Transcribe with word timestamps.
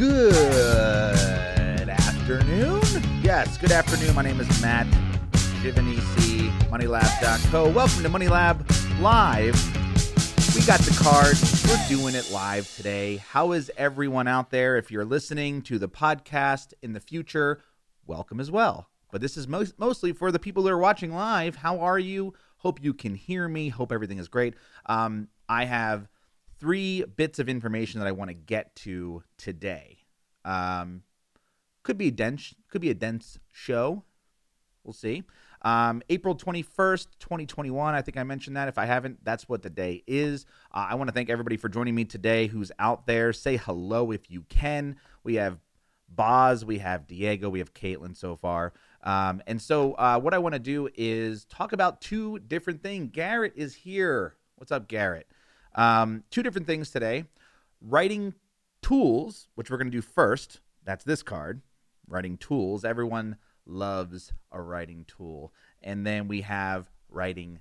Good 0.00 1.90
afternoon. 1.90 2.80
Yes, 3.20 3.58
good 3.58 3.70
afternoon. 3.70 4.14
My 4.14 4.22
name 4.22 4.40
is 4.40 4.62
Matt 4.62 4.86
Giovanisci, 5.60 6.48
MoneyLab.co. 6.70 7.68
Welcome 7.68 8.02
to 8.04 8.08
Money 8.08 8.28
Lab 8.28 8.66
Live. 8.98 9.54
We 10.56 10.64
got 10.64 10.80
the 10.80 10.96
card. 10.98 11.36
We're 11.68 11.86
doing 11.86 12.14
it 12.14 12.30
live 12.32 12.74
today. 12.74 13.18
How 13.18 13.52
is 13.52 13.70
everyone 13.76 14.26
out 14.26 14.48
there? 14.48 14.78
If 14.78 14.90
you're 14.90 15.04
listening 15.04 15.60
to 15.64 15.78
the 15.78 15.90
podcast 15.90 16.72
in 16.80 16.94
the 16.94 17.00
future, 17.00 17.60
welcome 18.06 18.40
as 18.40 18.50
well. 18.50 18.88
But 19.12 19.20
this 19.20 19.36
is 19.36 19.46
most, 19.46 19.78
mostly 19.78 20.14
for 20.14 20.32
the 20.32 20.38
people 20.38 20.62
that 20.62 20.72
are 20.72 20.78
watching 20.78 21.12
live. 21.12 21.56
How 21.56 21.78
are 21.78 21.98
you? 21.98 22.32
Hope 22.56 22.82
you 22.82 22.94
can 22.94 23.14
hear 23.14 23.46
me. 23.48 23.68
Hope 23.68 23.92
everything 23.92 24.16
is 24.16 24.28
great. 24.28 24.54
Um, 24.86 25.28
I 25.46 25.66
have 25.66 26.08
three 26.60 27.02
bits 27.16 27.38
of 27.38 27.48
information 27.48 28.00
that 28.00 28.06
I 28.06 28.12
want 28.12 28.28
to 28.28 28.34
get 28.34 28.76
to 28.76 29.24
today. 29.38 29.98
Um, 30.44 31.02
could 31.82 31.96
be 31.96 32.08
a 32.08 32.12
dense, 32.12 32.54
could 32.68 32.82
be 32.82 32.90
a 32.90 32.94
dense 32.94 33.38
show. 33.50 34.04
We'll 34.84 34.92
see. 34.92 35.24
Um, 35.62 36.02
April 36.08 36.34
21st, 36.34 37.06
2021. 37.18 37.94
I 37.94 38.02
think 38.02 38.16
I 38.16 38.22
mentioned 38.22 38.56
that. 38.56 38.68
If 38.68 38.78
I 38.78 38.86
haven't, 38.86 39.24
that's 39.24 39.48
what 39.48 39.62
the 39.62 39.70
day 39.70 40.02
is. 40.06 40.46
Uh, 40.72 40.88
I 40.90 40.94
want 40.94 41.08
to 41.08 41.12
thank 41.12 41.28
everybody 41.28 41.56
for 41.56 41.68
joining 41.68 41.94
me 41.94 42.04
today 42.04 42.46
who's 42.46 42.72
out 42.78 43.06
there. 43.06 43.32
Say 43.32 43.56
hello 43.56 44.10
if 44.10 44.30
you 44.30 44.42
can. 44.48 44.96
We 45.22 45.34
have 45.34 45.58
Boz, 46.08 46.64
we 46.64 46.78
have 46.78 47.06
Diego, 47.06 47.48
we 47.48 47.60
have 47.60 47.72
Caitlin 47.72 48.16
so 48.16 48.36
far. 48.36 48.72
Um, 49.02 49.42
and 49.46 49.60
so, 49.60 49.92
uh, 49.94 50.18
what 50.18 50.34
I 50.34 50.38
want 50.38 50.54
to 50.54 50.58
do 50.58 50.88
is 50.94 51.44
talk 51.44 51.72
about 51.72 52.00
two 52.00 52.38
different 52.40 52.82
things. 52.82 53.10
Garrett 53.12 53.52
is 53.54 53.74
here. 53.74 54.34
What's 54.56 54.72
up, 54.72 54.88
Garrett? 54.88 55.28
Um, 55.74 56.24
two 56.30 56.42
different 56.42 56.66
things 56.66 56.90
today 56.90 57.24
writing 57.80 58.34
tools, 58.82 59.48
which 59.54 59.70
we're 59.70 59.76
going 59.78 59.90
to 59.90 59.96
do 59.96 60.02
first. 60.02 60.60
That's 60.84 61.04
this 61.04 61.22
card 61.22 61.62
writing 62.08 62.36
tools. 62.36 62.84
Everyone 62.84 63.36
loves 63.66 64.32
a 64.52 64.60
writing 64.60 65.04
tool. 65.06 65.52
And 65.82 66.06
then 66.06 66.28
we 66.28 66.42
have 66.42 66.90
writing 67.08 67.60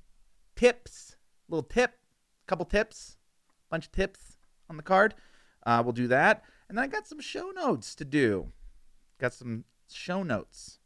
tips, 0.55 1.15
little 1.47 1.63
tip, 1.63 1.93
couple 2.47 2.65
tips, 2.65 3.17
bunch 3.69 3.85
of 3.85 3.91
tips 3.91 4.37
on 4.69 4.77
the 4.77 4.83
card. 4.83 5.15
Uh, 5.65 5.81
we'll 5.83 5.93
do 5.93 6.07
that. 6.07 6.43
And 6.67 6.77
then 6.77 6.83
I 6.83 6.87
got 6.87 7.07
some 7.07 7.19
show 7.19 7.51
notes 7.51 7.95
to 7.95 8.05
do. 8.05 8.51
Got 9.19 9.33
some 9.33 9.65
show 9.91 10.23
notes 10.23 10.79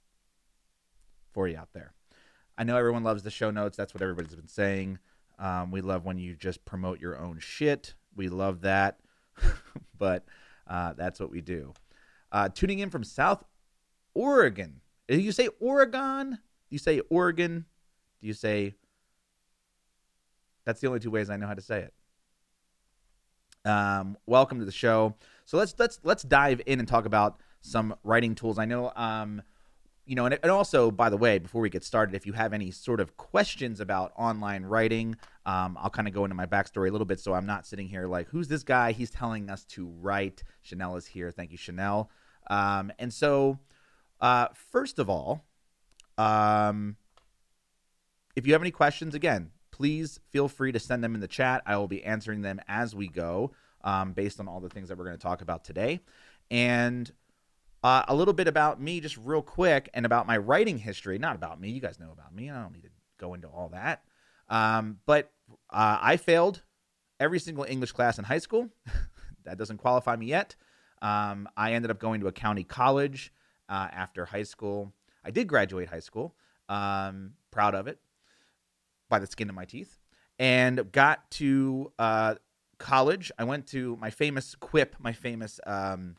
for 1.32 1.48
you 1.48 1.58
out 1.58 1.74
there. 1.74 1.94
I 2.58 2.64
know 2.64 2.78
everyone 2.78 3.04
loves 3.04 3.24
the 3.24 3.32
show 3.32 3.50
notes. 3.50 3.78
That's 3.78 3.94
what 3.94 4.02
everybody's 4.02 4.36
been 4.36 4.48
saying. 4.48 5.00
Um, 5.40 5.72
we 5.72 5.82
love 5.82 6.06
when 6.06 6.18
you 6.18 6.36
just 6.36 6.64
promote 6.66 7.00
your 7.00 7.18
own 7.18 7.40
shit. 7.40 7.96
We 8.16 8.30
love 8.30 8.62
that. 8.62 9.00
but 9.98 10.26
uh, 10.68 10.94
that's 10.94 11.20
what 11.20 11.32
we 11.32 11.42
do. 11.42 11.74
Uh, 12.32 12.50
tuning 12.50 12.80
in 12.80 12.90
from 12.90 13.04
South 13.04 13.44
Oregon. 14.14 14.82
Do 15.08 15.20
you 15.20 15.32
say 15.32 15.50
Oregon? 15.60 16.32
Do 16.32 16.38
you 16.70 16.80
say 16.80 17.02
Oregon? 17.10 17.66
Do 18.22 18.28
you 18.28 18.34
say. 18.34 18.76
That's 20.66 20.80
the 20.80 20.88
only 20.88 21.00
two 21.00 21.12
ways 21.12 21.30
I 21.30 21.36
know 21.36 21.48
how 21.48 21.54
to 21.54 21.62
say 21.62 21.80
it. 21.80 21.94
Um, 23.70 24.18
welcome 24.26 24.60
to 24.60 24.66
the 24.66 24.72
show. 24.72 25.16
So 25.46 25.58
let's 25.58 25.76
let's 25.78 26.00
let's 26.04 26.24
dive 26.24 26.62
in 26.66 26.80
and 26.80 26.88
talk 26.88 27.06
about 27.06 27.40
some 27.62 27.96
writing 28.04 28.36
tools. 28.36 28.60
I 28.60 28.66
know 28.66 28.92
um, 28.96 29.42
you 30.06 30.16
know, 30.16 30.26
and, 30.26 30.38
and 30.44 30.52
also, 30.52 30.92
by 30.92 31.10
the 31.10 31.18
way, 31.18 31.40
before 31.40 31.62
we 31.62 31.70
get 31.70 31.84
started, 31.84 32.14
if 32.14 32.26
you 32.26 32.34
have 32.34 32.54
any 32.54 32.72
sort 32.72 33.00
of 33.00 33.16
questions 33.16 33.80
about 33.80 34.12
online 34.18 34.64
writing, 34.64 35.16
um, 35.46 35.78
I'll 35.80 35.90
kind 35.90 36.08
of 36.08 36.14
go 36.14 36.26
into 36.26 36.36
my 36.36 36.46
backstory 36.46 36.90
a 36.90 36.92
little 36.92 37.06
bit 37.06 37.20
so 37.20 37.34
I'm 37.34 37.46
not 37.46 37.66
sitting 37.66 37.88
here 37.88 38.08
like, 38.08 38.28
who's 38.28 38.48
this 38.48 38.64
guy? 38.64 38.92
He's 38.92 39.10
telling 39.10 39.50
us 39.50 39.64
to 39.66 39.88
write. 39.88 40.44
Chanel 40.62 40.98
is 40.98 41.06
here. 41.06 41.32
Thank 41.32 41.52
you, 41.52 41.58
Chanel. 41.58 42.10
Um, 42.50 42.92
and 43.00 43.14
so, 43.14 43.60
uh, 44.20 44.48
first 44.72 45.00
of 45.00 45.10
all, 45.10 45.46
um, 46.18 46.98
if 48.36 48.46
you 48.46 48.54
have 48.54 48.62
any 48.62 48.72
questions, 48.72 49.16
again, 49.16 49.52
please 49.72 50.20
feel 50.30 50.48
free 50.48 50.72
to 50.72 50.80
send 50.80 51.04
them 51.04 51.16
in 51.16 51.22
the 51.22 51.28
chat. 51.28 51.64
I 51.66 51.78
will 51.78 51.88
be 51.88 52.04
answering 52.04 52.42
them 52.42 52.60
as 52.68 52.94
we 52.94 53.08
go 53.08 53.52
um, 53.84 54.12
based 54.14 54.40
on 54.40 54.48
all 54.48 54.60
the 54.60 54.70
things 54.70 54.90
that 54.90 54.98
we're 54.98 55.06
going 55.06 55.18
to 55.18 55.24
talk 55.24 55.42
about 55.42 55.64
today. 55.64 56.02
And 56.52 57.12
uh, 57.84 58.04
a 58.08 58.16
little 58.16 58.34
bit 58.34 58.48
about 58.48 58.82
me, 58.82 59.00
just 59.00 59.18
real 59.18 59.42
quick, 59.42 59.90
and 59.94 60.06
about 60.06 60.26
my 60.26 60.38
writing 60.38 60.78
history. 60.78 61.18
Not 61.18 61.36
about 61.36 61.60
me. 61.60 61.70
You 61.70 61.82
guys 61.82 62.00
know 62.00 62.12
about 62.12 62.34
me. 62.34 62.50
I 62.50 62.62
don't 62.62 62.74
need 62.74 62.84
to 62.84 62.90
go 63.18 63.34
into 63.34 63.48
all 63.48 63.70
that. 63.70 64.04
Um, 64.50 65.00
but 65.06 65.32
uh, 65.70 65.98
I 66.02 66.18
failed 66.18 66.64
every 67.20 67.40
single 67.40 67.66
English 67.66 67.92
class 67.92 68.18
in 68.18 68.26
high 68.26 68.40
school. 68.40 68.70
that 69.46 69.58
doesn't 69.58 69.78
qualify 69.78 70.16
me 70.16 70.28
yet. 70.28 70.56
Um, 71.02 71.50
I 71.58 71.74
ended 71.74 71.92
up 71.92 72.00
going 72.00 72.22
to 72.22 72.28
a 72.28 72.32
county 72.32 72.64
college 72.64 73.34
uh, 73.68 73.90
after 73.92 74.26
high 74.26 74.44
school. 74.44 74.94
I 75.24 75.32
did 75.32 75.48
graduate 75.48 75.90
high 75.90 76.00
school. 76.00 76.36
Um, 76.70 77.34
proud 77.52 77.76
of 77.76 77.88
it 77.88 78.00
by 79.10 79.20
the 79.20 79.28
skin 79.28 79.50
of 79.50 79.56
my 79.56 79.66
teeth. 79.66 80.00
And 80.40 80.92
got 80.92 81.30
to 81.32 81.92
uh, 82.00 82.36
college. 82.80 83.32
I 83.38 83.44
went 83.44 83.68
to 83.68 83.98
my 83.98 84.10
famous 84.10 84.56
quip, 84.56 84.96
my 85.00 85.12
famous 85.12 85.60
um, 85.68 86.16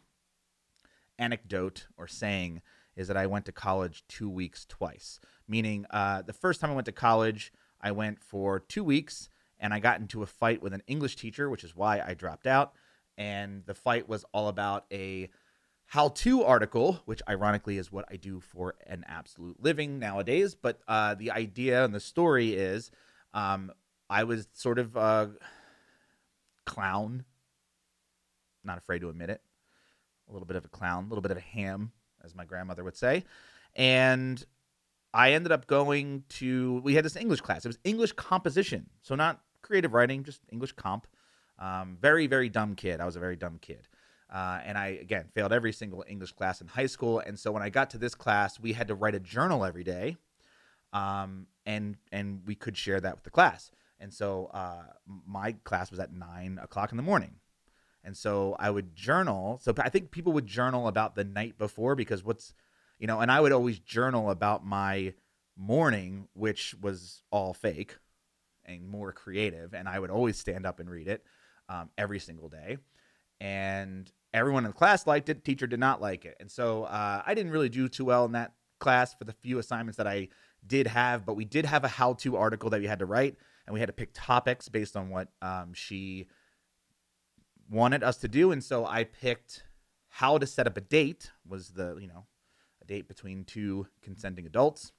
anecdote 1.18 1.86
or 1.96 2.06
saying 2.06 2.62
is 2.96 3.08
that 3.08 3.16
I 3.16 3.26
went 3.26 3.44
to 3.46 3.52
college 3.52 4.04
two 4.08 4.30
weeks 4.30 4.64
twice. 4.64 5.20
Meaning, 5.48 5.86
uh, 5.90 6.22
the 6.22 6.32
first 6.32 6.60
time 6.60 6.70
I 6.70 6.74
went 6.74 6.86
to 6.86 6.92
college, 6.92 7.52
I 7.80 7.90
went 7.92 8.22
for 8.22 8.60
two 8.60 8.84
weeks 8.84 9.28
and 9.58 9.74
I 9.74 9.80
got 9.80 10.00
into 10.00 10.22
a 10.22 10.26
fight 10.26 10.62
with 10.62 10.72
an 10.72 10.82
English 10.86 11.16
teacher, 11.16 11.50
which 11.50 11.64
is 11.64 11.76
why 11.76 12.02
I 12.04 12.14
dropped 12.14 12.46
out. 12.46 12.74
And 13.16 13.64
the 13.66 13.74
fight 13.74 14.08
was 14.08 14.24
all 14.32 14.48
about 14.48 14.86
a 14.92 15.30
how 15.86 16.08
to 16.08 16.42
article, 16.42 17.02
which 17.04 17.22
ironically 17.28 17.78
is 17.78 17.92
what 17.92 18.06
I 18.10 18.16
do 18.16 18.40
for 18.40 18.74
an 18.86 19.04
absolute 19.06 19.62
living 19.62 19.98
nowadays. 19.98 20.54
But 20.54 20.80
uh, 20.88 21.14
the 21.14 21.30
idea 21.30 21.84
and 21.84 21.94
the 21.94 22.00
story 22.00 22.54
is 22.54 22.90
um, 23.32 23.70
I 24.08 24.24
was 24.24 24.48
sort 24.52 24.78
of 24.78 24.96
a 24.96 25.32
clown, 26.64 27.24
not 28.64 28.78
afraid 28.78 29.00
to 29.00 29.10
admit 29.10 29.30
it, 29.30 29.42
a 30.28 30.32
little 30.32 30.46
bit 30.46 30.56
of 30.56 30.64
a 30.64 30.68
clown, 30.68 31.04
a 31.04 31.08
little 31.08 31.22
bit 31.22 31.30
of 31.30 31.36
a 31.36 31.40
ham, 31.40 31.92
as 32.24 32.34
my 32.34 32.44
grandmother 32.44 32.84
would 32.84 32.96
say. 32.96 33.24
And 33.74 34.44
I 35.12 35.32
ended 35.32 35.52
up 35.52 35.66
going 35.66 36.24
to, 36.30 36.80
we 36.84 36.94
had 36.94 37.04
this 37.04 37.16
English 37.16 37.40
class. 37.40 37.64
It 37.64 37.68
was 37.68 37.78
English 37.84 38.12
composition. 38.12 38.88
So 39.02 39.14
not 39.14 39.40
creative 39.62 39.92
writing, 39.92 40.24
just 40.24 40.40
English 40.50 40.72
comp. 40.72 41.06
Um, 41.58 41.98
very, 42.00 42.26
very 42.26 42.48
dumb 42.48 42.74
kid. 42.74 43.00
I 43.00 43.04
was 43.04 43.16
a 43.16 43.20
very 43.20 43.36
dumb 43.36 43.58
kid. 43.60 43.86
Uh, 44.32 44.58
and 44.64 44.76
I, 44.76 44.98
again, 45.00 45.26
failed 45.32 45.52
every 45.52 45.72
single 45.72 46.04
English 46.08 46.32
class 46.32 46.60
in 46.60 46.66
high 46.66 46.86
school. 46.86 47.20
And 47.20 47.38
so 47.38 47.52
when 47.52 47.62
I 47.62 47.70
got 47.70 47.90
to 47.90 47.98
this 47.98 48.14
class, 48.14 48.58
we 48.58 48.72
had 48.72 48.88
to 48.88 48.94
write 48.94 49.14
a 49.14 49.20
journal 49.20 49.64
every 49.64 49.84
day. 49.84 50.16
Um, 50.92 51.46
and, 51.66 51.96
and 52.10 52.42
we 52.46 52.54
could 52.54 52.76
share 52.76 53.00
that 53.00 53.14
with 53.14 53.24
the 53.24 53.30
class. 53.30 53.70
And 54.00 54.12
so 54.12 54.50
uh, 54.52 54.82
my 55.26 55.52
class 55.64 55.90
was 55.90 56.00
at 56.00 56.12
nine 56.12 56.58
o'clock 56.60 56.90
in 56.90 56.96
the 56.96 57.02
morning. 57.02 57.36
And 58.04 58.16
so 58.16 58.54
I 58.58 58.70
would 58.70 58.94
journal. 58.94 59.58
So 59.62 59.72
I 59.78 59.88
think 59.88 60.10
people 60.10 60.32
would 60.34 60.46
journal 60.46 60.86
about 60.88 61.14
the 61.14 61.24
night 61.24 61.56
before 61.56 61.94
because 61.94 62.22
what's, 62.22 62.52
you 62.98 63.06
know, 63.06 63.20
and 63.20 63.30
I 63.32 63.40
would 63.40 63.52
always 63.52 63.78
journal 63.78 64.30
about 64.30 64.64
my 64.64 65.14
morning, 65.56 66.28
which 66.34 66.74
was 66.80 67.22
all 67.30 67.54
fake 67.54 67.96
and 68.66 68.88
more 68.88 69.12
creative. 69.12 69.72
And 69.72 69.88
I 69.88 69.98
would 69.98 70.10
always 70.10 70.36
stand 70.38 70.66
up 70.66 70.80
and 70.80 70.90
read 70.90 71.08
it 71.08 71.24
um, 71.68 71.90
every 71.96 72.18
single 72.18 72.48
day. 72.48 72.76
And 73.40 74.10
everyone 74.34 74.64
in 74.64 74.70
the 74.70 74.76
class 74.76 75.06
liked 75.06 75.28
it. 75.30 75.44
Teacher 75.44 75.66
did 75.66 75.80
not 75.80 76.02
like 76.02 76.24
it. 76.24 76.36
And 76.40 76.50
so 76.50 76.84
uh, 76.84 77.22
I 77.24 77.34
didn't 77.34 77.52
really 77.52 77.70
do 77.70 77.88
too 77.88 78.04
well 78.04 78.26
in 78.26 78.32
that 78.32 78.52
class 78.80 79.14
for 79.14 79.24
the 79.24 79.32
few 79.32 79.58
assignments 79.58 79.96
that 79.96 80.06
I 80.06 80.28
did 80.66 80.86
have. 80.88 81.24
But 81.24 81.36
we 81.36 81.46
did 81.46 81.64
have 81.64 81.84
a 81.84 81.88
how 81.88 82.14
to 82.14 82.36
article 82.36 82.68
that 82.70 82.80
we 82.80 82.86
had 82.86 82.98
to 82.98 83.06
write. 83.06 83.36
And 83.66 83.72
we 83.72 83.80
had 83.80 83.86
to 83.86 83.94
pick 83.94 84.10
topics 84.12 84.68
based 84.68 84.94
on 84.94 85.08
what 85.08 85.28
um, 85.40 85.72
she 85.72 86.26
wanted 87.70 88.02
us 88.02 88.16
to 88.18 88.28
do, 88.28 88.52
and 88.52 88.62
so 88.62 88.86
I 88.86 89.04
picked 89.04 89.64
how 90.08 90.38
to 90.38 90.46
set 90.46 90.66
up 90.66 90.76
a 90.76 90.80
date 90.80 91.30
was 91.46 91.70
the 91.70 91.96
you 92.00 92.06
know 92.06 92.26
a 92.82 92.84
date 92.86 93.08
between 93.08 93.44
two 93.44 93.86
consenting 94.02 94.46
adults, 94.46 94.92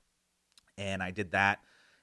and 0.78 1.02
I 1.02 1.12
did 1.12 1.32
that. 1.32 1.60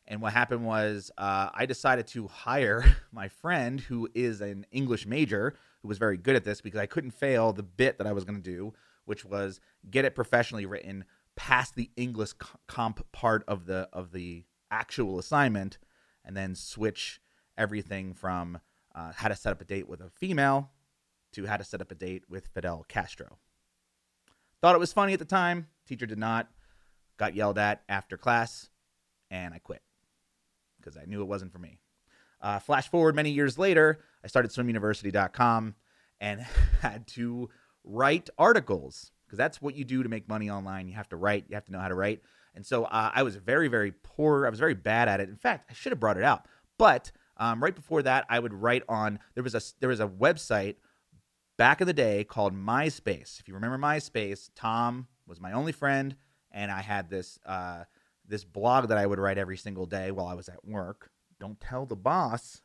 And 0.06 0.20
what 0.20 0.32
happened 0.32 0.64
was 0.64 1.11
uh, 1.17 1.50
I 1.55 1.67
decided 1.67 2.06
to 2.09 2.26
hire 2.26 2.85
my 3.12 3.29
friend 3.29 3.81
who 3.81 4.09
is 4.14 4.41
an 4.41 4.67
English 4.73 5.06
major 5.06 5.55
who 5.81 5.88
was 5.88 5.99
very 5.99 6.17
good 6.17 6.37
at 6.37 6.44
this 6.44 6.61
because 6.61 6.81
I 6.81 6.87
couldn't 6.87 7.12
fail 7.12 7.53
the 7.53 7.62
bit 7.62 7.99
that 7.99 8.06
I 8.06 8.12
was 8.12 8.25
going 8.25 8.43
to 8.43 8.50
do, 8.50 8.73
which 9.05 9.25
was 9.25 9.61
get 9.91 10.05
it 10.05 10.14
professionally 10.14 10.67
written 10.67 11.05
past 11.37 11.75
the 11.75 11.91
English 11.97 12.32
comp 12.67 13.11
part 13.12 13.44
of 13.47 13.67
the 13.67 13.88
of 13.93 14.12
the 14.12 14.44
actual 14.70 15.19
assignment, 15.19 15.79
and 16.25 16.37
then 16.37 16.55
switch 16.55 17.20
everything 17.56 18.14
from 18.14 18.59
uh, 18.94 19.12
how 19.15 19.29
to 19.29 19.37
set 19.37 19.53
up 19.53 19.61
a 19.61 19.65
date 19.65 19.89
with 19.89 20.00
a 20.00 20.11
female 20.11 20.71
to 21.33 21.47
how 21.47 21.56
to 21.56 21.65
set 21.65 21.81
up 21.81 21.91
a 21.91 21.94
date 21.94 22.25
with 22.29 22.49
Fidel 22.49 22.85
Castro. 22.89 23.39
Thought 24.61 24.75
it 24.75 24.81
was 24.81 24.93
funny 24.93 25.12
at 25.12 25.19
the 25.19 25.25
time. 25.25 25.69
Teacher 25.87 26.06
did 26.06 26.19
not. 26.19 26.49
Got 27.17 27.35
yelled 27.35 27.59
at 27.59 27.83
after 27.89 28.17
class, 28.17 28.69
and 29.31 29.55
I 29.55 29.59
quit 29.59 29.83
because 30.79 30.97
I 30.97 31.05
knew 31.05 31.21
it 31.21 31.29
wasn't 31.29 31.53
for 31.53 31.59
me. 31.59 31.79
Uh, 32.41 32.59
flash 32.59 32.89
forward 32.89 33.15
many 33.15 33.31
years 33.31 33.59
later, 33.59 34.00
I 34.25 34.27
started 34.27 34.50
swimuniversity.com 34.50 35.75
and 36.21 36.41
had 36.81 37.06
to 37.09 37.49
write 37.85 38.31
articles 38.38 39.12
because 39.27 39.38
that's 39.38 39.62
what 39.62 39.75
you 39.77 39.85
do 39.85 40.03
to 40.03 40.09
make 40.09 40.29
money 40.29 40.50
online. 40.50 40.88
You 40.88 40.95
have 40.95 41.09
to 41.11 41.17
write, 41.17 41.45
you 41.49 41.55
have 41.55 41.65
to 41.67 41.73
know 41.73 41.79
how 41.79 41.88
to 41.88 41.95
write. 41.95 42.23
And 42.55 42.67
so 42.67 42.85
uh, 42.85 43.11
I 43.15 43.23
was 43.23 43.37
very, 43.37 43.69
very 43.69 43.93
poor. 43.93 44.47
I 44.47 44.50
was 44.50 44.59
very 44.59 44.75
bad 44.75 45.09
at 45.09 45.21
it. 45.21 45.29
In 45.29 45.37
fact, 45.37 45.71
I 45.71 45.75
should 45.75 45.93
have 45.93 46.00
brought 46.00 46.19
it 46.19 46.25
out. 46.25 46.47
But 46.79 47.12
um, 47.37 47.62
right 47.62 47.75
before 47.75 48.02
that, 48.02 48.26
I 48.29 48.38
would 48.38 48.52
write 48.52 48.82
on 48.88 49.19
there 49.34 49.43
was 49.43 49.55
a 49.55 49.62
there 49.81 49.88
was 49.88 50.00
a 50.00 50.08
website 50.08 50.76
back 51.58 51.81
in 51.81 51.87
the 51.87 51.93
day 51.93 52.25
called 52.25 52.55
MySpace. 52.55 53.40
If 53.40 53.49
you 53.49 53.55
remember 53.55 53.79
MySpace, 53.79 54.50
Tom 54.55 55.06
was 55.26 55.40
my 55.40 55.52
only 55.52 55.73
friend, 55.73 56.17
and 56.50 56.70
I 56.70 56.82
had 56.82 57.08
this 57.08 57.38
uh, 57.46 57.84
this 58.26 58.44
blog 58.44 58.88
that 58.88 58.99
I 58.99 59.06
would 59.06 59.19
write 59.19 59.38
every 59.38 59.56
single 59.56 59.87
day 59.87 60.11
while 60.11 60.26
I 60.26 60.34
was 60.34 60.49
at 60.49 60.64
work. 60.64 61.11
Don't 61.40 61.61
tell 61.61 61.87
the 61.87 61.96
boss, 61.96 62.62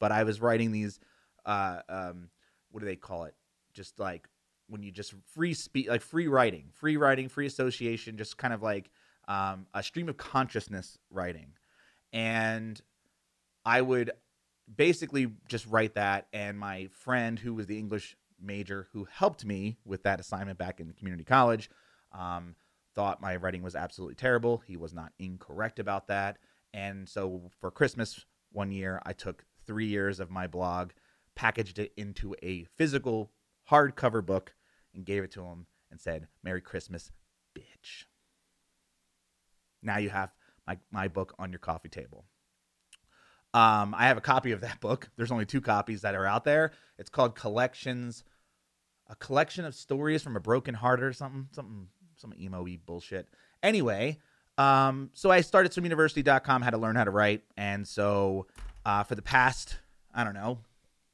but 0.00 0.12
I 0.12 0.24
was 0.24 0.40
writing 0.40 0.72
these. 0.72 0.98
Uh, 1.44 1.80
um, 1.88 2.30
what 2.70 2.80
do 2.80 2.86
they 2.86 2.96
call 2.96 3.24
it? 3.24 3.34
Just 3.74 4.00
like 4.00 4.28
when 4.68 4.82
you 4.82 4.90
just 4.90 5.14
free 5.34 5.54
speak 5.54 5.88
like 5.88 6.00
free 6.00 6.26
writing 6.26 6.64
free 6.72 6.96
writing 6.96 7.28
free 7.28 7.46
association 7.46 8.16
just 8.16 8.38
kind 8.38 8.54
of 8.54 8.62
like 8.62 8.90
um, 9.28 9.66
a 9.74 9.82
stream 9.82 10.08
of 10.08 10.16
consciousness 10.16 10.98
writing 11.10 11.52
and 12.12 12.80
i 13.64 13.80
would 13.80 14.10
basically 14.76 15.30
just 15.48 15.66
write 15.66 15.94
that 15.94 16.26
and 16.32 16.58
my 16.58 16.88
friend 16.92 17.38
who 17.38 17.54
was 17.54 17.66
the 17.66 17.78
english 17.78 18.16
major 18.40 18.88
who 18.92 19.06
helped 19.10 19.44
me 19.44 19.76
with 19.84 20.02
that 20.02 20.20
assignment 20.20 20.58
back 20.58 20.80
in 20.80 20.92
community 20.92 21.24
college 21.24 21.70
um, 22.12 22.54
thought 22.94 23.20
my 23.20 23.36
writing 23.36 23.62
was 23.62 23.74
absolutely 23.74 24.14
terrible 24.14 24.62
he 24.66 24.76
was 24.76 24.92
not 24.92 25.12
incorrect 25.18 25.78
about 25.78 26.08
that 26.08 26.38
and 26.72 27.08
so 27.08 27.50
for 27.60 27.70
christmas 27.70 28.24
one 28.52 28.70
year 28.70 29.00
i 29.04 29.12
took 29.12 29.44
three 29.66 29.86
years 29.86 30.20
of 30.20 30.30
my 30.30 30.46
blog 30.46 30.90
packaged 31.34 31.78
it 31.78 31.92
into 31.96 32.34
a 32.42 32.64
physical 32.76 33.30
hardcover 33.70 34.24
book 34.24 34.54
and 34.94 35.04
gave 35.04 35.22
it 35.24 35.32
to 35.32 35.42
him 35.44 35.66
and 35.90 36.00
said, 36.00 36.28
Merry 36.42 36.60
Christmas, 36.60 37.10
bitch. 37.56 38.04
Now 39.82 39.98
you 39.98 40.10
have 40.10 40.32
my, 40.66 40.78
my 40.90 41.08
book 41.08 41.34
on 41.38 41.50
your 41.50 41.58
coffee 41.58 41.88
table. 41.88 42.24
Um, 43.54 43.94
I 43.96 44.08
have 44.08 44.18
a 44.18 44.20
copy 44.20 44.50
of 44.50 44.60
that 44.62 44.80
book. 44.80 45.08
There's 45.16 45.30
only 45.30 45.46
two 45.46 45.60
copies 45.60 46.02
that 46.02 46.16
are 46.16 46.26
out 46.26 46.44
there. 46.44 46.72
It's 46.98 47.08
called 47.08 47.36
Collections, 47.36 48.24
a 49.08 49.14
collection 49.14 49.64
of 49.64 49.76
stories 49.76 50.22
from 50.22 50.34
a 50.34 50.40
broken 50.40 50.74
heart 50.74 51.00
or 51.00 51.12
something, 51.12 51.48
something, 51.52 51.86
some 52.16 52.34
emo 52.38 52.66
bullshit. 52.84 53.28
Anyway, 53.62 54.18
um, 54.58 55.10
so 55.14 55.30
I 55.30 55.40
started 55.40 55.70
swimuniversity.com, 55.70 56.62
how 56.62 56.70
to 56.70 56.78
learn 56.78 56.96
how 56.96 57.04
to 57.04 57.12
write. 57.12 57.42
And 57.56 57.86
so 57.86 58.46
uh, 58.84 59.04
for 59.04 59.14
the 59.14 59.22
past, 59.22 59.78
I 60.12 60.24
don't 60.24 60.34
know, 60.34 60.58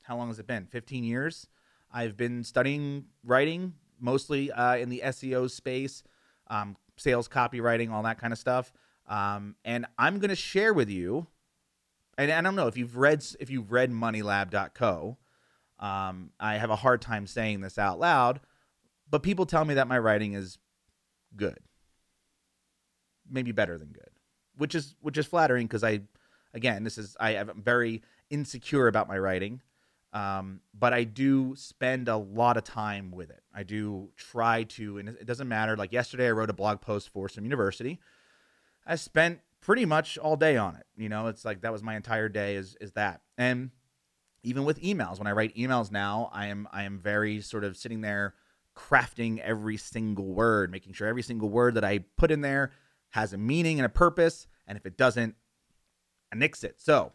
how 0.02 0.16
long 0.16 0.28
has 0.28 0.38
it 0.38 0.46
been? 0.46 0.66
15 0.66 1.04
years? 1.04 1.46
I've 1.92 2.16
been 2.16 2.42
studying 2.42 3.04
writing 3.22 3.74
mostly 4.00 4.50
uh, 4.50 4.76
in 4.76 4.88
the 4.88 5.02
SEO 5.04 5.50
space, 5.50 6.02
um, 6.48 6.76
sales 6.96 7.28
copywriting, 7.28 7.90
all 7.90 8.02
that 8.04 8.18
kind 8.18 8.32
of 8.32 8.38
stuff. 8.38 8.72
Um, 9.08 9.56
and 9.64 9.86
I'm 9.98 10.18
going 10.20 10.30
to 10.30 10.36
share 10.36 10.72
with 10.72 10.88
you, 10.88 11.26
and 12.18 12.30
I 12.30 12.40
don't 12.40 12.56
know 12.56 12.66
if 12.66 12.76
you've 12.76 12.96
read 12.96 13.24
if 13.38 13.50
you've 13.50 13.72
read 13.72 13.90
MoneyLab.co. 13.90 15.16
Um, 15.78 16.30
I 16.38 16.56
have 16.56 16.70
a 16.70 16.76
hard 16.76 17.00
time 17.00 17.26
saying 17.26 17.60
this 17.60 17.78
out 17.78 17.98
loud, 17.98 18.40
but 19.10 19.22
people 19.22 19.46
tell 19.46 19.64
me 19.64 19.74
that 19.74 19.88
my 19.88 19.98
writing 19.98 20.34
is 20.34 20.58
good, 21.36 21.58
maybe 23.28 23.52
better 23.52 23.78
than 23.78 23.88
good, 23.88 24.10
which 24.56 24.74
is 24.74 24.94
which 25.00 25.16
is 25.16 25.26
flattering 25.26 25.66
because 25.66 25.82
I, 25.82 26.00
again, 26.52 26.84
this 26.84 26.98
is 26.98 27.16
I 27.18 27.34
am 27.34 27.62
very 27.62 28.02
insecure 28.28 28.88
about 28.88 29.08
my 29.08 29.18
writing. 29.18 29.62
Um, 30.12 30.60
but 30.74 30.92
I 30.92 31.04
do 31.04 31.54
spend 31.56 32.08
a 32.08 32.16
lot 32.16 32.56
of 32.56 32.64
time 32.64 33.12
with 33.12 33.30
it. 33.30 33.42
I 33.54 33.62
do 33.62 34.10
try 34.16 34.64
to, 34.64 34.98
and 34.98 35.08
it 35.08 35.24
doesn't 35.24 35.46
matter. 35.46 35.76
Like 35.76 35.92
yesterday, 35.92 36.26
I 36.26 36.32
wrote 36.32 36.50
a 36.50 36.54
blog 36.54 36.80
post 36.80 37.10
for 37.10 37.28
some 37.28 37.44
university. 37.44 38.00
I 38.84 38.96
spent 38.96 39.38
pretty 39.60 39.84
much 39.84 40.18
all 40.18 40.36
day 40.36 40.56
on 40.56 40.76
it. 40.76 40.86
You 40.96 41.08
know, 41.08 41.28
it's 41.28 41.44
like 41.44 41.62
that 41.62 41.72
was 41.72 41.82
my 41.82 41.96
entire 41.96 42.28
day. 42.28 42.56
Is 42.56 42.76
is 42.80 42.92
that? 42.92 43.20
And 43.38 43.70
even 44.42 44.64
with 44.64 44.80
emails, 44.80 45.18
when 45.18 45.26
I 45.26 45.32
write 45.32 45.54
emails 45.56 45.90
now, 45.90 46.30
I 46.32 46.46
am 46.46 46.68
I 46.72 46.84
am 46.84 46.98
very 46.98 47.40
sort 47.40 47.64
of 47.64 47.76
sitting 47.76 48.00
there 48.00 48.34
crafting 48.76 49.38
every 49.40 49.76
single 49.76 50.26
word, 50.26 50.70
making 50.70 50.92
sure 50.92 51.08
every 51.08 51.22
single 51.22 51.48
word 51.48 51.74
that 51.74 51.84
I 51.84 52.00
put 52.16 52.30
in 52.30 52.40
there 52.40 52.72
has 53.10 53.32
a 53.32 53.38
meaning 53.38 53.78
and 53.78 53.86
a 53.86 53.90
purpose. 53.90 54.46
And 54.66 54.78
if 54.78 54.86
it 54.86 54.96
doesn't, 54.96 55.34
I 56.32 56.36
nix 56.36 56.64
it. 56.64 56.80
So 56.80 57.12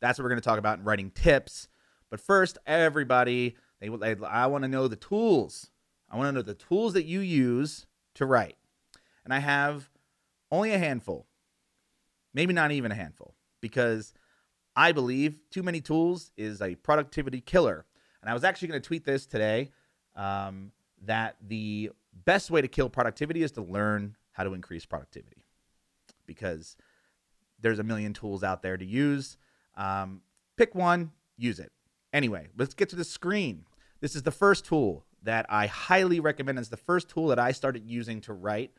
that's 0.00 0.18
what 0.18 0.22
we're 0.22 0.30
going 0.30 0.40
to 0.40 0.44
talk 0.44 0.58
about 0.58 0.78
in 0.78 0.84
writing 0.84 1.10
tips 1.10 1.68
but 2.10 2.20
first, 2.20 2.58
everybody, 2.66 3.56
they, 3.80 3.88
they 3.88 4.16
I 4.24 4.46
want 4.46 4.62
to 4.62 4.68
know 4.68 4.88
the 4.88 4.96
tools. 4.96 5.70
I 6.10 6.16
want 6.16 6.28
to 6.28 6.32
know 6.32 6.42
the 6.42 6.54
tools 6.54 6.92
that 6.92 7.04
you 7.04 7.20
use 7.20 7.86
to 8.14 8.26
write. 8.26 8.56
And 9.24 9.34
I 9.34 9.40
have 9.40 9.90
only 10.50 10.72
a 10.72 10.78
handful, 10.78 11.26
maybe 12.36 12.52
not 12.52 12.70
even 12.70 12.92
a 12.92 12.94
handful, 12.94 13.34
because 13.62 14.12
I 14.76 14.92
believe 14.92 15.40
too 15.50 15.62
many 15.62 15.80
tools 15.80 16.30
is 16.36 16.60
a 16.60 16.74
productivity 16.74 17.40
killer. 17.40 17.86
And 18.20 18.30
I 18.30 18.34
was 18.34 18.44
actually 18.44 18.68
going 18.68 18.82
to 18.82 18.86
tweet 18.86 19.04
this 19.04 19.24
today 19.26 19.70
um, 20.14 20.70
that 21.02 21.36
the 21.44 21.90
best 22.24 22.50
way 22.50 22.60
to 22.60 22.68
kill 22.68 22.90
productivity 22.90 23.42
is 23.42 23.52
to 23.52 23.62
learn 23.62 24.16
how 24.32 24.44
to 24.44 24.52
increase 24.52 24.84
productivity 24.84 25.44
because 26.26 26.76
there's 27.58 27.78
a 27.78 27.82
million 27.82 28.12
tools 28.12 28.44
out 28.44 28.62
there 28.62 28.76
to 28.76 28.84
use. 28.84 29.38
Um, 29.76 30.20
pick 30.58 30.74
one, 30.74 31.12
use 31.38 31.58
it. 31.58 31.72
Anyway, 32.12 32.48
let's 32.58 32.74
get 32.74 32.90
to 32.90 32.96
the 32.96 33.04
screen. 33.04 33.64
This 34.00 34.14
is 34.14 34.22
the 34.24 34.30
first 34.30 34.66
tool 34.66 35.06
that 35.22 35.46
I 35.48 35.66
highly 35.66 36.20
recommend. 36.20 36.58
It's 36.58 36.68
the 36.68 36.76
first 36.76 37.08
tool 37.08 37.28
that 37.28 37.38
I 37.38 37.52
started 37.52 37.86
using 37.86 38.20
to 38.22 38.34
write. 38.34 38.72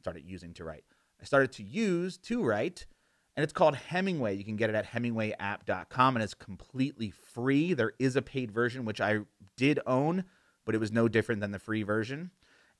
Started 0.00 0.24
using 0.26 0.52
to 0.54 0.64
write. 0.64 0.84
I 1.20 1.24
started 1.24 1.52
to 1.52 1.62
use 1.62 2.18
to 2.18 2.42
write, 2.42 2.86
and 3.36 3.42
it's 3.42 3.52
called 3.52 3.76
Hemingway. 3.76 4.36
You 4.36 4.44
can 4.44 4.56
get 4.56 4.70
it 4.70 4.76
at 4.76 4.86
hemingwayapp.com, 4.86 6.16
and 6.16 6.22
it's 6.22 6.34
completely 6.34 7.10
free. 7.10 7.74
There 7.74 7.92
is 7.98 8.16
a 8.16 8.22
paid 8.22 8.50
version, 8.50 8.84
which 8.84 9.00
I 9.00 9.20
did 9.56 9.80
own, 9.86 10.24
but 10.64 10.74
it 10.74 10.78
was 10.78 10.92
no 10.92 11.08
different 11.08 11.40
than 11.40 11.50
the 11.50 11.58
free 11.58 11.82
version. 11.82 12.30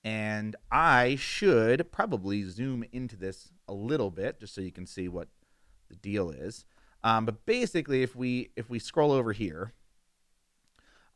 And 0.04 0.54
I 0.70 1.16
should 1.16 1.90
probably 1.90 2.44
zoom 2.44 2.84
into 2.92 3.16
this 3.16 3.50
a 3.66 3.72
little 3.72 4.10
bit 4.10 4.38
just 4.38 4.54
so 4.54 4.60
you 4.60 4.72
can 4.72 4.86
see 4.86 5.08
what 5.08 5.28
the 5.88 5.96
deal 5.96 6.30
is. 6.30 6.64
Um, 7.02 7.24
but 7.24 7.44
basically, 7.46 8.02
if 8.02 8.14
we 8.14 8.50
if 8.56 8.70
we 8.70 8.78
scroll 8.78 9.12
over 9.12 9.32
here, 9.32 9.72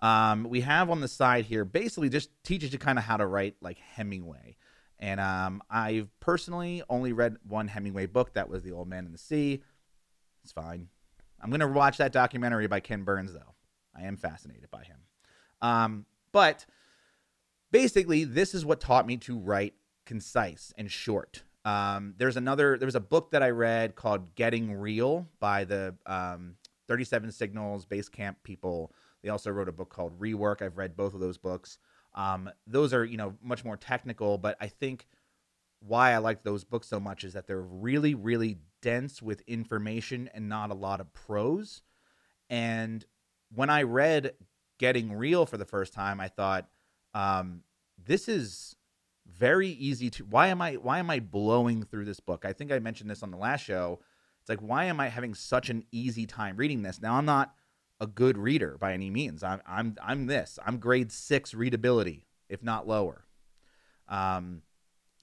um, 0.00 0.44
we 0.44 0.62
have 0.62 0.90
on 0.90 1.00
the 1.00 1.08
side 1.08 1.46
here 1.46 1.64
basically 1.64 2.08
just 2.08 2.30
teaches 2.44 2.72
you 2.72 2.78
kind 2.78 2.98
of 2.98 3.04
how 3.04 3.16
to 3.16 3.26
write 3.26 3.56
like 3.60 3.78
Hemingway. 3.78 4.56
And 5.00 5.20
um, 5.20 5.62
I've 5.70 6.08
personally 6.20 6.82
only 6.88 7.12
read 7.12 7.36
one 7.46 7.68
Hemingway 7.68 8.06
book. 8.06 8.34
That 8.34 8.48
was 8.48 8.62
The 8.62 8.72
Old 8.72 8.88
Man 8.88 9.04
and 9.04 9.14
the 9.14 9.18
Sea. 9.18 9.62
It's 10.42 10.52
fine. 10.52 10.88
I'm 11.40 11.50
going 11.50 11.60
to 11.60 11.68
watch 11.68 11.98
that 11.98 12.12
documentary 12.12 12.66
by 12.66 12.80
Ken 12.80 13.04
Burns, 13.04 13.32
though. 13.32 13.54
I 13.96 14.02
am 14.02 14.16
fascinated 14.16 14.70
by 14.70 14.82
him. 14.82 14.98
Um, 15.62 16.06
but 16.32 16.66
basically, 17.70 18.24
this 18.24 18.54
is 18.54 18.64
what 18.64 18.80
taught 18.80 19.06
me 19.06 19.16
to 19.18 19.38
write 19.38 19.74
concise 20.04 20.72
and 20.76 20.90
short. 20.90 21.42
Um, 21.64 22.14
there's 22.16 22.36
another, 22.36 22.78
there 22.78 22.86
was 22.86 22.94
a 22.94 23.00
book 23.00 23.30
that 23.32 23.42
I 23.42 23.50
read 23.50 23.94
called 23.94 24.34
Getting 24.34 24.72
Real 24.72 25.28
by 25.38 25.64
the 25.64 25.94
um, 26.06 26.54
37 26.88 27.30
Signals 27.30 27.86
Basecamp 27.86 28.36
people. 28.42 28.92
They 29.22 29.28
also 29.28 29.50
wrote 29.50 29.68
a 29.68 29.72
book 29.72 29.90
called 29.90 30.18
Rework. 30.18 30.62
I've 30.62 30.78
read 30.78 30.96
both 30.96 31.14
of 31.14 31.20
those 31.20 31.38
books. 31.38 31.78
Um, 32.18 32.50
those 32.66 32.92
are, 32.92 33.04
you 33.04 33.16
know, 33.16 33.34
much 33.40 33.64
more 33.64 33.76
technical, 33.76 34.38
but 34.38 34.56
I 34.60 34.66
think 34.66 35.06
why 35.78 36.12
I 36.12 36.18
like 36.18 36.42
those 36.42 36.64
books 36.64 36.88
so 36.88 36.98
much 36.98 37.22
is 37.22 37.34
that 37.34 37.46
they're 37.46 37.62
really, 37.62 38.16
really 38.16 38.58
dense 38.82 39.22
with 39.22 39.40
information 39.46 40.28
and 40.34 40.48
not 40.48 40.70
a 40.70 40.74
lot 40.74 41.00
of 41.00 41.12
prose. 41.12 41.82
And 42.50 43.04
when 43.54 43.70
I 43.70 43.82
read 43.82 44.32
Getting 44.78 45.12
Real 45.12 45.46
for 45.46 45.56
the 45.56 45.64
first 45.64 45.92
time, 45.92 46.20
I 46.20 46.26
thought, 46.26 46.68
um, 47.14 47.62
this 48.04 48.28
is 48.28 48.74
very 49.30 49.68
easy 49.68 50.10
to 50.10 50.24
why 50.24 50.48
am 50.48 50.60
I 50.60 50.74
why 50.74 50.98
am 50.98 51.10
I 51.10 51.20
blowing 51.20 51.84
through 51.84 52.06
this 52.06 52.20
book? 52.20 52.44
I 52.44 52.52
think 52.52 52.72
I 52.72 52.78
mentioned 52.78 53.10
this 53.10 53.22
on 53.22 53.30
the 53.30 53.36
last 53.36 53.62
show. 53.62 54.00
It's 54.40 54.48
like 54.48 54.60
why 54.60 54.84
am 54.84 55.00
I 55.00 55.08
having 55.08 55.34
such 55.34 55.68
an 55.70 55.84
easy 55.92 56.26
time 56.26 56.56
reading 56.56 56.82
this? 56.82 57.00
Now 57.00 57.14
I'm 57.14 57.26
not 57.26 57.54
a 58.00 58.06
good 58.06 58.38
reader 58.38 58.76
by 58.78 58.92
any 58.92 59.10
means. 59.10 59.42
I'm 59.42 59.60
I'm 59.66 59.96
I'm 60.02 60.26
this. 60.26 60.58
I'm 60.64 60.78
grade 60.78 61.12
six 61.12 61.54
readability, 61.54 62.26
if 62.48 62.62
not 62.62 62.86
lower. 62.86 63.24
Um, 64.08 64.62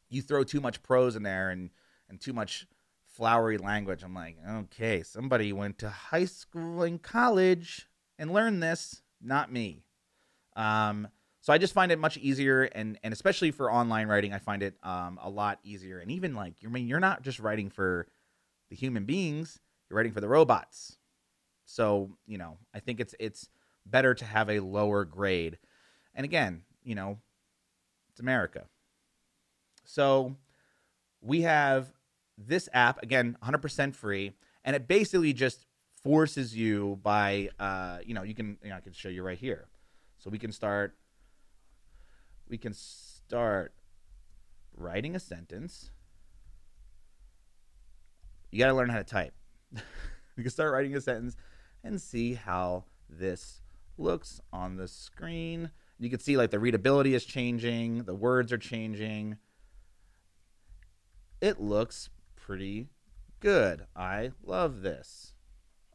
you 0.09 0.21
throw 0.21 0.43
too 0.43 0.61
much 0.61 0.83
prose 0.83 1.15
in 1.15 1.23
there 1.23 1.49
and 1.49 1.69
and 2.09 2.19
too 2.19 2.33
much 2.33 2.67
flowery 3.05 3.57
language. 3.57 4.03
I'm 4.03 4.13
like, 4.13 4.37
okay, 4.47 5.01
somebody 5.03 5.53
went 5.53 5.79
to 5.79 5.89
high 5.89 6.25
school 6.25 6.83
and 6.83 7.01
college 7.01 7.87
and 8.19 8.31
learned 8.31 8.61
this, 8.61 9.01
not 9.21 9.51
me. 9.51 9.83
Um, 10.55 11.07
so 11.41 11.53
I 11.53 11.57
just 11.57 11.73
find 11.73 11.91
it 11.91 11.99
much 11.99 12.17
easier, 12.17 12.63
and 12.63 12.97
and 13.03 13.13
especially 13.13 13.51
for 13.51 13.71
online 13.71 14.07
writing, 14.07 14.33
I 14.33 14.39
find 14.39 14.63
it 14.63 14.75
um, 14.83 15.19
a 15.21 15.29
lot 15.29 15.59
easier. 15.63 15.99
And 15.99 16.11
even 16.11 16.33
like, 16.35 16.61
you 16.61 16.69
I 16.69 16.71
mean, 16.71 16.87
you're 16.87 16.99
not 16.99 17.21
just 17.21 17.39
writing 17.39 17.69
for 17.69 18.07
the 18.69 18.75
human 18.75 19.05
beings; 19.05 19.59
you're 19.89 19.97
writing 19.97 20.11
for 20.11 20.21
the 20.21 20.27
robots. 20.27 20.97
So, 21.65 22.11
you 22.27 22.37
know, 22.37 22.57
I 22.73 22.79
think 22.79 22.99
it's 22.99 23.15
it's 23.19 23.49
better 23.85 24.13
to 24.13 24.25
have 24.25 24.49
a 24.49 24.59
lower 24.59 25.05
grade. 25.05 25.57
And 26.13 26.23
again, 26.23 26.61
you 26.83 26.95
know, 26.95 27.19
it's 28.09 28.19
America. 28.19 28.65
So 29.83 30.35
we 31.21 31.41
have 31.41 31.91
this 32.37 32.69
app 32.73 33.01
again 33.01 33.37
100% 33.43 33.95
free 33.95 34.33
and 34.63 34.75
it 34.75 34.87
basically 34.87 35.33
just 35.33 35.65
forces 36.03 36.55
you 36.55 36.99
by 37.01 37.49
uh, 37.59 37.99
you 38.05 38.13
know 38.13 38.23
you 38.23 38.35
can 38.35 38.57
you 38.61 38.69
know, 38.69 38.75
i 38.75 38.81
can 38.81 38.93
show 38.93 39.09
you 39.09 39.23
right 39.23 39.37
here 39.37 39.67
so 40.17 40.29
we 40.29 40.37
can 40.37 40.51
start 40.51 40.95
we 42.47 42.57
can 42.57 42.73
start 42.73 43.73
writing 44.75 45.15
a 45.15 45.19
sentence 45.19 45.91
you 48.51 48.59
got 48.59 48.67
to 48.67 48.73
learn 48.73 48.89
how 48.89 48.97
to 48.97 49.03
type 49.03 49.33
you 49.73 50.43
can 50.43 50.49
start 50.49 50.73
writing 50.73 50.95
a 50.95 51.01
sentence 51.01 51.35
and 51.85 52.01
see 52.01 52.33
how 52.33 52.83
this 53.09 53.61
looks 53.97 54.41
on 54.51 54.75
the 54.75 54.87
screen 54.87 55.71
you 55.97 56.09
can 56.09 56.19
see 56.19 56.35
like 56.35 56.51
the 56.51 56.59
readability 56.59 57.13
is 57.13 57.23
changing 57.23 58.03
the 58.03 58.15
words 58.15 58.51
are 58.51 58.57
changing 58.57 59.37
it 61.41 61.61
looks 61.61 62.09
pretty 62.35 62.89
good. 63.39 63.85
I 63.95 64.31
love 64.43 64.81
this. 64.81 65.33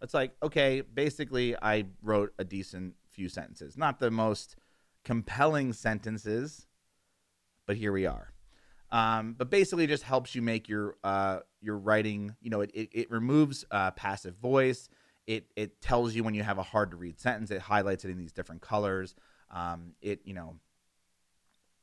It's 0.02 0.14
like, 0.14 0.32
okay, 0.42 0.80
basically, 0.80 1.56
I 1.60 1.86
wrote 2.02 2.32
a 2.38 2.44
decent 2.44 2.94
few 3.10 3.28
sentences. 3.28 3.76
Not 3.76 4.00
the 4.00 4.10
most 4.10 4.56
compelling 5.04 5.72
sentences, 5.72 6.66
but 7.66 7.76
here 7.76 7.92
we 7.92 8.06
are. 8.06 8.32
Um, 8.92 9.34
but 9.36 9.50
basically, 9.50 9.86
just 9.86 10.04
helps 10.04 10.34
you 10.34 10.42
make 10.42 10.68
your 10.68 10.96
uh, 11.04 11.40
your 11.60 11.78
writing. 11.78 12.34
You 12.40 12.50
know, 12.50 12.60
it 12.62 12.70
it, 12.72 12.88
it 12.92 13.10
removes 13.10 13.64
uh, 13.70 13.90
passive 13.92 14.36
voice. 14.36 14.88
It 15.30 15.46
it 15.54 15.80
tells 15.80 16.14
you 16.14 16.24
when 16.24 16.34
you 16.34 16.42
have 16.42 16.58
a 16.58 16.62
hard 16.62 16.90
to 16.90 16.96
read 16.96 17.20
sentence. 17.20 17.52
It 17.52 17.60
highlights 17.60 18.04
it 18.04 18.10
in 18.10 18.18
these 18.18 18.32
different 18.32 18.62
colors. 18.62 19.14
Um, 19.52 19.92
it 20.02 20.22
you 20.24 20.34
know, 20.34 20.56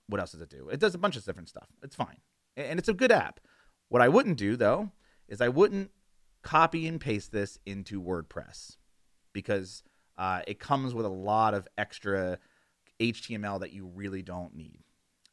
what 0.07 0.19
else 0.19 0.33
does 0.33 0.41
it 0.41 0.49
do? 0.49 0.67
It 0.67 0.81
does 0.81 0.95
a 0.95 0.97
bunch 0.97 1.15
of 1.15 1.23
different 1.23 1.47
stuff. 1.47 1.69
It's 1.81 1.95
fine, 1.95 2.17
and 2.57 2.77
it's 2.77 2.89
a 2.89 2.93
good 2.93 3.11
app. 3.11 3.39
What 3.87 4.01
I 4.01 4.09
wouldn't 4.09 4.37
do 4.37 4.57
though 4.57 4.91
is 5.29 5.39
I 5.39 5.47
wouldn't 5.47 5.91
copy 6.43 6.87
and 6.87 6.99
paste 6.99 7.31
this 7.31 7.57
into 7.65 8.01
WordPress 8.01 8.75
because 9.31 9.81
uh, 10.17 10.41
it 10.45 10.59
comes 10.59 10.93
with 10.93 11.05
a 11.05 11.09
lot 11.09 11.53
of 11.53 11.69
extra 11.77 12.39
HTML 12.99 13.61
that 13.61 13.71
you 13.71 13.85
really 13.85 14.21
don't 14.23 14.55
need. 14.55 14.79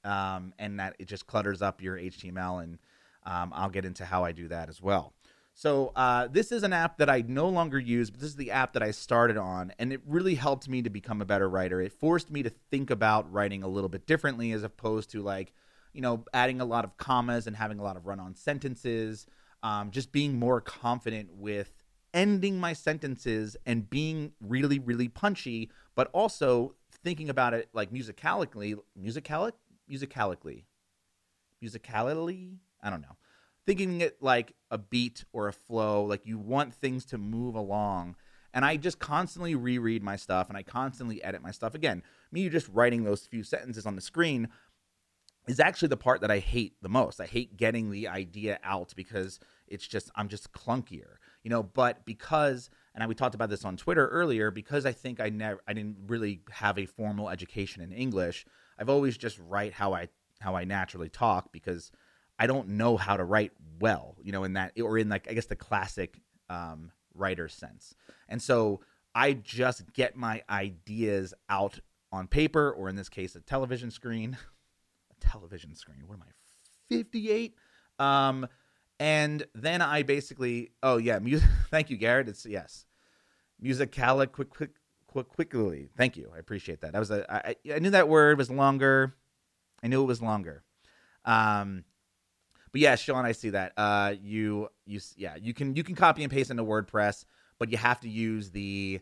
Um, 0.04 0.52
and 0.58 0.78
that 0.78 0.96
it 0.98 1.06
just 1.08 1.26
clutters 1.26 1.62
up 1.62 1.82
your 1.82 1.96
HTML. 1.96 2.62
And 2.62 2.78
um, 3.24 3.52
I'll 3.54 3.70
get 3.70 3.84
into 3.84 4.04
how 4.04 4.24
I 4.24 4.32
do 4.32 4.48
that 4.48 4.68
as 4.68 4.82
well. 4.82 5.14
So 5.56 5.92
uh, 5.94 6.26
this 6.26 6.50
is 6.50 6.64
an 6.64 6.72
app 6.72 6.98
that 6.98 7.08
I 7.08 7.24
no 7.26 7.48
longer 7.48 7.78
use, 7.78 8.10
but 8.10 8.20
this 8.20 8.28
is 8.28 8.36
the 8.36 8.50
app 8.50 8.72
that 8.72 8.82
I 8.82 8.90
started 8.90 9.36
on, 9.36 9.72
and 9.78 9.92
it 9.92 10.00
really 10.04 10.34
helped 10.34 10.68
me 10.68 10.82
to 10.82 10.90
become 10.90 11.22
a 11.22 11.24
better 11.24 11.48
writer. 11.48 11.80
It 11.80 11.92
forced 11.92 12.30
me 12.30 12.42
to 12.42 12.50
think 12.70 12.90
about 12.90 13.32
writing 13.32 13.62
a 13.62 13.68
little 13.68 13.88
bit 13.88 14.06
differently, 14.06 14.50
as 14.50 14.64
opposed 14.64 15.10
to 15.12 15.22
like, 15.22 15.52
you 15.92 16.00
know, 16.00 16.24
adding 16.34 16.60
a 16.60 16.64
lot 16.64 16.84
of 16.84 16.96
commas 16.96 17.46
and 17.46 17.54
having 17.54 17.78
a 17.78 17.84
lot 17.84 17.96
of 17.96 18.04
run-on 18.04 18.34
sentences 18.34 19.26
um, 19.64 19.90
just 19.90 20.12
being 20.12 20.38
more 20.38 20.60
confident 20.60 21.32
with 21.32 21.72
ending 22.12 22.60
my 22.60 22.74
sentences 22.74 23.56
and 23.66 23.88
being 23.88 24.32
really, 24.40 24.78
really 24.78 25.08
punchy, 25.08 25.70
but 25.94 26.10
also 26.12 26.74
thinking 27.02 27.30
about 27.30 27.54
it 27.54 27.68
like 27.72 27.90
musicalically, 27.90 28.76
musicalic, 29.02 29.52
musicalically, 29.90 30.64
musicality. 31.64 32.58
I 32.82 32.90
don't 32.90 33.00
know. 33.00 33.16
Thinking 33.66 34.00
it 34.00 34.18
like 34.20 34.54
a 34.70 34.78
beat 34.78 35.24
or 35.32 35.48
a 35.48 35.52
flow, 35.52 36.04
like 36.04 36.26
you 36.26 36.38
want 36.38 36.74
things 36.74 37.04
to 37.06 37.18
move 37.18 37.54
along. 37.54 38.16
And 38.52 38.64
I 38.64 38.76
just 38.76 38.98
constantly 38.98 39.54
reread 39.54 40.02
my 40.02 40.16
stuff 40.16 40.48
and 40.48 40.56
I 40.56 40.62
constantly 40.62 41.22
edit 41.24 41.42
my 41.42 41.50
stuff. 41.50 41.74
Again, 41.74 42.02
me 42.30 42.48
just 42.48 42.68
writing 42.68 43.04
those 43.04 43.26
few 43.26 43.42
sentences 43.42 43.86
on 43.86 43.96
the 43.96 44.00
screen 44.00 44.48
is 45.46 45.60
actually 45.60 45.88
the 45.88 45.96
part 45.96 46.20
that 46.20 46.30
I 46.30 46.38
hate 46.38 46.74
the 46.80 46.88
most. 46.88 47.20
I 47.20 47.26
hate 47.26 47.56
getting 47.56 47.90
the 47.90 48.08
idea 48.08 48.58
out 48.62 48.92
because 48.96 49.40
it's 49.66 49.86
just 49.86 50.10
I'm 50.14 50.28
just 50.28 50.52
clunkier, 50.52 51.16
you 51.42 51.50
know. 51.50 51.62
But 51.62 52.04
because 52.04 52.70
and 52.94 53.06
we 53.08 53.14
talked 53.14 53.34
about 53.34 53.50
this 53.50 53.64
on 53.64 53.76
Twitter 53.76 54.08
earlier, 54.08 54.50
because 54.50 54.86
I 54.86 54.92
think 54.92 55.20
I 55.20 55.28
never 55.28 55.60
I 55.66 55.72
didn't 55.72 55.96
really 56.06 56.40
have 56.50 56.78
a 56.78 56.86
formal 56.86 57.28
education 57.28 57.82
in 57.82 57.92
English. 57.92 58.46
I've 58.78 58.88
always 58.88 59.16
just 59.16 59.38
write 59.38 59.74
how 59.74 59.92
I 59.92 60.08
how 60.40 60.54
I 60.54 60.64
naturally 60.64 61.08
talk 61.08 61.52
because 61.52 61.90
I 62.38 62.46
don't 62.46 62.70
know 62.70 62.96
how 62.96 63.16
to 63.16 63.24
write 63.24 63.52
well, 63.80 64.16
you 64.22 64.32
know, 64.32 64.44
in 64.44 64.54
that 64.54 64.78
or 64.80 64.98
in 64.98 65.08
like 65.08 65.28
I 65.30 65.34
guess 65.34 65.46
the 65.46 65.56
classic 65.56 66.20
um, 66.48 66.90
writer 67.14 67.48
sense. 67.48 67.94
And 68.28 68.40
so 68.40 68.80
I 69.14 69.34
just 69.34 69.92
get 69.92 70.16
my 70.16 70.42
ideas 70.50 71.34
out 71.48 71.78
on 72.12 72.26
paper 72.26 72.70
or 72.70 72.88
in 72.88 72.96
this 72.96 73.08
case 73.08 73.34
a 73.36 73.40
television 73.40 73.90
screen. 73.90 74.36
a 75.10 75.26
television 75.26 75.74
screen. 75.74 76.04
What 76.06 76.14
am 76.14 76.22
I? 76.22 76.94
58? 76.94 77.54
Um 77.98 78.48
and 79.00 79.44
then 79.54 79.82
I 79.82 80.04
basically, 80.04 80.70
oh 80.82 80.98
yeah, 80.98 81.18
music. 81.18 81.48
Thank 81.70 81.90
you, 81.90 81.96
Garrett. 81.96 82.28
It's 82.28 82.46
yes, 82.46 82.86
musicalic 83.62 84.32
quick 84.32 84.50
quick 84.50 84.70
quick 85.06 85.28
quickly. 85.28 85.88
Thank 85.96 86.16
you, 86.16 86.30
I 86.34 86.38
appreciate 86.38 86.80
that. 86.82 86.92
That 86.92 86.98
was 86.98 87.10
a 87.10 87.32
I, 87.32 87.56
I 87.74 87.78
knew 87.80 87.90
that 87.90 88.08
word 88.08 88.38
was 88.38 88.50
longer. 88.50 89.14
I 89.82 89.88
knew 89.88 90.02
it 90.02 90.06
was 90.06 90.22
longer. 90.22 90.62
Um, 91.24 91.84
but 92.74 92.80
yeah, 92.80 92.96
Sean, 92.96 93.24
I 93.24 93.32
see 93.32 93.50
that. 93.50 93.72
Uh, 93.76 94.14
you 94.20 94.68
you 94.84 95.00
yeah, 95.16 95.36
you 95.40 95.54
can 95.54 95.76
you 95.76 95.84
can 95.84 95.94
copy 95.94 96.24
and 96.24 96.30
paste 96.30 96.50
into 96.50 96.64
WordPress, 96.64 97.24
but 97.58 97.70
you 97.70 97.78
have 97.78 98.00
to 98.00 98.08
use 98.08 98.50
the 98.50 99.00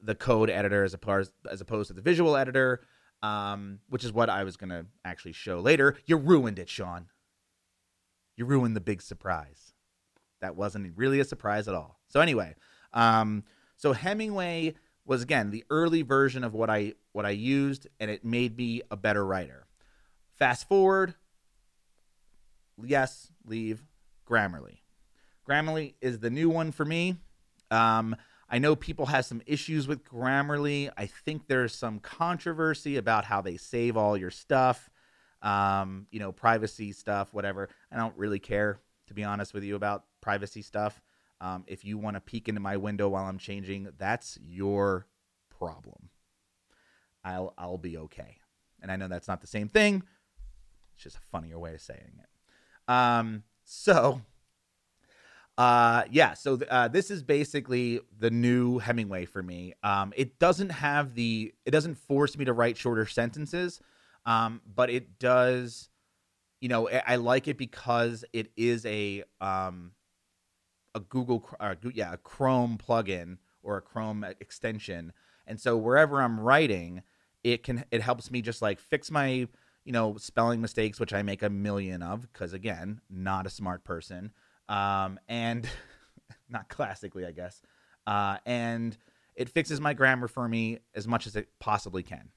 the 0.00 0.14
code 0.14 0.48
editor 0.48 0.84
as 0.84 0.94
opposed 0.94 1.32
as 1.50 1.60
opposed 1.60 1.88
to 1.88 1.94
the 1.94 2.00
visual 2.00 2.36
editor. 2.36 2.80
Um, 3.22 3.80
which 3.90 4.02
is 4.02 4.14
what 4.14 4.30
I 4.30 4.44
was 4.44 4.56
gonna 4.56 4.86
actually 5.04 5.32
show 5.32 5.60
later. 5.60 5.98
You 6.06 6.16
ruined 6.16 6.58
it, 6.58 6.70
Sean 6.70 7.08
you 8.40 8.46
ruined 8.46 8.74
the 8.74 8.80
big 8.80 9.02
surprise. 9.02 9.74
That 10.40 10.56
wasn't 10.56 10.96
really 10.96 11.20
a 11.20 11.24
surprise 11.26 11.68
at 11.68 11.74
all. 11.74 12.00
So 12.08 12.20
anyway, 12.22 12.54
um, 12.94 13.44
so 13.76 13.92
Hemingway 13.92 14.74
was 15.04 15.22
again 15.22 15.50
the 15.50 15.64
early 15.68 16.00
version 16.00 16.42
of 16.42 16.54
what 16.54 16.70
I 16.70 16.94
what 17.12 17.26
I 17.26 17.30
used, 17.30 17.86
and 18.00 18.10
it 18.10 18.24
made 18.24 18.56
me 18.56 18.80
a 18.90 18.96
better 18.96 19.26
writer. 19.26 19.66
Fast 20.38 20.66
forward, 20.66 21.14
yes, 22.84 23.30
leave 23.44 23.84
Grammarly. 24.28 24.78
Grammarly 25.48 25.94
is 26.00 26.20
the 26.20 26.30
new 26.30 26.48
one 26.48 26.72
for 26.72 26.84
me. 26.84 27.16
Um, 27.70 28.16
I 28.48 28.58
know 28.58 28.74
people 28.74 29.06
have 29.06 29.24
some 29.24 29.42
issues 29.46 29.86
with 29.86 30.04
Grammarly. 30.04 30.90
I 30.96 31.06
think 31.06 31.46
there's 31.46 31.74
some 31.74 32.00
controversy 32.00 32.96
about 32.96 33.24
how 33.24 33.40
they 33.40 33.56
save 33.56 33.96
all 33.96 34.16
your 34.16 34.30
stuff 34.30 34.90
um, 35.42 36.06
you 36.10 36.20
know, 36.20 36.32
privacy 36.32 36.92
stuff, 36.92 37.32
whatever. 37.32 37.68
I 37.90 37.96
don't 37.96 38.16
really 38.16 38.38
care, 38.38 38.80
to 39.06 39.14
be 39.14 39.24
honest 39.24 39.54
with 39.54 39.64
you, 39.64 39.76
about 39.76 40.04
privacy 40.20 40.62
stuff. 40.62 41.00
Um, 41.40 41.64
if 41.66 41.84
you 41.84 41.96
want 41.96 42.16
to 42.16 42.20
peek 42.20 42.48
into 42.48 42.60
my 42.60 42.76
window 42.76 43.08
while 43.08 43.24
I'm 43.24 43.38
changing, 43.38 43.88
that's 43.98 44.38
your 44.42 45.06
problem. 45.48 46.10
I'll 47.24 47.54
I'll 47.56 47.78
be 47.78 47.96
okay. 47.96 48.36
And 48.82 48.90
I 48.90 48.96
know 48.96 49.08
that's 49.08 49.28
not 49.28 49.40
the 49.40 49.46
same 49.46 49.68
thing. 49.68 50.02
It's 50.94 51.02
just 51.02 51.16
a 51.16 51.20
funnier 51.32 51.58
way 51.58 51.74
of 51.74 51.80
saying 51.80 52.18
it. 52.18 52.29
Um, 52.90 53.44
so 53.64 54.20
uh, 55.60 56.04
yeah, 56.10 56.32
so 56.32 56.56
th- 56.56 56.70
uh, 56.70 56.88
this 56.88 57.10
is 57.10 57.22
basically 57.22 58.00
the 58.18 58.30
new 58.30 58.78
Hemingway 58.78 59.26
for 59.26 59.42
me. 59.42 59.74
Um, 59.82 60.10
it 60.16 60.38
doesn't 60.38 60.70
have 60.70 61.14
the, 61.14 61.52
it 61.66 61.70
doesn't 61.70 61.96
force 61.96 62.38
me 62.38 62.46
to 62.46 62.54
write 62.54 62.78
shorter 62.78 63.04
sentences. 63.04 63.78
Um, 64.24 64.62
but 64.74 64.88
it 64.88 65.18
does, 65.18 65.90
you 66.62 66.70
know, 66.70 66.88
I, 66.88 67.02
I, 67.08 67.16
like 67.16 67.46
it 67.46 67.58
because 67.58 68.24
it 68.32 68.50
is 68.56 68.86
a 68.86 69.24
um, 69.42 69.92
a 70.94 71.00
Google, 71.00 71.46
uh, 71.60 71.74
yeah, 71.92 72.14
a 72.14 72.16
Chrome 72.16 72.78
plugin 72.78 73.36
or 73.62 73.76
a 73.76 73.82
Chrome 73.82 74.24
extension, 74.40 75.12
and 75.46 75.58
so 75.58 75.76
wherever 75.76 76.20
I'm 76.20 76.38
writing, 76.38 77.02
it 77.42 77.62
can 77.62 77.84
it 77.90 78.02
helps 78.02 78.30
me 78.30 78.42
just 78.42 78.60
like 78.60 78.78
fix 78.78 79.10
my 79.10 79.48
you 79.84 79.92
know 79.92 80.16
spelling 80.16 80.60
mistakes, 80.60 81.00
which 81.00 81.12
I 81.12 81.22
make 81.22 81.42
a 81.42 81.50
million 81.50 82.02
of 82.02 82.22
because 82.22 82.52
again, 82.52 83.00
not 83.08 83.46
a 83.46 83.50
smart 83.50 83.84
person, 83.84 84.32
um, 84.68 85.18
and 85.28 85.68
not 86.48 86.68
classically, 86.68 87.26
I 87.26 87.32
guess, 87.32 87.62
uh, 88.06 88.38
and 88.46 88.96
it 89.36 89.48
fixes 89.48 89.80
my 89.80 89.94
grammar 89.94 90.28
for 90.28 90.48
me 90.48 90.80
as 90.94 91.08
much 91.08 91.26
as 91.26 91.36
it 91.36 91.48
possibly 91.58 92.02
can. 92.02 92.28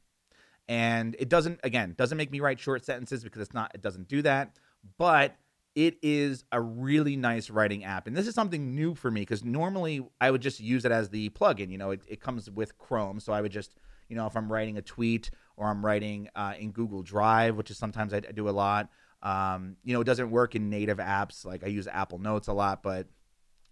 And 0.70 1.16
it 1.20 1.28
doesn't 1.28 1.60
again 1.64 1.94
doesn't 1.98 2.18
make 2.18 2.32
me 2.32 2.40
write 2.40 2.60
short 2.60 2.86
sentences 2.86 3.24
because 3.24 3.42
it's 3.42 3.54
not 3.54 3.72
it 3.76 3.82
doesn't 3.82 4.08
do 4.08 4.22
that 4.22 4.56
but 4.98 5.36
it 5.76 5.98
is 6.04 6.44
a 6.52 6.62
really 6.62 7.16
nice 7.16 7.50
writing 7.50 7.84
app. 7.84 8.06
And 8.06 8.16
this 8.16 8.28
is 8.28 8.36
something 8.36 8.76
new 8.76 8.94
for 8.94 9.10
me 9.10 9.22
because 9.22 9.44
normally 9.44 10.06
i 10.22 10.32
would 10.32 10.42
just 10.42 10.60
use 10.60 10.86
it 10.86 10.92
as 10.92 11.10
the 11.10 11.30
plugin 11.30 11.70
you 11.70 11.78
know 11.78 11.92
it, 11.92 12.02
it 12.08 12.22
comes 12.22 12.50
with 12.50 12.78
chrome. 12.78 13.20
So 13.20 13.34
i 13.34 13.42
would 13.42 13.52
just 13.52 13.76
you 14.08 14.16
know 14.16 14.28
if 14.28 14.38
i'm 14.38 14.52
writing 14.52 14.78
a 14.78 14.82
tweet 14.82 15.32
or 15.58 15.68
i'm 15.68 15.86
writing 15.86 16.30
uh, 16.36 16.54
in 16.60 16.72
google 16.72 17.04
drive 17.04 17.56
which 17.56 17.72
is 17.72 17.78
sometimes 17.78 18.14
i, 18.14 18.20
do 18.20 18.50
a 18.50 18.52
lot 18.52 18.90
um, 19.22 19.78
you 19.84 19.94
know 19.94 20.02
it 20.02 20.06
doesn't 20.06 20.32
work 20.32 20.56
in 20.56 20.70
native 20.70 20.98
apps 20.98 21.46
like 21.46 21.64
i 21.64 21.68
use 21.68 21.88
apple 21.88 22.20
notes 22.20 22.48
a 22.48 22.54
lot 22.54 22.84
but 22.84 23.08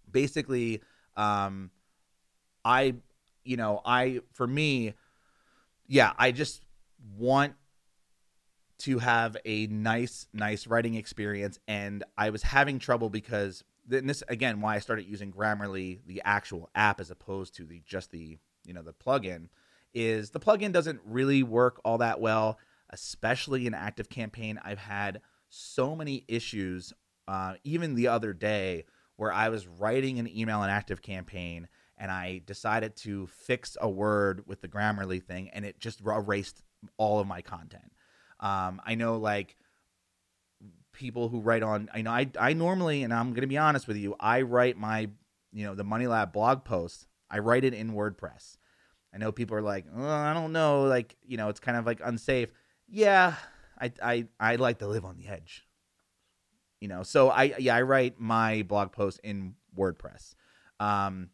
basically 0.10 0.82
um, 1.18 1.70
i 2.64 2.94
you 3.44 3.58
know 3.58 3.82
i 3.86 4.20
for 4.34 4.48
me 4.48 4.94
yeah 5.88 6.14
i 6.18 6.32
just 6.32 6.64
want 7.18 7.54
to 8.82 8.98
have 8.98 9.38
a 9.46 9.68
nice, 9.68 10.28
nice 10.34 10.66
writing 10.66 10.96
experience. 10.96 11.60
And 11.68 12.04
I 12.18 12.32
was 12.32 12.42
having 12.42 12.80
trouble 12.80 13.10
because 13.10 13.64
then 13.88 14.08
this 14.08 14.24
again 14.28 14.60
why 14.60 14.76
I 14.76 14.80
started 14.80 15.06
using 15.06 15.32
Grammarly, 15.32 16.00
the 16.08 16.22
actual 16.26 16.70
app, 16.74 17.00
as 17.00 17.12
opposed 17.12 17.56
to 17.56 17.66
the 17.66 17.82
just 17.86 18.12
the 18.12 18.40
you 18.66 18.74
know 18.74 18.82
the 18.82 18.94
plugin, 18.94 19.50
is 19.93 20.31
the 20.31 20.39
plugin 20.39 20.71
doesn't 20.71 21.01
really 21.05 21.43
work 21.43 21.81
all 21.83 21.98
that 22.00 22.19
well, 22.19 22.60
especially 22.89 23.67
in 23.67 23.74
Active 23.74 24.10
Campaign. 24.10 24.60
I've 24.63 24.79
had 24.79 25.21
so 25.50 25.95
many 25.95 26.24
issues, 26.27 26.93
uh, 27.27 27.55
even 27.63 27.95
the 27.95 28.07
other 28.07 28.33
day, 28.33 28.86
where 29.17 29.31
I 29.31 29.50
was 29.50 29.67
writing 29.67 30.19
an 30.19 30.27
email 30.27 30.63
in 30.63 30.69
Active 30.69 31.01
Campaign 31.01 31.67
and 32.01 32.10
I 32.10 32.41
decided 32.48 32.95
to 32.98 33.27
fix 33.27 33.77
a 33.79 33.88
word 33.88 34.43
with 34.48 34.62
the 34.62 34.67
Grammarly 34.67 35.24
thing, 35.24 35.50
and 35.50 35.63
it 35.63 35.79
just 35.79 36.01
erased 36.01 36.63
all 36.98 37.19
of 37.19 37.27
my 37.27 37.43
content. 37.43 37.91
Um, 38.39 38.81
I 38.83 38.95
know 38.95 39.17
like 39.17 39.55
people 40.93 41.29
who 41.29 41.39
write 41.39 41.62
on 41.62 41.89
I 41.93 42.01
know 42.01 42.12
I 42.12 42.29
I 42.39 42.53
normally 42.53 43.03
and 43.03 43.13
I'm 43.13 43.29
going 43.29 43.41
to 43.41 43.48
be 43.48 43.57
honest 43.57 43.88
with 43.88 43.98
you, 43.98 44.15
I 44.19 44.41
write 44.41 44.77
my 44.77 45.10
you 45.53 45.63
know 45.63 45.75
the 45.75 45.83
Money 45.83 46.07
Lab 46.07 46.33
blog 46.33 46.63
post. 46.63 47.05
I 47.29 47.38
write 47.38 47.63
it 47.63 47.75
in 47.75 47.91
WordPress. 47.91 48.57
I 49.13 49.18
know 49.18 49.32
people 49.32 49.58
are 49.58 49.62
like, 49.62 49.86
oh, 49.96 50.08
I 50.08 50.34
don't 50.34 50.53
know, 50.53 50.84
like 50.84 51.15
you 51.24 51.38
know, 51.38 51.50
it's 51.50 51.60
kind 51.60 51.77
of 51.77 51.86
like 51.86 52.01
unsafe. 52.03 52.51
Yeah, 52.88 53.36
I 53.80 53.91
I 54.01 54.27
I 54.39 54.56
like 54.56 54.80
to 54.80 54.88
live 54.88 55.06
on 55.06 55.18
the 55.18 55.27
edge. 55.27 55.65
You 56.80 56.88
know, 56.88 57.03
so 57.03 57.30
I 57.30 57.56
yeah 57.60 57.75
I 57.75 57.82
write 57.82 58.20
my 58.20 58.63
blog 58.63 58.91
post 58.91 59.20
in 59.24 59.56
WordPress 59.77 60.36
um, 60.80 61.30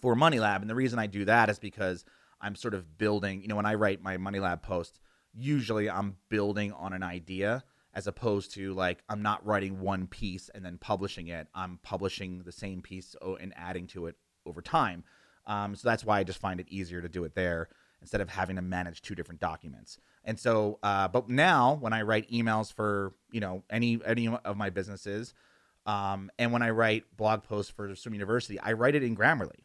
for 0.00 0.14
Money 0.14 0.40
Lab, 0.40 0.62
and 0.62 0.70
the 0.70 0.74
reason 0.74 0.98
I 0.98 1.06
do 1.06 1.24
that 1.24 1.50
is 1.50 1.58
because 1.58 2.04
I'm 2.40 2.54
sort 2.54 2.74
of 2.74 2.98
building. 2.98 3.42
You 3.42 3.48
know, 3.48 3.56
when 3.56 3.66
I 3.66 3.74
write 3.74 4.02
my 4.02 4.16
Money 4.16 4.40
Lab 4.40 4.62
post, 4.62 5.00
usually 5.34 5.90
I'm 5.90 6.16
building 6.28 6.72
on 6.72 6.92
an 6.92 7.02
idea 7.02 7.64
as 7.94 8.06
opposed 8.06 8.54
to 8.54 8.74
like 8.74 9.02
I'm 9.08 9.22
not 9.22 9.44
writing 9.44 9.80
one 9.80 10.06
piece 10.06 10.50
and 10.54 10.64
then 10.64 10.78
publishing 10.78 11.28
it. 11.28 11.48
I'm 11.54 11.78
publishing 11.82 12.42
the 12.44 12.52
same 12.52 12.80
piece 12.80 13.16
and 13.40 13.52
adding 13.56 13.86
to 13.88 14.06
it 14.06 14.16
over 14.46 14.62
time. 14.62 15.04
Um, 15.48 15.74
so 15.74 15.88
that's 15.88 16.04
why 16.04 16.20
I 16.20 16.24
just 16.24 16.38
find 16.38 16.60
it 16.60 16.66
easier 16.68 17.00
to 17.00 17.08
do 17.08 17.24
it 17.24 17.34
there 17.34 17.68
instead 18.00 18.20
of 18.20 18.28
having 18.28 18.54
to 18.56 18.62
manage 18.62 19.02
two 19.02 19.16
different 19.16 19.40
documents. 19.40 19.98
And 20.24 20.38
so, 20.38 20.78
uh, 20.82 21.08
but 21.08 21.28
now 21.28 21.78
when 21.80 21.92
I 21.92 22.02
write 22.02 22.30
emails 22.30 22.72
for 22.72 23.14
you 23.32 23.40
know 23.40 23.64
any 23.70 23.98
any 24.04 24.28
of 24.28 24.56
my 24.56 24.70
businesses, 24.70 25.34
um, 25.86 26.30
and 26.38 26.52
when 26.52 26.62
I 26.62 26.70
write 26.70 27.04
blog 27.16 27.42
posts 27.42 27.72
for 27.72 27.94
Swim 27.96 28.14
University, 28.14 28.60
I 28.60 28.72
write 28.72 28.94
it 28.94 29.02
in 29.02 29.16
Grammarly 29.16 29.64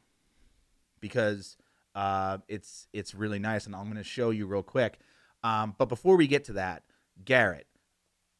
because 0.99 1.57
uh, 1.95 2.37
it's 2.47 2.87
it's 2.93 3.13
really 3.13 3.39
nice, 3.39 3.65
and 3.65 3.75
I'm 3.75 3.85
going 3.85 3.97
to 3.97 4.03
show 4.03 4.29
you 4.29 4.47
real 4.47 4.63
quick. 4.63 4.99
Um, 5.43 5.75
but 5.77 5.89
before 5.89 6.15
we 6.15 6.27
get 6.27 6.45
to 6.45 6.53
that, 6.53 6.83
Garrett, 7.23 7.67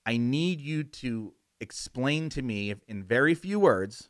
I 0.06 0.18
need 0.18 0.62
you 0.62 0.84
to 0.84 1.34
explain 1.60 2.30
to 2.30 2.42
me 2.42 2.76
in 2.88 3.04
very 3.04 3.36
few 3.36 3.60
words, 3.60 4.10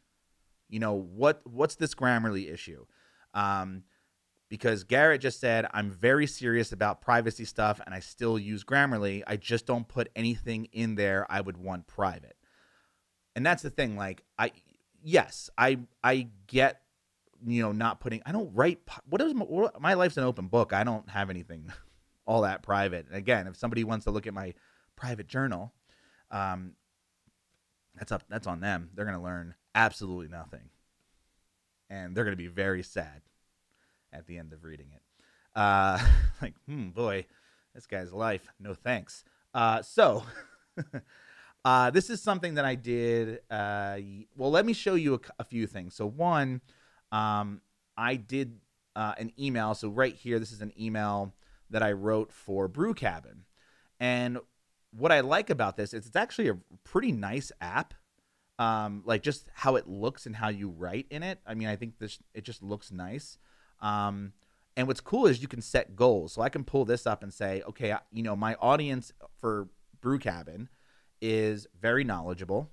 you 0.69 0.79
know, 0.79 0.93
what 0.93 1.41
what's 1.45 1.75
this 1.75 1.95
Grammarly 1.95 2.51
issue? 2.51 2.85
Um, 3.33 3.83
because 4.49 4.83
Garrett 4.83 5.21
just 5.21 5.39
said 5.39 5.65
I'm 5.73 5.89
very 5.89 6.27
serious 6.27 6.71
about 6.71 7.01
privacy 7.01 7.45
stuff 7.45 7.81
and 7.83 7.93
I 7.93 7.99
still 7.99 8.37
use 8.37 8.63
Grammarly. 8.63 9.23
I 9.25 9.35
just 9.37 9.65
don't 9.65 9.87
put 9.87 10.09
anything 10.15 10.65
in 10.71 10.95
there 10.95 11.25
I 11.29 11.41
would 11.41 11.57
want 11.57 11.87
private. 11.87 12.37
And 13.35 13.45
that's 13.45 13.63
the 13.63 13.71
thing 13.71 13.97
like 13.97 14.23
I 14.37 14.51
yes, 15.03 15.49
I 15.57 15.79
I 16.03 16.27
get 16.45 16.81
you 17.45 17.63
know 17.63 17.71
not 17.71 17.99
putting 17.99 18.21
I 18.25 18.31
don't 18.31 18.53
write 18.53 18.79
what 19.09 19.21
is 19.21 19.33
my, 19.33 19.45
my 19.79 19.95
life's 19.95 20.17
an 20.17 20.23
open 20.23 20.47
book. 20.49 20.71
I 20.71 20.83
don't 20.83 21.09
have 21.09 21.31
anything 21.31 21.71
all 22.25 22.41
that 22.41 22.63
private. 22.63 23.07
And 23.07 23.15
again, 23.15 23.47
if 23.47 23.57
somebody 23.57 23.83
wants 23.83 24.05
to 24.05 24.11
look 24.11 24.27
at 24.27 24.33
my 24.33 24.53
private 24.96 25.27
journal, 25.27 25.74
um, 26.31 26.74
that's 27.96 28.11
up. 28.11 28.24
That's 28.29 28.48
on 28.48 28.59
them. 28.59 28.89
They're 28.93 29.05
going 29.05 29.17
to 29.17 29.24
learn 29.24 29.55
absolutely 29.75 30.27
nothing, 30.27 30.69
and 31.94 32.16
they're 32.16 32.24
going 32.24 32.36
to 32.36 32.44
be 32.44 32.48
very 32.48 32.82
sad 32.82 33.22
at 34.12 34.25
the 34.25 34.38
end 34.38 34.51
of 34.51 34.64
reading 34.64 34.88
it. 34.94 35.01
Uh, 35.56 36.00
like, 36.42 36.56
hmm, 36.68 36.90
boy, 36.90 37.25
this 37.75 37.86
guy's 37.86 38.12
life. 38.12 38.48
No 38.60 38.74
thanks. 38.74 39.24
Uh, 39.53 39.82
so. 39.82 40.24
Uh, 41.66 41.90
this 41.90 42.10
is 42.10 42.22
something 42.22 42.56
that 42.56 42.66
I 42.66 42.75
did. 42.75 43.40
Uh, 43.50 43.98
well, 44.36 44.51
let 44.51 44.66
me 44.66 44.74
show 44.74 44.96
you 44.96 45.14
a, 45.14 45.20
a 45.40 45.44
few 45.46 45.66
things. 45.66 45.96
So, 45.96 46.06
one, 46.06 46.60
um, 47.10 47.62
I 47.96 48.16
did 48.16 48.60
uh, 48.98 49.14
an 49.18 49.32
email. 49.40 49.74
So, 49.74 49.88
right 49.88 50.14
here, 50.14 50.40
this 50.40 50.51
is 50.51 50.62
an 50.62 50.74
email 50.77 51.34
that 51.70 51.82
I 51.82 51.94
wrote 51.94 52.34
for 52.34 52.68
Brew 52.68 52.94
Cabin. 52.94 53.46
And 53.98 54.40
what 54.92 55.14
I 55.14 55.22
like 55.22 55.50
about 55.50 55.77
this 55.77 55.94
is 55.94 56.06
it's 56.06 56.18
actually 56.18 56.50
a 56.50 56.58
pretty 56.84 57.14
nice 57.14 57.50
app. 57.62 57.94
Um, 58.59 59.01
like 59.05 59.24
just 59.24 59.48
how 59.53 59.75
it 59.77 59.87
looks 59.87 60.25
and 60.25 60.35
how 60.35 60.50
you 60.50 60.70
write 60.70 61.07
in 61.09 61.24
it. 61.24 61.39
I 61.46 61.55
mean, 61.55 61.68
I 61.68 61.75
think 61.75 61.98
this 61.98 62.20
it 62.33 62.44
just 62.44 62.61
looks 62.61 62.92
nice. 62.92 63.39
Um, 63.81 64.33
and 64.75 64.87
what's 64.87 65.01
cool 65.01 65.27
is 65.27 65.42
you 65.42 65.48
can 65.48 65.61
set 65.61 65.96
goals. 65.96 66.33
So 66.33 66.42
I 66.42 66.50
can 66.50 66.63
pull 66.63 66.85
this 66.85 67.05
up 67.05 67.24
and 67.24 67.33
say, 67.33 67.61
okay, 67.68 67.96
you 68.11 68.24
know, 68.24 68.35
my 68.35 68.55
audience 68.55 69.11
for 69.39 69.70
Brew 70.01 70.20
Cabin 70.20 70.70
is 71.22 71.68
very 71.79 72.03
knowledgeable 72.03 72.70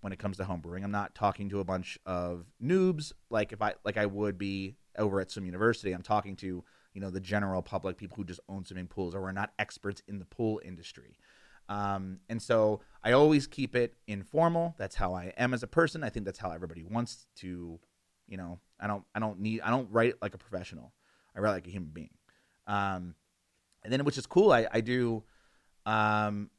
when 0.00 0.12
it 0.12 0.18
comes 0.18 0.36
to 0.36 0.44
homebrewing. 0.44 0.84
I'm 0.84 0.90
not 0.90 1.14
talking 1.14 1.48
to 1.50 1.60
a 1.60 1.64
bunch 1.64 1.98
of 2.04 2.46
noobs 2.62 3.12
like 3.30 3.52
if 3.52 3.62
I 3.62 3.74
like 3.84 3.96
I 3.96 4.06
would 4.06 4.36
be 4.36 4.76
over 4.98 5.20
at 5.20 5.30
some 5.30 5.46
university. 5.46 5.92
I'm 5.92 6.02
talking 6.02 6.36
to 6.36 6.64
you 6.94 7.00
know 7.00 7.10
the 7.10 7.20
general 7.20 7.62
public, 7.62 7.96
people 7.96 8.16
who 8.16 8.24
just 8.24 8.40
own 8.48 8.64
swimming 8.64 8.88
pools 8.88 9.14
or 9.14 9.24
are 9.26 9.32
not 9.32 9.52
experts 9.58 10.02
in 10.08 10.18
the 10.18 10.24
pool 10.24 10.60
industry. 10.64 11.16
Um, 11.68 12.18
and 12.28 12.40
so 12.40 12.80
I 13.02 13.12
always 13.12 13.46
keep 13.46 13.74
it 13.74 13.94
informal. 14.06 14.74
That's 14.78 14.94
how 14.94 15.14
I 15.14 15.32
am 15.36 15.54
as 15.54 15.62
a 15.62 15.66
person. 15.66 16.04
I 16.04 16.10
think 16.10 16.26
that's 16.26 16.38
how 16.38 16.50
everybody 16.50 16.84
wants 16.84 17.26
to, 17.36 17.78
you 18.28 18.36
know. 18.36 18.58
I 18.80 18.86
don't 18.86 19.04
I 19.14 19.20
don't 19.20 19.40
need 19.40 19.60
I 19.60 19.70
don't 19.70 19.88
write 19.90 20.14
like 20.20 20.34
a 20.34 20.38
professional. 20.38 20.92
I 21.36 21.40
write 21.40 21.52
like 21.52 21.66
a 21.66 21.70
human 21.70 21.90
being. 21.90 22.10
Um, 22.66 23.14
and 23.84 23.92
then 23.92 24.04
which 24.04 24.18
is 24.18 24.26
cool. 24.26 24.52
I 24.52 24.66
I 24.70 24.80
do. 24.80 25.22
Um, 25.86 26.50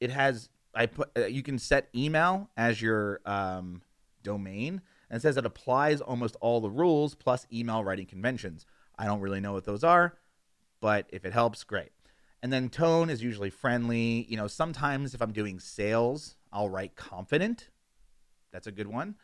it 0.00 0.10
has 0.10 0.48
I 0.74 0.86
put 0.86 1.10
uh, 1.16 1.26
you 1.26 1.42
can 1.42 1.58
set 1.58 1.88
email 1.94 2.50
as 2.56 2.80
your 2.80 3.20
um, 3.26 3.82
domain 4.22 4.80
and 5.10 5.20
says 5.22 5.36
it 5.36 5.46
applies 5.46 6.00
almost 6.00 6.36
all 6.40 6.60
the 6.60 6.70
rules 6.70 7.14
plus 7.14 7.46
email 7.52 7.84
writing 7.84 8.06
conventions. 8.06 8.66
I 8.98 9.06
don't 9.06 9.20
really 9.20 9.40
know 9.40 9.52
what 9.52 9.64
those 9.64 9.84
are, 9.84 10.14
but 10.80 11.06
if 11.12 11.24
it 11.24 11.32
helps, 11.32 11.64
great. 11.64 11.90
And 12.44 12.52
then 12.52 12.68
tone 12.68 13.08
is 13.08 13.22
usually 13.22 13.48
friendly. 13.48 14.26
You 14.28 14.36
know, 14.36 14.48
sometimes 14.48 15.14
if 15.14 15.22
I'm 15.22 15.32
doing 15.32 15.58
sales, 15.58 16.36
I'll 16.52 16.68
write 16.68 16.94
confident. 16.94 17.70
That's 18.52 18.66
a 18.66 18.70
good 18.70 18.86
one. 18.86 19.14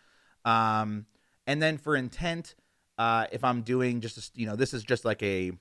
Um, 0.47 1.05
and 1.47 1.63
then 1.63 1.77
for 1.77 1.95
intent, 1.95 2.55
uh, 2.97 3.27
if 3.31 3.45
I'm 3.45 3.61
doing 3.61 4.01
just, 4.01 4.17
a, 4.17 4.41
you 4.41 4.47
know, 4.47 4.57
this 4.57 4.73
is 4.73 4.83
just 4.83 5.05
like 5.05 5.23
a, 5.23 5.53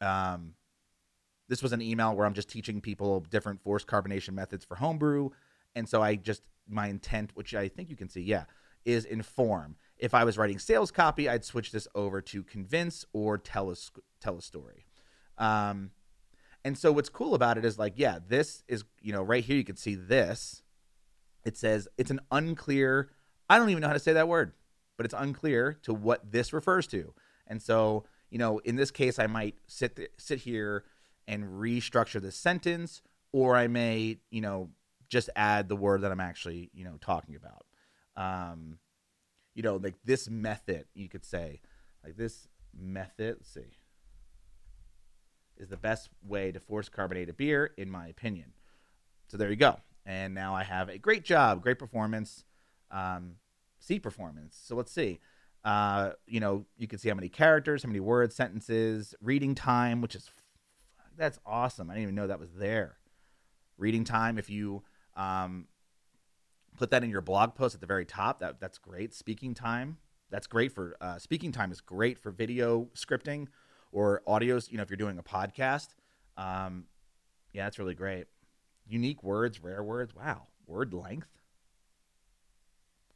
um, 0.00 0.54
this 1.48 1.60
was 1.60 1.72
an 1.72 1.82
email 1.82 2.14
where 2.14 2.24
I'm 2.24 2.34
just 2.34 2.48
teaching 2.48 2.80
people 2.80 3.18
different 3.18 3.60
forced 3.62 3.88
carbonation 3.88 4.34
methods 4.34 4.64
for 4.64 4.76
homebrew. 4.76 5.30
And 5.74 5.88
so 5.88 6.00
I 6.00 6.14
just, 6.14 6.42
my 6.68 6.86
intent, 6.86 7.32
which 7.34 7.52
I 7.52 7.66
think 7.66 7.90
you 7.90 7.96
can 7.96 8.08
see, 8.08 8.20
yeah, 8.20 8.44
is 8.84 9.04
inform. 9.04 9.74
If 9.96 10.14
I 10.14 10.22
was 10.22 10.38
writing 10.38 10.60
sales 10.60 10.92
copy, 10.92 11.28
I'd 11.28 11.44
switch 11.44 11.72
this 11.72 11.88
over 11.96 12.20
to 12.20 12.44
convince 12.44 13.04
or 13.12 13.38
tell 13.38 13.72
a 13.72 13.76
tell 14.20 14.38
a 14.38 14.42
story. 14.42 14.86
Um, 15.36 15.90
and 16.64 16.76
so 16.76 16.92
what's 16.92 17.08
cool 17.08 17.34
about 17.34 17.58
it 17.58 17.64
is 17.64 17.78
like, 17.78 17.94
yeah, 17.96 18.18
this 18.26 18.62
is 18.68 18.84
you 19.00 19.12
know 19.12 19.22
right 19.22 19.44
here 19.44 19.56
you 19.56 19.64
can 19.64 19.76
see 19.76 19.94
this. 19.94 20.62
It 21.44 21.56
says 21.56 21.88
it's 21.96 22.10
an 22.10 22.20
unclear. 22.30 23.10
I 23.48 23.58
don't 23.58 23.70
even 23.70 23.80
know 23.80 23.88
how 23.88 23.94
to 23.94 24.00
say 24.00 24.12
that 24.12 24.28
word, 24.28 24.52
but 24.96 25.06
it's 25.06 25.14
unclear 25.16 25.78
to 25.82 25.94
what 25.94 26.30
this 26.30 26.52
refers 26.52 26.86
to. 26.88 27.14
And 27.46 27.62
so 27.62 28.04
you 28.30 28.38
know, 28.38 28.58
in 28.58 28.76
this 28.76 28.90
case, 28.90 29.18
I 29.18 29.26
might 29.26 29.56
sit 29.66 29.96
th- 29.96 30.10
sit 30.18 30.40
here 30.40 30.84
and 31.26 31.44
restructure 31.44 32.20
the 32.20 32.32
sentence, 32.32 33.02
or 33.32 33.56
I 33.56 33.68
may 33.68 34.18
you 34.30 34.40
know 34.40 34.70
just 35.08 35.30
add 35.36 35.68
the 35.68 35.76
word 35.76 36.02
that 36.02 36.12
I'm 36.12 36.20
actually 36.20 36.70
you 36.74 36.84
know 36.84 36.98
talking 37.00 37.34
about 37.34 37.64
um, 38.18 38.78
you 39.54 39.62
know, 39.62 39.76
like 39.76 39.94
this 40.04 40.28
method, 40.28 40.84
you 40.94 41.08
could 41.08 41.24
say, 41.24 41.60
like 42.04 42.16
this 42.16 42.48
method, 42.78 43.36
let's 43.38 43.50
see, 43.50 43.77
is 45.58 45.68
the 45.68 45.76
best 45.76 46.08
way 46.26 46.52
to 46.52 46.60
force 46.60 46.88
carbonate 46.88 47.28
a 47.28 47.32
beer, 47.32 47.72
in 47.76 47.90
my 47.90 48.08
opinion. 48.08 48.52
So 49.26 49.36
there 49.36 49.50
you 49.50 49.56
go. 49.56 49.80
And 50.06 50.34
now 50.34 50.54
I 50.54 50.64
have 50.64 50.88
a 50.88 50.98
great 50.98 51.24
job, 51.24 51.62
great 51.62 51.78
performance, 51.78 52.44
um, 52.90 53.34
performance. 54.02 54.58
So 54.62 54.74
let's 54.76 54.92
see. 54.92 55.18
Uh, 55.64 56.10
you 56.26 56.40
know, 56.40 56.64
you 56.76 56.86
can 56.86 56.98
see 56.98 57.08
how 57.08 57.14
many 57.14 57.28
characters, 57.28 57.82
how 57.82 57.88
many 57.88 58.00
words, 58.00 58.34
sentences, 58.34 59.14
reading 59.20 59.54
time, 59.54 60.00
which 60.00 60.14
is 60.14 60.30
that's 61.16 61.38
awesome. 61.44 61.90
I 61.90 61.94
didn't 61.94 62.04
even 62.04 62.14
know 62.14 62.28
that 62.28 62.38
was 62.38 62.52
there. 62.52 62.96
Reading 63.76 64.04
time, 64.04 64.38
if 64.38 64.48
you 64.48 64.82
um, 65.16 65.66
put 66.78 66.90
that 66.90 67.04
in 67.04 67.10
your 67.10 67.20
blog 67.20 67.54
post 67.54 67.74
at 67.74 67.80
the 67.80 67.86
very 67.86 68.06
top. 68.06 68.40
That 68.40 68.60
that's 68.60 68.78
great. 68.78 69.12
Speaking 69.12 69.52
time, 69.52 69.98
that's 70.30 70.46
great 70.46 70.72
for 70.72 70.96
uh, 71.00 71.18
speaking 71.18 71.52
time 71.52 71.72
is 71.72 71.80
great 71.80 72.18
for 72.18 72.30
video 72.30 72.88
scripting 72.94 73.48
or 73.92 74.22
audios. 74.26 74.70
You 74.70 74.76
know, 74.76 74.82
if 74.82 74.90
you're 74.90 74.96
doing 74.96 75.18
a 75.18 75.22
podcast, 75.22 75.88
Um, 76.36 76.84
yeah, 77.52 77.64
that's 77.64 77.78
really 77.78 77.94
great. 77.94 78.26
Unique 78.86 79.22
words, 79.22 79.62
rare 79.62 79.82
words. 79.82 80.14
Wow, 80.14 80.46
word 80.66 80.94
length. 80.94 81.28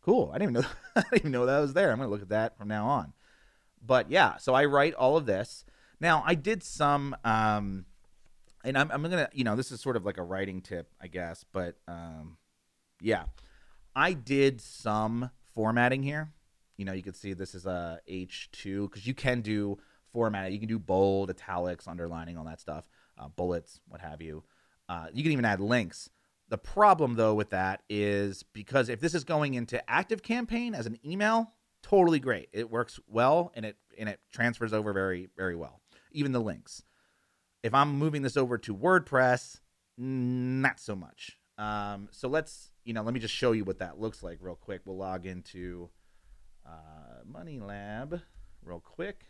Cool. 0.00 0.30
I 0.34 0.38
didn't 0.38 0.50
even 0.56 0.62
know. 0.62 0.68
I 0.96 1.00
didn't 1.02 1.16
even 1.18 1.32
know 1.32 1.46
that 1.46 1.58
was 1.60 1.74
there. 1.74 1.92
I'm 1.92 1.98
gonna 1.98 2.10
look 2.10 2.22
at 2.22 2.28
that 2.30 2.56
from 2.58 2.68
now 2.68 2.86
on. 2.88 3.12
But 3.84 4.10
yeah, 4.10 4.36
so 4.36 4.54
I 4.54 4.64
write 4.64 4.94
all 4.94 5.16
of 5.16 5.26
this. 5.26 5.64
Now 6.00 6.22
I 6.26 6.34
did 6.34 6.62
some, 6.62 7.16
um, 7.24 7.86
and 8.64 8.76
I'm, 8.76 8.90
I'm 8.90 9.02
gonna, 9.02 9.28
you 9.32 9.44
know, 9.44 9.54
this 9.56 9.70
is 9.70 9.80
sort 9.80 9.96
of 9.96 10.04
like 10.04 10.18
a 10.18 10.22
writing 10.22 10.60
tip, 10.60 10.90
I 11.00 11.06
guess. 11.06 11.44
But 11.52 11.76
um, 11.86 12.36
yeah, 13.00 13.24
I 13.94 14.12
did 14.12 14.60
some 14.60 15.30
formatting 15.54 16.02
here. 16.02 16.32
You 16.76 16.84
know, 16.84 16.92
you 16.92 17.02
can 17.02 17.14
see 17.14 17.32
this 17.34 17.54
is 17.54 17.66
a 17.66 18.00
H2 18.08 18.90
because 18.90 19.06
you 19.06 19.14
can 19.14 19.40
do 19.40 19.78
formatting. 20.12 20.52
You 20.52 20.58
can 20.58 20.68
do 20.68 20.78
bold, 20.78 21.30
italics, 21.30 21.88
underlining, 21.88 22.36
all 22.36 22.44
that 22.44 22.60
stuff, 22.60 22.88
uh, 23.18 23.28
bullets, 23.28 23.80
what 23.88 24.00
have 24.00 24.22
you. 24.22 24.44
Uh, 24.88 25.06
you 25.12 25.22
can 25.22 25.32
even 25.32 25.44
add 25.44 25.60
links. 25.60 26.10
The 26.48 26.58
problem 26.58 27.14
though 27.14 27.34
with 27.34 27.50
that 27.50 27.82
is 27.88 28.42
because 28.52 28.88
if 28.88 29.00
this 29.00 29.14
is 29.14 29.24
going 29.24 29.54
into 29.54 29.88
Active 29.90 30.22
Campaign 30.22 30.74
as 30.74 30.86
an 30.86 30.98
email, 31.04 31.52
totally 31.82 32.20
great. 32.20 32.48
It 32.52 32.70
works 32.70 33.00
well 33.08 33.52
and 33.54 33.64
it 33.64 33.76
and 33.98 34.08
it 34.08 34.20
transfers 34.30 34.72
over 34.72 34.92
very 34.92 35.30
very 35.36 35.56
well. 35.56 35.80
Even 36.10 36.32
the 36.32 36.40
links. 36.40 36.82
If 37.62 37.72
I'm 37.72 37.96
moving 37.96 38.22
this 38.22 38.36
over 38.36 38.58
to 38.58 38.74
WordPress, 38.74 39.60
not 39.96 40.78
so 40.78 40.94
much. 40.94 41.38
Um, 41.56 42.08
so 42.10 42.28
let's 42.28 42.70
you 42.84 42.92
know 42.92 43.02
let 43.02 43.14
me 43.14 43.20
just 43.20 43.34
show 43.34 43.52
you 43.52 43.64
what 43.64 43.78
that 43.78 43.98
looks 43.98 44.22
like 44.22 44.38
real 44.42 44.56
quick. 44.56 44.82
We'll 44.84 44.98
log 44.98 45.24
into 45.24 45.88
uh, 46.66 47.22
Money 47.24 47.60
Lab 47.60 48.20
real 48.64 48.80
quick, 48.80 49.24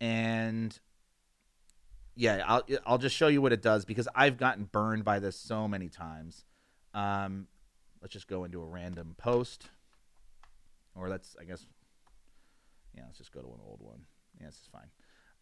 and 0.00 0.78
yeah, 2.14 2.42
I'll 2.46 2.62
I'll 2.86 2.98
just 2.98 3.16
show 3.16 3.28
you 3.28 3.40
what 3.40 3.52
it 3.52 3.62
does 3.62 3.84
because 3.84 4.08
I've 4.14 4.36
gotten 4.36 4.64
burned 4.64 5.04
by 5.04 5.18
this 5.18 5.36
so 5.36 5.68
many 5.68 5.88
times. 5.88 6.44
Um, 6.94 7.46
let's 8.02 8.12
just 8.12 8.26
go 8.28 8.44
into 8.44 8.60
a 8.60 8.66
random 8.66 9.14
post, 9.16 9.68
or 10.94 11.08
let's 11.08 11.36
I 11.40 11.44
guess, 11.44 11.66
yeah, 12.94 13.02
let's 13.06 13.18
just 13.18 13.32
go 13.32 13.40
to 13.40 13.46
an 13.46 13.60
old 13.64 13.80
one. 13.80 14.00
Yeah, 14.40 14.46
this 14.46 14.56
is 14.56 14.68
fine. 14.72 14.88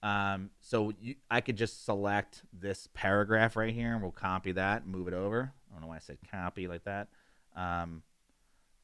Um, 0.02 0.50
so 0.60 0.92
you, 1.00 1.14
I 1.30 1.40
could 1.40 1.56
just 1.56 1.84
select 1.84 2.42
this 2.52 2.88
paragraph 2.94 3.56
right 3.56 3.72
here, 3.72 3.92
and 3.92 4.02
we'll 4.02 4.12
copy 4.12 4.52
that, 4.52 4.86
move 4.86 5.08
it 5.08 5.14
over. 5.14 5.52
I 5.70 5.74
don't 5.74 5.82
know 5.82 5.88
why 5.88 5.96
I 5.96 6.00
said 6.00 6.18
copy 6.30 6.68
like 6.68 6.84
that. 6.84 7.08
Um, 7.56 8.02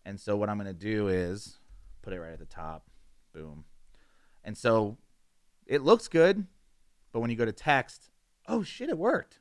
and 0.05 0.19
so 0.19 0.37
what 0.37 0.49
I'm 0.49 0.57
going 0.57 0.67
to 0.67 0.73
do 0.73 1.09
is 1.09 1.59
put 2.01 2.13
it 2.13 2.21
right 2.21 2.33
at 2.33 2.39
the 2.39 2.47
top. 2.47 2.87
Boom. 3.33 3.65
And 4.43 4.57
so 4.57 4.97
it 5.67 5.83
looks 5.83 6.09
good. 6.09 6.47
But 7.13 7.21
when 7.21 7.31
you 7.31 7.37
go 7.37 7.45
to 7.45 7.53
text, 7.53 8.11
oh 8.49 8.63
shit, 8.63 8.89
it 8.89 8.99
worked. 8.99 9.41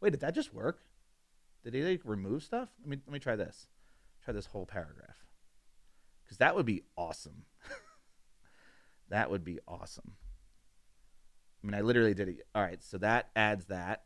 Wait, 0.00 0.10
did 0.10 0.20
that 0.20 0.34
just 0.34 0.54
work? 0.54 0.80
Did 1.62 1.72
they 1.72 1.82
like 1.82 2.02
remove 2.04 2.42
stuff? 2.42 2.68
Let 2.80 2.88
me 2.88 2.98
let 3.06 3.12
me 3.12 3.18
try 3.18 3.36
this. 3.36 3.68
Try 4.22 4.34
this 4.34 4.46
whole 4.46 4.66
paragraph. 4.66 5.26
Cuz 6.28 6.38
that 6.38 6.54
would 6.54 6.66
be 6.66 6.82
awesome. 6.96 7.46
that 9.08 9.30
would 9.30 9.44
be 9.44 9.58
awesome. 9.66 10.16
I 11.62 11.66
mean, 11.66 11.74
I 11.74 11.80
literally 11.80 12.14
did 12.14 12.28
it. 12.28 12.46
All 12.54 12.62
right, 12.62 12.82
so 12.82 12.98
that 12.98 13.30
adds 13.34 13.66
that. 13.66 14.04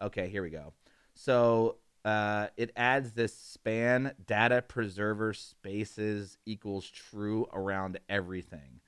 Okay, 0.00 0.28
here 0.28 0.42
we 0.42 0.50
go. 0.50 0.74
So 1.14 1.78
uh, 2.04 2.48
it 2.56 2.72
adds 2.76 3.12
this 3.12 3.34
span 3.36 4.12
data 4.26 4.62
preserver 4.62 5.32
spaces 5.34 6.38
equals 6.46 6.88
true 6.88 7.46
around 7.52 7.98
everything. 8.08 8.80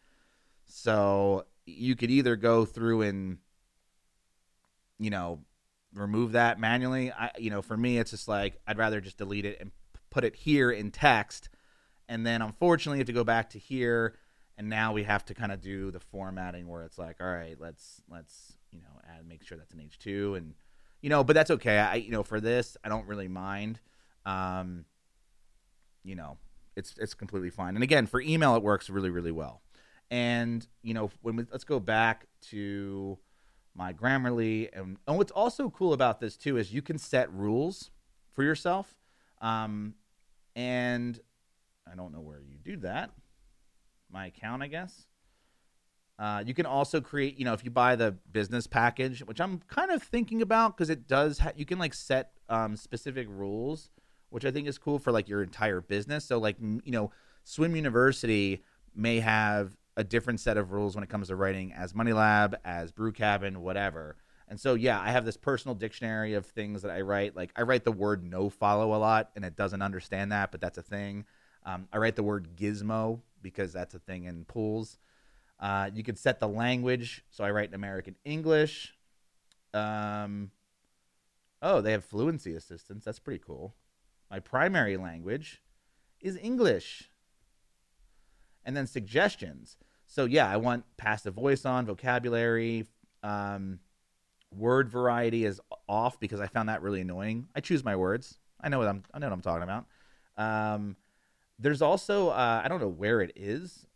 So 0.66 1.44
you 1.66 1.94
could 1.96 2.10
either 2.10 2.36
go 2.36 2.64
through 2.64 3.02
and, 3.02 3.38
you 4.98 5.10
know, 5.10 5.40
remove 5.94 6.32
that 6.32 6.58
manually. 6.58 7.12
I, 7.12 7.30
you 7.38 7.50
know, 7.50 7.60
for 7.60 7.76
me, 7.76 7.98
it's 7.98 8.12
just 8.12 8.28
like 8.28 8.60
I'd 8.66 8.78
rather 8.78 9.00
just 9.00 9.18
delete 9.18 9.44
it 9.44 9.58
and 9.60 9.70
put 10.10 10.24
it 10.24 10.36
here 10.36 10.70
in 10.70 10.90
text, 10.90 11.48
and 12.08 12.26
then 12.26 12.42
unfortunately, 12.42 12.98
you 12.98 13.00
have 13.00 13.06
to 13.06 13.12
go 13.14 13.24
back 13.24 13.50
to 13.50 13.58
here, 13.58 14.14
and 14.58 14.68
now 14.68 14.92
we 14.92 15.04
have 15.04 15.24
to 15.24 15.34
kind 15.34 15.50
of 15.50 15.60
do 15.60 15.90
the 15.90 16.00
formatting 16.00 16.68
where 16.68 16.82
it's 16.82 16.98
like, 16.98 17.16
all 17.20 17.26
right, 17.26 17.56
let's 17.58 18.02
let's 18.10 18.52
you 18.70 18.80
know 18.80 19.00
add 19.08 19.26
make 19.26 19.42
sure 19.42 19.56
that's 19.56 19.72
an 19.72 19.80
H 19.80 19.98
two, 19.98 20.34
and 20.34 20.54
you 21.02 21.10
know, 21.10 21.22
but 21.22 21.34
that's 21.34 21.50
okay. 21.50 21.78
I 21.78 21.96
you 21.96 22.10
know 22.10 22.22
for 22.22 22.40
this, 22.40 22.76
I 22.82 22.88
don't 22.88 23.06
really 23.06 23.28
mind. 23.28 23.80
Um, 24.24 24.86
you 26.04 26.14
know, 26.14 26.38
it's 26.76 26.94
it's 26.98 27.14
completely 27.14 27.50
fine. 27.50 27.74
And 27.74 27.82
again, 27.82 28.06
for 28.06 28.20
email, 28.20 28.56
it 28.56 28.62
works 28.62 28.88
really 28.88 29.10
really 29.10 29.32
well. 29.32 29.62
And 30.10 30.66
you 30.82 30.94
know, 30.94 31.10
when 31.20 31.36
we, 31.36 31.44
let's 31.50 31.64
go 31.64 31.80
back 31.80 32.26
to 32.50 33.18
my 33.74 33.92
Grammarly, 33.92 34.68
and, 34.72 34.98
and 35.06 35.16
what's 35.16 35.32
also 35.32 35.70
cool 35.70 35.92
about 35.92 36.20
this 36.20 36.36
too 36.36 36.56
is 36.56 36.72
you 36.72 36.82
can 36.82 36.98
set 36.98 37.32
rules 37.32 37.90
for 38.32 38.42
yourself. 38.42 38.94
Um, 39.40 39.94
and 40.54 41.18
I 41.90 41.94
don't 41.94 42.12
know 42.12 42.20
where 42.20 42.40
you 42.40 42.58
do 42.62 42.76
that. 42.78 43.10
My 44.10 44.26
account, 44.26 44.62
I 44.62 44.66
guess. 44.68 45.06
Uh, 46.22 46.40
you 46.46 46.54
can 46.54 46.66
also 46.66 47.00
create, 47.00 47.36
you 47.36 47.44
know, 47.44 47.52
if 47.52 47.64
you 47.64 47.70
buy 47.72 47.96
the 47.96 48.12
business 48.30 48.68
package, 48.68 49.24
which 49.24 49.40
I'm 49.40 49.58
kind 49.66 49.90
of 49.90 50.00
thinking 50.00 50.40
about 50.40 50.76
because 50.76 50.88
it 50.88 51.08
does, 51.08 51.40
ha- 51.40 51.50
you 51.56 51.64
can 51.64 51.80
like 51.80 51.92
set 51.92 52.30
um, 52.48 52.76
specific 52.76 53.26
rules, 53.28 53.90
which 54.30 54.44
I 54.44 54.52
think 54.52 54.68
is 54.68 54.78
cool 54.78 55.00
for 55.00 55.10
like 55.10 55.28
your 55.28 55.42
entire 55.42 55.80
business. 55.80 56.24
So, 56.24 56.38
like, 56.38 56.54
you 56.60 56.92
know, 56.92 57.10
Swim 57.42 57.74
University 57.74 58.62
may 58.94 59.18
have 59.18 59.76
a 59.96 60.04
different 60.04 60.38
set 60.38 60.56
of 60.56 60.70
rules 60.70 60.94
when 60.94 61.02
it 61.02 61.10
comes 61.10 61.26
to 61.26 61.34
writing 61.34 61.72
as 61.72 61.92
Money 61.92 62.12
Lab, 62.12 62.56
as 62.64 62.92
Brew 62.92 63.10
Cabin, 63.10 63.60
whatever. 63.60 64.16
And 64.46 64.60
so, 64.60 64.74
yeah, 64.74 65.00
I 65.00 65.10
have 65.10 65.24
this 65.24 65.36
personal 65.36 65.74
dictionary 65.74 66.34
of 66.34 66.46
things 66.46 66.82
that 66.82 66.92
I 66.92 67.00
write. 67.00 67.34
Like, 67.34 67.50
I 67.56 67.62
write 67.62 67.82
the 67.82 67.90
word 67.90 68.22
no 68.22 68.48
follow 68.48 68.94
a 68.94 68.98
lot, 68.98 69.30
and 69.34 69.44
it 69.44 69.56
doesn't 69.56 69.82
understand 69.82 70.30
that, 70.30 70.52
but 70.52 70.60
that's 70.60 70.78
a 70.78 70.82
thing. 70.82 71.24
Um, 71.66 71.88
I 71.92 71.98
write 71.98 72.14
the 72.14 72.22
word 72.22 72.50
gizmo 72.56 73.22
because 73.42 73.72
that's 73.72 73.94
a 73.94 73.98
thing 73.98 74.26
in 74.26 74.44
pools. 74.44 74.98
Uh, 75.62 75.88
you 75.94 76.02
can 76.02 76.16
set 76.16 76.40
the 76.40 76.48
language. 76.48 77.24
So 77.30 77.44
I 77.44 77.52
write 77.52 77.68
in 77.68 77.74
American 77.74 78.16
English. 78.24 78.94
Um, 79.72 80.50
oh, 81.62 81.80
they 81.80 81.92
have 81.92 82.04
fluency 82.04 82.54
assistance. 82.54 83.04
That's 83.04 83.20
pretty 83.20 83.42
cool. 83.46 83.76
My 84.28 84.40
primary 84.40 84.96
language 84.96 85.62
is 86.20 86.36
English 86.42 87.10
and 88.64 88.76
then 88.76 88.86
suggestions. 88.86 89.76
So 90.06 90.24
yeah, 90.24 90.48
I 90.48 90.56
want 90.56 90.84
passive 90.96 91.34
voice 91.34 91.64
on, 91.64 91.86
vocabulary, 91.86 92.86
um, 93.22 93.78
word 94.50 94.88
variety 94.88 95.44
is 95.44 95.60
off 95.88 96.18
because 96.20 96.40
I 96.40 96.46
found 96.46 96.68
that 96.68 96.82
really 96.82 97.00
annoying. 97.00 97.48
I 97.54 97.60
choose 97.60 97.84
my 97.84 97.96
words. 97.96 98.38
I 98.60 98.68
know 98.68 98.78
what 98.78 98.88
I'm. 98.88 99.02
I 99.14 99.18
know 99.18 99.26
what 99.28 99.32
I'm 99.32 99.40
talking 99.40 99.62
about. 99.62 99.86
Um, 100.36 100.96
there's 101.58 101.82
also 101.82 102.28
uh, 102.28 102.60
I 102.64 102.68
don't 102.68 102.80
know 102.80 102.88
where 102.88 103.20
it 103.20 103.32
is. 103.36 103.86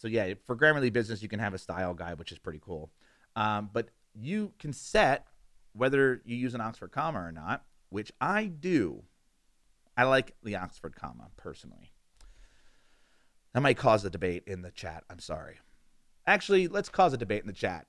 So 0.00 0.08
yeah, 0.08 0.32
for 0.46 0.56
Grammarly 0.56 0.90
Business, 0.90 1.22
you 1.22 1.28
can 1.28 1.40
have 1.40 1.52
a 1.52 1.58
style 1.58 1.92
guide, 1.92 2.18
which 2.18 2.32
is 2.32 2.38
pretty 2.38 2.58
cool. 2.64 2.90
Um, 3.36 3.68
but 3.70 3.90
you 4.14 4.54
can 4.58 4.72
set 4.72 5.26
whether 5.74 6.22
you 6.24 6.36
use 6.36 6.54
an 6.54 6.62
Oxford 6.62 6.90
comma 6.90 7.20
or 7.20 7.30
not, 7.30 7.64
which 7.90 8.10
I 8.18 8.46
do. 8.46 9.02
I 9.98 10.04
like 10.04 10.34
the 10.42 10.56
Oxford 10.56 10.96
comma 10.96 11.28
personally. 11.36 11.92
That 13.52 13.60
might 13.60 13.76
cause 13.76 14.02
a 14.02 14.08
debate 14.08 14.44
in 14.46 14.62
the 14.62 14.70
chat. 14.70 15.04
I'm 15.10 15.18
sorry. 15.18 15.58
Actually, 16.26 16.66
let's 16.66 16.88
cause 16.88 17.12
a 17.12 17.18
debate 17.18 17.42
in 17.42 17.46
the 17.46 17.52
chat. 17.52 17.86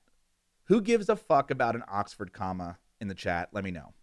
Who 0.66 0.82
gives 0.82 1.08
a 1.08 1.16
fuck 1.16 1.50
about 1.50 1.76
an 1.76 1.84
Oxford 1.88 2.34
comma 2.34 2.78
in 3.00 3.08
the 3.08 3.16
chat? 3.16 3.50
Let 3.54 3.64
me 3.64 3.72
know. 3.72 3.94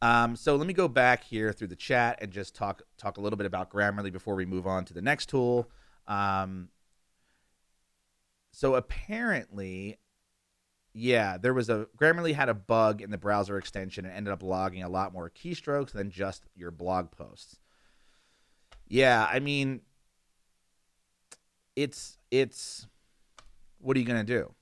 Um, 0.00 0.34
so 0.34 0.56
let 0.56 0.66
me 0.66 0.72
go 0.72 0.88
back 0.88 1.24
here 1.24 1.52
through 1.52 1.68
the 1.68 1.76
chat 1.76 2.20
and 2.22 2.32
just 2.32 2.54
talk 2.54 2.80
talk 2.96 3.18
a 3.18 3.20
little 3.20 3.36
bit 3.36 3.46
about 3.46 3.70
Grammarly 3.70 4.10
before 4.10 4.34
we 4.34 4.46
move 4.46 4.66
on 4.66 4.86
to 4.86 4.94
the 4.94 5.02
next 5.02 5.28
tool. 5.28 5.70
Um, 6.06 6.68
so 8.52 8.74
apparently, 8.74 9.98
yeah, 10.92 11.38
there 11.38 11.54
was 11.54 11.68
a 11.68 11.86
Grammarly 11.96 12.34
had 12.34 12.48
a 12.48 12.54
bug 12.54 13.00
in 13.00 13.10
the 13.10 13.18
browser 13.18 13.56
extension 13.58 14.04
and 14.04 14.14
ended 14.14 14.32
up 14.32 14.42
logging 14.42 14.82
a 14.82 14.88
lot 14.88 15.12
more 15.12 15.30
keystrokes 15.30 15.92
than 15.92 16.10
just 16.10 16.44
your 16.54 16.70
blog 16.70 17.10
posts. 17.10 17.58
Yeah, 18.88 19.26
I 19.30 19.38
mean, 19.38 19.82
it's 21.76 22.18
it's 22.30 22.86
what 23.78 23.96
are 23.96 24.00
you 24.00 24.06
to 24.06 24.24
do? 24.24 24.54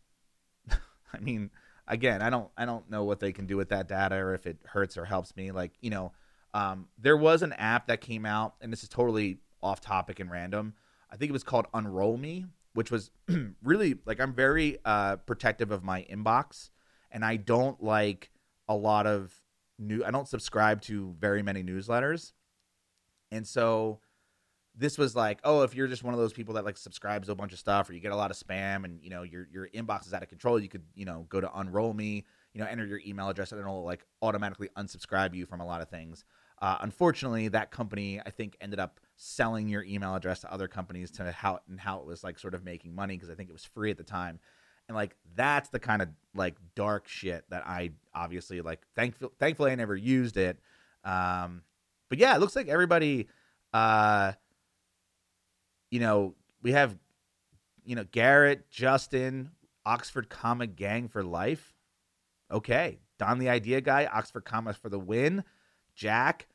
I 1.12 1.18
mean, 1.20 1.50
again, 1.86 2.22
I 2.22 2.30
don't 2.30 2.50
I 2.56 2.66
don't 2.66 2.88
know 2.90 3.04
what 3.04 3.20
they 3.20 3.32
can 3.32 3.46
do 3.46 3.56
with 3.56 3.70
that 3.70 3.88
data 3.88 4.16
or 4.16 4.34
if 4.34 4.46
it 4.46 4.58
hurts 4.66 4.96
or 4.96 5.04
helps 5.06 5.34
me. 5.34 5.50
Like, 5.50 5.72
you 5.80 5.90
know, 5.90 6.12
um, 6.54 6.88
there 6.98 7.16
was 7.16 7.42
an 7.42 7.52
app 7.54 7.86
that 7.88 8.00
came 8.00 8.24
out, 8.26 8.54
and 8.60 8.72
this 8.72 8.82
is 8.82 8.88
totally 8.88 9.38
off 9.62 9.80
topic 9.80 10.20
and 10.20 10.30
random. 10.30 10.74
I 11.10 11.16
think 11.16 11.30
it 11.30 11.32
was 11.32 11.44
called 11.44 11.66
Unroll 11.74 12.16
Me, 12.16 12.46
which 12.74 12.90
was 12.90 13.10
really 13.62 13.98
like 14.04 14.20
I'm 14.20 14.34
very 14.34 14.78
uh, 14.84 15.16
protective 15.16 15.70
of 15.70 15.82
my 15.82 16.06
inbox, 16.10 16.70
and 17.10 17.24
I 17.24 17.36
don't 17.36 17.82
like 17.82 18.30
a 18.68 18.74
lot 18.74 19.06
of 19.06 19.34
new. 19.78 20.04
I 20.04 20.10
don't 20.10 20.28
subscribe 20.28 20.82
to 20.82 21.14
very 21.18 21.42
many 21.42 21.62
newsletters, 21.62 22.32
and 23.30 23.46
so 23.46 24.00
this 24.78 24.96
was 24.96 25.16
like, 25.16 25.40
oh, 25.42 25.62
if 25.62 25.74
you're 25.74 25.88
just 25.88 26.04
one 26.04 26.14
of 26.14 26.20
those 26.20 26.32
people 26.32 26.54
that 26.54 26.64
like 26.64 26.76
subscribes 26.76 27.26
to 27.26 27.32
a 27.32 27.34
bunch 27.34 27.52
of 27.52 27.58
stuff 27.58 27.90
or 27.90 27.94
you 27.94 28.00
get 28.00 28.12
a 28.12 28.16
lot 28.16 28.30
of 28.30 28.36
spam 28.36 28.84
and 28.84 29.02
you 29.02 29.10
know 29.10 29.22
your 29.24 29.48
your 29.52 29.68
inbox 29.68 30.06
is 30.06 30.14
out 30.14 30.22
of 30.22 30.28
control, 30.28 30.58
you 30.58 30.68
could 30.68 30.84
you 30.94 31.04
know 31.04 31.26
go 31.28 31.40
to 31.40 31.58
unroll 31.58 31.92
me, 31.92 32.24
you 32.54 32.60
know, 32.60 32.66
enter 32.66 32.86
your 32.86 33.00
email 33.04 33.28
address 33.28 33.50
and 33.50 33.60
it'll 33.60 33.84
like 33.84 34.06
automatically 34.22 34.68
unsubscribe 34.76 35.34
you 35.34 35.46
from 35.46 35.60
a 35.60 35.66
lot 35.66 35.80
of 35.80 35.88
things. 35.88 36.24
Uh, 36.60 36.76
unfortunately, 36.80 37.48
that 37.48 37.70
company 37.70 38.20
I 38.24 38.30
think 38.30 38.56
ended 38.60 38.78
up 38.78 39.00
selling 39.20 39.68
your 39.68 39.82
email 39.82 40.14
address 40.14 40.40
to 40.40 40.52
other 40.52 40.68
companies 40.68 41.10
to 41.10 41.32
how 41.32 41.58
and 41.68 41.78
how 41.78 41.98
it 41.98 42.06
was 42.06 42.22
like 42.22 42.38
sort 42.38 42.54
of 42.54 42.64
making 42.64 42.94
money 42.94 43.16
because 43.16 43.28
I 43.28 43.34
think 43.34 43.50
it 43.50 43.52
was 43.52 43.64
free 43.64 43.90
at 43.90 43.96
the 43.98 44.04
time. 44.04 44.38
And 44.88 44.96
like 44.96 45.16
that's 45.34 45.68
the 45.68 45.80
kind 45.80 46.00
of 46.00 46.08
like 46.34 46.54
dark 46.76 47.08
shit 47.08 47.44
that 47.50 47.66
I 47.66 47.90
obviously 48.14 48.60
like. 48.60 48.80
Thankful, 48.94 49.32
thankfully, 49.38 49.72
I 49.72 49.74
never 49.74 49.96
used 49.96 50.36
it. 50.36 50.58
Um, 51.04 51.62
but 52.08 52.18
yeah, 52.18 52.34
it 52.34 52.38
looks 52.38 52.54
like 52.54 52.68
everybody. 52.68 53.26
Uh, 53.74 54.32
you 55.90 55.98
know, 55.98 56.34
we 56.62 56.72
have, 56.72 56.96
you 57.84 57.96
know, 57.96 58.04
Garrett, 58.12 58.70
Justin, 58.70 59.50
Oxford 59.84 60.28
comma 60.28 60.68
gang 60.68 61.08
for 61.08 61.24
life. 61.24 61.74
Okay, 62.50 63.00
Don 63.18 63.40
the 63.40 63.48
idea 63.48 63.80
guy, 63.80 64.06
Oxford 64.06 64.44
comma 64.44 64.72
for 64.74 64.88
the 64.88 64.98
win. 64.98 65.42
Jack, 65.94 66.46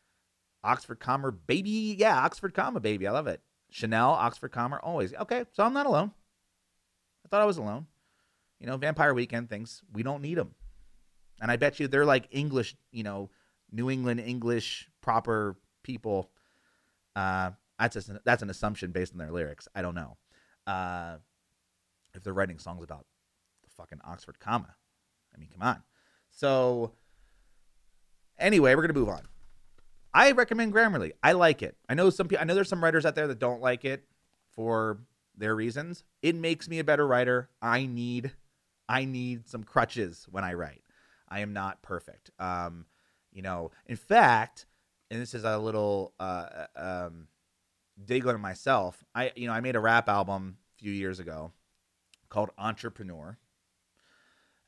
Oxford 0.64 1.00
comma 1.00 1.32
baby, 1.32 1.96
yeah, 1.98 2.18
Oxford 2.20 2.54
comma 2.54 2.80
baby, 2.80 3.08
I 3.08 3.12
love 3.12 3.28
it. 3.28 3.42
Chanel, 3.70 4.12
Oxford 4.12 4.52
comma 4.52 4.80
always. 4.84 5.14
Okay, 5.14 5.46
so 5.52 5.64
I'm 5.64 5.74
not 5.74 5.86
alone. 5.86 6.12
I 7.26 7.30
thought 7.30 7.42
I 7.42 7.46
was 7.46 7.58
alone. 7.58 7.88
You 8.60 8.68
know, 8.68 8.78
Vampire 8.78 9.14
Weekend 9.14 9.50
things, 9.50 9.82
we 9.92 10.04
don't 10.04 10.22
need 10.22 10.38
them, 10.38 10.56
and 11.42 11.52
I 11.52 11.58
bet 11.58 11.80
you 11.80 11.88
they're 11.88 12.06
like 12.06 12.28
English, 12.32 12.76
you 12.92 13.04
know, 13.04 13.30
New 13.72 13.90
England 13.90 14.20
English 14.20 14.90
proper 15.02 15.58
people. 15.84 16.32
Uh, 17.16 17.52
that's 17.78 17.96
a, 17.96 18.22
that's 18.24 18.44
an 18.44 18.50
assumption 18.50 18.92
based 18.92 19.14
on 19.14 19.20
their 19.20 19.32
lyrics. 19.32 19.68
I 19.76 19.82
don't 19.82 19.96
know 19.96 20.18
uh, 20.68 21.18
if 22.14 22.24
they're 22.24 22.34
writing 22.34 22.60
songs 22.60 22.84
about 22.84 23.06
the 23.64 23.70
fucking 23.72 24.00
Oxford 24.06 24.40
comma. 24.40 24.76
I 25.36 25.40
mean, 25.40 25.50
come 25.52 25.68
on. 25.68 25.84
So 26.30 26.94
anyway, 28.38 28.76
we're 28.76 28.82
gonna 28.82 28.94
move 28.94 29.10
on. 29.10 29.24
I 30.14 30.32
recommend 30.32 30.74
Grammarly. 30.74 31.12
I 31.24 31.32
like 31.32 31.62
it. 31.62 31.76
I 31.90 31.96
know 31.96 32.10
some 32.10 32.28
people. 32.28 32.42
I 32.42 32.46
know 32.46 32.56
there's 32.56 32.70
some 32.70 32.84
writers 32.84 33.06
out 33.06 33.16
there 33.16 33.28
that 33.28 33.40
don't 33.40 33.62
like 33.62 33.84
it 33.84 34.06
for 34.52 35.00
their 35.36 35.56
reasons. 35.56 36.04
It 36.22 36.36
makes 36.36 36.70
me 36.70 36.80
a 36.80 36.84
better 36.84 37.08
writer. 37.08 37.50
I 37.62 37.86
need 37.86 38.32
I 38.88 39.06
need 39.06 39.48
some 39.48 39.64
crutches 39.64 40.28
when 40.30 40.44
I 40.44 40.54
write. 40.54 40.84
I 41.28 41.40
am 41.40 41.54
not 41.54 41.82
perfect. 41.82 42.30
Um, 42.38 42.86
you 43.32 43.42
know, 43.42 43.72
in 43.88 43.96
fact, 43.96 44.68
and 45.10 45.20
this 45.20 45.34
is 45.34 45.44
a 45.44 45.58
little 45.58 46.14
uh, 46.20 46.66
um, 46.76 47.28
dig 48.04 48.26
myself. 48.40 49.04
I 49.16 49.32
you 49.36 49.48
know 49.48 49.54
I 49.54 49.62
made 49.62 49.76
a 49.76 49.80
rap 49.80 50.10
album 50.10 50.58
a 50.76 50.84
few 50.84 50.92
years 50.92 51.20
ago 51.20 51.52
called 52.30 52.52
Entrepreneur, 52.58 53.38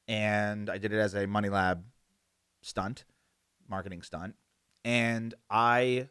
and 0.08 0.69
I 0.69 0.77
did 0.77 0.91
it 0.91 0.99
as 0.99 1.13
a 1.13 1.27
Money 1.27 1.49
Lab 1.49 1.84
stunt, 2.62 3.05
marketing 3.69 4.01
stunt, 4.01 4.36
and 4.86 5.34
I 5.50 6.08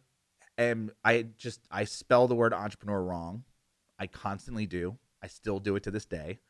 am 0.58 0.90
I 1.02 1.26
just 1.38 1.60
I 1.70 1.84
spell 1.84 2.28
the 2.28 2.34
word 2.34 2.52
entrepreneur 2.52 3.02
wrong. 3.02 3.44
I 3.98 4.08
constantly 4.08 4.66
do. 4.66 4.98
I 5.22 5.28
still 5.28 5.60
do 5.60 5.76
it 5.76 5.84
to 5.84 5.90
this 5.90 6.04
day. 6.04 6.40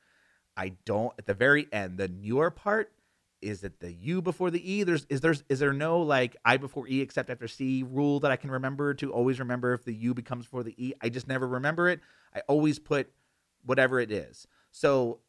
I 0.57 0.73
don't 0.85 1.13
at 1.19 1.27
the 1.27 1.35
very 1.35 1.69
end, 1.71 1.99
the 1.99 2.09
newer 2.09 2.51
part 2.51 2.91
is 3.43 3.63
it 3.63 3.79
the 3.79 3.93
U 3.93 4.23
before 4.23 4.51
the 4.51 4.73
E? 4.73 4.85
There's 4.85 5.05
is 5.11 5.21
there's 5.21 5.45
is 5.51 5.59
there 5.59 5.75
no 5.75 6.01
like 6.01 6.35
I 6.45 6.57
before 6.57 6.89
E 6.89 7.03
except 7.03 7.29
after 7.29 7.47
C 7.47 7.85
rule 7.87 8.21
that 8.21 8.31
I 8.31 8.37
can 8.37 8.51
remember 8.51 8.95
to 8.95 9.13
always 9.13 9.39
remember 9.39 9.75
if 9.75 9.85
the 9.85 9.93
U 9.93 10.15
becomes 10.15 10.47
before 10.47 10.63
the 10.63 10.75
E? 10.83 10.95
I 11.03 11.11
just 11.11 11.29
never 11.29 11.47
remember 11.47 11.91
it. 11.91 12.01
I 12.35 12.41
always 12.49 12.79
put 12.79 13.13
whatever 13.67 14.01
it 14.01 14.11
is. 14.11 14.47
So 14.71 15.21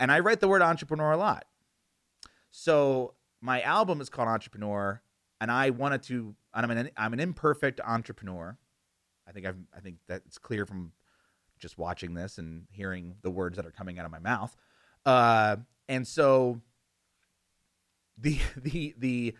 and 0.00 0.10
I 0.10 0.20
write 0.20 0.40
the 0.40 0.48
word 0.48 0.62
entrepreneur 0.62 1.12
a 1.12 1.18
lot. 1.18 1.44
So 2.50 3.14
my 3.42 3.60
album 3.60 4.00
is 4.00 4.08
called 4.08 4.28
Entrepreneur 4.28 5.02
and 5.42 5.50
I 5.50 5.70
wanted 5.70 6.04
to 6.04 6.36
I'm 6.54 6.70
an 6.70 6.90
I'm 6.96 7.12
an 7.12 7.20
imperfect 7.20 7.80
entrepreneur. 7.84 8.56
I 9.28 9.32
think 9.32 9.44
I've 9.44 9.58
I 9.76 9.80
think 9.80 9.96
that's 10.06 10.38
clear 10.38 10.64
from 10.64 10.92
just 11.58 11.76
watching 11.76 12.14
this 12.14 12.38
and 12.38 12.66
hearing 12.70 13.16
the 13.22 13.30
words 13.30 13.56
that 13.56 13.66
are 13.66 13.72
coming 13.72 13.98
out 13.98 14.06
of 14.06 14.12
my 14.12 14.20
mouth. 14.20 14.56
Uh, 15.04 15.56
and 15.88 16.06
so 16.06 16.60
the 18.16 18.38
the 18.56 18.94
the 18.96 19.34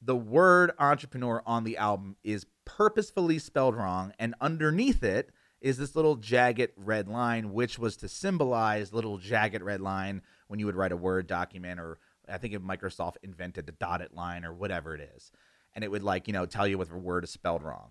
the 0.00 0.16
word 0.16 0.72
entrepreneur 0.78 1.42
on 1.44 1.64
the 1.64 1.76
album 1.76 2.16
is 2.24 2.46
purposefully 2.64 3.38
spelled 3.38 3.76
wrong 3.76 4.14
and 4.18 4.34
underneath 4.40 5.04
it 5.04 5.30
is 5.60 5.76
this 5.76 5.94
little 5.94 6.16
jagged 6.16 6.70
red 6.76 7.08
line 7.08 7.52
which 7.52 7.78
was 7.78 7.96
to 7.98 8.08
symbolize 8.08 8.92
little 8.92 9.18
jagged 9.18 9.62
red 9.62 9.82
line 9.82 10.22
when 10.48 10.58
you 10.58 10.64
would 10.64 10.76
write 10.76 10.92
a 10.92 10.96
word 10.96 11.26
document 11.26 11.78
or 11.78 11.98
i 12.28 12.38
think 12.38 12.54
if 12.54 12.62
microsoft 12.62 13.16
invented 13.22 13.66
the 13.66 13.72
dotted 13.72 14.12
line 14.12 14.44
or 14.44 14.52
whatever 14.52 14.94
it 14.94 15.10
is 15.16 15.30
and 15.74 15.84
it 15.84 15.90
would 15.90 16.02
like 16.02 16.26
you 16.26 16.32
know 16.32 16.46
tell 16.46 16.66
you 16.66 16.80
if 16.80 16.92
a 16.92 16.96
word 16.96 17.24
is 17.24 17.30
spelled 17.30 17.62
wrong 17.62 17.90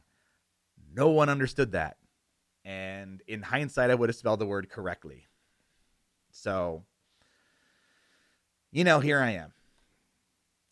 no 0.94 1.10
one 1.10 1.30
understood 1.30 1.72
that 1.72 1.98
and 2.66 3.22
in 3.28 3.42
hindsight 3.42 3.90
i 3.90 3.96
would 3.96 4.10
have 4.10 4.16
spelled 4.16 4.40
the 4.40 4.46
word 4.46 4.70
correctly 4.70 5.28
so 6.32 6.84
you 8.74 8.84
know, 8.84 9.00
here 9.00 9.20
I 9.20 9.32
am. 9.34 9.54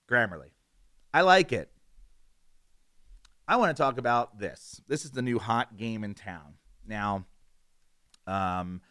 Grammarly. 0.10 0.50
I 1.14 1.22
like 1.22 1.54
it. 1.54 1.72
I 3.48 3.58
want 3.58 3.76
to 3.76 3.82
talk 3.82 4.00
about 4.00 4.40
this. 4.40 4.82
This 4.88 5.06
is 5.06 5.12
the 5.12 5.22
new 5.22 5.38
hot 5.38 5.78
game 5.78 6.04
in 6.04 6.16
town. 6.16 6.56
Now, 6.86 7.26
um, 8.26 8.82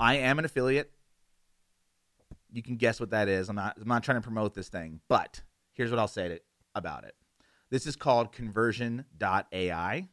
I 0.00 0.16
am 0.16 0.38
an 0.38 0.46
affiliate. 0.46 0.90
You 2.54 2.62
can 2.62 2.76
guess 2.76 3.00
what 3.00 3.10
that 3.10 3.28
is. 3.28 3.48
I'm 3.48 3.56
not. 3.56 3.76
I'm 3.80 3.88
not 3.88 4.04
trying 4.04 4.18
to 4.18 4.22
promote 4.22 4.54
this 4.54 4.68
thing, 4.68 5.00
but 5.08 5.42
here's 5.72 5.90
what 5.90 5.98
I'll 5.98 6.08
say 6.08 6.28
to, 6.28 6.40
about 6.74 7.04
it. 7.04 7.14
This 7.70 7.86
is 7.86 7.96
called 7.96 8.32
Conversion.ai. 8.32 10.08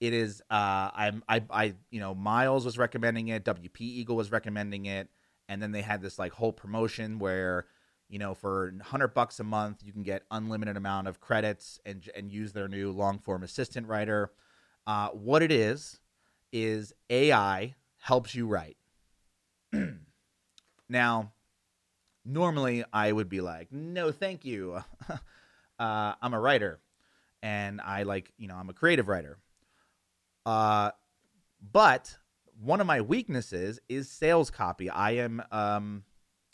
It 0.00 0.12
is. 0.12 0.42
Uh, 0.50 0.90
I'm. 0.94 1.24
I. 1.28 1.42
I. 1.50 1.74
You 1.90 2.00
know, 2.00 2.14
Miles 2.14 2.64
was 2.64 2.78
recommending 2.78 3.28
it. 3.28 3.44
WP 3.44 3.80
Eagle 3.80 4.16
was 4.16 4.30
recommending 4.30 4.86
it 4.86 5.08
and 5.50 5.60
then 5.60 5.72
they 5.72 5.82
had 5.82 6.00
this 6.00 6.18
like 6.18 6.32
whole 6.32 6.52
promotion 6.52 7.18
where 7.18 7.66
you 8.08 8.18
know 8.18 8.34
for 8.34 8.66
100 8.66 9.08
bucks 9.08 9.40
a 9.40 9.44
month 9.44 9.82
you 9.84 9.92
can 9.92 10.04
get 10.04 10.22
unlimited 10.30 10.76
amount 10.76 11.08
of 11.08 11.20
credits 11.20 11.78
and 11.84 12.08
and 12.16 12.32
use 12.32 12.52
their 12.52 12.68
new 12.68 12.90
long 12.90 13.18
form 13.18 13.42
assistant 13.42 13.86
writer 13.86 14.30
uh, 14.86 15.08
what 15.08 15.42
it 15.42 15.52
is 15.52 15.98
is 16.52 16.94
ai 17.10 17.74
helps 17.98 18.34
you 18.34 18.46
write 18.46 18.76
now 20.88 21.32
normally 22.24 22.84
i 22.92 23.10
would 23.10 23.28
be 23.28 23.40
like 23.40 23.72
no 23.72 24.12
thank 24.12 24.44
you 24.44 24.82
uh, 25.78 26.14
i'm 26.22 26.34
a 26.34 26.40
writer 26.40 26.80
and 27.42 27.80
i 27.80 28.02
like 28.02 28.32
you 28.36 28.46
know 28.46 28.56
i'm 28.56 28.68
a 28.68 28.74
creative 28.74 29.08
writer 29.08 29.38
uh, 30.46 30.90
but 31.72 32.18
one 32.60 32.80
of 32.80 32.86
my 32.86 33.00
weaknesses 33.00 33.80
is 33.88 34.10
sales 34.10 34.50
copy. 34.50 34.90
I 34.90 35.12
am 35.12 35.42
um 35.50 36.04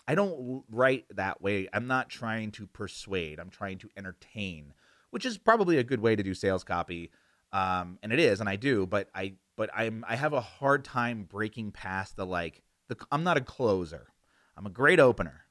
I 0.09 0.15
don't 0.15 0.65
write 0.71 1.07
that 1.17 1.43
way. 1.43 1.69
I'm 1.73 1.89
not 1.89 2.09
trying 2.09 2.53
to 2.53 2.67
persuade. 2.67 3.41
I'm 3.41 3.51
trying 3.51 3.79
to 3.79 3.91
entertain, 3.97 4.73
which 5.11 5.27
is 5.27 5.37
probably 5.37 5.79
a 5.79 5.85
good 5.85 6.01
way 6.01 6.15
to 6.15 6.23
do 6.23 6.35
sales 6.35 6.65
copy. 6.65 7.11
Um 7.53 7.99
and 8.03 8.13
it 8.13 8.19
is 8.19 8.41
and 8.41 8.49
I 8.49 8.57
do, 8.57 8.87
but 8.87 9.09
I 9.15 9.35
but 9.57 9.71
I'm 9.75 10.05
I 10.07 10.17
have 10.17 10.33
a 10.33 10.41
hard 10.41 10.85
time 10.85 11.25
breaking 11.25 11.73
past 11.73 12.17
the 12.17 12.27
like 12.27 12.63
the 12.89 12.97
I'm 13.11 13.25
not 13.25 13.37
a 13.37 13.41
closer. 13.41 14.09
I'm 14.57 14.67
a 14.67 14.71
great 14.71 15.01
opener. 15.01 15.46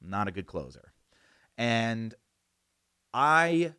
Not 0.00 0.28
a 0.28 0.32
good 0.32 0.46
closer. 0.46 0.92
And 1.56 2.14
I 3.12 3.72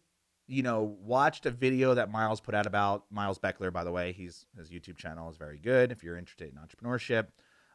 you 0.49 0.63
know, 0.63 0.97
watched 1.03 1.45
a 1.45 1.51
video 1.51 1.93
that 1.93 2.11
Miles 2.11 2.41
put 2.41 2.55
out 2.55 2.65
about 2.65 3.05
Miles 3.11 3.37
Beckler. 3.37 3.71
By 3.71 3.83
the 3.83 3.91
way, 3.91 4.11
he's 4.11 4.47
his 4.57 4.71
YouTube 4.71 4.97
channel 4.97 5.29
is 5.29 5.37
very 5.37 5.59
good 5.59 5.91
if 5.91 6.03
you're 6.03 6.17
interested 6.17 6.51
in 6.51 6.59
entrepreneurship. 6.59 7.27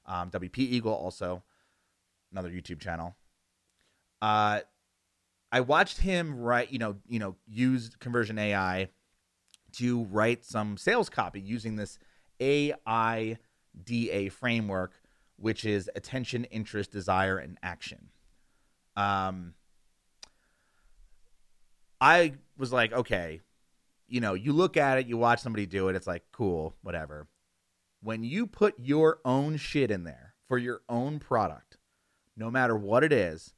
Um, 0.07 0.29
WP 0.31 0.59
Eagle 0.59 0.93
also 0.93 1.45
another 2.33 2.51
YouTube 2.51 2.81
channel. 2.81 3.15
Uh, 4.21 4.61
I 5.53 5.61
watched 5.61 6.01
him 6.01 6.37
write, 6.37 6.73
you 6.73 6.81
know, 6.81 6.97
you 7.07 7.21
know, 7.21 7.37
use 7.47 7.95
conversion 8.01 8.41
AI 8.41 8.89
to 9.75 10.03
write 10.05 10.45
some 10.45 10.77
sales 10.77 11.09
copy 11.09 11.41
using 11.41 11.77
this 11.77 12.01
AIDA 12.41 13.39
framework, 14.33 15.01
which 15.37 15.65
is 15.65 15.89
attention, 15.95 16.43
interest, 16.47 16.91
desire, 16.91 17.39
and 17.39 17.57
action. 17.63 18.09
Um, 18.97 19.55
I 22.01 22.35
was 22.57 22.73
like, 22.73 22.93
okay, 22.93 23.41
you 24.09 24.21
know, 24.21 24.35
you 24.35 24.53
look 24.53 24.77
at 24.77 24.99
it, 24.99 25.07
you 25.07 25.17
watch 25.17 25.41
somebody 25.41 25.67
do 25.67 25.89
it, 25.89 25.97
it's 25.97 26.07
like, 26.07 26.23
cool, 26.33 26.75
whatever. 26.83 27.27
When 28.03 28.23
you 28.23 28.47
put 28.47 28.75
your 28.79 29.19
own 29.25 29.57
shit 29.57 29.91
in 29.91 30.05
there 30.05 30.35
for 30.47 30.59
your 30.59 30.83
own 30.89 31.19
product, 31.19 31.79
no 32.37 32.51
matter 32.51 32.77
what 32.77 33.03
it 33.03 33.13
is, 33.13 33.55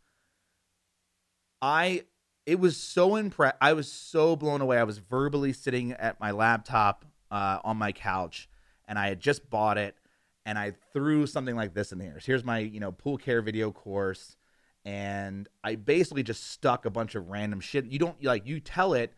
I 1.61 2.05
it 2.45 2.61
was 2.61 2.77
so 2.77 3.17
impressed. 3.17 3.57
I 3.61 3.73
was 3.73 3.91
so 3.91 4.37
blown 4.37 4.61
away. 4.61 4.79
I 4.79 4.85
was 4.85 4.99
verbally 4.99 5.53
sitting 5.53 5.93
at 5.93 6.21
my 6.21 6.31
laptop 6.31 7.05
uh, 7.31 7.59
on 7.65 7.77
my 7.77 7.91
couch, 7.91 8.49
and 8.87 8.99
I 8.99 9.09
had 9.09 9.19
just 9.19 9.51
bought 9.51 9.79
it, 9.79 9.97
and 10.45 10.57
I 10.57 10.75
threw 10.93 11.27
something 11.27 11.57
like 11.57 11.75
this 11.75 11.91
in 11.91 11.99
there. 11.99 12.21
So 12.21 12.27
here's 12.27 12.45
my 12.45 12.61
you 12.61 12.79
know 12.79 12.93
pool 12.93 13.19
care 13.19 13.43
video 13.43 13.73
course, 13.73 14.37
and 14.87 15.49
I 15.65 15.75
basically 15.75 16.23
just 16.23 16.49
stuck 16.53 16.87
a 16.87 16.91
bunch 16.91 17.17
of 17.17 17.29
random 17.29 17.59
shit. 17.59 17.87
You 17.87 17.99
don't 17.99 18.23
like 18.23 18.47
you 18.47 18.61
tell 18.61 18.95
it, 18.95 19.13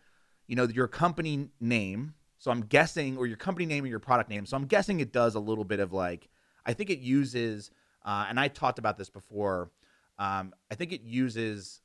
you 0.46 0.56
know, 0.56 0.64
your 0.64 0.88
company 0.88 1.50
name. 1.60 2.14
So 2.38 2.50
I'm 2.50 2.62
guessing, 2.62 3.18
or 3.18 3.26
your 3.26 3.36
company 3.36 3.66
name 3.66 3.84
or 3.84 3.88
your 3.88 3.98
product 3.98 4.30
name. 4.30 4.46
So 4.46 4.56
I'm 4.56 4.64
guessing 4.64 5.00
it 5.00 5.12
does 5.12 5.34
a 5.34 5.40
little 5.40 5.64
bit 5.64 5.78
of 5.78 5.92
like, 5.92 6.30
I 6.64 6.72
think 6.72 6.88
it 6.88 7.00
uses, 7.00 7.70
uh, 8.02 8.24
and 8.28 8.40
I 8.40 8.48
talked 8.48 8.78
about 8.78 8.96
this 8.96 9.10
before. 9.10 9.70
Um, 10.18 10.54
I 10.70 10.74
think 10.74 10.92
it 10.92 11.02
uses 11.02 11.82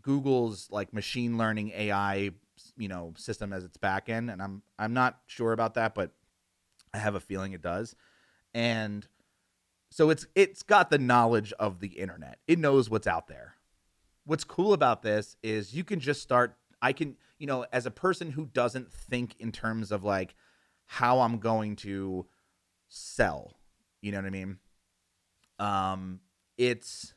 Google's 0.00 0.68
like 0.70 0.92
machine 0.92 1.36
learning 1.36 1.72
AI, 1.74 2.30
you 2.76 2.88
know, 2.88 3.12
system 3.16 3.52
as 3.52 3.64
its 3.64 3.76
backend, 3.76 4.32
and 4.32 4.40
I'm 4.40 4.62
I'm 4.78 4.94
not 4.94 5.18
sure 5.26 5.52
about 5.52 5.74
that, 5.74 5.96
but 5.96 6.12
I 6.94 6.98
have 6.98 7.16
a 7.16 7.20
feeling 7.20 7.54
it 7.54 7.62
does. 7.62 7.96
And 8.54 9.06
so 9.90 10.10
it's 10.10 10.26
it's 10.34 10.62
got 10.62 10.90
the 10.90 10.98
knowledge 10.98 11.52
of 11.58 11.80
the 11.80 11.88
internet. 11.88 12.38
It 12.46 12.58
knows 12.58 12.90
what's 12.90 13.06
out 13.06 13.28
there. 13.28 13.54
What's 14.24 14.44
cool 14.44 14.72
about 14.72 15.02
this 15.02 15.36
is 15.42 15.74
you 15.74 15.84
can 15.84 16.00
just 16.00 16.22
start 16.22 16.56
I 16.82 16.92
can, 16.92 17.16
you 17.38 17.46
know, 17.46 17.66
as 17.72 17.86
a 17.86 17.90
person 17.90 18.32
who 18.32 18.46
doesn't 18.46 18.92
think 18.92 19.36
in 19.38 19.52
terms 19.52 19.92
of 19.92 20.04
like 20.04 20.34
how 20.86 21.20
I'm 21.20 21.38
going 21.38 21.76
to 21.76 22.26
sell, 22.88 23.58
you 24.00 24.12
know 24.12 24.18
what 24.18 24.26
I 24.26 24.30
mean? 24.30 24.58
Um 25.58 26.20
it's 26.58 27.14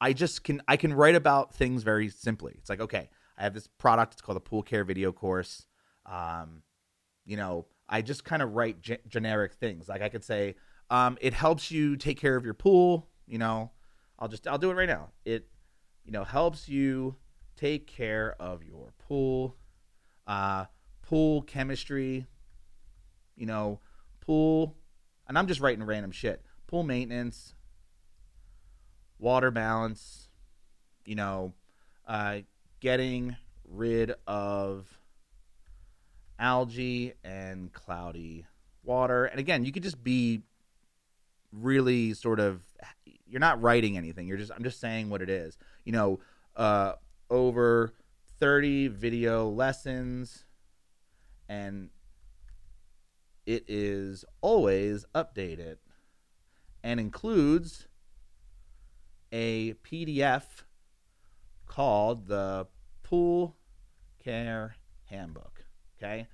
I 0.00 0.12
just 0.12 0.44
can 0.44 0.62
I 0.68 0.76
can 0.76 0.92
write 0.92 1.14
about 1.14 1.54
things 1.54 1.82
very 1.82 2.08
simply. 2.08 2.54
It's 2.58 2.68
like, 2.68 2.80
okay, 2.80 3.08
I 3.38 3.42
have 3.42 3.54
this 3.54 3.66
product. 3.66 4.14
It's 4.14 4.22
called 4.22 4.36
a 4.36 4.40
pool 4.40 4.62
care 4.62 4.84
video 4.84 5.12
course. 5.12 5.66
Um, 6.06 6.62
you 7.24 7.36
know, 7.36 7.66
I 7.88 8.02
just 8.02 8.24
kind 8.24 8.42
of 8.42 8.54
write 8.54 8.80
ge- 8.80 9.00
generic 9.08 9.54
things. 9.54 9.88
Like 9.88 10.02
I 10.02 10.08
could 10.08 10.24
say, 10.24 10.56
um, 10.94 11.18
it 11.20 11.34
helps 11.34 11.72
you 11.72 11.96
take 11.96 12.20
care 12.20 12.36
of 12.36 12.44
your 12.44 12.54
pool. 12.54 13.08
You 13.26 13.38
know, 13.38 13.72
I'll 14.16 14.28
just 14.28 14.46
I'll 14.46 14.58
do 14.58 14.70
it 14.70 14.74
right 14.74 14.88
now. 14.88 15.08
It, 15.24 15.48
you 16.04 16.12
know, 16.12 16.22
helps 16.22 16.68
you 16.68 17.16
take 17.56 17.88
care 17.88 18.36
of 18.38 18.62
your 18.62 18.92
pool, 19.08 19.56
uh, 20.28 20.66
pool 21.02 21.42
chemistry. 21.42 22.26
You 23.34 23.46
know, 23.46 23.80
pool, 24.20 24.76
and 25.26 25.36
I'm 25.36 25.48
just 25.48 25.60
writing 25.60 25.82
random 25.82 26.12
shit. 26.12 26.44
Pool 26.68 26.84
maintenance, 26.84 27.56
water 29.18 29.50
balance, 29.50 30.28
you 31.04 31.16
know, 31.16 31.54
uh, 32.06 32.38
getting 32.78 33.34
rid 33.68 34.14
of 34.28 34.86
algae 36.38 37.14
and 37.24 37.72
cloudy 37.72 38.46
water. 38.84 39.24
And 39.24 39.40
again, 39.40 39.64
you 39.64 39.72
could 39.72 39.82
just 39.82 40.04
be 40.04 40.42
really 41.54 42.14
sort 42.14 42.40
of 42.40 42.62
you're 43.26 43.40
not 43.40 43.60
writing 43.60 43.96
anything. 43.96 44.26
You're 44.26 44.36
just 44.36 44.52
I'm 44.54 44.64
just 44.64 44.80
saying 44.80 45.10
what 45.10 45.22
it 45.22 45.30
is. 45.30 45.56
You 45.84 45.92
know, 45.92 46.20
uh, 46.56 46.92
over 47.30 47.92
30 48.38 48.88
video 48.88 49.48
lessons 49.48 50.44
and 51.48 51.90
it 53.46 53.64
is 53.68 54.24
always 54.40 55.04
updated 55.14 55.76
and 56.82 56.98
includes 56.98 57.86
a 59.32 59.74
PDF 59.74 60.44
called 61.66 62.28
the 62.28 62.66
Pool 63.02 63.56
Care 64.22 64.76
Handbook. 65.06 65.64
Okay. 65.98 66.28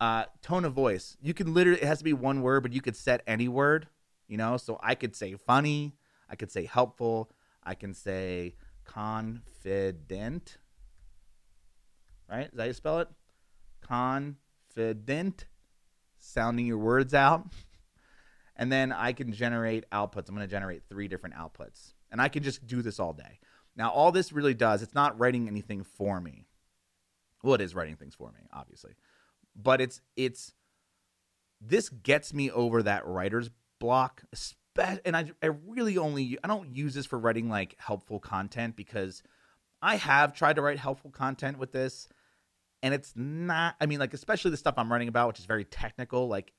Uh, 0.00 0.24
tone 0.42 0.64
of 0.64 0.72
voice. 0.72 1.16
You 1.20 1.34
can 1.34 1.52
literally, 1.52 1.82
it 1.82 1.86
has 1.86 1.98
to 1.98 2.04
be 2.04 2.12
one 2.12 2.42
word, 2.42 2.62
but 2.62 2.72
you 2.72 2.80
could 2.80 2.96
set 2.96 3.22
any 3.26 3.48
word, 3.48 3.88
you 4.28 4.36
know? 4.36 4.56
So 4.56 4.78
I 4.82 4.94
could 4.94 5.16
say 5.16 5.34
funny, 5.34 5.94
I 6.30 6.36
could 6.36 6.50
say 6.50 6.64
helpful, 6.66 7.30
I 7.64 7.74
can 7.74 7.94
say 7.94 8.54
confident. 8.84 10.58
Right? 12.30 12.46
Is 12.46 12.52
that 12.52 12.62
how 12.62 12.66
you 12.66 12.72
spell 12.72 12.98
it? 13.00 13.08
Confident. 13.80 15.46
Sounding 16.18 16.66
your 16.66 16.78
words 16.78 17.14
out. 17.14 17.46
And 18.60 18.72
then 18.72 18.90
I 18.90 19.12
can 19.12 19.32
generate 19.32 19.88
outputs. 19.90 20.28
I'm 20.28 20.34
going 20.34 20.44
to 20.44 20.50
generate 20.50 20.82
three 20.88 21.06
different 21.06 21.36
outputs 21.36 21.92
and 22.10 22.20
I 22.20 22.28
can 22.28 22.42
just 22.42 22.66
do 22.66 22.82
this 22.82 22.98
all 22.98 23.12
day. 23.12 23.40
Now, 23.76 23.90
all 23.90 24.12
this 24.12 24.32
really 24.32 24.54
does, 24.54 24.82
it's 24.82 24.94
not 24.94 25.18
writing 25.18 25.46
anything 25.46 25.84
for 25.84 26.20
me. 26.20 26.46
Well, 27.42 27.54
it 27.54 27.60
is 27.60 27.74
writing 27.74 27.96
things 27.96 28.14
for 28.14 28.32
me, 28.32 28.48
obviously. 28.52 28.94
But 29.54 29.80
it's 29.80 30.00
it's 30.16 30.54
this 31.60 31.88
gets 31.88 32.34
me 32.34 32.50
over 32.50 32.82
that 32.82 33.06
writer's 33.06 33.50
block. 33.78 34.22
And 35.04 35.16
I, 35.16 35.32
I 35.42 35.46
really 35.66 35.98
only 35.98 36.38
I 36.44 36.46
don't 36.46 36.74
use 36.74 36.94
this 36.94 37.06
for 37.06 37.18
writing 37.18 37.48
like 37.48 37.74
helpful 37.78 38.20
content 38.20 38.76
because 38.76 39.22
I 39.82 39.96
have 39.96 40.34
tried 40.34 40.56
to 40.56 40.62
write 40.62 40.78
helpful 40.78 41.10
content 41.10 41.58
with 41.58 41.72
this 41.72 42.08
and 42.80 42.94
it's 42.94 43.12
not 43.16 43.74
I 43.80 43.86
mean 43.86 43.98
like 43.98 44.14
especially 44.14 44.52
the 44.52 44.56
stuff 44.56 44.74
I'm 44.76 44.90
writing 44.90 45.08
about 45.08 45.26
which 45.26 45.40
is 45.40 45.46
very 45.46 45.64
technical 45.64 46.28
like 46.28 46.52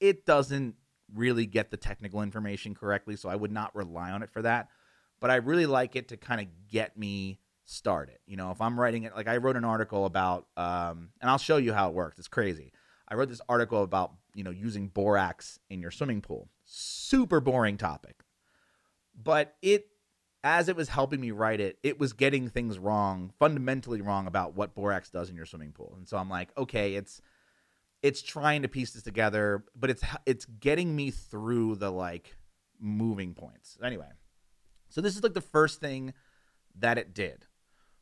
it 0.00 0.24
doesn't 0.24 0.76
really 1.14 1.44
get 1.44 1.70
the 1.70 1.76
technical 1.76 2.22
information 2.22 2.74
correctly 2.74 3.14
so 3.14 3.28
I 3.28 3.36
would 3.36 3.52
not 3.52 3.76
rely 3.76 4.10
on 4.10 4.22
it 4.22 4.30
for 4.30 4.40
that 4.40 4.68
but 5.20 5.30
I 5.30 5.36
really 5.36 5.66
like 5.66 5.96
it 5.96 6.08
to 6.08 6.16
kind 6.16 6.40
of 6.40 6.46
get 6.68 6.96
me 6.96 7.40
started. 7.66 8.18
You 8.26 8.36
know, 8.36 8.50
if 8.50 8.60
I'm 8.60 8.78
writing 8.78 9.02
it, 9.02 9.14
like 9.14 9.28
I 9.28 9.36
wrote 9.36 9.56
an 9.56 9.64
article 9.64 10.06
about, 10.06 10.46
um, 10.56 11.10
and 11.20 11.30
I'll 11.30 11.38
show 11.38 11.58
you 11.58 11.72
how 11.72 11.88
it 11.88 11.94
works. 11.94 12.18
It's 12.18 12.28
crazy. 12.28 12.72
I 13.08 13.14
wrote 13.14 13.28
this 13.28 13.40
article 13.48 13.82
about, 13.82 14.14
you 14.36 14.44
know, 14.44 14.50
using 14.50 14.88
borax 14.88 15.58
in 15.70 15.80
your 15.80 15.90
swimming 15.90 16.20
pool. 16.20 16.50
Super 16.66 17.40
boring 17.40 17.78
topic. 17.78 18.22
But 19.20 19.56
it, 19.62 19.86
as 20.44 20.68
it 20.68 20.76
was 20.76 20.90
helping 20.90 21.22
me 21.22 21.30
write 21.30 21.58
it, 21.58 21.78
it 21.82 21.98
was 21.98 22.12
getting 22.12 22.48
things 22.48 22.78
wrong, 22.78 23.32
fundamentally 23.38 24.02
wrong 24.02 24.26
about 24.26 24.54
what 24.54 24.74
borax 24.74 25.08
does 25.08 25.30
in 25.30 25.36
your 25.36 25.46
swimming 25.46 25.72
pool. 25.72 25.94
And 25.96 26.06
so 26.06 26.18
I'm 26.18 26.28
like, 26.28 26.50
okay, 26.58 26.96
it's, 26.96 27.22
it's 28.02 28.20
trying 28.20 28.60
to 28.60 28.68
piece 28.68 28.92
this 28.92 29.02
together, 29.02 29.64
but 29.74 29.88
it's, 29.88 30.02
it's 30.26 30.44
getting 30.44 30.94
me 30.94 31.10
through 31.10 31.76
the 31.76 31.90
like 31.90 32.36
moving 32.78 33.32
points. 33.32 33.78
Anyway, 33.82 34.10
so 34.90 35.00
this 35.00 35.16
is 35.16 35.22
like 35.22 35.34
the 35.34 35.40
first 35.40 35.80
thing 35.80 36.12
that 36.78 36.98
it 36.98 37.14
did. 37.14 37.46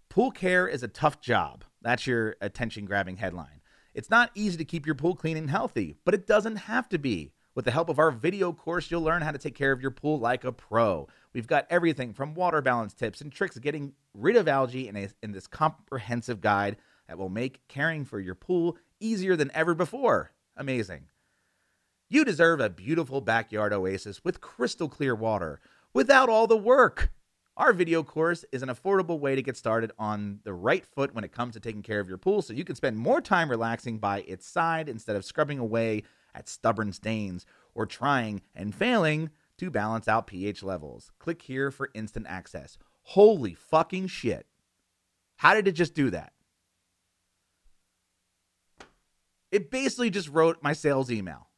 Pool 0.08 0.32
care 0.32 0.66
is 0.66 0.82
a 0.82 0.88
tough 0.88 1.20
job. 1.20 1.64
That's 1.80 2.08
your 2.08 2.34
attention 2.40 2.86
grabbing 2.86 3.18
headline. 3.18 3.60
It's 3.94 4.10
not 4.10 4.32
easy 4.34 4.58
to 4.58 4.64
keep 4.64 4.86
your 4.86 4.96
pool 4.96 5.14
clean 5.14 5.36
and 5.36 5.48
healthy, 5.48 5.94
but 6.04 6.14
it 6.14 6.26
doesn't 6.26 6.56
have 6.56 6.88
to 6.88 6.98
be. 6.98 7.30
With 7.54 7.64
the 7.64 7.70
help 7.70 7.88
of 7.88 8.00
our 8.00 8.10
video 8.10 8.52
course, 8.52 8.90
you'll 8.90 9.02
learn 9.02 9.22
how 9.22 9.30
to 9.30 9.38
take 9.38 9.54
care 9.54 9.70
of 9.70 9.80
your 9.80 9.92
pool 9.92 10.18
like 10.18 10.42
a 10.42 10.50
pro. 10.50 11.06
We've 11.32 11.46
got 11.46 11.68
everything 11.70 12.12
from 12.12 12.34
water 12.34 12.60
balance 12.60 12.92
tips 12.92 13.20
and 13.20 13.30
tricks 13.30 13.56
getting 13.58 13.92
rid 14.12 14.34
of 14.34 14.48
algae 14.48 14.88
in, 14.88 14.96
a, 14.96 15.08
in 15.22 15.30
this 15.30 15.46
comprehensive 15.46 16.40
guide 16.40 16.76
that 17.06 17.16
will 17.16 17.28
make 17.28 17.66
caring 17.68 18.04
for 18.04 18.18
your 18.18 18.34
pool 18.34 18.76
easier 18.98 19.36
than 19.36 19.52
ever 19.54 19.74
before. 19.74 20.32
Amazing. 20.56 21.04
You 22.08 22.24
deserve 22.24 22.58
a 22.58 22.70
beautiful 22.70 23.20
backyard 23.20 23.72
oasis 23.72 24.24
with 24.24 24.40
crystal 24.40 24.88
clear 24.88 25.14
water 25.14 25.60
without 25.92 26.28
all 26.28 26.48
the 26.48 26.56
work. 26.56 27.12
Our 27.56 27.72
video 27.72 28.02
course 28.02 28.44
is 28.50 28.62
an 28.62 28.68
affordable 28.68 29.20
way 29.20 29.36
to 29.36 29.42
get 29.42 29.56
started 29.56 29.92
on 29.96 30.40
the 30.42 30.52
right 30.52 30.84
foot 30.84 31.14
when 31.14 31.22
it 31.22 31.30
comes 31.30 31.54
to 31.54 31.60
taking 31.60 31.82
care 31.82 32.00
of 32.00 32.08
your 32.08 32.18
pool 32.18 32.42
so 32.42 32.52
you 32.52 32.64
can 32.64 32.74
spend 32.74 32.98
more 32.98 33.20
time 33.20 33.48
relaxing 33.48 33.98
by 33.98 34.22
its 34.22 34.44
side 34.44 34.88
instead 34.88 35.14
of 35.14 35.24
scrubbing 35.24 35.60
away 35.60 36.02
at 36.34 36.48
stubborn 36.48 36.92
stains 36.92 37.46
or 37.72 37.86
trying 37.86 38.42
and 38.56 38.74
failing 38.74 39.30
to 39.58 39.70
balance 39.70 40.08
out 40.08 40.26
pH 40.26 40.64
levels. 40.64 41.12
Click 41.20 41.42
here 41.42 41.70
for 41.70 41.90
instant 41.94 42.26
access. 42.28 42.76
Holy 43.02 43.54
fucking 43.54 44.08
shit. 44.08 44.46
How 45.36 45.54
did 45.54 45.68
it 45.68 45.72
just 45.72 45.94
do 45.94 46.10
that? 46.10 46.32
It 49.52 49.70
basically 49.70 50.10
just 50.10 50.28
wrote 50.28 50.58
my 50.60 50.72
sales 50.72 51.08
email. 51.08 51.50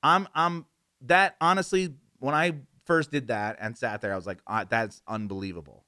I'm 0.00 0.28
I'm 0.32 0.66
that 1.00 1.34
honestly 1.40 1.94
when 2.20 2.36
I 2.36 2.60
first 2.84 3.10
did 3.10 3.28
that 3.28 3.56
and 3.60 3.76
sat 3.76 4.00
there, 4.00 4.12
I 4.12 4.16
was 4.16 4.26
like, 4.26 4.38
uh, 4.46 4.64
that's 4.68 5.02
unbelievable. 5.06 5.84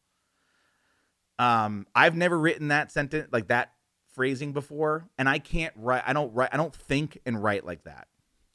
Um, 1.39 1.87
I've 1.95 2.17
never 2.17 2.39
written 2.39 2.69
that 2.69 2.91
sentence 2.91 3.29
like 3.33 3.49
that 3.49 3.73
phrasing 4.15 4.53
before, 4.53 5.09
and 5.19 5.29
I 5.29 5.39
can't 5.39 5.75
write. 5.77 6.03
I 6.07 6.13
don't 6.13 6.33
write. 6.35 6.51
I 6.53 6.57
don't 6.57 6.75
think 6.75 7.19
and 7.27 7.43
write 7.43 7.67
like 7.67 7.85
that. 7.85 8.09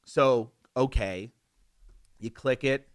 So 0.05 0.51
okay, 0.75 1.31
you 2.19 2.31
click 2.31 2.63
it, 2.63 2.87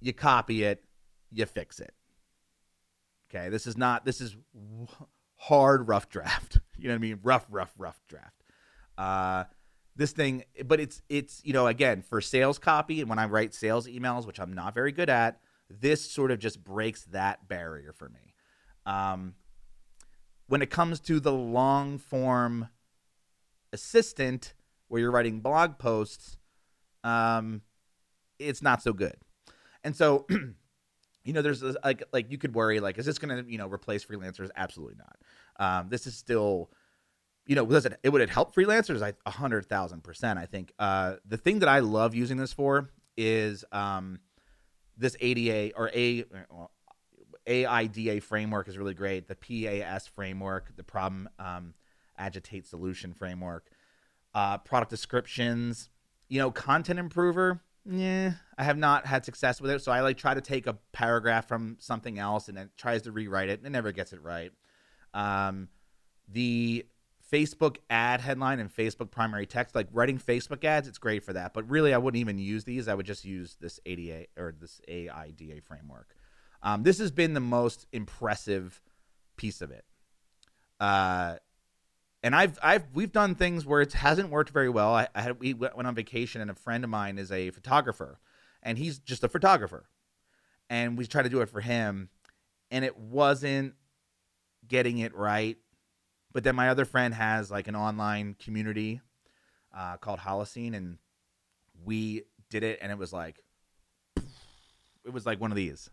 you 0.00 0.12
copy 0.12 0.64
it, 0.64 0.82
you 1.30 1.44
fix 1.44 1.78
it. 1.80 1.92
Okay, 3.28 3.50
this 3.50 3.66
is 3.66 3.76
not. 3.76 4.04
This 4.04 4.20
is 4.20 4.36
hard, 5.36 5.88
rough 5.88 6.08
draft. 6.08 6.58
You 6.78 6.88
know 6.88 6.92
what 6.92 6.98
I 6.98 7.00
mean? 7.00 7.20
Rough, 7.22 7.46
rough, 7.48 7.72
rough 7.78 7.98
draft. 8.06 8.44
Uh, 8.98 9.44
this 9.96 10.12
thing 10.12 10.44
but 10.66 10.78
it's 10.78 11.02
it's 11.08 11.40
you 11.44 11.52
know 11.52 11.66
again 11.66 12.02
for 12.02 12.20
sales 12.20 12.58
copy 12.58 13.00
and 13.00 13.08
when 13.08 13.18
i 13.18 13.24
write 13.24 13.54
sales 13.54 13.86
emails 13.86 14.26
which 14.26 14.38
i'm 14.38 14.52
not 14.52 14.74
very 14.74 14.92
good 14.92 15.08
at 15.08 15.40
this 15.68 16.10
sort 16.10 16.30
of 16.30 16.38
just 16.38 16.62
breaks 16.62 17.04
that 17.06 17.48
barrier 17.48 17.92
for 17.92 18.08
me. 18.08 18.34
Um, 18.84 19.34
when 20.48 20.62
it 20.62 20.70
comes 20.70 21.00
to 21.00 21.18
the 21.18 21.32
long 21.32 21.98
form 21.98 22.68
assistant, 23.72 24.54
where 24.88 25.00
you're 25.00 25.10
writing 25.10 25.40
blog 25.40 25.78
posts, 25.78 26.38
um, 27.02 27.62
it's 28.38 28.62
not 28.62 28.82
so 28.82 28.92
good. 28.92 29.16
And 29.82 29.96
so, 29.96 30.26
you 31.24 31.32
know, 31.32 31.42
there's 31.42 31.62
like 31.84 32.04
like 32.12 32.30
you 32.30 32.38
could 32.38 32.54
worry 32.54 32.78
like, 32.78 32.98
is 32.98 33.06
this 33.06 33.18
going 33.18 33.44
to 33.44 33.50
you 33.50 33.58
know 33.58 33.66
replace 33.66 34.04
freelancers? 34.04 34.50
Absolutely 34.56 34.96
not. 34.96 35.16
Um, 35.58 35.88
this 35.88 36.06
is 36.06 36.14
still, 36.14 36.70
you 37.46 37.54
know, 37.54 37.64
does 37.64 37.86
it 37.86 37.98
it 38.02 38.10
would 38.10 38.22
it 38.22 38.30
help 38.30 38.54
freelancers? 38.54 39.02
I 39.02 39.14
a 39.24 39.30
hundred 39.30 39.66
thousand 39.66 40.02
percent. 40.02 40.38
I 40.38 40.46
think 40.46 40.72
uh, 40.78 41.14
the 41.26 41.36
thing 41.36 41.60
that 41.60 41.68
I 41.68 41.78
love 41.78 42.14
using 42.14 42.36
this 42.36 42.52
for 42.52 42.90
is 43.16 43.64
um, 43.72 44.20
this 44.96 45.16
ADA 45.20 45.74
or 45.76 45.90
a 45.94 46.24
AIDA 47.46 48.20
framework 48.20 48.68
is 48.68 48.76
really 48.76 48.94
great. 48.94 49.28
The 49.28 49.36
PAS 49.36 50.08
framework, 50.08 50.76
the 50.76 50.82
problem 50.82 51.28
um, 51.38 51.74
agitate 52.18 52.66
solution 52.66 53.14
framework, 53.14 53.70
uh, 54.34 54.58
product 54.58 54.90
descriptions, 54.90 55.88
you 56.28 56.38
know, 56.40 56.50
content 56.50 56.98
improver. 56.98 57.62
Yeah, 57.88 58.32
I 58.58 58.64
have 58.64 58.76
not 58.76 59.06
had 59.06 59.24
success 59.24 59.60
with 59.60 59.70
it. 59.70 59.80
So 59.80 59.92
I 59.92 60.00
like 60.00 60.16
try 60.16 60.34
to 60.34 60.40
take 60.40 60.66
a 60.66 60.76
paragraph 60.92 61.46
from 61.46 61.76
something 61.78 62.18
else 62.18 62.48
and 62.48 62.58
it 62.58 62.70
tries 62.76 63.02
to 63.02 63.12
rewrite 63.12 63.48
it 63.48 63.60
and 63.60 63.66
it 63.66 63.70
never 63.70 63.92
gets 63.92 64.12
it 64.12 64.20
right. 64.20 64.50
Um, 65.14 65.68
the 66.28 66.84
Facebook 67.30 67.78
ad 67.90 68.20
headline 68.20 68.60
and 68.60 68.74
Facebook 68.74 69.10
primary 69.10 69.46
text, 69.46 69.74
like 69.74 69.88
writing 69.92 70.18
Facebook 70.18 70.64
ads, 70.64 70.86
it's 70.86 70.98
great 70.98 71.24
for 71.24 71.32
that. 71.32 71.54
But 71.54 71.68
really, 71.68 71.92
I 71.92 71.98
wouldn't 71.98 72.20
even 72.20 72.38
use 72.38 72.64
these. 72.64 72.88
I 72.88 72.94
would 72.94 73.06
just 73.06 73.24
use 73.24 73.56
this 73.60 73.80
ADA 73.84 74.26
or 74.36 74.54
this 74.58 74.80
AIDA 74.88 75.60
framework. 75.62 76.14
Um, 76.62 76.82
this 76.82 76.98
has 76.98 77.10
been 77.10 77.34
the 77.34 77.40
most 77.40 77.86
impressive 77.92 78.80
piece 79.36 79.60
of 79.60 79.70
it. 79.70 79.84
Uh, 80.78 81.36
and 82.22 82.34
I've 82.34 82.58
I've 82.62 82.84
we've 82.92 83.12
done 83.12 83.34
things 83.34 83.64
where 83.64 83.80
it 83.80 83.92
hasn't 83.92 84.30
worked 84.30 84.50
very 84.50 84.68
well. 84.68 84.94
I, 84.94 85.08
I 85.14 85.20
had 85.22 85.38
we 85.38 85.54
went 85.54 85.74
on 85.76 85.94
vacation, 85.94 86.40
and 86.40 86.50
a 86.50 86.54
friend 86.54 86.84
of 86.84 86.90
mine 86.90 87.18
is 87.18 87.30
a 87.30 87.50
photographer, 87.50 88.18
and 88.62 88.78
he's 88.78 88.98
just 88.98 89.22
a 89.22 89.28
photographer, 89.28 89.88
and 90.68 90.98
we 90.98 91.06
tried 91.06 91.22
to 91.22 91.28
do 91.28 91.40
it 91.40 91.48
for 91.48 91.60
him, 91.60 92.08
and 92.70 92.84
it 92.84 92.98
wasn't 92.98 93.74
getting 94.66 94.98
it 94.98 95.14
right. 95.14 95.56
But 96.36 96.44
then 96.44 96.54
my 96.54 96.68
other 96.68 96.84
friend 96.84 97.14
has 97.14 97.50
like 97.50 97.66
an 97.66 97.74
online 97.74 98.36
community 98.38 99.00
uh, 99.74 99.96
called 99.96 100.18
Holocene, 100.18 100.76
and 100.76 100.98
we 101.82 102.24
did 102.50 102.62
it, 102.62 102.78
and 102.82 102.92
it 102.92 102.98
was 102.98 103.10
like 103.10 103.40
it 104.16 105.14
was 105.14 105.24
like 105.24 105.40
one 105.40 105.50
of 105.50 105.56
these. 105.56 105.88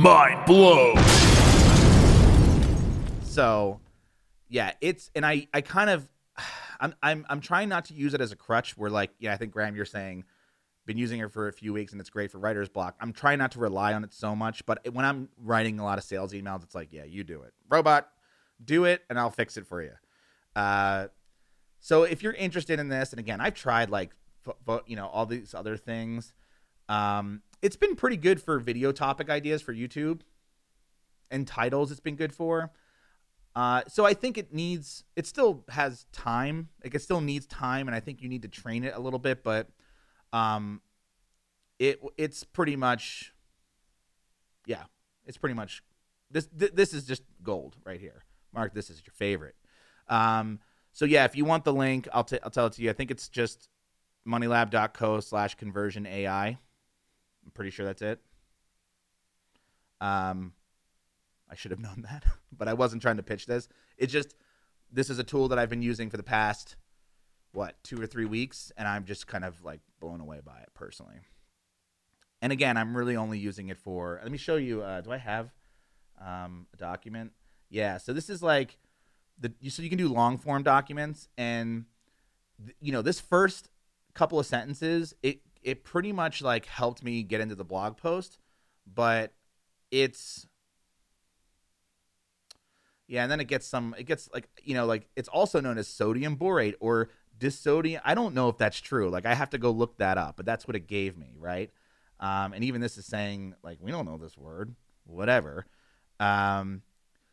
Mind 0.00 0.46
blow. 0.46 0.94
So, 3.24 3.80
yeah, 4.48 4.70
it's 4.80 5.10
and 5.16 5.26
I 5.26 5.48
I 5.52 5.62
kind 5.62 5.90
of 5.90 6.08
I'm 6.80 6.94
I'm 7.02 7.26
I'm 7.28 7.40
trying 7.40 7.68
not 7.68 7.86
to 7.86 7.94
use 7.94 8.14
it 8.14 8.20
as 8.20 8.30
a 8.30 8.36
crutch. 8.36 8.76
Where 8.76 8.90
like 8.90 9.10
yeah, 9.18 9.32
I 9.32 9.36
think 9.36 9.50
Graham, 9.50 9.74
you're 9.74 9.84
saying 9.84 10.22
been 10.86 10.96
using 10.96 11.18
it 11.18 11.32
for 11.32 11.48
a 11.48 11.52
few 11.52 11.72
weeks 11.72 11.90
and 11.90 12.00
it's 12.00 12.08
great 12.08 12.30
for 12.30 12.38
writer's 12.38 12.68
block. 12.68 12.94
I'm 13.00 13.12
trying 13.12 13.38
not 13.38 13.50
to 13.52 13.58
rely 13.58 13.94
on 13.94 14.04
it 14.04 14.14
so 14.14 14.36
much, 14.36 14.64
but 14.64 14.78
when 14.92 15.04
I'm 15.04 15.28
writing 15.42 15.80
a 15.80 15.84
lot 15.84 15.98
of 15.98 16.04
sales 16.04 16.32
emails, 16.32 16.62
it's 16.62 16.76
like 16.76 16.92
yeah, 16.92 17.02
you 17.02 17.24
do 17.24 17.42
it, 17.42 17.52
robot, 17.68 18.08
do 18.62 18.84
it, 18.84 19.02
and 19.08 19.18
I'll 19.18 19.30
fix 19.30 19.56
it 19.56 19.66
for 19.66 19.82
you. 19.82 19.92
Uh, 20.54 21.08
so 21.80 22.02
if 22.02 22.22
you're 22.22 22.32
interested 22.32 22.80
in 22.80 22.88
this, 22.88 23.12
and 23.12 23.20
again, 23.20 23.40
I've 23.40 23.54
tried 23.54 23.90
like 23.90 24.10
you 24.86 24.96
know 24.96 25.06
all 25.06 25.26
these 25.26 25.54
other 25.54 25.76
things. 25.76 26.34
Um, 26.88 27.42
it's 27.62 27.76
been 27.76 27.96
pretty 27.96 28.16
good 28.16 28.40
for 28.40 28.58
video 28.58 28.92
topic 28.92 29.28
ideas 29.28 29.62
for 29.62 29.74
YouTube 29.74 30.20
and 31.30 31.46
titles. 31.46 31.90
It's 31.90 32.00
been 32.00 32.16
good 32.16 32.34
for. 32.34 32.70
Uh, 33.54 33.82
so 33.88 34.04
I 34.04 34.14
think 34.14 34.38
it 34.38 34.52
needs. 34.52 35.04
It 35.16 35.26
still 35.26 35.64
has 35.68 36.06
time. 36.12 36.68
Like 36.84 36.94
it 36.94 37.02
still 37.02 37.20
needs 37.20 37.46
time, 37.46 37.88
and 37.88 37.94
I 37.94 38.00
think 38.00 38.22
you 38.22 38.28
need 38.28 38.42
to 38.42 38.48
train 38.48 38.84
it 38.84 38.94
a 38.94 39.00
little 39.00 39.18
bit. 39.18 39.42
But, 39.42 39.68
um, 40.32 40.80
it 41.78 42.00
it's 42.16 42.44
pretty 42.44 42.76
much. 42.76 43.32
Yeah, 44.66 44.84
it's 45.26 45.38
pretty 45.38 45.54
much. 45.54 45.82
This 46.30 46.48
this 46.52 46.92
is 46.92 47.04
just 47.04 47.22
gold 47.42 47.76
right 47.84 48.00
here. 48.00 48.24
Mark, 48.52 48.74
this 48.74 48.90
is 48.90 49.02
your 49.04 49.12
favorite. 49.12 49.54
Um, 50.08 50.60
so 50.92 51.04
yeah, 51.04 51.24
if 51.24 51.36
you 51.36 51.44
want 51.44 51.64
the 51.64 51.72
link, 51.72 52.08
I'll 52.12 52.24
t- 52.24 52.38
I'll 52.42 52.50
tell 52.50 52.66
it 52.66 52.72
to 52.74 52.82
you. 52.82 52.90
I 52.90 52.92
think 52.92 53.10
it's 53.10 53.28
just 53.28 53.68
moneylab.co 54.26 55.20
slash 55.20 55.54
conversion 55.54 56.06
AI. 56.06 56.46
I'm 56.48 57.50
pretty 57.54 57.70
sure 57.70 57.86
that's 57.86 58.02
it. 58.02 58.20
Um, 60.00 60.52
I 61.50 61.54
should 61.54 61.70
have 61.70 61.80
known 61.86 62.04
that, 62.08 62.24
but 62.56 62.68
I 62.68 62.74
wasn't 62.74 63.02
trying 63.02 63.16
to 63.16 63.22
pitch 63.22 63.46
this. 63.46 63.68
It's 63.96 64.12
just 64.12 64.34
this 64.92 65.10
is 65.10 65.18
a 65.18 65.24
tool 65.24 65.48
that 65.48 65.58
I've 65.58 65.70
been 65.70 65.82
using 65.82 66.10
for 66.10 66.16
the 66.16 66.22
past 66.22 66.76
what 67.52 67.82
two 67.82 68.00
or 68.00 68.06
three 68.06 68.26
weeks, 68.26 68.72
and 68.76 68.86
I'm 68.86 69.04
just 69.04 69.26
kind 69.26 69.44
of 69.44 69.62
like 69.64 69.80
blown 70.00 70.20
away 70.20 70.40
by 70.44 70.58
it 70.58 70.70
personally. 70.74 71.20
And 72.40 72.52
again, 72.52 72.76
I'm 72.76 72.96
really 72.96 73.16
only 73.16 73.38
using 73.38 73.68
it 73.68 73.78
for. 73.78 74.20
Let 74.22 74.30
me 74.30 74.38
show 74.38 74.56
you. 74.56 74.82
Uh, 74.82 75.00
do 75.00 75.10
I 75.10 75.16
have 75.16 75.50
um, 76.24 76.66
a 76.72 76.76
document? 76.76 77.32
Yeah. 77.70 77.98
So 77.98 78.12
this 78.12 78.30
is 78.30 78.42
like 78.42 78.78
the 79.38 79.52
so 79.68 79.82
you 79.82 79.88
can 79.88 79.98
do 79.98 80.08
long 80.08 80.38
form 80.38 80.62
documents, 80.62 81.28
and 81.36 81.84
you 82.80 82.92
know 82.92 83.02
this 83.02 83.20
first 83.20 83.70
couple 84.14 84.38
of 84.38 84.46
sentences 84.46 85.14
it 85.22 85.40
it 85.62 85.84
pretty 85.84 86.12
much 86.12 86.42
like 86.42 86.66
helped 86.66 87.04
me 87.04 87.22
get 87.22 87.40
into 87.40 87.54
the 87.54 87.64
blog 87.64 87.96
post, 87.96 88.38
but 88.86 89.32
it's 89.90 90.46
yeah, 93.06 93.22
and 93.22 93.32
then 93.32 93.40
it 93.40 93.48
gets 93.48 93.66
some 93.66 93.94
it 93.98 94.04
gets 94.04 94.28
like 94.32 94.48
you 94.62 94.74
know 94.74 94.86
like 94.86 95.08
it's 95.16 95.28
also 95.28 95.60
known 95.60 95.78
as 95.78 95.88
sodium 95.88 96.36
borate 96.36 96.74
or 96.80 97.08
disodium. 97.38 98.00
I 98.04 98.14
don't 98.14 98.34
know 98.34 98.48
if 98.48 98.58
that's 98.58 98.80
true. 98.80 99.08
Like 99.08 99.26
I 99.26 99.34
have 99.34 99.50
to 99.50 99.58
go 99.58 99.70
look 99.70 99.96
that 99.98 100.18
up, 100.18 100.36
but 100.36 100.44
that's 100.44 100.66
what 100.66 100.76
it 100.76 100.86
gave 100.86 101.16
me, 101.16 101.34
right? 101.38 101.70
Um, 102.20 102.52
and 102.52 102.64
even 102.64 102.80
this 102.80 102.98
is 102.98 103.06
saying 103.06 103.54
like 103.62 103.78
we 103.80 103.90
don't 103.90 104.04
know 104.04 104.18
this 104.18 104.36
word, 104.36 104.74
whatever. 105.06 105.64
Um, 106.20 106.82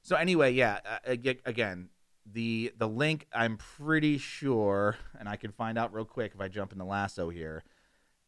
so 0.05 0.15
anyway, 0.15 0.53
yeah. 0.53 0.79
Uh, 0.85 1.15
again, 1.45 1.89
the 2.31 2.71
the 2.77 2.87
link 2.87 3.25
I'm 3.33 3.57
pretty 3.57 4.19
sure, 4.19 4.97
and 5.19 5.27
I 5.27 5.35
can 5.35 5.51
find 5.51 5.79
out 5.79 5.93
real 5.93 6.05
quick 6.05 6.33
if 6.35 6.39
I 6.39 6.47
jump 6.47 6.71
in 6.71 6.77
the 6.77 6.85
lasso 6.85 7.29
here 7.29 7.63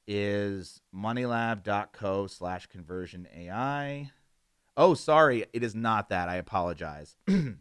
is 0.07 0.81
moneylab.co 0.95 2.25
slash 2.25 2.65
conversion 2.65 3.27
AI. 3.35 4.09
Oh, 4.75 4.95
sorry. 4.95 5.45
It 5.53 5.63
is 5.63 5.75
not 5.75 6.09
that. 6.09 6.29
I 6.29 6.37
apologize. 6.37 7.15
it 7.27 7.57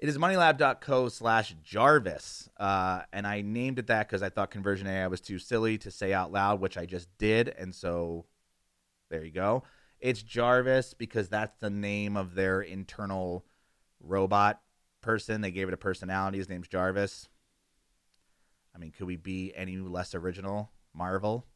is 0.00 0.18
moneylab.co 0.18 1.08
slash 1.08 1.54
Jarvis. 1.62 2.50
Uh, 2.58 3.02
and 3.14 3.26
I 3.26 3.42
named 3.42 3.78
it 3.78 3.86
that 3.86 4.08
because 4.08 4.22
I 4.22 4.28
thought 4.28 4.50
conversion 4.50 4.86
AI 4.86 5.06
was 5.06 5.20
too 5.20 5.38
silly 5.38 5.78
to 5.78 5.90
say 5.90 6.12
out 6.12 6.32
loud, 6.32 6.60
which 6.60 6.76
I 6.76 6.84
just 6.84 7.08
did. 7.16 7.48
And 7.48 7.74
so 7.74 8.26
there 9.08 9.24
you 9.24 9.30
go. 9.30 9.62
It's 10.04 10.22
Jarvis 10.22 10.92
because 10.92 11.30
that's 11.30 11.56
the 11.60 11.70
name 11.70 12.14
of 12.18 12.34
their 12.34 12.60
internal 12.60 13.46
robot 14.00 14.60
person. 15.00 15.40
They 15.40 15.50
gave 15.50 15.66
it 15.66 15.72
a 15.72 15.78
personality. 15.78 16.36
His 16.36 16.50
name's 16.50 16.68
Jarvis. 16.68 17.30
I 18.74 18.78
mean, 18.78 18.90
could 18.90 19.06
we 19.06 19.16
be 19.16 19.54
any 19.56 19.78
less 19.78 20.14
original? 20.14 20.70
Marvel. 20.92 21.46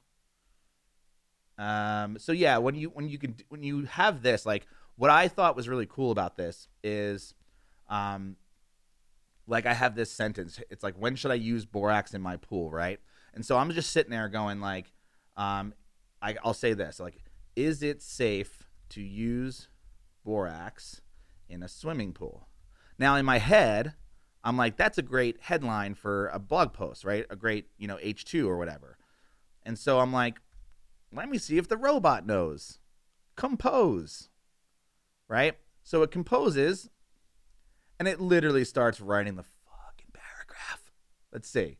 Um, 1.58 2.16
so 2.18 2.32
yeah, 2.32 2.56
when 2.56 2.74
you 2.74 2.88
when 2.88 3.10
you 3.10 3.18
can 3.18 3.36
when 3.50 3.62
you 3.62 3.84
have 3.84 4.22
this, 4.22 4.46
like 4.46 4.66
what 4.96 5.10
I 5.10 5.28
thought 5.28 5.54
was 5.54 5.68
really 5.68 5.84
cool 5.86 6.10
about 6.10 6.38
this 6.38 6.68
is, 6.82 7.34
um, 7.90 8.36
like 9.46 9.66
I 9.66 9.74
have 9.74 9.94
this 9.94 10.10
sentence. 10.10 10.58
It's 10.70 10.82
like, 10.82 10.94
when 10.94 11.16
should 11.16 11.32
I 11.32 11.34
use 11.34 11.66
borax 11.66 12.14
in 12.14 12.22
my 12.22 12.38
pool, 12.38 12.70
right? 12.70 12.98
And 13.34 13.44
so 13.44 13.58
I'm 13.58 13.70
just 13.72 13.90
sitting 13.90 14.10
there 14.10 14.30
going 14.30 14.60
like, 14.62 14.90
um, 15.36 15.74
I, 16.22 16.36
I'll 16.42 16.54
say 16.54 16.72
this, 16.72 16.98
like, 16.98 17.18
is 17.58 17.82
it 17.82 18.00
safe 18.00 18.68
to 18.88 19.02
use 19.02 19.66
borax 20.24 21.00
in 21.48 21.64
a 21.64 21.68
swimming 21.68 22.12
pool? 22.12 22.46
Now 23.00 23.16
in 23.16 23.24
my 23.24 23.38
head, 23.38 23.94
I'm 24.44 24.56
like, 24.56 24.76
that's 24.76 24.96
a 24.96 25.02
great 25.02 25.38
headline 25.40 25.94
for 25.94 26.28
a 26.28 26.38
blog 26.38 26.72
post, 26.72 27.04
right? 27.04 27.26
A 27.30 27.34
great, 27.34 27.66
you 27.76 27.88
know, 27.88 27.96
H2 27.96 28.46
or 28.46 28.56
whatever. 28.56 28.96
And 29.64 29.76
so 29.76 29.98
I'm 29.98 30.12
like, 30.12 30.40
let 31.12 31.28
me 31.28 31.36
see 31.36 31.58
if 31.58 31.66
the 31.66 31.76
robot 31.76 32.24
knows. 32.24 32.78
Compose. 33.34 34.28
Right? 35.26 35.58
So 35.82 36.02
it 36.02 36.12
composes 36.12 36.88
and 37.98 38.06
it 38.06 38.20
literally 38.20 38.64
starts 38.64 39.00
writing 39.00 39.34
the 39.34 39.42
fucking 39.42 40.12
paragraph. 40.12 40.92
Let's 41.32 41.50
see. 41.50 41.78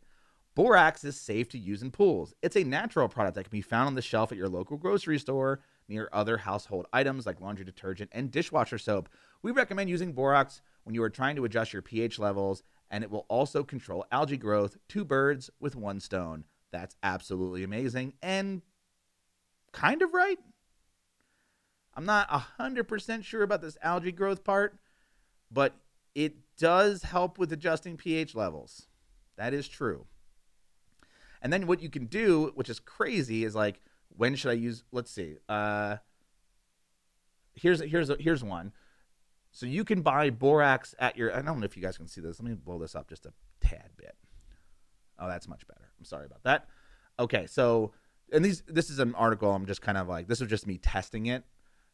Borax 0.58 1.04
is 1.04 1.16
safe 1.16 1.48
to 1.50 1.56
use 1.56 1.82
in 1.82 1.92
pools. 1.92 2.34
It's 2.42 2.56
a 2.56 2.64
natural 2.64 3.08
product 3.08 3.36
that 3.36 3.44
can 3.44 3.52
be 3.52 3.60
found 3.60 3.86
on 3.86 3.94
the 3.94 4.02
shelf 4.02 4.32
at 4.32 4.38
your 4.38 4.48
local 4.48 4.76
grocery 4.76 5.20
store 5.20 5.60
near 5.86 6.08
other 6.12 6.36
household 6.36 6.88
items 6.92 7.26
like 7.26 7.40
laundry 7.40 7.64
detergent 7.64 8.10
and 8.12 8.32
dishwasher 8.32 8.76
soap. 8.76 9.08
We 9.40 9.52
recommend 9.52 9.88
using 9.88 10.14
borax 10.14 10.60
when 10.82 10.96
you 10.96 11.02
are 11.04 11.10
trying 11.10 11.36
to 11.36 11.44
adjust 11.44 11.72
your 11.72 11.82
pH 11.82 12.18
levels, 12.18 12.64
and 12.90 13.04
it 13.04 13.10
will 13.12 13.24
also 13.28 13.62
control 13.62 14.04
algae 14.10 14.36
growth. 14.36 14.76
Two 14.88 15.04
birds 15.04 15.48
with 15.60 15.76
one 15.76 16.00
stone. 16.00 16.44
That's 16.72 16.96
absolutely 17.04 17.62
amazing 17.62 18.14
and 18.20 18.62
kind 19.70 20.02
of 20.02 20.12
right. 20.12 20.40
I'm 21.94 22.04
not 22.04 22.28
100% 22.58 23.22
sure 23.22 23.44
about 23.44 23.62
this 23.62 23.78
algae 23.80 24.10
growth 24.10 24.42
part, 24.42 24.76
but 25.52 25.76
it 26.16 26.34
does 26.58 27.04
help 27.04 27.38
with 27.38 27.52
adjusting 27.52 27.96
pH 27.96 28.34
levels. 28.34 28.88
That 29.36 29.54
is 29.54 29.68
true. 29.68 30.08
And 31.42 31.52
then 31.52 31.66
what 31.66 31.82
you 31.82 31.90
can 31.90 32.06
do, 32.06 32.52
which 32.54 32.68
is 32.68 32.80
crazy, 32.80 33.44
is 33.44 33.54
like 33.54 33.80
when 34.16 34.34
should 34.34 34.50
I 34.50 34.54
use? 34.54 34.84
Let's 34.92 35.10
see. 35.10 35.36
Uh, 35.48 35.96
here's 37.54 37.80
here's 37.80 38.10
here's 38.20 38.42
one. 38.42 38.72
So 39.50 39.66
you 39.66 39.84
can 39.84 40.02
buy 40.02 40.30
borax 40.30 40.94
at 40.98 41.16
your. 41.16 41.34
I 41.34 41.42
don't 41.42 41.60
know 41.60 41.64
if 41.64 41.76
you 41.76 41.82
guys 41.82 41.96
can 41.96 42.08
see 42.08 42.20
this. 42.20 42.40
Let 42.40 42.48
me 42.48 42.54
blow 42.54 42.78
this 42.78 42.94
up 42.94 43.08
just 43.08 43.26
a 43.26 43.32
tad 43.60 43.90
bit. 43.96 44.16
Oh, 45.18 45.28
that's 45.28 45.48
much 45.48 45.66
better. 45.66 45.90
I'm 45.98 46.04
sorry 46.04 46.26
about 46.26 46.42
that. 46.44 46.68
Okay, 47.18 47.46
so 47.46 47.92
and 48.32 48.44
these 48.44 48.62
this 48.66 48.90
is 48.90 48.98
an 48.98 49.14
article. 49.14 49.52
I'm 49.52 49.66
just 49.66 49.82
kind 49.82 49.98
of 49.98 50.08
like 50.08 50.28
this 50.28 50.40
was 50.40 50.50
just 50.50 50.66
me 50.66 50.78
testing 50.78 51.26
it. 51.26 51.44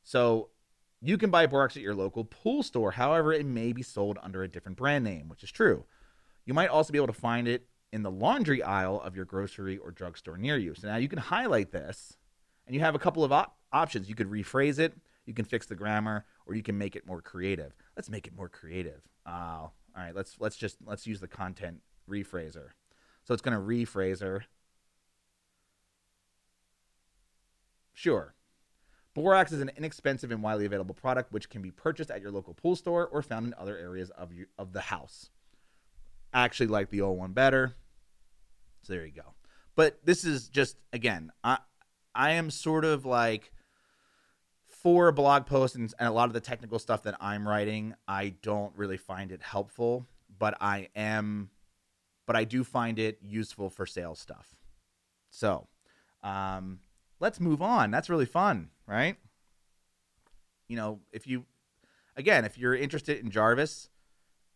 So 0.02 0.50
you 1.00 1.18
can 1.18 1.30
buy 1.30 1.46
borax 1.46 1.76
at 1.76 1.82
your 1.82 1.94
local 1.94 2.24
pool 2.24 2.62
store. 2.62 2.92
However, 2.92 3.32
it 3.32 3.46
may 3.46 3.72
be 3.72 3.82
sold 3.82 4.18
under 4.22 4.42
a 4.42 4.48
different 4.48 4.78
brand 4.78 5.04
name, 5.04 5.28
which 5.28 5.42
is 5.42 5.50
true. 5.50 5.84
You 6.46 6.54
might 6.54 6.68
also 6.68 6.92
be 6.92 6.98
able 6.98 7.08
to 7.08 7.12
find 7.12 7.48
it 7.48 7.66
in 7.94 8.02
the 8.02 8.10
laundry 8.10 8.60
aisle 8.60 9.00
of 9.02 9.14
your 9.14 9.24
grocery 9.24 9.78
or 9.78 9.92
drugstore 9.92 10.36
near 10.36 10.58
you. 10.58 10.74
So 10.74 10.88
now 10.88 10.96
you 10.96 11.08
can 11.08 11.20
highlight 11.20 11.70
this 11.70 12.16
and 12.66 12.74
you 12.74 12.80
have 12.80 12.96
a 12.96 12.98
couple 12.98 13.22
of 13.22 13.30
op- 13.30 13.56
options. 13.72 14.08
You 14.08 14.16
could 14.16 14.28
rephrase 14.28 14.80
it, 14.80 14.94
you 15.26 15.32
can 15.32 15.44
fix 15.44 15.66
the 15.66 15.76
grammar, 15.76 16.24
or 16.44 16.56
you 16.56 16.62
can 16.62 16.76
make 16.76 16.96
it 16.96 17.06
more 17.06 17.22
creative. 17.22 17.72
Let's 17.96 18.10
make 18.10 18.26
it 18.26 18.34
more 18.36 18.48
creative. 18.48 19.00
Uh, 19.24 19.68
all 19.68 19.72
right, 19.94 20.14
let's 20.14 20.34
let's 20.40 20.56
just 20.56 20.78
let's 20.84 21.06
use 21.06 21.20
the 21.20 21.28
content 21.28 21.82
rephraser. 22.10 22.70
So 23.22 23.32
it's 23.32 23.40
going 23.40 23.56
to 23.56 23.62
rephraser. 23.62 24.40
Sure. 27.92 28.34
Borax 29.14 29.52
is 29.52 29.60
an 29.60 29.70
inexpensive 29.76 30.32
and 30.32 30.42
widely 30.42 30.66
available 30.66 30.96
product 30.96 31.32
which 31.32 31.48
can 31.48 31.62
be 31.62 31.70
purchased 31.70 32.10
at 32.10 32.20
your 32.20 32.32
local 32.32 32.54
pool 32.54 32.74
store 32.74 33.06
or 33.06 33.22
found 33.22 33.46
in 33.46 33.54
other 33.56 33.78
areas 33.78 34.10
of 34.10 34.32
you, 34.32 34.46
of 34.58 34.72
the 34.72 34.80
house. 34.80 35.30
I 36.32 36.42
actually 36.42 36.66
like 36.66 36.90
the 36.90 37.00
old 37.00 37.16
one 37.16 37.30
better. 37.30 37.76
So 38.84 38.92
there 38.92 39.06
you 39.06 39.12
go. 39.12 39.34
But 39.74 40.04
this 40.04 40.24
is 40.24 40.48
just 40.48 40.76
again, 40.92 41.32
I 41.42 41.58
I 42.14 42.32
am 42.32 42.50
sort 42.50 42.84
of 42.84 43.04
like 43.04 43.52
for 44.68 45.08
a 45.08 45.12
blog 45.12 45.46
post 45.46 45.74
and, 45.74 45.92
and 45.98 46.08
a 46.08 46.12
lot 46.12 46.28
of 46.28 46.34
the 46.34 46.40
technical 46.40 46.78
stuff 46.78 47.04
that 47.04 47.16
I'm 47.20 47.48
writing, 47.48 47.94
I 48.06 48.34
don't 48.42 48.72
really 48.76 48.98
find 48.98 49.32
it 49.32 49.42
helpful, 49.42 50.06
but 50.38 50.56
I 50.60 50.88
am 50.94 51.50
but 52.26 52.36
I 52.36 52.44
do 52.44 52.64
find 52.64 52.98
it 52.98 53.18
useful 53.22 53.68
for 53.68 53.86
sales 53.86 54.18
stuff. 54.18 54.56
So, 55.30 55.66
um, 56.22 56.80
let's 57.20 57.40
move 57.40 57.60
on. 57.60 57.90
That's 57.90 58.08
really 58.08 58.26
fun, 58.26 58.70
right? 58.86 59.16
You 60.68 60.76
know, 60.76 61.00
if 61.12 61.26
you 61.26 61.44
again, 62.16 62.44
if 62.44 62.58
you're 62.58 62.74
interested 62.74 63.18
in 63.18 63.30
Jarvis 63.30 63.88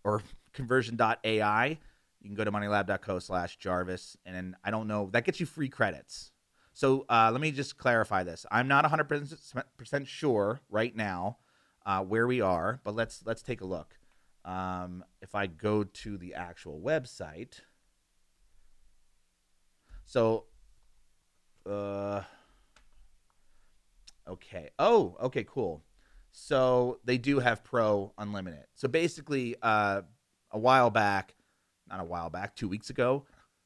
or 0.04 0.22
conversion.ai, 0.52 1.78
you 2.20 2.28
can 2.28 2.36
go 2.36 2.44
to 2.44 2.52
moneylab.co 2.52 3.18
slash 3.18 3.56
Jarvis. 3.56 4.16
And 4.26 4.54
I 4.64 4.70
don't 4.70 4.88
know, 4.88 5.08
that 5.12 5.24
gets 5.24 5.40
you 5.40 5.46
free 5.46 5.68
credits. 5.68 6.32
So 6.72 7.06
uh, 7.08 7.30
let 7.32 7.40
me 7.40 7.50
just 7.50 7.76
clarify 7.76 8.22
this. 8.22 8.46
I'm 8.50 8.68
not 8.68 8.84
100% 8.84 10.06
sure 10.06 10.60
right 10.70 10.94
now 10.94 11.38
uh, 11.84 12.02
where 12.02 12.26
we 12.26 12.40
are, 12.40 12.80
but 12.84 12.94
let's 12.94 13.22
let's 13.24 13.42
take 13.42 13.62
a 13.62 13.64
look. 13.64 13.96
Um, 14.44 15.04
if 15.20 15.34
I 15.34 15.46
go 15.46 15.84
to 15.84 16.16
the 16.18 16.34
actual 16.34 16.80
website, 16.80 17.60
so 20.04 20.44
uh, 21.68 22.22
okay. 24.28 24.70
Oh, 24.78 25.16
okay, 25.22 25.44
cool. 25.44 25.82
So 26.30 27.00
they 27.04 27.18
do 27.18 27.40
have 27.40 27.64
Pro 27.64 28.12
Unlimited. 28.18 28.66
So 28.74 28.86
basically, 28.86 29.56
uh, 29.62 30.02
a 30.50 30.58
while 30.58 30.90
back, 30.90 31.34
not 31.88 32.00
a 32.00 32.04
while 32.04 32.30
back, 32.30 32.54
two 32.54 32.68
weeks 32.68 32.90
ago, 32.90 33.24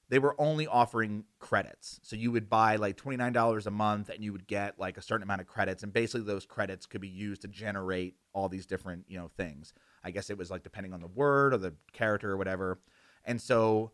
they 0.09 0.19
were 0.19 0.35
only 0.39 0.67
offering 0.67 1.25
credits. 1.39 1.99
So 2.03 2.17
you 2.17 2.31
would 2.33 2.51
buy 2.51 2.77
like 2.77 2.99
$29 2.99 3.67
a 3.67 3.71
month 3.71 4.11
and 4.11 4.23
you 4.23 4.33
would 4.33 4.47
get 4.47 4.79
like 4.79 4.99
a 4.99 5.03
certain 5.03 5.23
amount 5.23 5.41
of 5.41 5.47
credits. 5.47 5.83
And 5.83 5.93
basically 5.93 6.27
those 6.27 6.45
credits 6.45 6.85
could 6.85 7.01
be 7.01 7.09
used 7.09 7.41
to 7.43 7.49
generate 7.49 8.17
all 8.35 8.51
these 8.51 8.67
different, 8.67 9.07
you 9.09 9.17
know, 9.17 9.31
things. 9.39 9.73
I 10.05 10.11
guess 10.11 10.29
it 10.29 10.37
was 10.37 10.51
like 10.51 10.63
depending 10.63 10.93
on 10.93 11.01
the 11.01 11.07
word 11.07 11.55
or 11.55 11.57
the 11.57 11.73
character 11.95 12.31
or 12.31 12.37
whatever. 12.37 12.79
And 13.25 13.41
so 13.41 13.93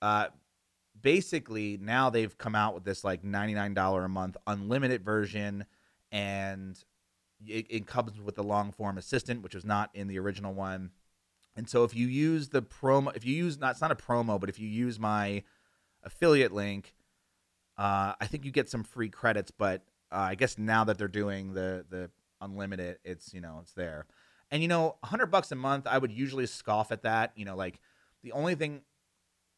uh 0.00 0.26
basically 1.00 1.78
now 1.80 2.10
they've 2.10 2.36
come 2.36 2.56
out 2.56 2.74
with 2.74 2.84
this 2.84 3.04
like 3.04 3.22
$99 3.22 4.04
a 4.04 4.08
month 4.08 4.36
unlimited 4.48 5.04
version 5.04 5.64
and 6.10 6.76
it, 7.46 7.66
it 7.70 7.86
comes 7.86 8.20
with 8.20 8.34
the 8.34 8.42
long 8.42 8.72
form 8.72 8.98
assistant, 8.98 9.42
which 9.42 9.54
was 9.54 9.64
not 9.64 9.90
in 9.94 10.08
the 10.08 10.18
original 10.18 10.54
one 10.54 10.90
and 11.56 11.68
so 11.68 11.84
if 11.84 11.94
you 11.94 12.06
use 12.06 12.48
the 12.48 12.62
promo, 12.62 13.14
if 13.14 13.24
you 13.24 13.34
use 13.34 13.58
not 13.58 13.72
it's 13.72 13.80
not 13.80 13.90
a 13.90 13.96
promo, 13.96 14.40
but 14.40 14.48
if 14.48 14.58
you 14.58 14.68
use 14.68 14.98
my 14.98 15.42
affiliate 16.02 16.52
link, 16.52 16.94
uh, 17.76 18.14
I 18.20 18.26
think 18.26 18.44
you 18.44 18.50
get 18.50 18.70
some 18.70 18.84
free 18.84 19.10
credits. 19.10 19.50
But 19.50 19.82
uh, 20.10 20.16
I 20.16 20.34
guess 20.34 20.58
now 20.58 20.84
that 20.84 20.98
they're 20.98 21.08
doing 21.08 21.52
the 21.54 21.84
the 21.88 22.10
unlimited, 22.40 22.98
it's 23.04 23.34
you 23.34 23.40
know 23.40 23.58
it's 23.62 23.72
there. 23.72 24.06
And 24.50 24.62
you 24.62 24.68
know, 24.68 24.96
hundred 25.04 25.26
bucks 25.26 25.52
a 25.52 25.54
month, 25.56 25.86
I 25.86 25.98
would 25.98 26.12
usually 26.12 26.46
scoff 26.46 26.92
at 26.92 27.02
that. 27.02 27.32
You 27.36 27.44
know, 27.44 27.56
like 27.56 27.80
the 28.22 28.32
only 28.32 28.54
thing 28.54 28.82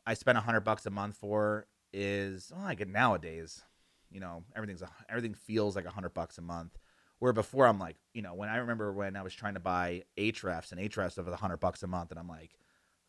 I 0.07 0.14
spend 0.14 0.38
hundred 0.38 0.61
bucks 0.61 0.86
a 0.86 0.90
month 0.90 1.16
for 1.16 1.66
is 1.92 2.53
I 2.57 2.74
get 2.74 2.88
nowadays. 2.88 3.62
You 4.11 4.20
know, 4.20 4.45
everything's 4.55 4.82
everything 5.09 5.34
feels 5.34 5.76
like 5.76 5.86
hundred 5.86 6.14
bucks 6.14 6.38
a 6.38 6.42
month. 6.42 6.76
Where 7.25 7.33
before 7.33 7.66
I'm 7.66 7.79
like, 7.79 7.97
you 8.12 8.20
know, 8.20 8.35
when 8.35 8.51
I 8.51 8.57
remember 8.57 8.93
when 8.93 9.16
I 9.16 9.22
was 9.22 9.33
trying 9.33 9.55
to 9.55 9.61
buy 9.61 10.03
Ahrefs 10.18 10.72
and 10.72 10.79
Ahrefs 10.79 11.18
over 11.18 11.31
the 11.31 11.37
hundred 11.37 11.57
bucks 11.57 11.83
a 11.83 11.87
month, 11.87 12.11
and 12.11 12.20
I'm 12.20 12.29
like, 12.29 12.51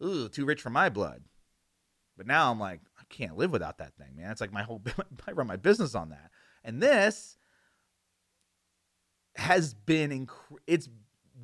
ooh, 0.02 0.30
too 0.30 0.46
rich 0.46 0.62
for 0.62 0.70
my 0.70 0.88
blood. 0.88 1.22
But 2.16 2.26
now 2.26 2.50
I'm 2.50 2.58
like, 2.58 2.80
I 2.98 3.04
can't 3.10 3.36
live 3.36 3.52
without 3.52 3.80
that 3.80 3.98
thing, 3.98 4.16
man. 4.16 4.32
It's 4.32 4.40
like 4.40 4.54
my 4.54 4.64
whole 4.64 4.82
I 5.28 5.34
run 5.34 5.48
my 5.48 5.58
business 5.58 5.96
on 5.96 6.12
that. 6.12 6.32
And 6.64 6.82
this 6.82 7.36
has 9.36 9.74
been 9.74 10.12
inc- 10.28 10.60
it's 10.66 10.88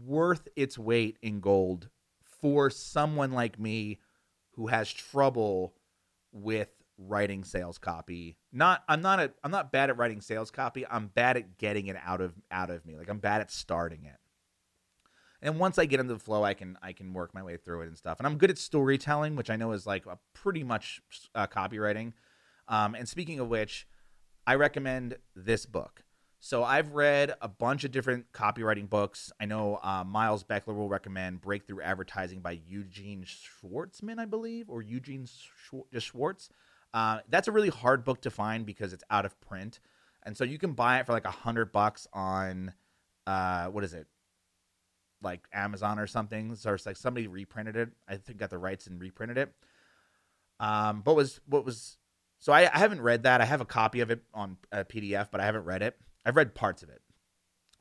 worth 0.06 0.48
its 0.56 0.78
weight 0.78 1.18
in 1.22 1.42
gold 1.42 1.90
for 2.42 2.70
someone 2.70 3.34
like 3.34 3.60
me 3.60 4.00
who 4.52 4.68
has 4.68 4.90
trouble 4.90 5.74
with 6.32 6.70
writing 7.08 7.44
sales 7.44 7.78
copy. 7.78 8.38
Not 8.52 8.84
I'm 8.88 9.02
not 9.02 9.20
a 9.20 9.32
I'm 9.44 9.52
not 9.52 9.72
bad 9.72 9.90
at 9.90 9.98
writing 9.98 10.22
sales 10.22 10.52
copy. 10.52 10.86
I'm 10.88 11.08
bad 11.08 11.38
at 11.38 11.58
getting 11.58 11.88
it 11.88 11.98
out 12.04 12.22
of 12.22 12.34
out 12.52 12.70
of 12.70 12.86
me. 12.86 12.96
Like 12.96 13.10
I'm 13.10 13.20
bad 13.20 13.42
at 13.42 13.52
starting 13.52 14.06
it. 14.06 14.18
And 15.42 15.58
once 15.58 15.80
I 15.80 15.86
get 15.86 16.00
into 16.00 16.14
the 16.14 16.20
flow, 16.20 16.44
I 16.44 16.54
can 16.54 16.78
I 16.82 16.94
can 16.94 17.14
work 17.14 17.34
my 17.34 17.44
way 17.44 17.58
through 17.58 17.82
it 17.82 17.88
and 17.88 17.98
stuff. 17.98 18.20
And 18.20 18.28
I'm 18.28 18.38
good 18.38 18.52
at 18.52 18.58
storytelling, 18.58 19.36
which 19.36 19.50
I 19.50 19.56
know 19.56 19.72
is 19.72 19.88
like 19.88 20.06
pretty 20.34 20.64
much 20.64 21.02
uh, 21.34 21.48
copywriting. 21.48 22.14
Um, 22.68 22.96
and 22.96 23.08
speaking 23.08 23.40
of 23.40 23.48
which, 23.48 23.88
I 24.46 24.56
recommend 24.56 25.18
this 25.36 25.66
book. 25.66 26.04
So 26.44 26.64
I've 26.64 26.94
read 26.94 27.36
a 27.40 27.48
bunch 27.48 27.84
of 27.84 27.92
different 27.92 28.32
copywriting 28.34 28.90
books. 28.90 29.32
I 29.40 29.46
know 29.46 29.80
uh, 29.84 30.04
Miles 30.04 30.44
Beckler 30.44 30.76
will 30.76 30.90
recommend 30.90 31.40
Breakthrough 31.40 31.82
Advertising 31.82 32.42
by 32.42 32.60
Eugene 32.68 33.24
Schwartzman, 33.24 34.18
I 34.18 34.26
believe, 34.26 34.68
or 34.68 34.82
Eugene 34.82 35.28
just 35.94 36.08
Schwartz. 36.08 36.50
Uh, 36.94 37.20
that's 37.30 37.48
a 37.48 37.52
really 37.52 37.70
hard 37.70 38.04
book 38.04 38.22
to 38.22 38.30
find 38.30 38.66
because 38.66 38.94
it's 38.94 39.04
out 39.10 39.26
of 39.26 39.40
print, 39.42 39.80
and 40.24 40.36
so 40.36 40.44
you 40.44 40.58
can 40.58 40.74
buy 40.74 41.00
it 41.00 41.06
for 41.06 41.14
like 41.14 41.26
a 41.26 41.32
hundred 41.32 41.72
bucks 41.72 42.08
on, 42.14 42.74
uh, 43.26 43.68
what 43.68 43.84
is 43.84 43.94
it, 43.94 44.08
like 45.22 45.48
Amazon 45.54 46.00
or 46.00 46.08
something. 46.08 46.56
So 46.56 46.74
it's 46.74 46.86
like 46.86 46.98
somebody 46.98 47.28
reprinted 47.28 47.76
it. 47.76 47.90
I 48.08 48.18
think 48.18 48.40
got 48.40 48.50
the 48.50 48.58
rights 48.58 48.88
and 48.88 49.00
reprinted 49.00 49.38
it. 49.38 49.54
Um, 50.60 51.02
but 51.02 51.16
was 51.16 51.40
what 51.48 51.66
was 51.66 51.98
so 52.40 52.52
I, 52.52 52.70
I 52.74 52.80
haven't 52.80 53.02
read 53.02 53.24
that. 53.24 53.42
I 53.42 53.46
have 53.46 53.62
a 53.62 53.66
copy 53.66 54.02
of 54.02 54.12
it 54.12 54.22
on 54.34 54.58
a 54.72 54.84
PDF, 54.84 55.30
but 55.32 55.40
I 55.42 55.46
haven't 55.46 55.64
read 55.64 55.82
it. 55.82 55.98
I've 56.26 56.36
read 56.36 56.54
parts 56.54 56.84
of 56.84 56.90
it, 56.90 57.02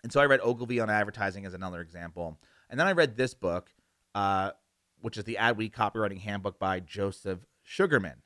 and 0.02 0.12
so 0.12 0.20
I 0.20 0.26
read 0.26 0.40
Ogilvy 0.42 0.80
on 0.80 0.88
advertising 0.88 1.44
as 1.46 1.52
another 1.52 1.80
example, 1.80 2.38
and 2.70 2.78
then 2.78 2.86
I 2.86 2.92
read 2.92 3.16
this 3.16 3.34
book, 3.34 3.70
uh, 4.14 4.52
which 5.00 5.18
is 5.18 5.24
the 5.24 5.36
Adweek 5.38 5.72
Copywriting 5.72 6.20
Handbook 6.20 6.58
by 6.58 6.80
Joseph 6.80 7.40
Sugarman. 7.62 8.22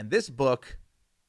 And 0.00 0.10
this 0.10 0.30
book 0.30 0.78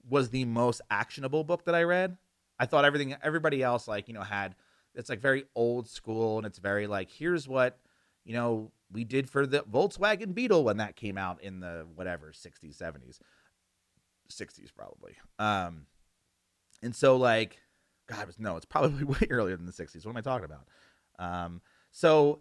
was 0.10 0.30
the 0.30 0.46
most 0.46 0.80
actionable 0.90 1.44
book 1.44 1.66
that 1.66 1.76
I 1.76 1.84
read. 1.84 2.16
I 2.58 2.66
thought 2.66 2.86
everything 2.86 3.14
everybody 3.22 3.62
else 3.62 3.86
like, 3.86 4.08
you 4.08 4.14
know, 4.14 4.22
had 4.22 4.56
it's 4.96 5.10
like 5.10 5.20
very 5.20 5.44
old 5.56 5.90
school 5.90 6.38
and 6.38 6.48
it's 6.48 6.58
very 6.58 6.88
like 6.88 7.12
here's 7.12 7.50
what, 7.50 7.80
you 8.24 8.34
know, 8.34 8.72
we 8.90 9.04
did 9.04 9.30
for 9.30 9.46
the 9.46 9.64
Volkswagen 9.64 10.34
Beetle 10.34 10.64
when 10.64 10.78
that 10.78 10.96
came 10.96 11.18
out 11.18 11.44
in 11.44 11.60
the 11.60 11.86
whatever 11.96 12.32
60s, 12.32 12.82
70s. 12.82 13.20
60s 14.32 14.70
probably. 14.74 15.18
Um 15.38 15.88
and 16.82 16.96
so 16.96 17.18
like 17.18 17.60
God, 18.08 18.30
no, 18.40 18.56
it's 18.56 18.66
probably 18.66 19.04
way 19.22 19.28
earlier 19.30 19.58
than 19.58 19.66
the 19.66 19.74
60s. 19.74 20.06
What 20.06 20.12
am 20.12 20.18
I 20.18 20.22
talking 20.22 20.46
about? 20.46 20.70
Um 21.20 21.60
so 21.92 22.40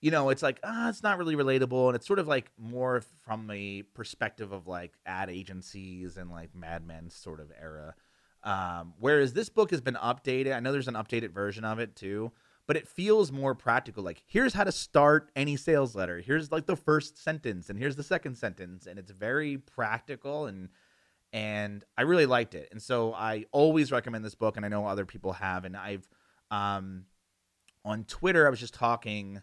you 0.00 0.10
know, 0.10 0.28
it's 0.30 0.42
like, 0.42 0.60
ah, 0.62 0.88
it's 0.88 1.02
not 1.02 1.18
really 1.18 1.36
relatable. 1.36 1.88
And 1.88 1.96
it's 1.96 2.06
sort 2.06 2.18
of 2.18 2.28
like 2.28 2.50
more 2.58 3.02
from 3.24 3.46
the 3.46 3.82
perspective 3.94 4.52
of 4.52 4.66
like 4.66 4.92
ad 5.06 5.30
agencies 5.30 6.16
and 6.16 6.30
like 6.30 6.54
Mad 6.54 6.86
Men 6.86 7.10
sort 7.10 7.40
of 7.40 7.50
era. 7.60 7.94
Um, 8.42 8.94
whereas 8.98 9.32
this 9.32 9.48
book 9.48 9.70
has 9.70 9.80
been 9.80 9.94
updated. 9.94 10.54
I 10.54 10.60
know 10.60 10.72
there's 10.72 10.88
an 10.88 10.94
updated 10.94 11.30
version 11.30 11.64
of 11.64 11.78
it 11.78 11.96
too, 11.96 12.30
but 12.66 12.76
it 12.76 12.86
feels 12.86 13.32
more 13.32 13.54
practical. 13.54 14.04
Like 14.04 14.22
here's 14.26 14.52
how 14.52 14.64
to 14.64 14.72
start 14.72 15.30
any 15.34 15.56
sales 15.56 15.96
letter. 15.96 16.20
Here's 16.20 16.52
like 16.52 16.66
the 16.66 16.76
first 16.76 17.22
sentence, 17.22 17.70
and 17.70 17.78
here's 17.78 17.96
the 17.96 18.02
second 18.02 18.36
sentence, 18.36 18.86
and 18.86 18.98
it's 18.98 19.10
very 19.10 19.58
practical 19.58 20.46
and 20.46 20.68
and 21.32 21.84
I 21.98 22.02
really 22.02 22.26
liked 22.26 22.54
it. 22.54 22.68
And 22.70 22.80
so 22.80 23.12
I 23.12 23.46
always 23.52 23.90
recommend 23.92 24.24
this 24.24 24.34
book, 24.34 24.56
and 24.56 24.64
I 24.64 24.68
know 24.68 24.86
other 24.86 25.04
people 25.04 25.32
have. 25.32 25.64
And 25.64 25.76
I've 25.76 26.08
um, 26.50 27.04
on 27.84 28.04
Twitter, 28.04 28.46
I 28.46 28.50
was 28.50 28.60
just 28.60 28.74
talking 28.74 29.42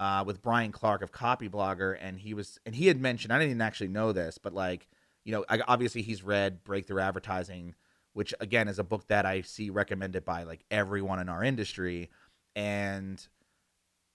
uh, 0.00 0.24
with 0.26 0.40
Brian 0.40 0.72
Clark 0.72 1.02
of 1.02 1.12
Copyblogger, 1.12 1.96
and 2.00 2.18
he 2.18 2.32
was 2.32 2.58
and 2.64 2.74
he 2.74 2.86
had 2.86 2.98
mentioned 2.98 3.32
I 3.32 3.38
didn't 3.38 3.60
actually 3.60 3.88
know 3.88 4.12
this, 4.12 4.38
but 4.38 4.54
like 4.54 4.88
you 5.24 5.32
know, 5.32 5.44
I, 5.48 5.60
obviously 5.68 6.00
he's 6.00 6.22
read 6.22 6.64
Breakthrough 6.64 7.02
Advertising, 7.02 7.74
which 8.14 8.32
again 8.40 8.66
is 8.66 8.78
a 8.78 8.84
book 8.84 9.06
that 9.08 9.26
I 9.26 9.42
see 9.42 9.68
recommended 9.68 10.24
by 10.24 10.44
like 10.44 10.64
everyone 10.70 11.20
in 11.20 11.28
our 11.28 11.44
industry, 11.44 12.08
and 12.56 13.24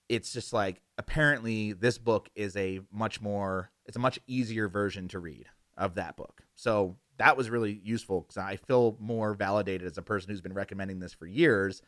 it's 0.08 0.32
just 0.32 0.52
like 0.52 0.82
apparently 0.98 1.72
this 1.72 1.98
book 1.98 2.28
is 2.34 2.56
a 2.56 2.80
much 2.92 3.20
more 3.20 3.70
it's 3.86 3.96
a 3.96 4.00
much 4.00 4.18
easier 4.26 4.68
version 4.68 5.06
to 5.08 5.20
read 5.20 5.46
of 5.76 5.94
that 5.94 6.16
book. 6.16 6.42
So 6.56 6.96
that 7.18 7.36
was 7.36 7.48
really 7.48 7.80
useful 7.84 8.22
because 8.22 8.38
I 8.38 8.56
feel 8.56 8.96
more 8.98 9.34
validated 9.34 9.86
as 9.86 9.98
a 9.98 10.02
person 10.02 10.30
who's 10.30 10.40
been 10.40 10.52
recommending 10.52 10.98
this 10.98 11.12
for 11.12 11.26
years. 11.26 11.80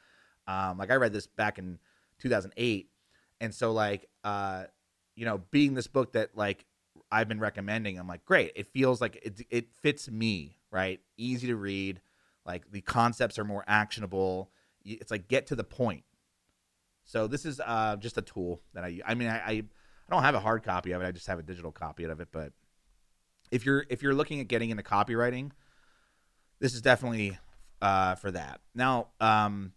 Um, 0.46 0.78
like 0.78 0.92
I 0.92 0.94
read 0.94 1.12
this 1.12 1.26
back 1.26 1.58
in 1.58 1.78
2008, 2.20 2.88
and 3.40 3.54
so 3.54 3.72
like 3.72 4.08
uh, 4.24 4.64
you 5.18 5.24
know, 5.24 5.42
being 5.50 5.74
this 5.74 5.88
book 5.88 6.12
that 6.12 6.36
like 6.36 6.64
I've 7.10 7.28
been 7.28 7.40
recommending, 7.40 7.98
I'm 7.98 8.06
like, 8.06 8.24
great. 8.24 8.52
It 8.54 8.68
feels 8.68 9.00
like 9.00 9.16
it 9.16 9.40
it 9.50 9.72
fits 9.82 10.08
me, 10.08 10.58
right? 10.70 11.00
Easy 11.16 11.48
to 11.48 11.56
read. 11.56 12.00
Like 12.46 12.70
the 12.70 12.80
concepts 12.80 13.38
are 13.38 13.44
more 13.44 13.64
actionable. 13.66 14.50
It's 14.84 15.10
like 15.10 15.26
get 15.26 15.48
to 15.48 15.56
the 15.56 15.64
point. 15.64 16.04
So 17.04 17.26
this 17.26 17.44
is 17.44 17.60
uh, 17.64 17.96
just 17.96 18.16
a 18.16 18.22
tool 18.22 18.62
that 18.74 18.84
I. 18.84 19.00
I 19.04 19.14
mean, 19.14 19.28
I, 19.28 19.38
I 19.38 19.50
I 19.50 19.64
don't 20.10 20.22
have 20.22 20.36
a 20.36 20.40
hard 20.40 20.62
copy 20.62 20.92
of 20.92 21.02
it. 21.02 21.06
I 21.06 21.10
just 21.10 21.26
have 21.26 21.40
a 21.40 21.42
digital 21.42 21.72
copy 21.72 22.04
of 22.04 22.20
it, 22.20 22.28
but 22.30 22.52
if 23.50 23.66
you're 23.66 23.84
if 23.90 24.02
you're 24.02 24.14
looking 24.14 24.40
at 24.40 24.46
getting 24.46 24.70
into 24.70 24.84
copywriting, 24.84 25.50
this 26.60 26.74
is 26.74 26.80
definitely 26.80 27.36
uh, 27.82 28.14
for 28.14 28.30
that. 28.30 28.60
Now, 28.74 29.08
um, 29.20 29.72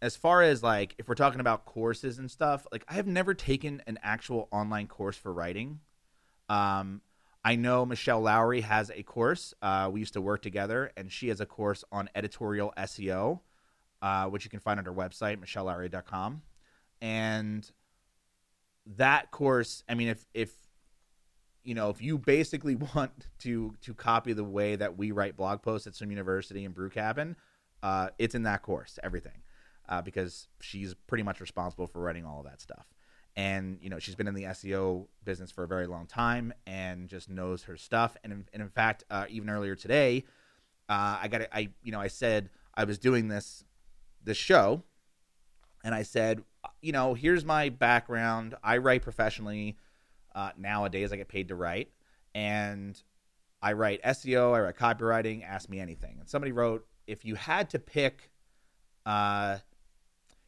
as 0.00 0.16
far 0.16 0.42
as 0.42 0.62
like 0.62 0.94
if 0.98 1.08
we're 1.08 1.14
talking 1.14 1.40
about 1.40 1.64
courses 1.64 2.18
and 2.18 2.30
stuff, 2.30 2.66
like 2.72 2.84
I 2.88 2.94
have 2.94 3.06
never 3.06 3.34
taken 3.34 3.82
an 3.86 3.98
actual 4.02 4.48
online 4.50 4.86
course 4.86 5.16
for 5.16 5.32
writing. 5.32 5.80
Um, 6.48 7.02
I 7.44 7.56
know 7.56 7.86
Michelle 7.86 8.20
Lowery 8.20 8.62
has 8.62 8.90
a 8.94 9.02
course. 9.02 9.54
Uh, 9.62 9.88
we 9.92 10.00
used 10.00 10.14
to 10.14 10.20
work 10.20 10.42
together, 10.42 10.92
and 10.96 11.10
she 11.10 11.28
has 11.28 11.40
a 11.40 11.46
course 11.46 11.84
on 11.90 12.10
editorial 12.14 12.72
SEO, 12.76 13.40
uh, 14.02 14.26
which 14.26 14.44
you 14.44 14.50
can 14.50 14.60
find 14.60 14.78
on 14.78 14.84
her 14.84 14.92
website, 14.92 15.38
michellelowery.com. 15.38 16.42
And 17.00 17.70
that 18.96 19.30
course, 19.30 19.82
I 19.88 19.94
mean, 19.94 20.08
if 20.08 20.26
if 20.34 20.52
you 21.64 21.74
know, 21.74 21.90
if 21.90 22.00
you 22.00 22.18
basically 22.18 22.76
want 22.94 23.28
to 23.40 23.74
to 23.82 23.94
copy 23.94 24.32
the 24.32 24.44
way 24.44 24.76
that 24.76 24.96
we 24.96 25.12
write 25.12 25.36
blog 25.36 25.62
posts 25.62 25.86
at 25.86 25.94
Swim 25.94 26.10
University 26.10 26.64
and 26.64 26.74
Brew 26.74 26.90
Cabin, 26.90 27.36
uh, 27.82 28.08
it's 28.18 28.34
in 28.34 28.42
that 28.44 28.62
course, 28.62 28.98
everything, 29.02 29.42
uh, 29.88 30.02
because 30.02 30.48
she's 30.60 30.94
pretty 31.06 31.22
much 31.22 31.40
responsible 31.40 31.86
for 31.86 32.00
writing 32.00 32.24
all 32.24 32.40
of 32.40 32.46
that 32.46 32.60
stuff. 32.60 32.86
And 33.36 33.78
you 33.80 33.90
know, 33.90 33.98
she's 33.98 34.14
been 34.14 34.26
in 34.26 34.34
the 34.34 34.44
SEO 34.44 35.06
business 35.24 35.50
for 35.50 35.64
a 35.64 35.68
very 35.68 35.86
long 35.86 36.06
time 36.06 36.52
and 36.66 37.08
just 37.08 37.30
knows 37.30 37.62
her 37.64 37.76
stuff. 37.76 38.16
And 38.24 38.32
in, 38.32 38.44
and 38.52 38.62
in 38.62 38.68
fact, 38.68 39.04
uh, 39.10 39.26
even 39.28 39.48
earlier 39.48 39.76
today, 39.76 40.24
uh, 40.88 41.18
I 41.22 41.28
got 41.28 41.42
I 41.52 41.68
you 41.82 41.92
know 41.92 42.00
I 42.00 42.08
said 42.08 42.50
I 42.74 42.84
was 42.84 42.98
doing 42.98 43.28
this 43.28 43.64
this 44.24 44.36
show, 44.36 44.82
and 45.84 45.94
I 45.94 46.02
said, 46.02 46.42
you 46.82 46.92
know, 46.92 47.14
here's 47.14 47.44
my 47.44 47.68
background. 47.68 48.54
I 48.62 48.78
write 48.78 49.02
professionally 49.02 49.76
uh, 50.34 50.50
nowadays 50.56 51.12
I 51.12 51.16
get 51.16 51.28
paid 51.28 51.48
to 51.48 51.54
write, 51.54 51.90
and 52.34 53.00
I 53.60 53.72
write 53.72 54.02
SEO, 54.02 54.54
I 54.54 54.60
write 54.60 54.76
copywriting. 54.76 55.44
Ask 55.44 55.68
me 55.68 55.80
anything. 55.80 56.16
And 56.20 56.28
somebody 56.28 56.52
wrote, 56.52 56.86
if 57.06 57.24
you 57.24 57.34
had 57.34 57.70
to 57.70 57.78
pick, 57.78 58.30
uh, 59.04 59.58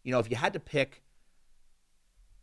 you 0.02 0.12
know, 0.12 0.18
if 0.18 0.30
you 0.30 0.36
had 0.36 0.52
to 0.54 0.60
pick 0.60 1.02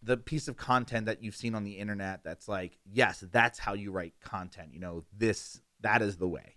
the 0.04 0.18
piece 0.18 0.48
of 0.48 0.56
content 0.56 1.08
that 1.08 1.24
you've 1.24 1.36
seen 1.36 1.56
on 1.56 1.64
the 1.64 1.74
internet 1.74 2.24
that's 2.24 2.48
like, 2.48 2.78
yes, 2.86 3.24
that's 3.32 3.60
how 3.60 3.74
you 3.74 3.92
write 3.92 4.14
content. 4.22 4.70
You 4.74 4.80
know, 4.80 5.04
this 5.16 5.62
that 5.82 6.02
is 6.02 6.18
the 6.18 6.28
way. 6.28 6.56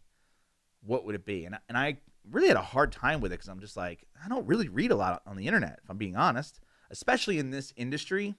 What 0.82 1.04
would 1.04 1.14
it 1.14 1.24
be? 1.24 1.44
And 1.44 1.58
and 1.68 1.76
I 1.76 1.98
really 2.30 2.48
had 2.48 2.56
a 2.56 2.62
hard 2.62 2.92
time 2.92 3.20
with 3.20 3.32
it 3.32 3.36
because 3.36 3.48
I'm 3.48 3.60
just 3.60 3.76
like, 3.76 4.06
I 4.24 4.28
don't 4.28 4.46
really 4.46 4.68
read 4.68 4.90
a 4.90 4.96
lot 4.96 5.22
on 5.26 5.36
the 5.36 5.46
internet, 5.46 5.80
if 5.82 5.90
I'm 5.90 5.96
being 5.96 6.16
honest, 6.16 6.60
especially 6.90 7.38
in 7.38 7.50
this 7.50 7.72
industry 7.76 8.34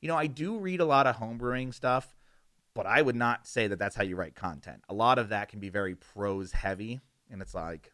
you 0.00 0.08
know, 0.08 0.16
I 0.16 0.26
do 0.26 0.58
read 0.58 0.80
a 0.80 0.84
lot 0.84 1.06
of 1.06 1.16
homebrewing 1.16 1.72
stuff, 1.72 2.14
but 2.74 2.86
I 2.86 3.02
would 3.02 3.16
not 3.16 3.46
say 3.46 3.66
that 3.66 3.78
that's 3.78 3.96
how 3.96 4.04
you 4.04 4.16
write 4.16 4.34
content. 4.34 4.82
A 4.88 4.94
lot 4.94 5.18
of 5.18 5.30
that 5.30 5.48
can 5.48 5.60
be 5.60 5.68
very 5.68 5.94
prose 5.94 6.52
heavy, 6.52 7.00
and 7.30 7.40
it's 7.40 7.54
like, 7.54 7.92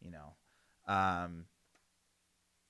you 0.00 0.10
know, 0.10 0.34
um, 0.92 1.44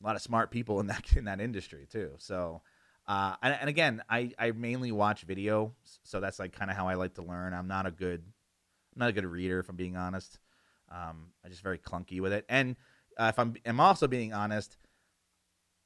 a 0.01 0.07
lot 0.07 0.17
of 0.17 0.23
smart 0.23 0.51
people 0.51 0.81
in 0.81 0.87
that 0.87 1.13
in 1.17 1.25
that 1.25 1.41
industry 1.41 1.87
too. 1.91 2.13
So, 2.19 2.63
uh, 3.07 3.37
and, 3.43 3.57
and 3.61 3.69
again, 3.69 4.03
I 4.09 4.33
I 4.39 4.53
mainly 4.53 4.93
watch 4.93 5.23
video, 5.23 5.75
so 6.05 6.21
that's 6.21 6.39
like 6.39 6.53
kind 6.53 6.71
of 6.71 6.77
how 6.77 6.89
I 6.89 6.95
like 6.95 7.15
to 7.15 7.23
learn. 7.23 7.55
I'm 7.55 7.69
not 7.69 7.87
a 7.87 7.91
good 7.91 8.23
I'm 8.95 9.01
not 9.01 9.11
a 9.11 9.13
good 9.13 9.27
reader, 9.27 9.61
if 9.61 9.69
I'm 9.69 9.77
being 9.77 9.97
honest. 9.97 10.39
Um, 10.91 11.29
I'm 11.45 11.51
just 11.51 11.63
very 11.63 11.79
clunky 11.79 12.21
with 12.21 12.33
it, 12.33 12.45
and 12.49 12.77
uh, 13.17 13.27
if 13.33 13.39
I'm 13.39 13.55
I'm 13.65 13.81
also 13.81 14.09
being 14.09 14.33
honest, 14.33 14.77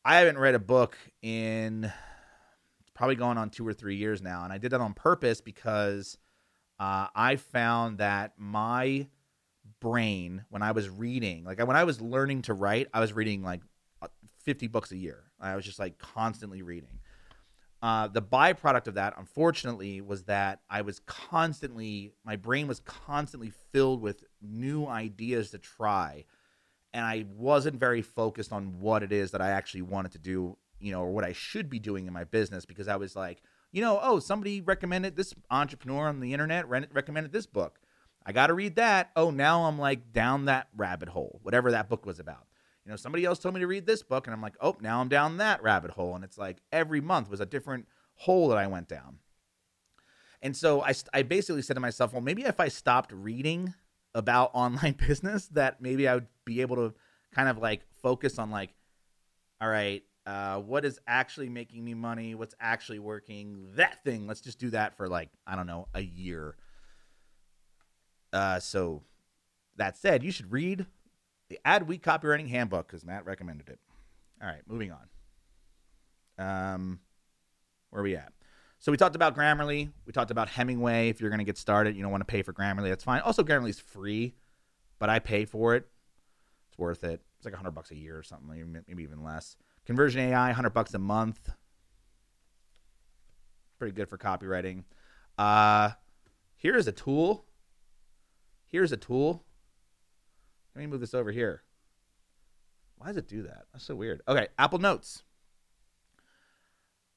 I 0.05 0.17
haven't 0.17 0.39
read 0.39 0.55
a 0.55 0.59
book 0.59 0.97
in 1.23 1.93
probably 2.95 3.17
going 3.17 3.39
on 3.39 3.51
two 3.51 3.67
or 3.67 3.73
three 3.73 3.97
years 3.97 4.23
now. 4.23 4.45
And 4.45 4.53
I 4.53 4.59
did 4.59 4.71
that 4.71 4.81
on 4.81 4.95
purpose 4.95 5.41
because 5.41 6.17
uh, 6.79 7.09
I 7.15 7.37
found 7.37 7.99
that 7.99 8.33
my 8.39 9.09
brain, 9.81 10.45
when 10.49 10.62
I 10.62 10.73
was 10.73 10.89
reading, 10.89 11.45
like 11.45 11.59
when 11.59 11.77
I 11.77 11.85
was 11.85 12.01
learning 12.01 12.43
to 12.43 12.55
write, 12.55 12.89
I 12.95 13.01
was 13.01 13.12
reading 13.12 13.43
like 13.43 13.61
50 14.45 14.67
books 14.69 14.93
a 14.93 14.97
year. 14.97 15.25
I 15.41 15.57
was 15.57 15.65
just 15.65 15.79
like 15.79 15.99
constantly 15.99 16.63
reading. 16.63 17.01
Uh, 17.83 18.09
the 18.09 18.23
byproduct 18.23 18.87
of 18.87 18.95
that, 18.95 19.15
unfortunately, 19.19 20.01
was 20.01 20.25
that 20.25 20.61
I 20.71 20.81
was 20.83 21.01
constantly, 21.01 22.13
my 22.25 22.37
brain 22.37 22.67
was 22.67 22.81
constantly 22.81 23.53
filled 23.73 24.01
with 24.01 24.25
new 24.41 24.87
ideas 24.87 25.51
to 25.51 25.59
try. 25.59 26.25
And 26.95 27.05
I 27.05 27.27
wasn't 27.37 27.79
very 27.79 28.01
focused 28.01 28.53
on 28.53 28.81
what 28.81 29.03
it 29.03 29.13
is 29.13 29.33
that 29.33 29.43
I 29.43 29.51
actually 29.51 29.83
wanted 29.83 30.13
to 30.13 30.19
do 30.19 30.57
you 30.85 30.93
know, 30.93 31.01
or 31.01 31.11
what 31.11 31.25
I 31.25 31.33
should 31.33 31.71
be 31.71 31.79
doing 31.79 32.07
in 32.07 32.13
my 32.13 32.25
business 32.25 32.67
because 32.67 32.89
I 32.89 32.97
was 32.97 33.17
like, 33.17 33.43
you 33.73 33.81
know, 33.81 33.99
oh, 34.03 34.19
somebody 34.19 34.61
recommended 34.61 35.17
this 35.17 35.35
entrepreneur 35.51 36.09
on 36.09 36.21
the 36.21 36.35
internet 36.35 36.69
re- 36.69 36.87
recommended 36.93 37.33
this 37.33 37.47
book. 37.47 37.81
I 38.27 38.33
got 38.33 38.49
to 38.49 38.55
read 38.55 38.77
that. 38.77 39.11
Oh, 39.17 39.31
now 39.31 39.65
I'm 39.65 39.79
like 39.79 40.13
down 40.13 40.45
that 40.45 40.69
rabbit 40.77 41.09
hole, 41.09 41.41
whatever 41.43 41.71
that 41.71 41.89
book 41.89 42.05
was 42.05 42.21
about. 42.21 42.47
You 42.85 42.91
know, 42.91 42.97
somebody 42.97 43.24
else 43.24 43.39
told 43.39 43.55
me 43.55 43.61
to 43.61 43.66
read 43.66 43.87
this 43.87 44.03
book, 44.03 44.26
and 44.26 44.35
I'm 44.35 44.43
like, 44.43 44.57
oh, 44.61 44.76
now 44.80 45.01
I'm 45.01 45.09
down 45.09 45.39
that 45.39 45.62
rabbit 45.62 45.93
hole. 45.93 46.14
And 46.14 46.22
it's 46.22 46.37
like 46.37 46.59
every 46.70 47.01
month 47.01 47.30
was 47.30 47.41
a 47.41 47.47
different 47.47 47.87
hole 48.14 48.49
that 48.49 48.59
I 48.59 48.66
went 48.66 48.89
down. 48.89 49.18
And 50.43 50.55
so 50.55 50.82
I, 50.82 50.93
I 51.14 51.22
basically 51.22 51.62
said 51.62 51.74
to 51.74 51.80
myself, 51.80 52.12
well, 52.12 52.20
maybe 52.20 52.45
if 52.45 52.61
I 52.61 52.68
stopped 52.68 53.11
reading 53.12 53.72
about 54.14 54.51
online 54.55 54.97
business, 55.07 55.47
that 55.49 55.80
maybe 55.80 56.07
I 56.07 56.14
would 56.14 56.26
be 56.45 56.61
able 56.61 56.76
to 56.76 56.95
kind 57.35 57.49
of 57.49 57.59
like 57.59 57.82
focus 58.03 58.39
on 58.39 58.51
like, 58.51 58.74
all 59.61 59.68
right, 59.68 60.03
uh, 60.26 60.59
what 60.59 60.85
is 60.85 60.99
actually 61.07 61.49
making 61.49 61.85
me 61.85 61.95
money, 61.95 62.35
what's 62.35 62.55
actually 62.61 62.99
working, 62.99 63.66
that 63.76 64.05
thing. 64.05 64.26
Let's 64.26 64.41
just 64.41 64.59
do 64.59 64.70
that 64.70 64.97
for 64.97 65.09
like, 65.09 65.30
I 65.47 65.57
don't 65.57 65.66
know, 65.66 65.89
a 65.95 66.01
year. 66.01 66.57
Uh, 68.32 68.59
so 68.59 69.03
that 69.76 69.97
said, 69.97 70.22
you 70.22 70.30
should 70.30 70.53
read 70.53 70.87
the 71.49 71.59
Adweek 71.65 72.01
Copywriting 72.01 72.49
Handbook 72.49 72.87
because 72.87 73.05
Matt 73.05 73.25
recommended 73.27 73.69
it. 73.69 73.79
All 74.43 74.49
right, 74.49 74.63
moving 74.67 74.93
on. 74.93 75.09
Um, 76.39 77.01
where 77.91 78.01
are 78.01 78.05
we 78.05 78.17
at? 78.17 78.33
So 78.79 78.93
we 78.93 78.99
talked 78.99 79.17
about 79.17 79.37
Grammarly. 79.37 79.91
We 80.05 80.13
talked 80.13 80.31
about 80.31 80.49
Hemingway. 80.49 81.09
If 81.09 81.21
you're 81.21 81.31
going 81.31 81.39
to 81.39 81.45
get 81.45 81.57
started, 81.57 81.97
you 81.97 82.03
don't 82.03 82.11
want 82.11 82.21
to 82.21 82.31
pay 82.31 82.43
for 82.43 82.53
Grammarly. 82.53 82.89
That's 82.89 83.05
fine. 83.05 83.21
Also, 83.23 83.43
Grammarly's 83.43 83.81
free, 83.81 84.35
but 84.99 85.09
I 85.09 85.21
pay 85.21 85.45
for 85.45 85.75
it. 85.75 85.87
It's 86.69 86.79
worth 86.79 87.05
it. 87.05 87.23
It's 87.39 87.45
like 87.45 87.55
a 87.55 87.57
hundred 87.57 87.71
bucks 87.71 87.91
a 87.93 87.97
year 87.97 88.19
or 88.19 88.23
something, 88.23 88.83
maybe 88.87 89.03
even 89.03 89.23
less. 89.23 89.57
Conversion 89.87 90.21
AI, 90.21 90.47
100 90.49 90.71
bucks 90.71 90.93
a 90.95 90.99
month. 90.99 91.51
Pretty 93.79 93.95
good 93.95 94.09
for 94.09 94.19
copywriting. 94.19 94.85
Uh, 95.39 95.91
here's 96.57 96.87
a 96.87 96.93
tool. 96.93 97.45
Here's 98.67 98.93
a 98.93 98.97
tool. 98.97 99.45
Let 100.75 100.81
me 100.81 100.87
move 100.87 101.01
this 101.01 101.14
over 101.14 101.31
here. 101.31 101.62
Why 102.97 103.09
does 103.09 103.16
it 103.16 103.29
do 103.29 103.43
that? 103.43 103.66
That's 103.72 103.85
so 103.85 103.95
weird. 103.95 104.22
Okay, 104.27 104.49
Apple 104.59 104.79
Notes. 104.79 105.22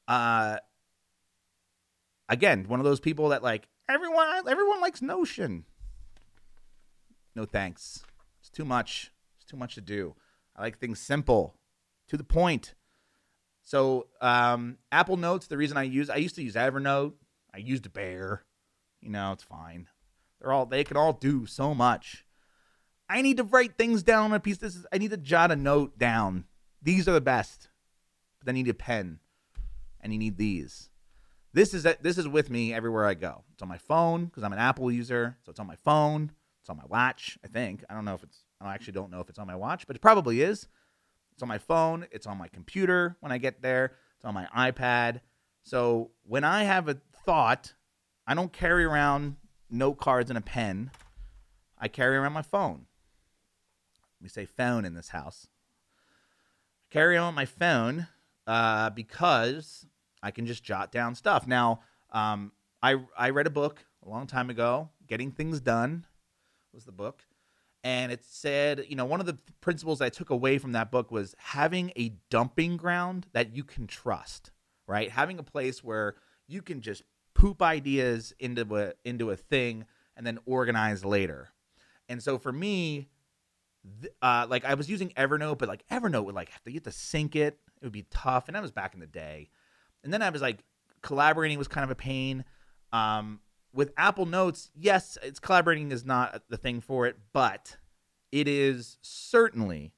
Uh, 0.07 0.57
again, 2.29 2.65
one 2.67 2.79
of 2.79 2.83
those 2.83 2.99
people 2.99 3.29
that 3.29 3.43
like 3.43 3.67
everyone. 3.89 4.47
Everyone 4.47 4.81
likes 4.81 5.01
Notion. 5.01 5.65
No 7.35 7.45
thanks. 7.45 8.03
It's 8.39 8.49
too 8.49 8.65
much. 8.65 9.11
It's 9.37 9.49
too 9.49 9.57
much 9.57 9.75
to 9.75 9.81
do. 9.81 10.15
I 10.55 10.61
like 10.61 10.79
things 10.79 10.99
simple, 10.99 11.55
to 12.07 12.17
the 12.17 12.23
point. 12.23 12.73
So 13.61 14.07
um, 14.21 14.77
Apple 14.91 15.17
Notes, 15.17 15.47
the 15.47 15.57
reason 15.57 15.77
I 15.77 15.83
use, 15.83 16.09
I 16.09 16.15
used 16.15 16.35
to 16.35 16.43
use 16.43 16.55
Evernote. 16.55 17.13
I 17.53 17.57
used 17.57 17.91
Bear. 17.93 18.43
You 19.01 19.09
know, 19.09 19.31
it's 19.33 19.43
fine. 19.43 19.87
They're 20.39 20.51
all 20.51 20.65
they 20.65 20.83
can 20.83 20.97
all 20.97 21.13
do 21.13 21.45
so 21.45 21.73
much. 21.73 22.25
I 23.09 23.21
need 23.21 23.37
to 23.37 23.43
write 23.43 23.77
things 23.77 24.03
down 24.03 24.25
on 24.25 24.33
a 24.33 24.39
piece. 24.39 24.57
This 24.57 24.75
is 24.75 24.85
I 24.91 24.97
need 24.97 25.11
to 25.11 25.17
jot 25.17 25.51
a 25.51 25.55
note 25.55 25.97
down. 25.97 26.45
These 26.81 27.07
are 27.07 27.13
the 27.13 27.21
best. 27.21 27.69
But 28.43 28.55
you 28.55 28.63
need 28.63 28.69
a 28.69 28.73
pen, 28.73 29.19
and 29.99 30.13
you 30.13 30.19
need 30.19 30.37
these. 30.37 30.89
This 31.53 31.73
is 31.73 31.83
this 32.01 32.17
is 32.17 32.27
with 32.27 32.49
me 32.49 32.73
everywhere 32.73 33.05
I 33.05 33.13
go. 33.13 33.43
It's 33.53 33.61
on 33.61 33.69
my 33.69 33.77
phone 33.77 34.25
because 34.25 34.43
I'm 34.43 34.53
an 34.53 34.59
Apple 34.59 34.91
user, 34.91 35.37
so 35.43 35.49
it's 35.49 35.59
on 35.59 35.67
my 35.67 35.75
phone. 35.75 36.31
It's 36.61 36.69
on 36.69 36.77
my 36.77 36.85
watch. 36.87 37.37
I 37.43 37.47
think 37.47 37.83
I 37.89 37.93
don't 37.93 38.05
know 38.05 38.13
if 38.13 38.23
it's. 38.23 38.43
I 38.59 38.73
actually 38.73 38.93
don't 38.93 39.11
know 39.11 39.19
if 39.19 39.29
it's 39.29 39.39
on 39.39 39.47
my 39.47 39.55
watch, 39.55 39.85
but 39.85 39.95
it 39.95 40.01
probably 40.01 40.41
is. 40.41 40.67
It's 41.33 41.43
on 41.43 41.47
my 41.47 41.59
phone. 41.59 42.07
It's 42.11 42.25
on 42.25 42.37
my 42.37 42.47
computer 42.47 43.15
when 43.19 43.31
I 43.31 43.37
get 43.37 43.61
there. 43.61 43.93
It's 44.15 44.25
on 44.25 44.33
my 44.33 44.47
iPad. 44.55 45.21
So 45.63 46.11
when 46.23 46.43
I 46.43 46.63
have 46.63 46.89
a 46.89 46.97
thought, 47.25 47.73
I 48.25 48.33
don't 48.33 48.51
carry 48.51 48.83
around 48.83 49.35
note 49.69 49.99
cards 49.99 50.31
and 50.31 50.37
a 50.37 50.41
pen. 50.41 50.89
I 51.77 51.87
carry 51.87 52.17
around 52.17 52.33
my 52.33 52.41
phone. 52.41 52.86
We 54.21 54.29
say 54.29 54.45
phone 54.45 54.85
in 54.85 54.93
this 54.93 55.09
house. 55.09 55.47
Carry 56.89 57.17
on 57.17 57.35
my 57.35 57.45
phone 57.45 58.07
uh, 58.45 58.89
because 58.91 59.85
I 60.23 60.31
can 60.31 60.45
just 60.45 60.63
jot 60.63 60.91
down 60.91 61.15
stuff. 61.15 61.45
Now, 61.47 61.81
um, 62.11 62.51
I 62.81 62.97
I 63.17 63.29
read 63.31 63.47
a 63.47 63.51
book 63.51 63.85
a 64.05 64.09
long 64.09 64.27
time 64.27 64.49
ago. 64.49 64.89
Getting 65.05 65.31
Things 65.31 65.59
Done 65.59 66.05
was 66.73 66.85
the 66.85 66.91
book, 66.91 67.23
and 67.83 68.11
it 68.11 68.23
said, 68.23 68.85
you 68.87 68.95
know, 68.95 69.05
one 69.05 69.19
of 69.19 69.25
the 69.25 69.37
principles 69.61 70.01
I 70.01 70.09
took 70.09 70.29
away 70.29 70.57
from 70.57 70.71
that 70.73 70.91
book 70.91 71.11
was 71.11 71.35
having 71.37 71.91
a 71.97 72.13
dumping 72.29 72.77
ground 72.77 73.27
that 73.33 73.55
you 73.55 73.63
can 73.63 73.87
trust. 73.87 74.51
Right, 74.87 75.11
having 75.11 75.37
a 75.37 75.43
place 75.43 75.83
where 75.83 76.15
you 76.47 76.61
can 76.61 76.79
just 76.79 77.03
poop 77.33 77.61
ideas 77.61 78.33
into 78.39 78.75
a 78.75 78.93
into 79.03 79.29
a 79.31 79.35
thing 79.35 79.85
and 80.15 80.25
then 80.25 80.39
organize 80.45 81.05
later. 81.05 81.49
And 82.09 82.23
so 82.23 82.37
for 82.37 82.53
me, 82.53 83.09
uh, 84.21 84.45
like 84.49 84.65
I 84.65 84.73
was 84.73 84.89
using 84.89 85.09
Evernote, 85.09 85.57
but 85.57 85.67
like 85.67 85.87
Evernote 85.89 86.25
would 86.25 86.35
like 86.35 86.49
have 86.49 86.63
to 86.63 86.71
get 86.71 86.83
to 86.85 86.91
sync 86.91 87.35
it. 87.35 87.59
It 87.81 87.85
would 87.85 87.93
be 87.93 88.05
tough, 88.09 88.47
and 88.47 88.55
that 88.55 88.61
was 88.61 88.71
back 88.71 88.93
in 88.93 88.99
the 88.99 89.07
day. 89.07 89.49
And 90.03 90.13
then 90.13 90.21
I 90.21 90.29
was 90.29 90.41
like, 90.41 90.63
collaborating 91.01 91.57
was 91.57 91.67
kind 91.67 91.83
of 91.83 91.91
a 91.91 91.95
pain. 91.95 92.45
Um, 92.91 93.39
with 93.73 93.93
Apple 93.97 94.25
Notes, 94.25 94.71
yes, 94.75 95.17
it's 95.21 95.39
collaborating 95.39 95.91
is 95.91 96.05
not 96.05 96.43
the 96.49 96.57
thing 96.57 96.81
for 96.81 97.05
it, 97.05 97.17
but 97.33 97.77
it 98.31 98.47
is 98.47 98.97
certainly 99.01 99.93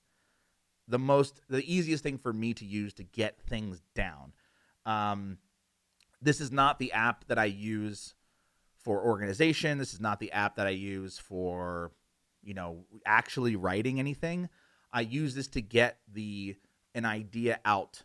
the 0.87 0.99
most 0.99 1.41
the 1.49 1.63
easiest 1.71 2.03
thing 2.03 2.17
for 2.17 2.33
me 2.33 2.53
to 2.55 2.65
use 2.65 2.93
to 2.93 3.03
get 3.03 3.39
things 3.41 3.81
down. 3.95 4.33
Um, 4.85 5.37
this 6.21 6.41
is 6.41 6.51
not 6.51 6.79
the 6.79 6.91
app 6.91 7.25
that 7.27 7.37
I 7.39 7.45
use 7.45 8.15
for 8.83 9.01
organization. 9.03 9.77
This 9.77 9.93
is 9.93 9.99
not 9.99 10.19
the 10.19 10.31
app 10.31 10.55
that 10.55 10.67
I 10.67 10.71
use 10.71 11.17
for, 11.17 11.91
you 12.43 12.53
know, 12.53 12.85
actually 13.05 13.55
writing 13.55 13.99
anything. 13.99 14.49
I 14.91 15.01
use 15.01 15.35
this 15.35 15.47
to 15.49 15.61
get 15.61 15.99
the 16.11 16.55
an 16.95 17.05
idea 17.05 17.59
out 17.65 18.03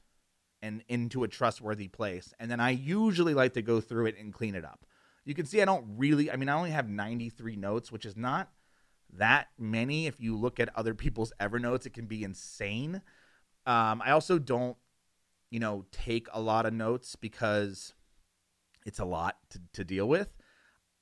and 0.60 0.82
into 0.88 1.24
a 1.24 1.28
trustworthy 1.28 1.88
place. 1.88 2.32
And 2.38 2.50
then 2.50 2.60
I 2.60 2.70
usually 2.70 3.34
like 3.34 3.54
to 3.54 3.62
go 3.62 3.80
through 3.80 4.06
it 4.06 4.16
and 4.18 4.32
clean 4.32 4.54
it 4.54 4.64
up. 4.64 4.84
You 5.24 5.34
can 5.34 5.46
see 5.46 5.62
I 5.62 5.64
don't 5.64 5.84
really 5.96 6.30
I 6.30 6.36
mean 6.36 6.48
I 6.48 6.54
only 6.54 6.70
have 6.70 6.88
93 6.88 7.56
notes, 7.56 7.90
which 7.90 8.04
is 8.06 8.16
not 8.16 8.50
that 9.16 9.48
many 9.58 10.06
if 10.06 10.20
you 10.20 10.36
look 10.36 10.58
at 10.60 10.76
other 10.76 10.94
people's 10.94 11.32
Evernotes, 11.40 11.86
it 11.86 11.94
can 11.94 12.06
be 12.06 12.24
insane. 12.24 13.02
Um, 13.66 14.02
I 14.04 14.10
also 14.10 14.38
don't, 14.38 14.76
you 15.50 15.60
know, 15.60 15.84
take 15.92 16.28
a 16.32 16.40
lot 16.40 16.66
of 16.66 16.72
notes 16.72 17.16
because 17.16 17.94
it's 18.84 18.98
a 18.98 19.04
lot 19.04 19.36
to, 19.50 19.60
to 19.72 19.84
deal 19.84 20.08
with. 20.08 20.33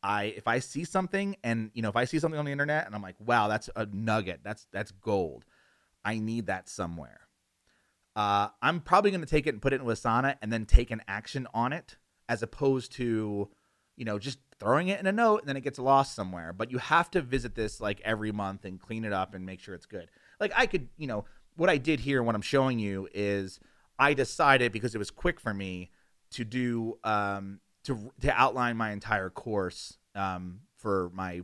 I 0.03 0.25
if 0.25 0.49
I 0.49 0.59
see 0.59 0.85
something 0.85 1.37
and 1.45 1.71
you 1.75 1.83
know 1.83 1.89
if 1.89 1.97
I 1.97 2.05
see 2.05 2.19
something 2.19 2.39
on 2.39 2.45
the 2.45 2.53
internet 2.53 2.87
and 2.87 2.95
I'm 2.95 3.03
like, 3.03 3.17
wow, 3.19 3.49
that's 3.49 3.71
a 3.77 3.87
nugget, 3.87 4.41
that's 4.43 4.67
that's 4.73 4.91
gold. 4.91 5.45
I 6.05 6.19
need 6.19 6.47
that 6.47 6.69
somewhere. 6.69 7.21
Uh, 8.15 8.49
I'm 8.61 8.81
probably 8.81 9.11
going 9.11 9.23
to 9.23 9.27
take 9.27 9.47
it 9.47 9.51
and 9.51 9.63
put 9.63 9.73
it 9.73 9.81
in 9.81 9.87
Asana 9.87 10.37
and 10.43 10.53
then 10.53 10.67
take 10.67 10.91
an 10.91 11.01
action 11.09 11.47
on 11.55 11.73
it, 11.73 11.97
as 12.29 12.43
opposed 12.43 12.93
to, 12.93 13.49
you 13.97 14.05
know, 14.05 14.19
just 14.19 14.39
throwing 14.61 14.89
it 14.89 15.01
in 15.01 15.07
a 15.07 15.13
note 15.13 15.41
and 15.41 15.49
then 15.49 15.57
it 15.57 15.63
gets 15.63 15.79
lost 15.79 16.15
somewhere. 16.15 16.53
But 16.53 16.71
you 16.71 16.79
have 16.79 17.11
to 17.13 17.23
visit 17.23 17.55
this 17.55 17.81
like 17.81 18.01
every 18.05 18.33
month 18.33 18.65
and 18.65 18.81
clean 18.81 19.05
it 19.05 19.13
up 19.13 19.35
and 19.35 19.47
make 19.47 19.61
sure 19.61 19.75
it's 19.75 19.87
good. 19.87 20.11
Like 20.41 20.53
I 20.55 20.67
could, 20.67 20.89
you 20.99 21.07
know, 21.07 21.25
what 21.57 21.71
I 21.71 21.79
did 21.79 22.01
here, 22.01 22.23
what 22.23 22.35
I'm 22.35 22.43
showing 22.43 22.79
you 22.79 23.09
is 23.15 23.59
I 23.99 24.15
decided 24.15 24.73
because 24.73 24.95
it 24.95 24.99
was 24.99 25.11
quick 25.11 25.41
for 25.41 25.55
me 25.55 25.91
to 26.33 26.45
do 26.45 26.99
um, 27.05 27.61
to 27.85 28.13
to 28.21 28.33
outline 28.33 28.77
my 28.77 28.93
entire 28.93 29.31
course 29.31 29.99
um, 30.15 30.61
for 30.77 31.11
my 31.15 31.43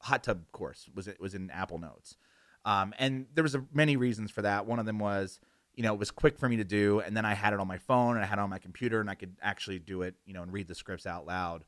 hot 0.00 0.22
tub 0.22 0.42
course 0.52 0.88
was 0.94 1.08
it 1.08 1.20
was 1.20 1.34
in 1.34 1.50
Apple 1.50 1.78
Notes, 1.78 2.16
um, 2.64 2.94
and 2.98 3.26
there 3.34 3.42
was 3.42 3.54
a, 3.54 3.64
many 3.72 3.96
reasons 3.96 4.30
for 4.30 4.42
that. 4.42 4.66
One 4.66 4.78
of 4.78 4.86
them 4.86 4.98
was 4.98 5.40
you 5.74 5.82
know 5.82 5.92
it 5.92 5.98
was 5.98 6.10
quick 6.10 6.38
for 6.38 6.48
me 6.48 6.56
to 6.56 6.64
do, 6.64 7.00
and 7.00 7.16
then 7.16 7.24
I 7.24 7.34
had 7.34 7.52
it 7.52 7.60
on 7.60 7.68
my 7.68 7.78
phone 7.78 8.16
and 8.16 8.24
I 8.24 8.26
had 8.26 8.38
it 8.38 8.42
on 8.42 8.50
my 8.50 8.58
computer, 8.58 9.00
and 9.00 9.10
I 9.10 9.14
could 9.14 9.36
actually 9.42 9.78
do 9.78 10.02
it 10.02 10.14
you 10.24 10.34
know 10.34 10.42
and 10.42 10.52
read 10.52 10.68
the 10.68 10.74
scripts 10.74 11.06
out 11.06 11.26
loud. 11.26 11.64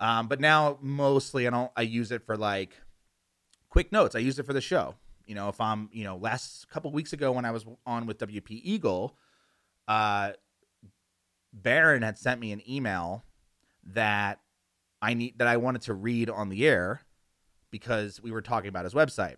Um, 0.00 0.26
but 0.26 0.40
now 0.40 0.78
mostly 0.80 1.46
I 1.46 1.50
don't 1.50 1.70
I 1.76 1.82
use 1.82 2.10
it 2.10 2.22
for 2.26 2.36
like 2.36 2.76
quick 3.68 3.92
notes. 3.92 4.14
I 4.14 4.18
use 4.18 4.38
it 4.38 4.46
for 4.46 4.52
the 4.52 4.60
show. 4.60 4.96
You 5.26 5.34
know, 5.34 5.48
if 5.48 5.60
I'm 5.60 5.88
you 5.92 6.04
know 6.04 6.16
last 6.16 6.68
couple 6.68 6.90
weeks 6.90 7.12
ago 7.12 7.32
when 7.32 7.44
I 7.44 7.52
was 7.52 7.64
on 7.86 8.06
with 8.06 8.18
WP 8.18 8.60
Eagle, 8.62 9.16
uh, 9.88 10.32
Baron 11.52 12.02
had 12.02 12.18
sent 12.18 12.40
me 12.40 12.52
an 12.52 12.62
email 12.68 13.24
that 13.84 14.40
I 15.00 15.14
need 15.14 15.38
that 15.38 15.48
I 15.48 15.56
wanted 15.56 15.82
to 15.82 15.94
read 15.94 16.30
on 16.30 16.48
the 16.48 16.66
air 16.66 17.02
because 17.70 18.22
we 18.22 18.30
were 18.30 18.42
talking 18.42 18.68
about 18.68 18.84
his 18.84 18.94
website, 18.94 19.36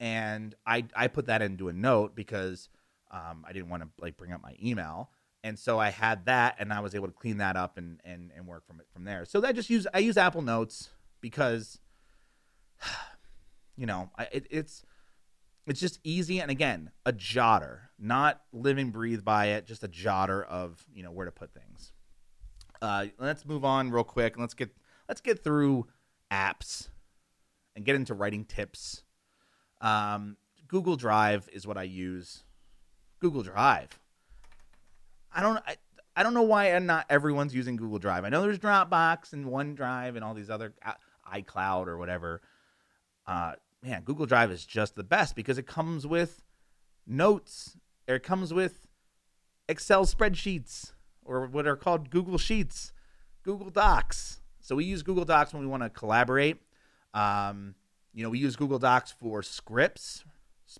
and 0.00 0.54
I 0.66 0.84
I 0.94 1.08
put 1.08 1.26
that 1.26 1.42
into 1.42 1.68
a 1.68 1.72
note 1.72 2.14
because 2.14 2.68
um, 3.10 3.44
I 3.46 3.52
didn't 3.52 3.68
want 3.68 3.82
to 3.82 3.88
like 4.00 4.16
bring 4.16 4.32
up 4.32 4.42
my 4.42 4.54
email, 4.62 5.10
and 5.42 5.58
so 5.58 5.78
I 5.78 5.90
had 5.90 6.26
that, 6.26 6.56
and 6.58 6.72
I 6.72 6.80
was 6.80 6.94
able 6.94 7.08
to 7.08 7.12
clean 7.12 7.38
that 7.38 7.56
up 7.56 7.76
and 7.76 8.00
and 8.04 8.30
and 8.36 8.46
work 8.46 8.66
from 8.66 8.80
it 8.80 8.86
from 8.92 9.04
there. 9.04 9.24
So 9.24 9.44
I 9.44 9.52
just 9.52 9.68
use 9.68 9.86
I 9.92 9.98
use 9.98 10.16
Apple 10.16 10.42
Notes 10.42 10.90
because, 11.20 11.80
you 13.76 13.86
know, 13.86 14.10
I, 14.16 14.28
it, 14.32 14.46
it's 14.50 14.84
it's 15.66 15.80
just 15.80 15.98
easy 16.04 16.40
and 16.40 16.50
again 16.50 16.90
a 17.06 17.12
jotter 17.12 17.80
not 17.98 18.42
live 18.52 18.78
and 18.78 18.92
breathe 18.92 19.24
by 19.24 19.46
it 19.46 19.66
just 19.66 19.84
a 19.84 19.88
jotter 19.88 20.44
of 20.46 20.84
you 20.92 21.02
know 21.02 21.10
where 21.10 21.26
to 21.26 21.32
put 21.32 21.52
things. 21.52 21.92
Uh, 22.82 23.06
let's 23.18 23.46
move 23.46 23.64
on 23.64 23.90
real 23.90 24.04
quick 24.04 24.34
and 24.34 24.42
let's 24.42 24.54
get 24.54 24.70
let's 25.08 25.20
get 25.20 25.42
through 25.42 25.86
apps 26.30 26.88
and 27.74 27.84
get 27.84 27.94
into 27.94 28.14
writing 28.14 28.44
tips. 28.44 29.02
Um, 29.80 30.36
google 30.68 30.96
drive 30.96 31.48
is 31.52 31.66
what 31.66 31.78
i 31.78 31.82
use. 31.82 32.44
Google 33.20 33.42
drive. 33.42 33.98
I 35.32 35.40
don't 35.40 35.58
I, 35.66 35.76
I 36.16 36.22
don't 36.22 36.34
know 36.34 36.42
why 36.42 36.78
not 36.78 37.06
everyone's 37.08 37.54
using 37.54 37.76
google 37.76 37.98
drive. 37.98 38.24
I 38.24 38.28
know 38.28 38.42
there's 38.42 38.58
dropbox 38.58 39.32
and 39.32 39.46
onedrive 39.46 40.16
and 40.16 40.24
all 40.24 40.34
these 40.34 40.50
other 40.50 40.74
uh, 40.84 40.92
icloud 41.32 41.86
or 41.86 41.96
whatever. 41.96 42.42
Uh, 43.26 43.52
man, 43.84 44.02
Google 44.02 44.26
Drive 44.26 44.50
is 44.50 44.64
just 44.64 44.94
the 44.94 45.04
best 45.04 45.36
because 45.36 45.58
it 45.58 45.66
comes 45.66 46.06
with 46.06 46.42
notes, 47.06 47.76
or 48.08 48.16
it 48.16 48.22
comes 48.22 48.52
with 48.52 48.86
Excel 49.68 50.06
spreadsheets, 50.06 50.92
or 51.22 51.46
what 51.46 51.66
are 51.66 51.76
called 51.76 52.10
Google 52.10 52.38
Sheets, 52.38 52.92
Google 53.42 53.70
Docs. 53.70 54.40
So 54.60 54.74
we 54.74 54.84
use 54.84 55.02
Google 55.02 55.26
Docs 55.26 55.52
when 55.52 55.62
we 55.62 55.68
want 55.68 55.82
to 55.82 55.90
collaborate. 55.90 56.62
Um, 57.12 57.74
you 58.14 58.22
know, 58.22 58.30
we 58.30 58.38
use 58.38 58.56
Google 58.56 58.78
Docs 58.78 59.12
for 59.12 59.42
scripts 59.42 60.24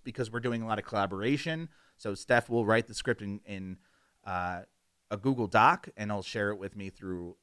because 0.02 0.32
we're 0.32 0.40
doing 0.40 0.62
a 0.62 0.66
lot 0.66 0.78
of 0.78 0.86
collaboration. 0.86 1.68
So 1.98 2.14
Steph 2.14 2.48
will 2.48 2.64
write 2.64 2.86
the 2.86 2.94
script 2.94 3.20
in, 3.20 3.40
in 3.44 3.76
uh, 4.24 4.62
a 5.10 5.16
Google 5.16 5.46
Doc 5.46 5.88
and 5.96 6.10
I'll 6.10 6.22
share 6.22 6.50
it 6.50 6.58
with 6.58 6.74
me 6.74 6.88
through 6.88 7.36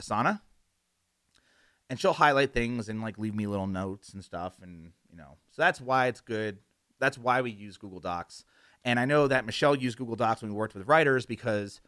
Asana 0.00 0.40
and 1.90 2.00
she'll 2.00 2.14
highlight 2.14 2.54
things 2.54 2.88
and 2.88 3.02
like 3.02 3.18
leave 3.18 3.34
me 3.34 3.46
little 3.46 3.66
notes 3.66 4.14
and 4.14 4.24
stuff 4.24 4.54
and 4.62 4.92
you 5.10 5.18
know. 5.18 5.36
So 5.50 5.60
that's 5.60 5.80
why 5.80 6.06
it's 6.06 6.22
good. 6.22 6.58
That's 6.98 7.18
why 7.18 7.42
we 7.42 7.50
use 7.50 7.76
google 7.76 8.00
docs. 8.00 8.44
And 8.82 8.98
i 8.98 9.04
know 9.04 9.28
that 9.28 9.44
michelle 9.44 9.74
used 9.74 9.98
google 9.98 10.16
docs 10.16 10.40
when 10.40 10.50
we 10.50 10.56
worked 10.56 10.74
with 10.74 10.88
writers 10.88 11.26
because 11.26 11.82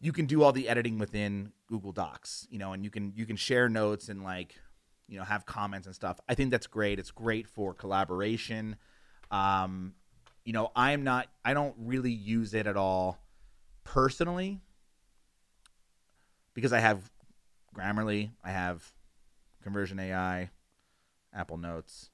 you 0.00 0.12
can 0.12 0.26
do 0.26 0.42
all 0.42 0.50
the 0.50 0.68
editing 0.68 0.98
within 0.98 1.52
google 1.68 1.92
docs 1.92 2.48
you 2.50 2.58
know 2.58 2.72
and 2.72 2.82
you 2.82 2.90
can 2.90 3.12
you 3.14 3.24
can 3.24 3.36
share 3.36 3.68
notes 3.68 4.08
and 4.08 4.24
like 4.24 4.56
you 5.06 5.16
know 5.16 5.24
have 5.24 5.46
comments 5.46 5.86
and 5.86 5.94
stuff. 5.94 6.18
I 6.28 6.34
think 6.34 6.50
that's 6.50 6.66
great. 6.66 6.98
It's 6.98 7.12
great 7.12 7.46
for 7.46 7.72
collaboration. 7.72 8.76
Um 9.30 9.94
you 10.44 10.52
know 10.52 10.70
i'm 10.76 11.02
not 11.04 11.28
i 11.44 11.54
don't 11.54 11.74
really 11.78 12.12
use 12.12 12.54
it 12.54 12.66
at 12.66 12.76
all 12.76 13.18
personally 13.82 14.60
because 16.52 16.72
i 16.72 16.78
have 16.78 17.10
grammarly 17.74 18.30
i 18.44 18.50
have 18.50 18.92
Conversion 19.64 19.98
AI, 19.98 20.50
Apple 21.34 21.56
Notes, 21.56 22.10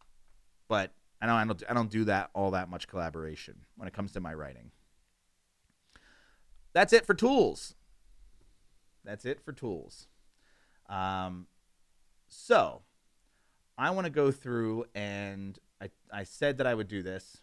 but 0.69 0.93
I 1.21 1.27
don't 1.27 1.37
I 1.37 1.45
don't 1.45 1.63
I 1.71 1.75
don't 1.75 1.91
do 1.91 2.05
that 2.05 2.31
all 2.33 2.53
that 2.53 2.71
much 2.71 2.89
collaboration 2.89 3.57
when 3.77 3.87
it 3.87 3.93
comes 3.93 4.13
to 4.13 4.21
my 4.21 4.33
writing. 4.33 4.71
That's 6.73 6.93
it 6.93 7.05
for 7.05 7.15
tools. 7.15 7.75
That's 9.05 9.25
it 9.25 9.41
for 9.45 9.53
tools. 9.53 10.07
Um, 10.89 11.47
so 12.29 12.83
I 13.77 13.91
want 13.91 14.05
to 14.05 14.11
go 14.11 14.31
through 14.31 14.85
and 14.95 15.59
I, 15.81 15.91
I 16.13 16.25
said 16.25 16.59
that 16.59 16.67
I 16.67 16.75
would 16.75 16.89
do 16.89 17.03
this. 17.03 17.41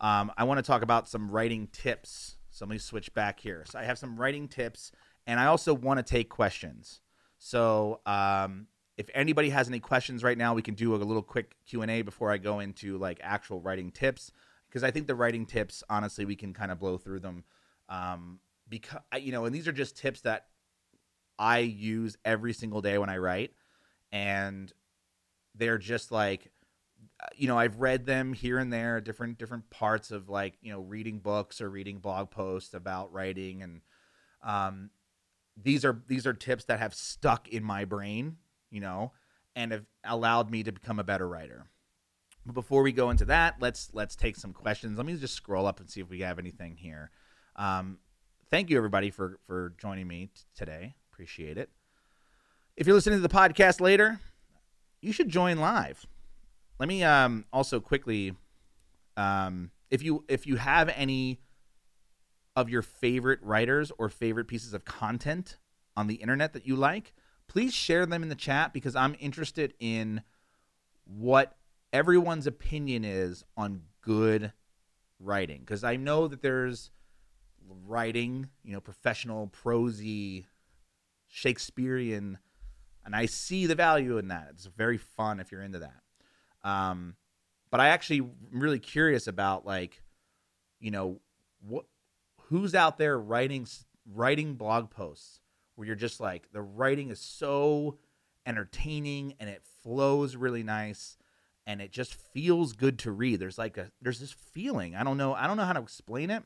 Um, 0.00 0.32
I 0.36 0.44
want 0.44 0.58
to 0.58 0.62
talk 0.62 0.82
about 0.82 1.08
some 1.08 1.30
writing 1.30 1.68
tips. 1.72 2.36
So 2.50 2.64
let 2.64 2.70
me 2.70 2.78
switch 2.78 3.12
back 3.14 3.40
here. 3.40 3.64
So 3.66 3.78
I 3.78 3.84
have 3.84 3.98
some 3.98 4.16
writing 4.16 4.48
tips, 4.48 4.92
and 5.26 5.40
I 5.40 5.46
also 5.46 5.72
want 5.74 5.98
to 5.98 6.02
take 6.02 6.28
questions. 6.28 7.00
So 7.38 8.00
um, 8.06 8.66
if 8.96 9.08
anybody 9.14 9.50
has 9.50 9.68
any 9.68 9.80
questions 9.80 10.22
right 10.22 10.38
now, 10.38 10.54
we 10.54 10.62
can 10.62 10.74
do 10.74 10.94
a 10.94 10.96
little 10.96 11.22
quick 11.22 11.56
Q 11.66 11.82
and 11.82 11.90
A 11.90 12.02
before 12.02 12.30
I 12.30 12.38
go 12.38 12.60
into 12.60 12.96
like 12.98 13.18
actual 13.22 13.60
writing 13.60 13.90
tips, 13.90 14.30
because 14.68 14.84
I 14.84 14.90
think 14.90 15.06
the 15.06 15.14
writing 15.14 15.46
tips, 15.46 15.82
honestly, 15.90 16.24
we 16.24 16.36
can 16.36 16.52
kind 16.52 16.70
of 16.70 16.78
blow 16.78 16.98
through 16.98 17.20
them. 17.20 17.44
Um, 17.88 18.40
because 18.68 19.00
you 19.20 19.32
know, 19.32 19.44
and 19.44 19.54
these 19.54 19.68
are 19.68 19.72
just 19.72 19.96
tips 19.96 20.22
that 20.22 20.46
I 21.38 21.58
use 21.58 22.16
every 22.24 22.52
single 22.52 22.80
day 22.80 22.98
when 22.98 23.10
I 23.10 23.18
write, 23.18 23.52
and 24.12 24.72
they're 25.54 25.78
just 25.78 26.10
like 26.12 26.50
uh, 27.22 27.26
you 27.36 27.46
know 27.46 27.58
i've 27.58 27.80
read 27.80 28.06
them 28.06 28.32
here 28.32 28.58
and 28.58 28.72
there 28.72 29.00
different 29.00 29.38
different 29.38 29.68
parts 29.70 30.10
of 30.10 30.28
like 30.28 30.54
you 30.62 30.72
know 30.72 30.80
reading 30.80 31.18
books 31.18 31.60
or 31.60 31.70
reading 31.70 31.98
blog 31.98 32.30
posts 32.30 32.74
about 32.74 33.12
writing 33.12 33.62
and 33.62 33.80
um, 34.42 34.90
these 35.56 35.84
are 35.84 36.02
these 36.06 36.26
are 36.26 36.34
tips 36.34 36.64
that 36.64 36.78
have 36.78 36.94
stuck 36.94 37.48
in 37.48 37.62
my 37.62 37.84
brain 37.84 38.36
you 38.74 38.80
know 38.80 39.12
and 39.56 39.72
have 39.72 39.84
allowed 40.04 40.50
me 40.50 40.62
to 40.62 40.72
become 40.72 40.98
a 40.98 41.04
better 41.04 41.28
writer. 41.28 41.66
But 42.44 42.54
before 42.54 42.82
we 42.82 42.92
go 42.92 43.10
into 43.10 43.24
that 43.26 43.56
let's 43.60 43.90
let's 43.92 44.16
take 44.16 44.36
some 44.36 44.52
questions. 44.52 44.96
Let 44.98 45.06
me 45.06 45.16
just 45.16 45.34
scroll 45.34 45.66
up 45.66 45.80
and 45.80 45.88
see 45.88 46.00
if 46.00 46.10
we 46.10 46.20
have 46.20 46.38
anything 46.38 46.76
here. 46.76 47.10
Um, 47.56 47.98
thank 48.50 48.68
you 48.68 48.76
everybody 48.76 49.10
for 49.10 49.38
for 49.46 49.74
joining 49.78 50.08
me 50.08 50.30
t- 50.34 50.42
today. 50.54 50.94
Appreciate 51.12 51.56
it. 51.56 51.70
If 52.76 52.86
you're 52.86 52.96
listening 52.96 53.22
to 53.22 53.26
the 53.26 53.34
podcast 53.34 53.80
later 53.80 54.20
you 55.04 55.12
should 55.12 55.28
join 55.28 55.58
live. 55.58 56.06
Let 56.80 56.88
me 56.88 57.04
um, 57.04 57.44
also 57.52 57.78
quickly, 57.78 58.34
um, 59.16 59.70
if 59.90 60.02
you 60.02 60.24
if 60.28 60.46
you 60.46 60.56
have 60.56 60.88
any 60.88 61.40
of 62.56 62.70
your 62.70 62.82
favorite 62.82 63.40
writers 63.42 63.92
or 63.98 64.08
favorite 64.08 64.48
pieces 64.48 64.72
of 64.72 64.84
content 64.84 65.58
on 65.96 66.06
the 66.06 66.14
internet 66.16 66.54
that 66.54 66.66
you 66.66 66.74
like, 66.74 67.12
please 67.48 67.74
share 67.74 68.06
them 68.06 68.22
in 68.22 68.28
the 68.28 68.34
chat 68.34 68.72
because 68.72 68.96
I'm 68.96 69.16
interested 69.18 69.74
in 69.78 70.22
what 71.04 71.56
everyone's 71.92 72.46
opinion 72.46 73.04
is 73.04 73.44
on 73.56 73.82
good 74.00 74.52
writing 75.20 75.60
because 75.60 75.84
I 75.84 75.96
know 75.96 76.28
that 76.28 76.42
there's 76.42 76.90
writing, 77.86 78.48
you 78.62 78.72
know, 78.72 78.80
professional 78.80 79.46
prosy 79.48 80.46
Shakespearean 81.28 82.38
and 83.04 83.14
I 83.14 83.26
see 83.26 83.66
the 83.66 83.74
value 83.74 84.18
in 84.18 84.28
that. 84.28 84.48
It's 84.50 84.66
very 84.66 84.98
fun 84.98 85.40
if 85.40 85.52
you're 85.52 85.62
into 85.62 85.80
that. 85.80 86.68
Um, 86.68 87.16
but 87.70 87.80
I 87.80 87.88
actually 87.88 88.20
am 88.20 88.32
really 88.52 88.78
curious 88.78 89.26
about 89.26 89.66
like, 89.66 90.02
you 90.80 90.90
know, 90.90 91.20
what 91.60 91.84
who's 92.48 92.74
out 92.74 92.98
there 92.98 93.18
writing 93.18 93.66
writing 94.12 94.54
blog 94.54 94.90
posts 94.90 95.40
where 95.74 95.86
you're 95.86 95.96
just 95.96 96.20
like 96.20 96.50
the 96.52 96.62
writing 96.62 97.10
is 97.10 97.20
so 97.20 97.98
entertaining 98.46 99.34
and 99.40 99.48
it 99.48 99.62
flows 99.82 100.36
really 100.36 100.62
nice 100.62 101.16
and 101.66 101.80
it 101.80 101.90
just 101.90 102.14
feels 102.14 102.72
good 102.74 102.98
to 103.00 103.10
read. 103.10 103.40
There's 103.40 103.58
like 103.58 103.76
a 103.76 103.90
there's 104.02 104.20
this 104.20 104.32
feeling. 104.32 104.94
I 104.94 105.04
don't 105.04 105.16
know 105.16 105.34
I 105.34 105.46
don't 105.46 105.56
know 105.56 105.64
how 105.64 105.72
to 105.72 105.82
explain 105.82 106.30
it. 106.30 106.42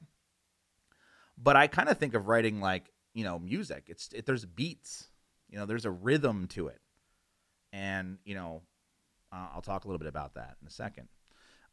But 1.41 1.55
I 1.55 1.69
kind 1.69 1.89
of 1.89 1.99
think 1.99 2.15
of 2.15 2.27
writing 2.27 2.61
like, 2.61 2.93
you 3.15 3.23
know, 3.23 3.39
music. 3.39 3.85
It's 3.87 4.09
it, 4.13 4.27
there's 4.27 4.45
beats 4.45 5.11
you 5.49 5.59
know, 5.59 5.67
there's 5.67 5.85
a 5.85 5.91
rhythm 5.91 6.47
to 6.49 6.69
it, 6.69 6.81
and 7.73 8.19
you 8.25 8.35
know, 8.35 8.63
uh, 9.33 9.49
I'll 9.55 9.63
talk 9.63 9.85
a 9.85 9.89
little 9.89 9.99
bit 9.99 10.09
about 10.09 10.35
that 10.35 10.57
in 10.61 10.69
a 10.69 10.71
second. 10.71 11.09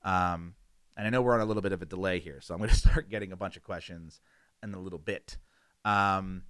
Um, 0.03 0.55
and 0.97 1.05
I 1.05 1.09
know 1.09 1.21
we're 1.21 1.33
on 1.33 1.41
a 1.41 1.45
little 1.45 1.61
bit 1.61 1.73
of 1.73 1.81
a 1.81 1.85
delay 1.85 2.19
here, 2.19 2.39
so 2.41 2.53
I'm 2.53 2.59
going 2.59 2.69
to 2.71 2.75
start 2.75 3.09
getting 3.09 3.31
a 3.31 3.37
bunch 3.37 3.57
of 3.57 3.63
questions 3.63 4.21
in 4.63 4.73
a 4.73 4.79
little 4.79 4.99
bit. 4.99 5.37
Um, 5.83 6.43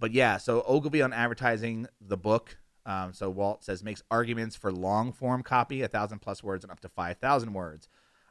but 0.00 0.12
yeah, 0.12 0.38
so 0.38 0.64
Ogilvy 0.66 1.02
on 1.02 1.12
advertising 1.12 1.86
the 2.00 2.16
book. 2.16 2.58
Um, 2.86 3.12
so 3.12 3.28
Walt 3.28 3.62
says 3.62 3.84
makes 3.84 4.02
arguments 4.10 4.56
for 4.56 4.72
long 4.72 5.12
form 5.12 5.42
copy, 5.42 5.82
a 5.82 5.88
thousand 5.88 6.20
plus 6.20 6.42
words 6.42 6.64
and 6.64 6.72
up 6.72 6.80
to 6.80 6.88
five 6.88 7.18
thousand 7.18 7.52
words. 7.52 7.88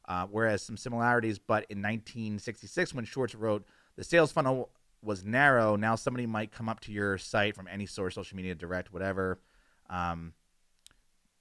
Uh, 0.07 0.25
whereas 0.29 0.63
some 0.63 0.75
similarities, 0.75 1.37
but 1.37 1.67
in 1.69 1.77
1966, 1.77 2.95
when 2.95 3.05
Schwartz 3.05 3.35
wrote 3.35 3.63
the 3.95 4.03
sales 4.03 4.31
funnel 4.31 4.71
was 5.03 5.23
narrow, 5.23 5.75
now 5.75 5.95
somebody 5.95 6.25
might 6.25 6.51
come 6.51 6.67
up 6.67 6.79
to 6.79 6.91
your 6.91 7.19
site 7.19 7.55
from 7.55 7.67
any 7.67 7.85
source, 7.85 8.15
social 8.15 8.35
media, 8.35 8.55
direct, 8.55 8.91
whatever. 8.91 9.39
Um, 9.87 10.33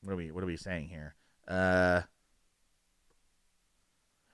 what 0.03 0.13
are 0.13 0.17
we 0.17 0.31
What 0.31 0.45
are 0.45 0.47
we 0.47 0.59
saying 0.59 0.89
here? 0.89 1.15
Uh, 1.49 2.03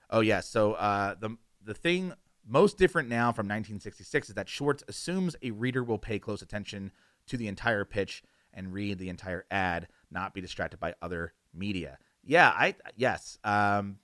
oh 0.09 0.19
yeah. 0.19 0.41
So 0.41 0.73
uh, 0.73 1.15
the 1.17 1.37
the 1.63 1.73
thing 1.73 2.13
most 2.47 2.77
different 2.77 3.09
now 3.09 3.31
from 3.31 3.45
1966 3.45 4.29
is 4.29 4.35
that 4.35 4.49
Schwartz 4.49 4.83
assumes 4.87 5.35
a 5.41 5.51
reader 5.51 5.83
will 5.83 5.97
pay 5.97 6.19
close 6.19 6.41
attention 6.41 6.91
to 7.27 7.37
the 7.37 7.47
entire 7.47 7.85
pitch 7.85 8.23
and 8.53 8.73
read 8.73 8.99
the 8.99 9.09
entire 9.09 9.45
ad, 9.51 9.87
not 10.11 10.33
be 10.33 10.41
distracted 10.41 10.79
by 10.79 10.93
other 11.01 11.33
media. 11.53 11.97
Yeah, 12.23 12.49
I 12.49 12.75
yes. 12.95 13.37
Um, 13.43 13.97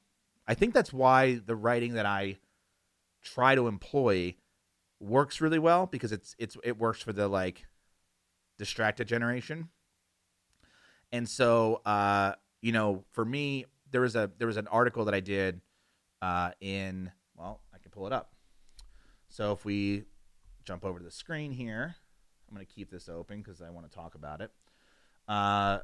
I 0.48 0.54
think 0.54 0.74
that's 0.74 0.92
why 0.92 1.36
the 1.46 1.56
writing 1.56 1.94
that 1.94 2.06
I 2.06 2.38
try 3.22 3.56
to 3.56 3.68
employ 3.68 4.36
works 5.00 5.42
really 5.42 5.60
well 5.60 5.88
because 5.88 6.12
it's 6.12 6.36
it's 6.38 6.58
it 6.64 6.78
works 6.78 7.02
for 7.02 7.14
the 7.14 7.28
like 7.28 7.66
distracted 8.58 9.08
generation. 9.08 9.70
And 11.12 11.28
so 11.28 11.82
uh, 11.86 12.34
you 12.62 12.72
know, 12.72 13.04
for 13.12 13.26
me, 13.26 13.66
there 13.92 14.02
was 14.02 14.16
a 14.16 14.32
there 14.38 14.48
was 14.48 14.58
an 14.58 14.68
article 14.68 15.06
that 15.06 15.14
I 15.14 15.20
did 15.20 15.62
uh, 16.22 16.52
in 16.60 17.12
well, 17.36 17.62
I 17.74 17.78
can 17.80 17.92
pull 17.92 18.08
it 18.08 18.14
up. 18.14 18.31
So 19.32 19.54
if 19.54 19.64
we 19.64 20.04
jump 20.66 20.84
over 20.84 21.00
to 21.00 21.06
the 21.06 21.10
screen 21.10 21.52
here, 21.52 21.96
I'm 22.50 22.56
going 22.56 22.66
to 22.66 22.72
keep 22.72 22.92
this 22.92 23.08
open 23.08 23.42
because 23.42 23.62
I 23.62 23.70
want 23.70 23.90
to 23.90 23.96
talk 23.96 24.16
about 24.16 24.42
it. 24.42 24.52
Uh, 25.26 25.80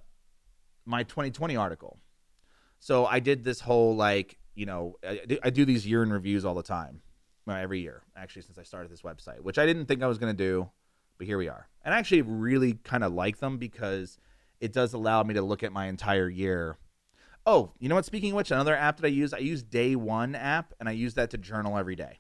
my 0.86 1.04
2020 1.04 1.56
article. 1.56 1.98
So 2.80 3.06
I 3.06 3.22
did 3.22 3.45
this 3.45 3.62
whole 3.62 3.95
like 3.95 4.38
you 4.54 4.66
know 4.66 4.95
I 5.08 5.22
do, 5.26 5.38
I 5.41 5.50
do 5.50 5.64
these 5.64 5.88
year 5.88 6.04
in 6.04 6.12
reviews 6.12 6.43
all 6.43 6.56
the 6.56 6.64
time, 6.64 7.02
every 7.50 7.80
year 7.80 8.02
actually 8.18 8.41
since 8.41 8.58
I 8.58 8.64
started 8.64 8.91
this 8.91 9.02
website, 9.02 9.39
which 9.41 9.58
I 9.58 9.66
didn't 9.66 9.86
think 9.86 10.04
I 10.04 10.08
was 10.08 10.18
going 10.18 10.36
to 10.36 10.38
do, 10.38 10.70
but 11.18 11.26
here 11.26 11.38
we 11.38 11.48
are. 11.48 11.70
And 11.86 11.93
I 11.93 12.00
actually 12.00 12.24
really 12.24 12.74
kind 12.84 13.04
of 13.04 13.14
like 13.14 13.39
them 13.39 13.58
because 13.58 14.18
it 14.60 14.74
does 14.74 14.93
allow 14.93 15.24
me 15.24 15.34
to 15.36 15.41
look 15.41 15.64
at 15.64 15.72
my 15.72 15.86
entire 15.86 16.28
year. 16.28 16.78
Oh, 17.45 17.72
you 17.80 17.88
know 17.88 17.95
what? 17.95 18.04
Speaking 18.04 18.32
of 18.32 18.36
which, 18.36 18.52
another 18.52 18.76
app 18.76 18.98
that 18.98 19.06
I 19.06 19.10
use, 19.10 19.34
I 19.34 19.38
use 19.38 19.64
Day 19.64 19.95
One 19.95 20.36
app, 20.36 20.74
and 20.82 20.89
I 20.89 20.91
use 20.91 21.14
that 21.14 21.30
to 21.30 21.38
journal 21.38 21.78
every 21.78 21.95
day. 21.95 22.20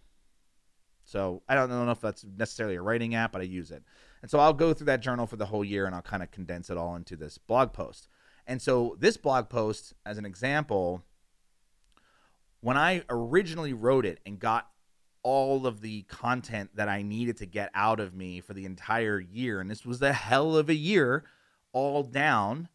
So 1.07 1.41
I 1.47 1.55
don't 1.55 1.69
know 1.69 1.89
if 1.89 2.01
that's 2.01 2.25
necessarily 2.37 2.75
a 2.75 2.81
writing 2.81 3.15
app, 3.15 3.31
but 3.31 3.41
I 3.41 3.45
use 3.45 3.71
it. 3.71 3.81
And 4.21 4.29
so 4.29 4.39
I'll 4.39 4.53
go 4.53 4.73
through 4.73 4.87
that 4.87 5.01
journal 5.01 5.25
for 5.25 5.37
the 5.37 5.45
whole 5.45 5.63
year 5.63 5.85
and 5.85 5.95
I'll 5.95 6.01
kind 6.01 6.21
of 6.21 6.31
condense 6.31 6.69
it 6.69 6.77
all 6.77 6.97
into 6.97 7.15
this 7.15 7.37
blog 7.37 7.71
post. 7.71 8.09
And 8.45 8.61
so 8.61 8.97
this 8.99 9.15
blog 9.15 9.47
post, 9.47 9.93
as 10.05 10.17
an 10.17 10.25
example, 10.25 11.03
when 12.59 12.75
I 12.77 13.03
originally 13.09 13.71
wrote 13.71 14.05
it 14.05 14.19
and 14.25 14.37
got 14.37 14.67
all 15.23 15.65
of 15.65 15.79
the 15.79 16.03
content 16.03 16.71
that 16.75 16.89
I 16.89 17.03
needed 17.03 17.37
to 17.37 17.45
get 17.45 17.71
out 17.73 18.01
of 18.01 18.13
me 18.13 18.41
for 18.41 18.53
the 18.53 18.65
entire 18.65 19.19
year. 19.19 19.61
And 19.61 19.71
this 19.71 19.85
was 19.85 20.01
a 20.01 20.13
hell 20.13 20.57
of 20.57 20.69
a 20.69 20.75
year 20.75 21.23
all 21.71 22.03
down. 22.03 22.67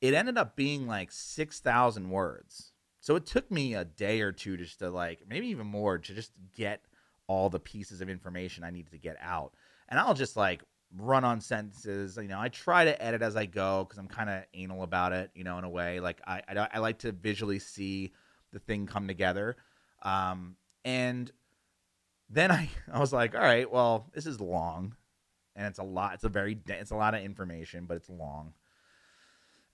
It 0.00 0.14
ended 0.14 0.38
up 0.38 0.56
being 0.56 0.86
like 0.86 1.12
6,000 1.12 2.08
words. 2.08 2.72
So 3.00 3.16
it 3.16 3.26
took 3.26 3.50
me 3.50 3.74
a 3.74 3.84
day 3.84 4.20
or 4.22 4.32
two 4.32 4.56
just 4.56 4.78
to 4.78 4.90
like, 4.90 5.24
maybe 5.28 5.48
even 5.48 5.66
more, 5.66 5.98
to 5.98 6.14
just 6.14 6.32
get 6.54 6.82
all 7.28 7.50
the 7.50 7.60
pieces 7.60 8.00
of 8.00 8.08
information 8.08 8.64
I 8.64 8.70
needed 8.70 8.92
to 8.92 8.98
get 8.98 9.16
out. 9.20 9.54
And 9.88 9.98
I'll 9.98 10.14
just 10.14 10.36
like 10.36 10.62
run 10.96 11.24
on 11.24 11.40
sentences. 11.40 12.16
You 12.16 12.28
know, 12.28 12.40
I 12.40 12.48
try 12.48 12.84
to 12.84 13.02
edit 13.02 13.22
as 13.22 13.36
I 13.36 13.46
go 13.46 13.84
because 13.84 13.98
I'm 13.98 14.08
kind 14.08 14.30
of 14.30 14.44
anal 14.54 14.82
about 14.82 15.12
it, 15.12 15.30
you 15.34 15.44
know, 15.44 15.58
in 15.58 15.64
a 15.64 15.68
way. 15.68 16.00
Like 16.00 16.20
I, 16.26 16.42
I, 16.48 16.68
I 16.74 16.78
like 16.78 16.98
to 16.98 17.12
visually 17.12 17.58
see 17.58 18.12
the 18.52 18.58
thing 18.58 18.86
come 18.86 19.08
together. 19.08 19.56
Um, 20.02 20.56
and 20.84 21.30
then 22.30 22.50
I, 22.50 22.68
I 22.92 23.00
was 23.00 23.12
like, 23.12 23.34
all 23.34 23.40
right, 23.40 23.70
well, 23.70 24.10
this 24.14 24.26
is 24.26 24.40
long 24.40 24.94
and 25.54 25.66
it's 25.66 25.78
a 25.78 25.84
lot. 25.84 26.14
It's 26.14 26.24
a 26.24 26.28
very, 26.28 26.58
it's 26.66 26.90
a 26.90 26.96
lot 26.96 27.14
of 27.14 27.22
information, 27.22 27.86
but 27.86 27.96
it's 27.96 28.10
long. 28.10 28.52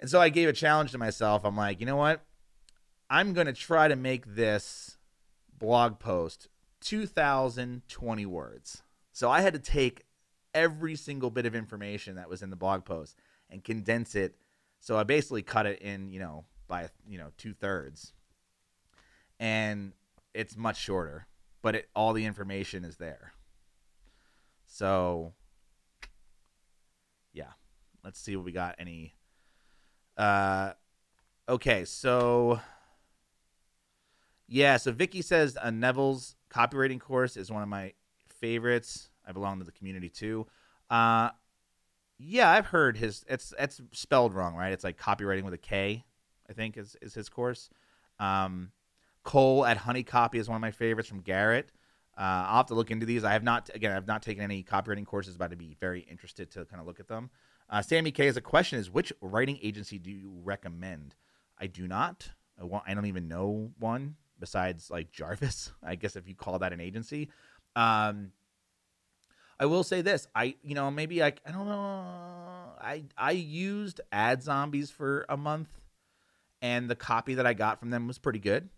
And 0.01 0.11
so 0.11 0.21
I 0.21 0.31
gave 0.31 0.49
a 0.49 0.53
challenge 0.53 0.93
to 0.93 0.99
myself. 0.99 1.45
I'm 1.45 1.57
like, 1.57 1.81
you 1.81 1.87
know 1.87 1.97
what? 1.97 2.25
I'm 3.09 3.35
going 3.35 3.47
to 3.47 3.53
try 3.53 3.89
to 3.89 3.95
make 3.95 4.35
this 4.35 4.97
blog 5.57 5.99
post 5.99 6.49
2020 6.83 8.26
words. 8.26 8.83
So 9.12 9.30
I 9.30 9.41
had 9.41 9.55
to 9.55 9.59
take 9.59 10.05
every 10.55 10.97
single 10.97 11.30
bit 11.30 11.47
of 11.47 11.55
information 11.55 12.16
that 12.16 12.28
was 12.28 12.43
in 12.43 12.51
the 12.51 12.57
blog 12.57 12.85
post 12.85 13.16
and 13.49 13.64
condense 13.64 14.14
it. 14.14 14.37
So 14.80 14.97
I 14.97 15.05
basically 15.05 15.43
cut 15.43 15.66
it 15.66 15.80
in, 15.80 16.11
you 16.11 16.18
know, 16.18 16.45
by 16.68 16.89
you 17.09 17.18
know 17.18 17.28
two 17.37 17.53
thirds, 17.53 18.12
and 19.39 19.93
it's 20.35 20.57
much 20.57 20.80
shorter, 20.80 21.26
but 21.61 21.76
it, 21.76 21.89
all 21.95 22.12
the 22.12 22.24
information 22.24 22.85
is 22.85 22.97
there. 22.97 23.33
So, 24.66 25.35
yeah, 27.33 27.53
let's 28.03 28.18
see 28.18 28.35
what 28.35 28.45
we 28.45 28.53
got. 28.53 28.74
Any, 28.78 29.14
uh, 30.16 30.72
okay, 31.49 31.85
so 31.85 32.61
yeah, 34.49 34.76
so 34.76 34.93
Vicky 34.93 35.22
says 35.22 35.57
uh, 35.62 35.70
Neville's 35.70 36.37
copywriting 36.53 37.01
course 37.01 37.37
is 37.37 37.51
one 37.51 37.63
of 37.63 37.69
my 37.69 37.93
favorites. 38.41 39.11
I 39.27 39.33
belong 39.33 39.59
to 39.59 39.65
the 39.65 39.73
community 39.73 40.09
too. 40.09 40.47
Uh, 40.91 41.31
yeah, 42.19 42.51
I've 42.51 42.67
heard 42.67 42.97
his. 42.97 43.25
It's 43.29 43.55
it's 43.59 43.81
spelled 43.93 44.35
wrong, 44.35 44.55
right? 44.55 44.73
It's 44.73 44.85
like 44.85 44.99
copywriting 44.99 45.43
with 45.43 45.55
a 45.55 45.59
K. 45.59 46.05
I 46.49 46.53
think 46.53 46.77
is 46.77 46.97
is 47.01 47.15
his 47.15 47.29
course. 47.29 47.71
Um, 48.19 48.73
Cole 49.25 49.65
at 49.65 49.77
Honey 49.77 50.03
Copy 50.03 50.39
is 50.39 50.49
one 50.49 50.57
of 50.57 50.61
my 50.61 50.71
favorites 50.71 51.09
from 51.09 51.21
Garrett. 51.21 51.73
Uh, 52.17 52.45
I'll 52.47 52.57
have 52.59 52.67
to 52.67 52.75
look 52.75 52.91
into 52.91 53.07
these. 53.07 53.25
I 53.25 53.33
have 53.33 53.43
not 53.43 53.71
again. 53.75 53.93
I've 53.93 54.07
not 54.07 54.23
taken 54.23 54.43
any 54.43 54.63
copywriting 54.63 55.07
courses, 55.07 55.37
but 55.37 55.51
I'd 55.51 55.59
be 55.59 55.77
very 55.81 56.01
interested 56.01 56.51
to 56.53 56.65
kind 56.67 56.81
of 56.81 56.87
look 56.87 57.01
at 57.01 57.09
them. 57.09 57.31
Uh, 57.71 57.81
Sammy 57.81 58.11
K 58.11 58.27
has 58.27 58.37
a 58.37 58.43
question: 58.43 58.79
Is 58.79 58.91
which 58.91 59.13
writing 59.21 59.59
agency 59.63 59.99
do 59.99 60.11
you 60.11 60.33
recommend? 60.45 61.15
I 61.59 61.67
do 61.67 61.89
not. 61.89 62.29
I, 62.61 62.65
want, 62.65 62.85
I 62.87 62.95
don't 62.95 63.07
even 63.07 63.29
know 63.29 63.71
one 63.79 64.17
besides 64.43 64.90
like 64.90 65.12
Jarvis. 65.12 65.70
I 65.82 65.95
guess 65.95 66.16
if 66.16 66.26
you 66.28 66.34
call 66.34 66.59
that 66.59 66.72
an 66.72 66.80
agency. 66.80 67.30
Um, 67.76 68.32
I 69.61 69.66
will 69.66 69.84
say 69.84 70.03
this. 70.03 70.26
I 70.34 70.57
you 70.64 70.74
know 70.74 70.90
maybe 70.90 71.22
I 71.22 71.28
I 71.47 71.53
don't 71.53 71.68
know. 71.68 72.05
I 72.80 73.05
I 73.16 73.30
used 73.30 74.01
Ad 74.11 74.43
Zombies 74.43 74.90
for 74.90 75.24
a 75.28 75.36
month, 75.36 75.68
and 76.61 76.90
the 76.90 76.97
copy 76.97 77.34
that 77.34 77.47
I 77.47 77.55
got 77.55 77.78
from 77.78 77.90
them 77.90 78.09
was 78.09 78.18
pretty 78.18 78.40
good. 78.40 78.68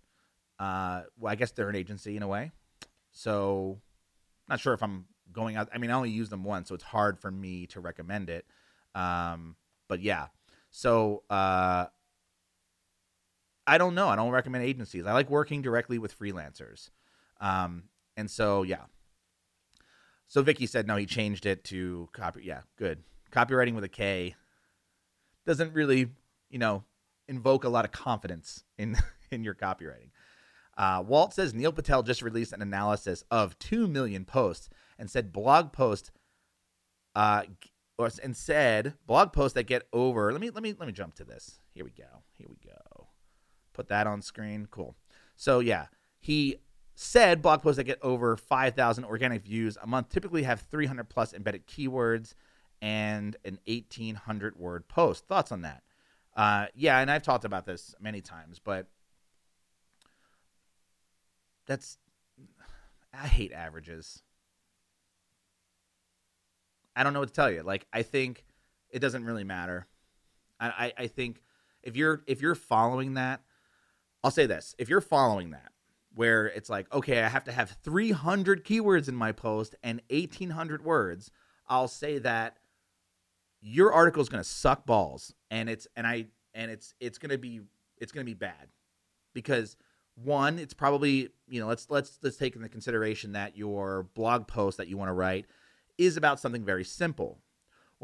Uh, 0.58 1.04
well, 1.18 1.32
I 1.32 1.36
guess 1.36 1.52
they're 1.52 1.70
an 1.70 1.74
agency 1.74 2.16
in 2.16 2.22
a 2.22 2.28
way, 2.28 2.52
so 3.10 3.80
not 4.46 4.60
sure 4.60 4.74
if 4.74 4.82
I'm 4.82 5.06
going 5.32 5.56
out. 5.56 5.70
I 5.74 5.78
mean, 5.78 5.90
I 5.90 5.94
only 5.94 6.10
used 6.10 6.30
them 6.30 6.44
once, 6.44 6.68
so 6.68 6.74
it's 6.74 6.84
hard 6.84 7.18
for 7.18 7.30
me 7.30 7.66
to 7.68 7.80
recommend 7.80 8.28
it. 8.28 8.44
Um, 8.94 9.56
but 9.88 10.02
yeah, 10.02 10.26
so 10.70 11.22
uh, 11.30 11.86
I 13.66 13.78
don't 13.78 13.94
know. 13.94 14.08
I 14.08 14.16
don't 14.16 14.30
recommend 14.30 14.64
agencies. 14.64 15.06
I 15.06 15.12
like 15.12 15.30
working 15.30 15.62
directly 15.62 15.98
with 15.98 16.18
freelancers. 16.18 16.90
Um, 17.40 17.84
and 18.16 18.30
so 18.30 18.62
yeah. 18.62 18.84
So 20.26 20.42
Vicky 20.42 20.66
said 20.66 20.86
no, 20.86 20.96
he 20.96 21.06
changed 21.06 21.46
it 21.46 21.64
to 21.64 22.08
copy. 22.12 22.42
Yeah, 22.44 22.60
good. 22.76 23.02
Copywriting 23.32 23.74
with 23.74 23.84
a 23.84 23.88
K 23.88 24.34
doesn't 25.46 25.72
really, 25.72 26.08
you 26.50 26.58
know, 26.58 26.84
invoke 27.28 27.64
a 27.64 27.68
lot 27.68 27.84
of 27.84 27.92
confidence 27.92 28.64
in 28.78 28.96
in 29.30 29.44
your 29.44 29.54
copywriting. 29.54 30.10
Uh, 30.76 31.02
Walt 31.06 31.32
says 31.32 31.54
Neil 31.54 31.72
Patel 31.72 32.02
just 32.02 32.22
released 32.22 32.52
an 32.52 32.62
analysis 32.62 33.24
of 33.30 33.58
two 33.58 33.86
million 33.86 34.24
posts 34.24 34.68
and 34.98 35.10
said 35.10 35.32
blog 35.32 35.72
posts, 35.72 36.10
uh, 37.14 37.42
or 37.96 38.10
and 38.22 38.36
said 38.36 38.94
blog 39.06 39.32
posts 39.32 39.54
that 39.54 39.64
get 39.64 39.86
over. 39.92 40.32
Let 40.32 40.40
me 40.40 40.50
let 40.50 40.62
me 40.62 40.74
let 40.78 40.86
me 40.86 40.92
jump 40.92 41.14
to 41.16 41.24
this. 41.24 41.60
Here 41.72 41.84
we 41.84 41.90
go. 41.90 42.22
Here 42.36 42.48
we 42.48 42.56
go. 42.64 42.93
Put 43.74 43.88
that 43.88 44.06
on 44.06 44.22
screen. 44.22 44.66
Cool. 44.70 44.96
So 45.36 45.58
yeah, 45.58 45.86
he 46.18 46.56
said 46.94 47.42
blog 47.42 47.62
posts 47.62 47.76
that 47.76 47.84
get 47.84 47.98
over 48.00 48.36
5,000 48.36 49.04
organic 49.04 49.42
views 49.42 49.76
a 49.82 49.86
month 49.86 50.08
typically 50.08 50.44
have 50.44 50.60
300 50.70 51.08
plus 51.08 51.34
embedded 51.34 51.66
keywords 51.66 52.34
and 52.80 53.36
an 53.44 53.58
1,800 53.66 54.56
word 54.56 54.88
post. 54.88 55.26
Thoughts 55.26 55.52
on 55.52 55.62
that? 55.62 55.82
Uh, 56.36 56.66
yeah, 56.74 56.98
and 57.00 57.10
I've 57.10 57.22
talked 57.22 57.44
about 57.44 57.66
this 57.66 57.94
many 58.00 58.20
times, 58.20 58.58
but 58.58 58.86
that's 61.66 61.98
I 63.12 63.26
hate 63.26 63.52
averages. 63.52 64.22
I 66.96 67.02
don't 67.02 67.12
know 67.12 67.20
what 67.20 67.28
to 67.28 67.34
tell 67.34 67.50
you. 67.50 67.62
Like 67.62 67.86
I 67.92 68.02
think 68.02 68.44
it 68.90 68.98
doesn't 69.00 69.24
really 69.24 69.44
matter. 69.44 69.86
I, 70.60 70.66
I, 70.68 70.92
I 71.04 71.06
think 71.06 71.42
if 71.82 71.96
you're 71.96 72.22
if 72.26 72.40
you're 72.40 72.54
following 72.54 73.14
that 73.14 73.42
I'll 74.24 74.30
say 74.30 74.46
this 74.46 74.74
if 74.78 74.88
you're 74.88 75.02
following 75.02 75.50
that, 75.50 75.70
where 76.14 76.46
it's 76.46 76.70
like, 76.70 76.92
okay, 76.94 77.22
I 77.22 77.28
have 77.28 77.44
to 77.44 77.52
have 77.52 77.76
300 77.82 78.64
keywords 78.64 79.06
in 79.06 79.14
my 79.14 79.32
post 79.32 79.74
and 79.82 80.00
1800 80.08 80.82
words, 80.82 81.30
I'll 81.68 81.88
say 81.88 82.18
that 82.18 82.56
your 83.60 83.92
article 83.92 84.22
is 84.22 84.30
going 84.30 84.42
to 84.42 84.48
suck 84.48 84.86
balls 84.86 85.34
and 85.50 85.68
it's 85.68 85.86
and 85.94 86.06
I 86.06 86.26
and 86.54 86.70
it's 86.70 86.94
it's 87.00 87.18
going 87.18 87.30
to 87.30 87.38
be 87.38 87.60
it's 87.98 88.12
going 88.12 88.24
to 88.24 88.30
be 88.30 88.34
bad. 88.34 88.68
Because 89.34 89.76
one 90.14 90.58
it's 90.58 90.74
probably 90.74 91.28
you 91.46 91.60
know 91.60 91.66
let's 91.66 91.90
let's 91.90 92.18
let's 92.22 92.38
take 92.38 92.56
into 92.56 92.68
consideration 92.70 93.32
that 93.32 93.58
your 93.58 94.04
blog 94.14 94.46
post 94.46 94.78
that 94.78 94.88
you 94.88 94.96
want 94.96 95.10
to 95.10 95.12
write 95.12 95.44
is 95.98 96.16
about 96.16 96.40
something 96.40 96.64
very 96.64 96.84
simple 96.84 97.40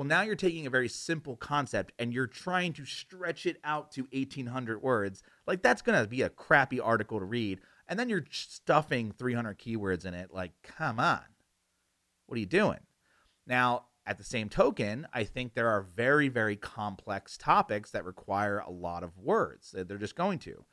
well, 0.01 0.07
now 0.07 0.22
you're 0.22 0.34
taking 0.34 0.66
a 0.66 0.70
very 0.70 0.88
simple 0.88 1.36
concept 1.36 1.92
and 1.98 2.11
you're 2.11 2.26
trying 2.26 2.72
to 2.72 2.86
stretch 2.86 3.44
it 3.44 3.59
out 3.62 3.92
to 3.92 4.09
1800 4.14 4.80
words. 4.80 5.22
Like, 5.46 5.61
that's 5.61 5.82
going 5.82 6.03
to 6.03 6.09
be 6.09 6.22
a 6.22 6.30
crappy 6.30 6.80
article 6.80 7.18
to 7.18 7.26
read. 7.26 7.61
And 7.86 7.98
then 7.98 8.09
you're 8.09 8.24
stuffing 8.30 9.12
300 9.12 9.59
keywords 9.59 10.07
in 10.07 10.14
it. 10.14 10.30
Like, 10.32 10.53
come 10.62 10.98
on. 10.98 11.20
What 12.24 12.36
are 12.36 12.40
you 12.40 12.46
doing? 12.46 12.78
Now, 13.46 13.88
at 14.07 14.16
the 14.16 14.24
same 14.24 14.48
token, 14.48 15.07
I 15.12 15.24
think 15.24 15.53
there 15.53 15.68
are 15.68 15.82
very, 15.82 16.30
very 16.30 16.57
complex 16.57 17.36
topics 17.36 17.90
that 17.90 18.07
require 18.07 18.61
a 18.61 18.70
lot 18.70 19.03
of 19.03 19.18
words. 19.18 19.74
They're 19.76 19.98
just 19.98 20.16
going 20.16 20.38
to. 20.38 20.64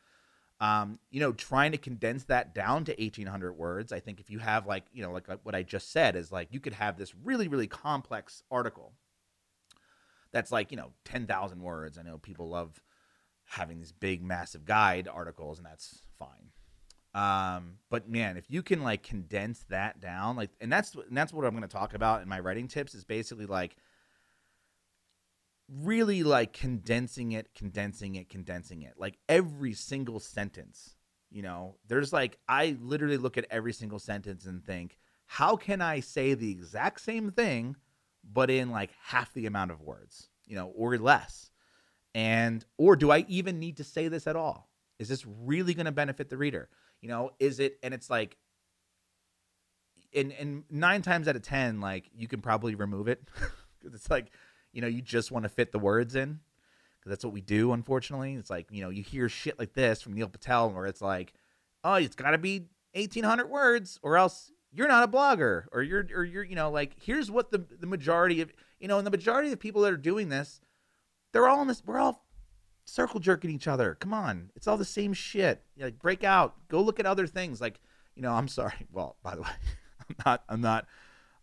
Um, 0.62 1.00
you 1.12 1.20
know, 1.20 1.34
trying 1.34 1.74
to 1.74 1.78
condense 1.78 2.24
that 2.24 2.56
down 2.56 2.86
to 2.86 2.94
1800 2.94 3.52
words. 3.52 3.92
I 3.92 4.00
think 4.00 4.22
if 4.22 4.30
you 4.30 4.40
have 4.40 4.66
like, 4.66 4.86
you 4.94 5.04
know, 5.04 5.12
like 5.12 5.28
what 5.44 5.54
I 5.54 5.64
just 5.64 5.92
said 5.92 6.16
is 6.16 6.32
like 6.32 6.48
you 6.52 6.62
could 6.62 6.72
have 6.72 6.98
this 6.98 7.14
really, 7.14 7.50
really 7.50 7.68
complex 7.68 8.42
article 8.50 8.94
that's 10.32 10.52
like 10.52 10.72
you 10.72 10.78
know 10.78 10.92
10,000 11.06 11.62
words. 11.62 11.98
I 11.98 12.04
know 12.04 12.18
people 12.18 12.50
love 12.50 12.82
having 13.46 13.80
these 13.80 13.92
big 13.92 14.24
massive 14.24 14.66
guide 14.66 15.08
articles 15.08 15.58
and 15.58 15.66
that's 15.66 16.02
fine. 16.20 16.52
Um, 17.14 17.80
but 17.90 18.08
man, 18.08 18.38
if 18.38 18.46
you 18.50 18.62
can 18.62 18.84
like 18.84 19.02
condense 19.02 19.66
that 19.70 20.00
down, 20.00 20.36
like, 20.36 20.52
and 20.62 20.72
that's 20.72 20.94
and 20.94 21.18
that's 21.18 21.34
what 21.34 21.46
I'm 21.46 21.52
going 21.52 21.64
to 21.64 21.68
talk 21.68 21.94
about 21.94 22.22
in 22.22 22.30
my 22.30 22.40
writing 22.40 22.68
tips 22.68 22.94
is 22.94 23.04
basically 23.04 23.48
like 23.48 23.76
really 25.68 26.22
like 26.24 26.54
condensing 26.54 27.32
it, 27.32 27.54
condensing 27.56 28.16
it, 28.16 28.30
condensing 28.30 28.84
it. 28.84 28.94
Like 28.98 29.18
every 29.28 29.74
single 29.74 30.20
sentence, 30.20 30.96
you 31.32 31.42
know, 31.42 31.78
there's 31.88 32.14
like 32.14 32.38
I 32.48 32.78
literally 32.80 33.18
look 33.18 33.38
at 33.38 33.48
every 33.50 33.74
single 33.74 34.00
sentence 34.00 34.46
and 34.46 34.64
think, 34.64 35.00
how 35.26 35.56
can 35.56 35.82
I 35.82 36.02
say 36.02 36.36
the 36.36 36.52
exact 36.52 37.02
same 37.02 37.32
thing 37.32 37.78
but 38.32 38.50
in 38.50 38.72
like 38.72 38.92
half 39.04 39.34
the 39.34 39.46
amount 39.46 39.72
of 39.72 39.82
words, 39.82 40.30
you 40.46 40.56
know, 40.56 40.68
or 40.76 40.98
less. 40.98 41.50
And 42.14 42.66
or 42.78 42.96
do 42.96 43.12
I 43.12 43.26
even 43.28 43.60
need 43.60 43.78
to 43.78 43.84
say 43.84 44.08
this 44.08 44.28
at 44.28 44.36
all? 44.36 44.70
Is 45.00 45.08
this 45.08 45.26
really 45.26 45.74
going 45.74 45.86
to 45.86 45.92
benefit 45.92 46.30
the 46.30 46.38
reader? 46.38 46.70
You 47.02 47.10
know, 47.10 47.32
is 47.40 47.60
it 47.60 47.78
and 47.84 47.94
it's 47.94 48.10
like 48.10 48.38
in 50.12 50.32
in 50.32 50.64
9 50.70 51.02
times 51.02 51.28
out 51.28 51.36
of 51.36 51.42
10 51.42 51.80
like 51.80 52.10
you 52.16 52.28
can 52.28 52.42
probably 52.42 52.76
remove 52.76 53.08
it 53.08 53.30
cuz 53.82 53.94
it's 53.94 54.10
like, 54.10 54.32
you 54.72 54.82
know, 54.82 54.88
you 54.88 55.02
just 55.02 55.32
want 55.32 55.44
to 55.44 55.50
fit 55.50 55.72
the 55.72 55.80
words 55.80 56.16
in 56.16 56.40
cuz 57.02 57.10
that's 57.10 57.24
what 57.24 57.34
we 57.34 57.42
do 57.42 57.72
unfortunately. 57.72 58.34
It's 58.34 58.50
like, 58.50 58.72
you 58.72 58.82
know, 58.82 58.90
you 58.90 59.04
hear 59.04 59.30
shit 59.30 59.60
like 59.60 59.74
this 59.74 60.02
from 60.02 60.14
Neil 60.14 60.30
Patel 60.30 60.72
where 60.72 60.88
it's 60.88 61.02
like, 61.02 61.34
"Oh, 61.84 61.96
it's 61.96 62.16
got 62.16 62.32
to 62.32 62.38
be 62.38 62.68
1800 62.94 63.48
words 63.48 64.00
or 64.02 64.18
else 64.18 64.52
you're 64.72 64.88
not 64.88 65.04
a 65.04 65.08
blogger 65.08 65.66
or 65.72 65.82
you're 65.82 66.08
or 66.14 66.24
you're 66.24 66.44
you 66.44 66.56
know 66.56 66.70
like 66.70 66.94
here's 67.02 67.32
what 67.32 67.52
the 67.52 67.66
the 67.80 67.88
majority 67.88 68.42
of 68.42 68.52
you 68.80 68.88
know 68.88 68.98
and 68.98 69.08
the 69.08 69.12
majority 69.12 69.52
of 69.52 69.60
people 69.60 69.82
that 69.82 69.94
are 69.94 69.98
doing 69.98 70.30
this 70.30 70.60
they're 71.32 71.48
all 71.48 71.62
in 71.62 71.68
this 71.68 71.84
we're 71.86 72.00
all 72.00 72.28
circle 72.88 73.20
jerking 73.20 73.52
each 73.52 73.68
other. 73.68 73.96
Come 74.00 74.14
on. 74.14 74.50
It's 74.56 74.68
all 74.68 74.78
the 74.78 74.86
same 74.86 75.14
shit. 75.14 75.62
Like 75.78 76.00
break 76.00 76.24
out. 76.24 76.56
Go 76.70 76.82
look 76.82 77.00
at 77.00 77.06
other 77.06 77.28
things. 77.28 77.62
Like 77.62 77.80
you 78.16 78.22
know 78.22 78.34
i'm 78.34 78.48
sorry. 78.48 78.74
Well 78.92 79.18
by 79.22 79.36
the 79.36 79.42
way 79.42 79.50
i'm 80.10 80.16
not 80.26 80.44
i'm 80.50 80.62
not 80.62 80.88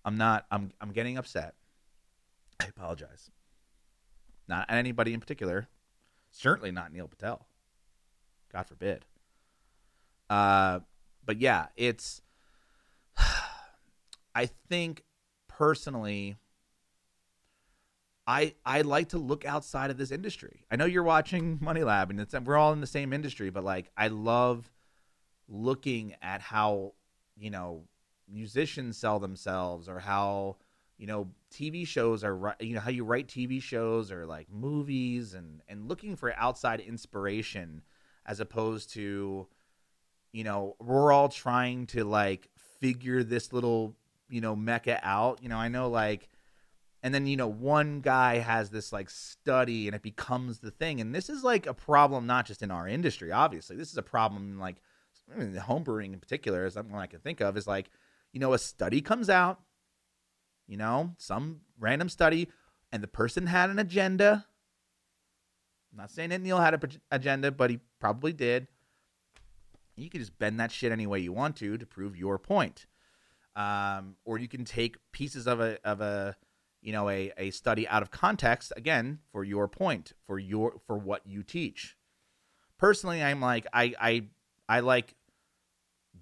i'm 0.05 0.17
not 0.17 0.47
i'm 0.51 0.73
i'm 0.81 0.91
getting 0.91 1.19
upset. 1.19 1.55
I 2.61 2.67
apologize. 2.67 3.31
Not 4.49 4.67
anybody 4.71 5.13
in 5.13 5.21
particular. 5.21 5.69
Certainly 6.31 6.73
not 6.73 6.93
neil 6.93 7.09
patel. 7.09 7.47
God 8.53 8.67
forbid. 8.67 9.05
Uh 10.31 10.81
but 11.25 11.41
yeah 11.41 11.67
it's 11.77 12.23
I 14.35 14.47
think 14.69 15.03
personally, 15.49 16.37
I 18.27 18.55
I 18.65 18.83
like 18.83 19.11
to 19.11 19.19
look 19.19 19.45
outside 19.45 19.91
of 19.91 19.99
this 19.99 20.11
industry. 20.11 20.65
I 20.71 20.77
know 20.77 20.87
you're 20.87 21.03
watching 21.03 21.59
Money 21.63 21.85
Lab, 21.85 22.11
and 22.11 22.21
it's 22.21 22.35
we're 22.35 22.57
all 22.57 22.73
in 22.73 22.81
the 22.81 22.87
same 22.87 23.13
industry, 23.13 23.51
but 23.51 23.65
like 23.65 23.91
I 23.97 24.09
love 24.09 24.71
looking 25.49 26.15
at 26.23 26.41
how 26.41 26.95
you 27.37 27.51
know 27.51 27.85
musicians 28.29 28.97
sell 28.97 29.21
themselves 29.21 29.89
or 29.89 29.99
how 29.99 30.57
you 30.97 31.07
know, 31.07 31.29
TV 31.53 31.87
shows 31.87 32.23
are 32.23 32.57
you 32.61 32.75
know 32.75 32.81
how 32.81 32.91
you 32.91 33.05
write 33.05 33.29
TV 33.29 33.61
shows 33.61 34.13
or 34.13 34.27
like 34.27 34.51
movies 34.51 35.35
and 35.35 35.61
and 35.69 35.89
looking 35.89 36.17
for 36.17 36.33
outside 36.37 36.81
inspiration 36.81 37.83
as 38.27 38.41
opposed 38.41 38.91
to 38.95 39.47
you 40.33 40.43
know, 40.43 40.75
we're 40.81 41.13
all 41.13 41.29
trying 41.29 41.87
to 41.87 42.05
like 42.05 42.49
figure 42.85 43.23
this 43.23 43.51
little, 43.51 43.97
you 44.29 44.43
know, 44.43 44.55
mecha 44.55 45.01
out. 45.03 45.43
You 45.43 45.49
know, 45.49 45.57
I 45.57 45.69
know 45.69 45.89
like 45.89 46.29
and 47.03 47.15
then 47.15 47.27
you 47.27 47.37
know 47.37 47.47
one 47.47 48.01
guy 48.01 48.39
has 48.39 48.71
this 48.71 48.93
like 48.93 49.09
study 49.11 49.87
and 49.87 49.95
it 49.95 50.03
becomes 50.03 50.59
the 50.59 50.71
thing 50.71 51.01
and 51.01 51.15
this 51.15 51.29
is 51.29 51.45
like 51.45 51.67
a 51.67 51.75
problem 51.75 52.27
not 52.27 52.47
just 52.47 52.63
in 52.63 52.71
our 52.71 52.89
industry 52.89 53.31
obviously 53.31 53.77
this 53.77 53.91
is 53.93 53.99
a 53.99 54.03
problem 54.03 54.53
in 54.53 54.59
like 54.59 54.77
I 55.33 55.39
mean, 55.39 55.55
homebrewing 55.55 56.15
in 56.15 56.19
particular 56.19 56.65
is 56.65 56.77
one 56.77 56.95
i 56.95 57.07
can 57.07 57.21
think 57.21 57.41
of 57.41 57.57
is 57.57 57.67
like 57.67 57.91
you 58.33 58.41
know 58.41 58.55
a 58.55 58.59
study 58.59 59.03
comes 59.03 59.29
out 59.29 59.61
you 60.67 60.79
know 60.79 61.15
some 61.19 61.61
random 61.79 62.09
study 62.09 62.49
and 62.91 63.03
the 63.03 63.09
person 63.09 63.47
had 63.47 63.69
an 63.69 63.79
agenda 63.79 64.47
I'm 65.93 65.99
not 65.99 66.11
saying 66.11 66.31
that 66.31 66.41
neil 66.41 66.59
had 66.59 66.73
an 66.73 66.91
agenda 67.11 67.53
but 67.53 67.69
he 67.69 67.81
probably 68.01 68.33
did 68.33 68.67
you 69.97 70.11
can 70.11 70.21
just 70.21 70.39
bend 70.39 70.61
that 70.61 70.73
shit 70.73 70.93
any 70.93 71.07
way 71.07 71.19
you 71.21 71.33
want 71.33 71.57
to 71.57 71.79
to 71.79 71.87
prove 71.87 72.17
your 72.17 72.39
point. 72.39 72.87
Um, 73.57 74.17
or 74.25 74.39
you 74.39 74.49
can 74.49 74.65
take 74.65 74.97
pieces 75.13 75.47
of 75.47 75.61
a 75.61 75.79
of 75.85 76.01
a 76.01 76.37
you 76.83 76.93
know 76.93 77.09
a, 77.09 77.33
a 77.39 77.51
study 77.51 77.87
out 77.89 78.03
of 78.03 78.11
context 78.11 78.73
again 78.77 79.21
for 79.31 79.45
your 79.45 79.69
point 79.69 80.13
for 80.27 80.39
your 80.39 80.75
for 80.87 80.99
what 80.99 81.23
you 81.27 81.43
teach. 81.43 81.97
Personally 82.79 83.23
i'm 83.23 83.41
like 83.41 83.67
i 83.73 83.95
i 84.01 84.23
i 84.69 84.81
like 84.81 85.15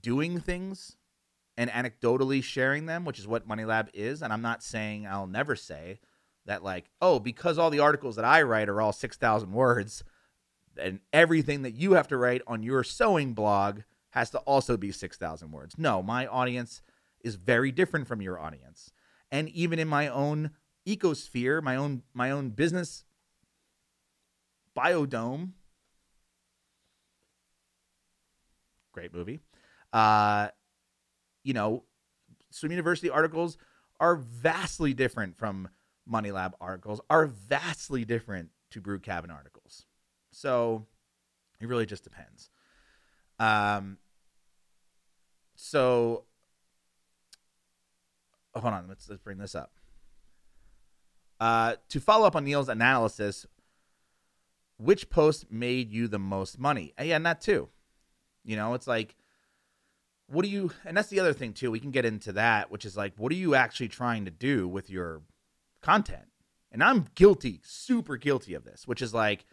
doing 0.01 0.39
things 0.39 0.97
and 1.57 1.71
anecdotally 1.71 2.43
sharing 2.43 2.87
them 2.87 3.05
which 3.05 3.19
is 3.19 3.27
what 3.27 3.47
money 3.47 3.65
lab 3.65 3.89
is 3.95 4.23
and 4.23 4.33
i'm 4.33 4.43
not 4.43 4.63
saying 4.63 5.07
i'll 5.07 5.27
never 5.27 5.57
say 5.57 5.99
that 6.47 6.63
like 6.63 6.91
oh 7.01 7.19
because 7.19 7.59
all 7.59 7.71
the 7.71 7.81
articles 7.81 8.17
that 8.17 8.25
i 8.25 8.43
write 8.43 8.69
are 8.69 8.81
all 8.81 8.93
6000 8.93 9.53
words 9.53 10.05
and 10.79 11.01
everything 11.13 11.63
that 11.63 11.75
you 11.75 11.93
have 11.93 12.09
to 12.09 12.17
write 12.17 12.43
on 12.47 12.63
your 12.63 12.83
sewing 12.83 13.35
blog 13.35 13.81
has 14.11 14.31
to 14.31 14.39
also 14.41 14.77
be 14.77 14.93
6000 14.93 15.51
words 15.51 15.77
no 15.79 16.03
my 16.03 16.27
audience 16.27 16.83
is 17.23 17.37
very 17.37 17.71
different 17.71 18.07
from 18.07 18.21
your 18.21 18.39
audience 18.39 18.93
and 19.31 19.49
even 19.49 19.79
in 19.79 19.89
my 19.89 20.09
own 20.09 20.51
ecosphere, 20.87 21.63
my 21.63 21.77
own 21.77 22.03
my 22.15 22.31
own 22.31 22.51
business 22.51 23.05
biodome. 24.77 25.53
Great 28.93 29.13
movie. 29.13 29.41
Uh, 29.93 30.49
you 31.43 31.55
know, 31.55 31.85
Swim 32.51 32.73
University 32.73 33.09
articles 33.09 33.57
are 33.99 34.17
vastly 34.17 34.93
different 34.93 35.37
from 35.37 35.69
Money 36.07 36.31
Lab 36.31 36.55
articles, 36.61 37.01
are 37.09 37.27
vastly 37.27 38.05
different 38.05 38.51
to 38.71 38.81
Brew 38.81 38.99
Cabin 38.99 39.31
articles. 39.31 39.87
So 40.33 40.87
it 41.61 41.69
really 41.69 41.87
just 41.87 42.03
depends. 42.03 42.51
Um, 43.39 43.99
so 45.55 46.25
hold 48.55 48.75
on, 48.75 48.87
let's 48.89 49.09
let's 49.09 49.23
bring 49.23 49.39
this 49.39 49.55
up. 49.55 49.73
Uh, 51.41 51.77
to 51.89 52.01
follow 52.01 52.27
up 52.27 52.37
on 52.37 52.45
Neil's 52.45 52.69
analysis, 52.69 53.47
which 54.79 55.11
post 55.11 55.51
made 55.51 55.91
you 55.91 56.09
the 56.09 56.19
most 56.19 56.59
money? 56.59 56.93
Yeah, 57.01 57.17
and 57.17 57.27
that 57.27 57.41
too. 57.41 57.69
You 58.45 58.57
know, 58.57 58.75
it's 58.75 58.87
like, 58.87 59.17
what 60.29 60.43
do 60.45 60.49
you, 60.49 60.71
and 60.85 60.97
that's 60.97 61.09
the 61.09 61.21
other 61.21 61.33
thing 61.33 61.53
too. 61.53 61.71
We 61.71 61.81
can 61.81 61.91
get 61.91 62.05
into 62.05 62.33
that, 62.33 62.71
which 62.71 62.85
is 62.85 62.97
like, 62.97 63.15
what 63.17 63.33
are 63.33 63.37
you 63.37 63.55
actually 63.55 63.89
trying 63.89 64.25
to 64.25 64.31
do 64.31 64.69
with 64.69 64.91
your 64.91 65.23
content? 65.81 66.27
And 66.71 66.83
I'm 66.83 67.07
guilty, 67.15 67.61
super 67.65 68.17
guilty 68.17 68.55
of 68.55 68.65
this, 68.65 68.87
which 68.87 69.03
is 69.03 69.13
like, 69.13 69.45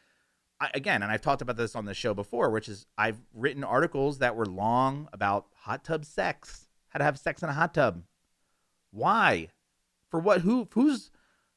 I, 0.61 0.69
again, 0.73 1.03
and 1.03 1.11
I've 1.11 1.21
talked 1.21 1.41
about 1.41 1.57
this 1.57 1.75
on 1.75 1.85
the 1.85 1.93
show 1.93 2.13
before, 2.13 2.49
which 2.49 2.67
is 2.67 2.85
I've 2.97 3.19
written 3.33 3.63
articles 3.63 4.19
that 4.19 4.35
were 4.35 4.45
long 4.45 5.07
about 5.13 5.47
hot 5.55 5.83
tub 5.83 6.05
sex, 6.05 6.67
how 6.89 6.99
to 6.99 7.05
have 7.05 7.17
sex 7.17 7.41
in 7.41 7.49
a 7.49 7.53
hot 7.53 7.73
tub. 7.73 8.03
Why? 8.91 9.49
For 10.09 10.19
what? 10.19 10.41
Who? 10.41 10.67
Who's? 10.71 11.11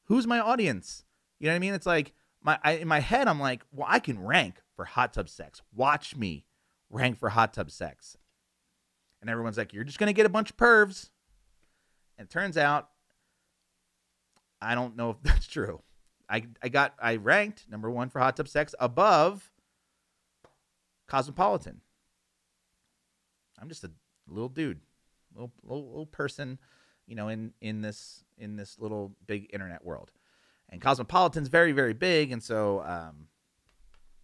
Who's 0.05 0.27
my 0.27 0.39
audience? 0.39 1.03
You 1.39 1.47
know 1.47 1.53
what 1.53 1.57
I 1.57 1.59
mean? 1.59 1.73
It's 1.73 1.85
like 1.85 2.13
my 2.41 2.59
I, 2.63 2.73
in 2.73 2.87
my 2.87 2.99
head, 2.99 3.27
I'm 3.27 3.39
like, 3.39 3.63
well, 3.71 3.87
I 3.89 3.99
can 3.99 4.23
rank 4.23 4.61
for 4.75 4.85
hot 4.85 5.13
tub 5.13 5.29
sex. 5.29 5.61
Watch 5.73 6.15
me 6.15 6.45
rank 6.89 7.17
for 7.17 7.29
hot 7.29 7.53
tub 7.53 7.71
sex. 7.71 8.17
And 9.21 9.29
everyone's 9.29 9.57
like, 9.57 9.73
you're 9.73 9.83
just 9.83 9.99
gonna 9.99 10.13
get 10.13 10.25
a 10.25 10.29
bunch 10.29 10.51
of 10.51 10.57
pervs. 10.57 11.09
And 12.17 12.27
it 12.27 12.31
turns 12.31 12.57
out, 12.57 12.89
I 14.61 14.75
don't 14.75 14.95
know 14.95 15.09
if 15.11 15.17
that's 15.23 15.47
true. 15.47 15.81
I 16.33 16.47
I 16.63 16.69
got 16.69 16.95
I 16.99 17.17
ranked 17.17 17.69
number 17.69 17.91
one 17.91 18.09
for 18.09 18.19
hot 18.19 18.35
tub 18.35 18.47
sex 18.47 18.73
above 18.79 19.51
Cosmopolitan. 21.07 21.81
I'm 23.61 23.69
just 23.69 23.83
a 23.83 23.91
little 24.27 24.49
dude, 24.49 24.79
little 25.35 25.51
little, 25.61 25.87
little 25.87 26.05
person, 26.07 26.57
you 27.05 27.15
know, 27.15 27.27
in 27.27 27.53
in 27.61 27.81
this 27.81 28.23
in 28.39 28.55
this 28.55 28.79
little 28.79 29.15
big 29.27 29.47
internet 29.53 29.85
world. 29.85 30.11
And 30.69 30.81
Cosmopolitan's 30.81 31.49
very, 31.49 31.71
very 31.71 31.93
big, 31.93 32.31
and 32.31 32.41
so 32.41 32.81
um, 32.81 33.27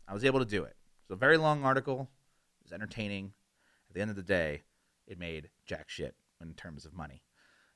I 0.07 0.13
was 0.15 0.25
able 0.25 0.39
to 0.39 0.45
do 0.45 0.63
it. 0.63 0.75
So 1.07 1.13
a 1.13 1.17
very 1.17 1.37
long 1.37 1.63
article. 1.63 2.09
It 2.61 2.63
was 2.63 2.73
entertaining. 2.73 3.33
At 3.89 3.95
the 3.95 4.01
end 4.01 4.09
of 4.09 4.15
the 4.15 4.23
day, 4.23 4.63
it 5.07 5.19
made 5.19 5.49
jack 5.67 5.89
shit 5.89 6.15
in 6.41 6.53
terms 6.55 6.85
of 6.85 6.93
money, 6.93 7.21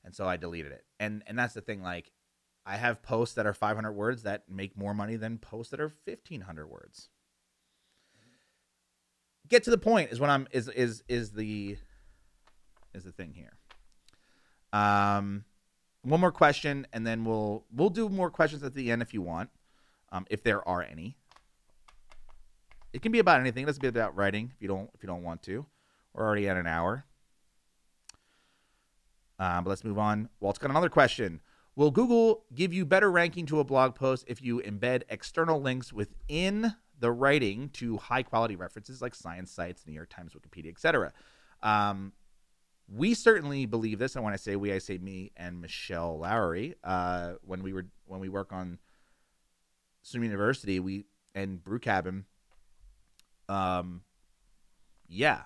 and 0.04 0.16
so 0.16 0.28
I 0.28 0.38
deleted 0.38 0.72
it. 0.72 0.86
And 1.00 1.22
and 1.28 1.38
that's 1.38 1.54
the 1.54 1.62
thing. 1.62 1.84
Like, 1.84 2.12
I 2.66 2.78
have 2.78 3.02
posts 3.02 3.36
that 3.36 3.46
are 3.46 3.54
500 3.54 3.92
words 3.92 4.24
that 4.24 4.50
make 4.50 4.78
more 4.78 4.94
money 4.94 5.16
than 5.16 5.38
posts 5.38 5.72
that 5.72 5.80
are 5.80 5.94
1500 6.06 6.68
words. 6.68 7.10
Get 9.50 9.64
to 9.64 9.70
the 9.70 9.78
point 9.78 10.12
is 10.12 10.20
what 10.20 10.30
I'm 10.30 10.48
is 10.52 10.70
is 10.70 11.04
is 11.10 11.32
the 11.32 11.78
is 12.94 13.04
the 13.04 13.12
thing 13.12 13.34
here. 13.34 13.58
Um, 14.72 15.44
one 16.04 16.22
more 16.22 16.32
question, 16.32 16.88
and 16.94 17.06
then 17.06 17.26
we'll 17.26 17.66
we'll 17.72 17.90
do 17.90 18.08
more 18.08 18.30
questions 18.30 18.64
at 18.64 18.74
the 18.74 18.90
end 18.90 19.02
if 19.02 19.14
you 19.14 19.22
want, 19.22 19.50
um, 20.12 20.26
if 20.30 20.44
there 20.44 20.68
are 20.68 20.82
any. 20.82 21.18
It 22.94 23.02
can 23.02 23.12
be 23.12 23.20
about 23.20 23.42
anything. 23.42 23.64
It 23.64 23.66
doesn't 23.66 23.82
be 23.82 23.88
about 23.88 24.16
writing 24.16 24.52
if 24.56 24.62
you 24.62 24.70
don't 24.70 24.90
if 24.94 25.04
you 25.04 25.08
don't 25.08 25.24
want 25.24 25.44
to. 25.44 25.66
We're 26.14 26.26
already 26.26 26.48
at 26.48 26.56
an 26.56 26.68
hour. 26.68 27.06
Um, 29.40 29.64
but 29.64 29.72
let's 29.72 29.84
move 29.84 29.98
on. 30.00 30.30
Walt's 30.40 30.60
got 30.60 30.70
another 30.70 30.90
question. 30.90 31.42
Will 31.76 31.92
Google 31.92 32.46
give 32.54 32.74
you 32.74 32.86
better 32.86 33.12
ranking 33.12 33.46
to 33.48 33.60
a 33.60 33.64
blog 33.64 33.96
post 33.96 34.26
if 34.28 34.42
you 34.42 34.62
embed 34.62 35.04
external 35.10 35.60
links 35.60 35.92
within 35.92 36.76
the 37.00 37.12
writing 37.12 37.70
to 37.70 37.98
high 37.98 38.24
quality 38.24 38.56
references 38.56 39.02
like 39.02 39.16
science 39.16 39.52
sites, 39.52 39.86
New 39.88 39.94
York 39.94 40.10
Times, 40.10 40.34
Wikipedia, 40.34 40.70
etc.? 40.70 41.12
Um, 41.64 42.14
we 42.88 43.14
certainly 43.14 43.66
believe 43.66 43.98
this, 43.98 44.16
and 44.16 44.24
when 44.24 44.34
I 44.34 44.38
say 44.38 44.56
we, 44.56 44.72
I 44.72 44.78
say 44.78 44.98
me 44.98 45.32
and 45.36 45.62
Michelle 45.62 46.20
Lowery. 46.20 46.76
Uh, 46.84 47.34
when 47.44 47.64
we 47.64 47.74
were 47.74 47.88
when 48.06 48.20
we 48.20 48.30
work 48.30 48.54
on 48.54 48.78
Swim 50.04 50.24
University, 50.24 50.80
we 50.80 51.06
and 51.34 51.64
Brew 51.64 51.80
Cabin. 51.80 52.26
Um, 53.50 54.02
yeah. 55.08 55.42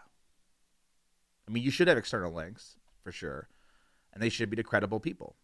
I 1.47 1.51
mean, 1.51 1.63
you 1.63 1.71
should 1.71 1.87
have 1.87 1.97
external 1.97 2.33
links 2.33 2.75
for 3.01 3.11
sure, 3.11 3.47
and 4.13 4.21
they 4.21 4.29
should 4.29 4.49
be 4.49 4.57
to 4.57 4.63
credible 4.63 4.99
people. 4.99 5.35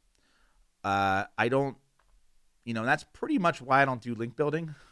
Uh, 0.84 1.26
I 1.38 1.50
don't, 1.50 1.78
you 2.66 2.74
know, 2.74 2.86
that's 2.86 3.06
pretty 3.14 3.38
much 3.38 3.62
why 3.62 3.82
I 3.82 3.86
don't 3.86 4.02
do 4.02 4.16
link 4.16 4.36
building. 4.36 4.76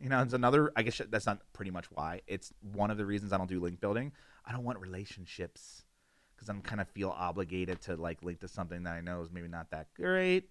You 0.00 0.08
know, 0.08 0.22
it's 0.22 0.32
another. 0.32 0.72
I 0.74 0.82
guess 0.82 1.02
that's 1.10 1.26
not 1.26 1.40
pretty 1.52 1.70
much 1.70 1.90
why. 1.90 2.22
It's 2.26 2.50
one 2.72 2.90
of 2.90 2.96
the 2.96 3.04
reasons 3.04 3.34
I 3.34 3.36
don't 3.36 3.46
do 3.46 3.60
link 3.60 3.78
building. 3.78 4.10
I 4.46 4.52
don't 4.52 4.64
want 4.64 4.78
relationships 4.78 5.84
because 6.34 6.48
I'm 6.48 6.62
kind 6.62 6.80
of 6.80 6.88
feel 6.88 7.10
obligated 7.10 7.82
to 7.82 7.96
like 7.96 8.22
link 8.22 8.40
to 8.40 8.48
something 8.48 8.84
that 8.84 8.94
I 8.94 9.02
know 9.02 9.20
is 9.20 9.30
maybe 9.30 9.48
not 9.48 9.70
that 9.72 9.88
great. 9.94 10.48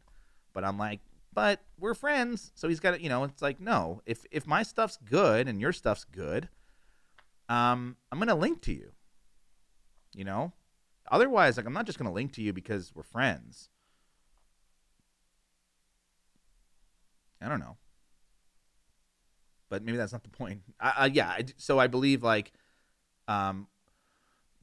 But 0.54 0.64
I'm 0.64 0.78
like, 0.78 1.00
but 1.34 1.60
we're 1.80 1.96
friends, 1.96 2.52
so 2.56 2.68
he's 2.68 2.80
got 2.80 2.92
to, 2.92 3.02
you 3.02 3.10
know, 3.10 3.24
it's 3.24 3.42
like 3.42 3.60
no, 3.60 4.02
if 4.06 4.26
if 4.32 4.48
my 4.48 4.64
stuff's 4.64 4.98
good 4.98 5.48
and 5.48 5.60
your 5.60 5.74
stuff's 5.74 6.06
good, 6.06 6.48
um, 7.50 7.98
I'm 8.12 8.20
gonna 8.20 8.36
link 8.36 8.62
to 8.64 8.74
you. 8.74 8.92
You 10.16 10.24
know, 10.24 10.54
otherwise, 11.12 11.58
like 11.58 11.66
I'm 11.66 11.74
not 11.74 11.86
just 11.86 11.98
gonna 11.98 12.14
link 12.14 12.34
to 12.34 12.42
you 12.42 12.54
because 12.54 12.94
we're 12.96 13.04
friends. 13.04 13.70
I 17.46 17.50
don't 17.50 17.60
know, 17.60 17.78
but 19.70 19.84
maybe 19.84 19.98
that's 19.98 20.12
not 20.12 20.24
the 20.24 20.30
point. 20.30 20.62
Uh, 20.80 21.10
yeah, 21.12 21.38
so 21.58 21.78
I 21.78 21.88
believe 21.88 22.24
like 22.24 22.52
um, 23.28 23.68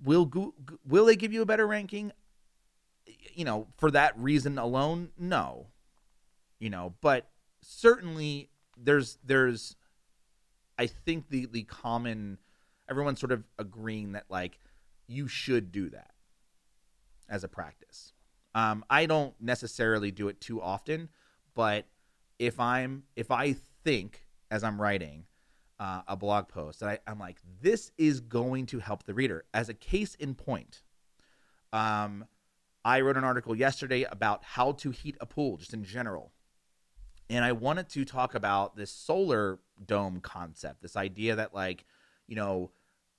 will 0.02 0.26
Go- 0.26 0.54
will 0.86 1.04
they 1.06 1.16
give 1.16 1.32
you 1.32 1.42
a 1.42 1.46
better 1.46 1.66
ranking? 1.66 2.12
You 3.34 3.44
know, 3.44 3.68
for 3.78 3.90
that 3.92 4.18
reason 4.18 4.58
alone, 4.58 5.10
no. 5.16 5.68
You 6.58 6.70
know, 6.70 6.94
but 7.00 7.30
certainly 7.60 8.50
there's 8.76 9.18
there's 9.24 9.76
I 10.78 10.86
think 10.86 11.28
the 11.28 11.46
the 11.46 11.62
common 11.64 12.38
everyone's 12.88 13.20
sort 13.20 13.32
of 13.32 13.44
agreeing 13.58 14.12
that 14.12 14.24
like 14.28 14.58
you 15.06 15.28
should 15.28 15.72
do 15.72 15.90
that 15.90 16.10
as 17.28 17.44
a 17.44 17.48
practice. 17.48 18.12
Um, 18.54 18.84
I 18.90 19.06
don't 19.06 19.34
necessarily 19.40 20.10
do 20.10 20.28
it 20.28 20.40
too 20.40 20.60
often, 20.60 21.08
but 21.54 21.86
if 22.42 22.58
I'm 22.58 23.04
if 23.14 23.30
I 23.30 23.54
think 23.84 24.26
as 24.50 24.64
I'm 24.64 24.80
writing 24.80 25.26
uh, 25.78 26.02
a 26.08 26.16
blog 26.16 26.48
post 26.48 26.80
that 26.80 26.88
I, 26.88 26.98
I'm 27.06 27.20
like, 27.20 27.38
this 27.62 27.92
is 27.96 28.18
going 28.20 28.66
to 28.66 28.80
help 28.80 29.04
the 29.04 29.14
reader. 29.14 29.44
As 29.54 29.68
a 29.68 29.74
case 29.74 30.16
in 30.16 30.34
point, 30.34 30.82
um, 31.72 32.26
I 32.84 33.00
wrote 33.00 33.16
an 33.16 33.22
article 33.22 33.54
yesterday 33.54 34.02
about 34.10 34.42
how 34.42 34.72
to 34.72 34.90
heat 34.90 35.16
a 35.20 35.26
pool, 35.26 35.56
just 35.56 35.72
in 35.72 35.84
general. 35.84 36.32
And 37.30 37.44
I 37.44 37.52
wanted 37.52 37.88
to 37.90 38.04
talk 38.04 38.34
about 38.34 38.74
this 38.76 38.90
solar 38.90 39.60
dome 39.86 40.18
concept, 40.20 40.82
this 40.82 40.96
idea 40.96 41.36
that, 41.36 41.54
like, 41.54 41.84
you 42.26 42.34
know, 42.34 42.72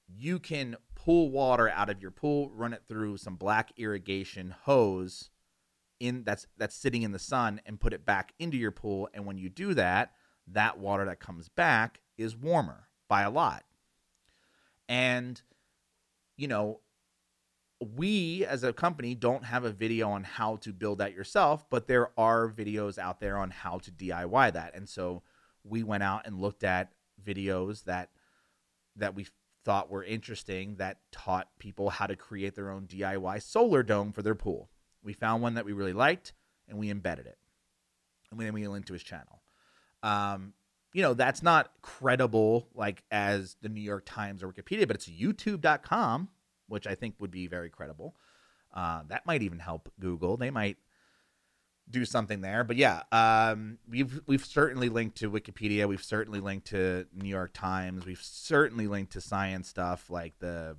you 0.08 0.38
can 0.38 0.76
pull 0.96 1.32
water 1.32 1.70
out 1.70 1.90
of 1.90 2.02
your 2.02 2.12
pool, 2.12 2.52
run 2.54 2.74
it 2.74 2.84
through 2.90 3.18
some 3.18 3.38
black 3.38 3.72
irrigation 3.78 4.54
hose 4.64 5.30
in 6.00 6.24
that's 6.24 6.48
that's 6.58 6.76
sitting 6.76 7.04
in 7.04 7.12
the 7.12 7.20
sun 7.20 7.62
and 7.66 7.80
put 7.80 7.94
it 7.94 8.06
back 8.06 8.34
into 8.40 8.58
your 8.58 8.72
pool 8.72 9.10
and 9.14 9.26
when 9.26 9.38
you 9.38 9.50
do 9.50 9.74
that, 9.74 10.14
that 10.48 10.78
water 10.78 11.06
that 11.06 11.20
comes 11.20 11.50
back 11.50 12.02
is 12.18 12.36
warmer 12.36 12.88
by 13.08 13.22
a 13.22 13.30
lot. 13.30 13.64
And 14.90 15.42
you 16.38 16.48
know, 16.48 16.80
we 17.96 18.46
as 18.46 18.64
a 18.64 18.74
company 18.74 19.16
don't 19.16 19.46
have 19.46 19.66
a 19.66 19.72
video 19.72 20.10
on 20.10 20.24
how 20.24 20.58
to 20.58 20.72
build 20.72 21.00
that 21.00 21.14
yourself, 21.14 21.70
but 21.70 21.88
there 21.88 22.10
are 22.18 22.50
videos 22.50 22.98
out 22.98 23.20
there 23.20 23.38
on 23.38 23.52
how 23.52 23.78
to 23.80 23.92
DIY 23.92 24.54
that. 24.54 24.76
And 24.76 24.88
so 24.88 25.24
we 25.64 25.84
went 25.84 26.04
out 26.04 26.26
and 26.26 26.40
looked 26.40 26.64
at 26.64 26.92
videos 27.24 27.84
that 27.86 28.10
that 28.96 29.16
we 29.16 29.28
thought 29.64 29.90
were 29.90 30.04
interesting 30.04 30.76
that 30.76 31.00
taught 31.12 31.48
people 31.58 31.90
how 31.90 32.06
to 32.06 32.16
create 32.16 32.56
their 32.56 32.70
own 32.70 32.86
DIY 32.86 33.42
solar 33.42 33.82
dome 33.82 34.12
for 34.12 34.22
their 34.22 34.36
pool. 34.36 34.70
We 35.04 35.14
found 35.14 35.42
one 35.42 35.56
that 35.56 35.66
we 35.66 35.74
really 35.74 35.94
liked 35.94 36.34
and 36.68 36.78
we 36.78 36.90
embedded 36.90 37.28
it. 37.28 37.38
And 38.32 38.40
then 38.40 38.54
we 38.54 38.68
linked 38.68 38.88
to 38.88 38.94
his 38.94 39.04
channel. 39.04 39.42
Um, 40.02 40.54
you 40.94 41.02
know, 41.02 41.14
that's 41.14 41.42
not 41.42 41.72
credible 41.82 42.68
like 42.74 43.04
as 43.12 43.58
the 43.62 43.70
New 43.70 43.82
York 43.82 44.04
Times 44.06 44.44
or 44.44 44.52
Wikipedia, 44.52 44.88
but 44.88 44.96
it's 44.96 45.10
youtube.com 45.10 46.30
which 46.68 46.88
I 46.88 46.96
think 46.96 47.16
would 47.20 47.32
be 47.32 47.48
very 47.48 47.70
credible. 47.70 48.16
Uh, 48.74 49.02
that 49.08 49.26
might 49.26 49.44
even 49.44 49.60
help 49.60 49.92
Google. 50.00 50.38
They 50.38 50.50
might 50.50 50.78
do 51.90 52.06
something 52.06 52.42
there. 52.42 52.64
But 52.64 52.78
yeah, 52.78 53.04
um, 53.12 53.78
we've 53.88 54.22
we've 54.26 54.46
certainly 54.46 54.90
linked 54.90 55.18
to 55.18 55.30
Wikipedia. 55.30 55.88
We've 55.88 56.04
certainly 56.04 56.40
linked 56.40 56.68
to 56.68 57.06
New 57.14 57.30
York 57.30 57.52
Times. 57.54 58.06
We've 58.06 58.22
certainly 58.22 58.88
linked 58.88 59.14
to 59.14 59.22
science 59.22 59.70
stuff 59.70 60.10
like 60.10 60.40
the 60.40 60.76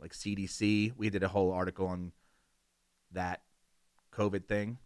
like 0.00 0.12
CDC. 0.12 0.94
We 0.96 1.10
did 1.10 1.22
a 1.22 1.28
whole 1.28 1.52
article 1.52 1.86
on 1.86 2.12
that 3.14 3.42
COVID 4.12 4.46
thing, 4.46 4.78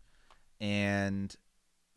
and 0.60 1.34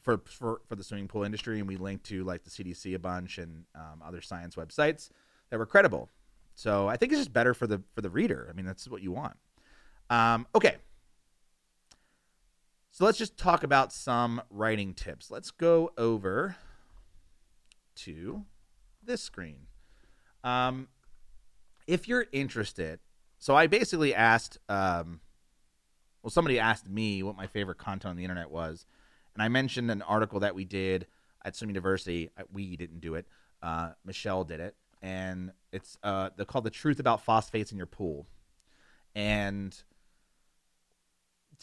for 0.02 0.22
for 0.26 0.62
for 0.68 0.76
the 0.76 0.84
swimming 0.84 1.08
pool 1.08 1.24
industry, 1.24 1.60
and 1.60 1.68
we 1.68 1.78
linked 1.78 2.06
to 2.08 2.24
like 2.24 2.44
the 2.44 2.50
CDC 2.50 2.96
a 2.96 3.00
bunch 3.00 3.38
and 3.38 3.66
um, 3.76 4.02
other 4.04 4.22
science 4.22 4.56
websites 4.56 5.10
that 5.50 5.60
were 5.60 5.66
credible. 5.66 6.10
So 6.56 6.88
I 6.88 6.98
think 6.98 7.12
it's 7.12 7.22
just 7.22 7.34
better 7.34 7.54
for 7.54 7.68
the 7.68 7.82
for 7.94 8.02
the 8.02 8.10
reader. 8.10 8.48
I 8.50 8.54
mean, 8.54 8.66
that's 8.66 8.88
what 8.88 9.02
you 9.02 9.12
want. 9.12 9.38
Um, 10.10 10.48
okay. 10.54 10.76
So 12.94 13.06
let's 13.06 13.18
just 13.18 13.38
talk 13.38 13.64
about 13.64 13.94
some 13.94 14.42
writing 14.50 14.94
tips. 14.94 15.32
Let's 15.32 15.50
go 15.50 15.92
over 15.98 16.58
to 17.96 18.44
this 19.02 19.22
screen. 19.22 19.68
Um, 20.44 20.90
if 21.88 22.08
you're 22.08 22.26
interested, 22.34 23.00
so 23.40 23.56
I 23.56 23.68
basically 23.68 24.14
asked, 24.14 24.58
um, 24.68 25.22
well, 26.24 26.32
somebody 26.32 26.60
asked 26.60 26.88
me 26.88 27.24
what 27.24 27.36
my 27.36 27.48
favorite 27.48 27.78
content 27.78 28.12
on 28.12 28.16
the 28.18 28.24
internet 28.24 28.52
was, 28.52 28.86
and 29.34 29.42
I 29.42 29.48
mentioned 29.48 29.90
an 29.90 30.02
article 30.02 30.40
that 30.42 30.56
we 30.56 30.66
did 30.66 31.08
at 31.44 31.56
Swim 31.56 31.70
University. 31.70 32.30
We 32.52 32.76
didn't 32.78 33.00
do 33.00 33.16
it. 33.16 33.28
Uh, 33.62 33.92
Michelle 34.06 34.44
did 34.44 34.60
it, 34.60 34.76
and 35.02 35.52
it's 35.72 35.98
uh, 36.04 36.30
they're 36.36 36.46
called 36.46 36.66
"The 36.66 36.70
Truth 36.70 37.00
About 37.00 37.24
Phosphates 37.24 37.72
in 37.72 37.78
Your 37.78 37.88
Pool," 37.88 38.28
and 39.16 39.76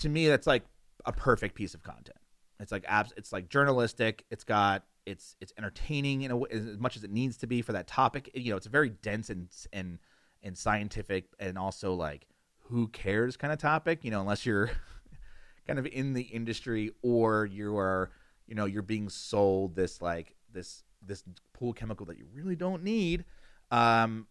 to 0.00 0.08
me, 0.08 0.28
that's 0.28 0.46
like 0.46 0.64
a 1.04 1.12
perfect 1.12 1.54
piece 1.54 1.74
of 1.74 1.82
content. 1.82 2.18
It's 2.60 2.72
like 2.72 2.84
abs- 2.88 3.12
it's 3.16 3.32
like 3.32 3.48
journalistic. 3.48 4.24
It's 4.30 4.44
got 4.44 4.84
it's 5.06 5.36
it's 5.40 5.52
entertaining 5.56 6.22
in 6.22 6.30
a 6.30 6.36
way, 6.36 6.48
as 6.50 6.78
much 6.78 6.96
as 6.96 7.04
it 7.04 7.10
needs 7.10 7.36
to 7.38 7.46
be 7.46 7.62
for 7.62 7.72
that 7.72 7.86
topic. 7.86 8.30
You 8.34 8.50
know, 8.50 8.56
it's 8.56 8.66
very 8.66 8.90
dense 8.90 9.30
and 9.30 9.48
and 9.72 9.98
and 10.42 10.56
scientific, 10.56 11.26
and 11.38 11.58
also 11.58 11.94
like 11.94 12.26
who 12.68 12.88
cares 12.88 13.36
kind 13.36 13.52
of 13.52 13.58
topic. 13.58 14.04
You 14.04 14.10
know, 14.10 14.20
unless 14.20 14.46
you're 14.46 14.70
kind 15.66 15.78
of 15.78 15.86
in 15.86 16.14
the 16.14 16.22
industry 16.22 16.92
or 17.02 17.46
you 17.46 17.76
are 17.76 18.10
you 18.46 18.54
know 18.54 18.64
you're 18.64 18.82
being 18.82 19.08
sold 19.08 19.74
this 19.74 20.00
like 20.00 20.34
this 20.52 20.82
this 21.02 21.24
pool 21.52 21.72
chemical 21.72 22.06
that 22.06 22.18
you 22.18 22.26
really 22.32 22.56
don't 22.56 22.82
need. 22.82 23.24
Um, 23.70 24.26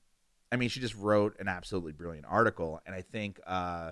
I 0.51 0.55
mean, 0.55 0.69
she 0.69 0.79
just 0.79 0.95
wrote 0.95 1.35
an 1.39 1.47
absolutely 1.47 1.91
brilliant 1.91 2.25
article, 2.29 2.81
and 2.85 2.95
I 2.95 3.01
think 3.01 3.39
uh, 3.45 3.91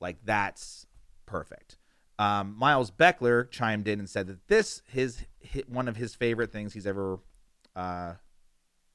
like 0.00 0.18
that's 0.24 0.86
perfect. 1.26 1.78
Um, 2.18 2.54
Miles 2.56 2.90
Beckler 2.90 3.50
chimed 3.50 3.88
in 3.88 3.98
and 3.98 4.08
said 4.08 4.28
that 4.28 4.46
this 4.48 4.82
his, 4.86 5.24
his 5.40 5.64
one 5.66 5.88
of 5.88 5.96
his 5.96 6.14
favorite 6.14 6.52
things 6.52 6.72
he's 6.72 6.86
ever 6.86 7.18
uh, 7.74 8.14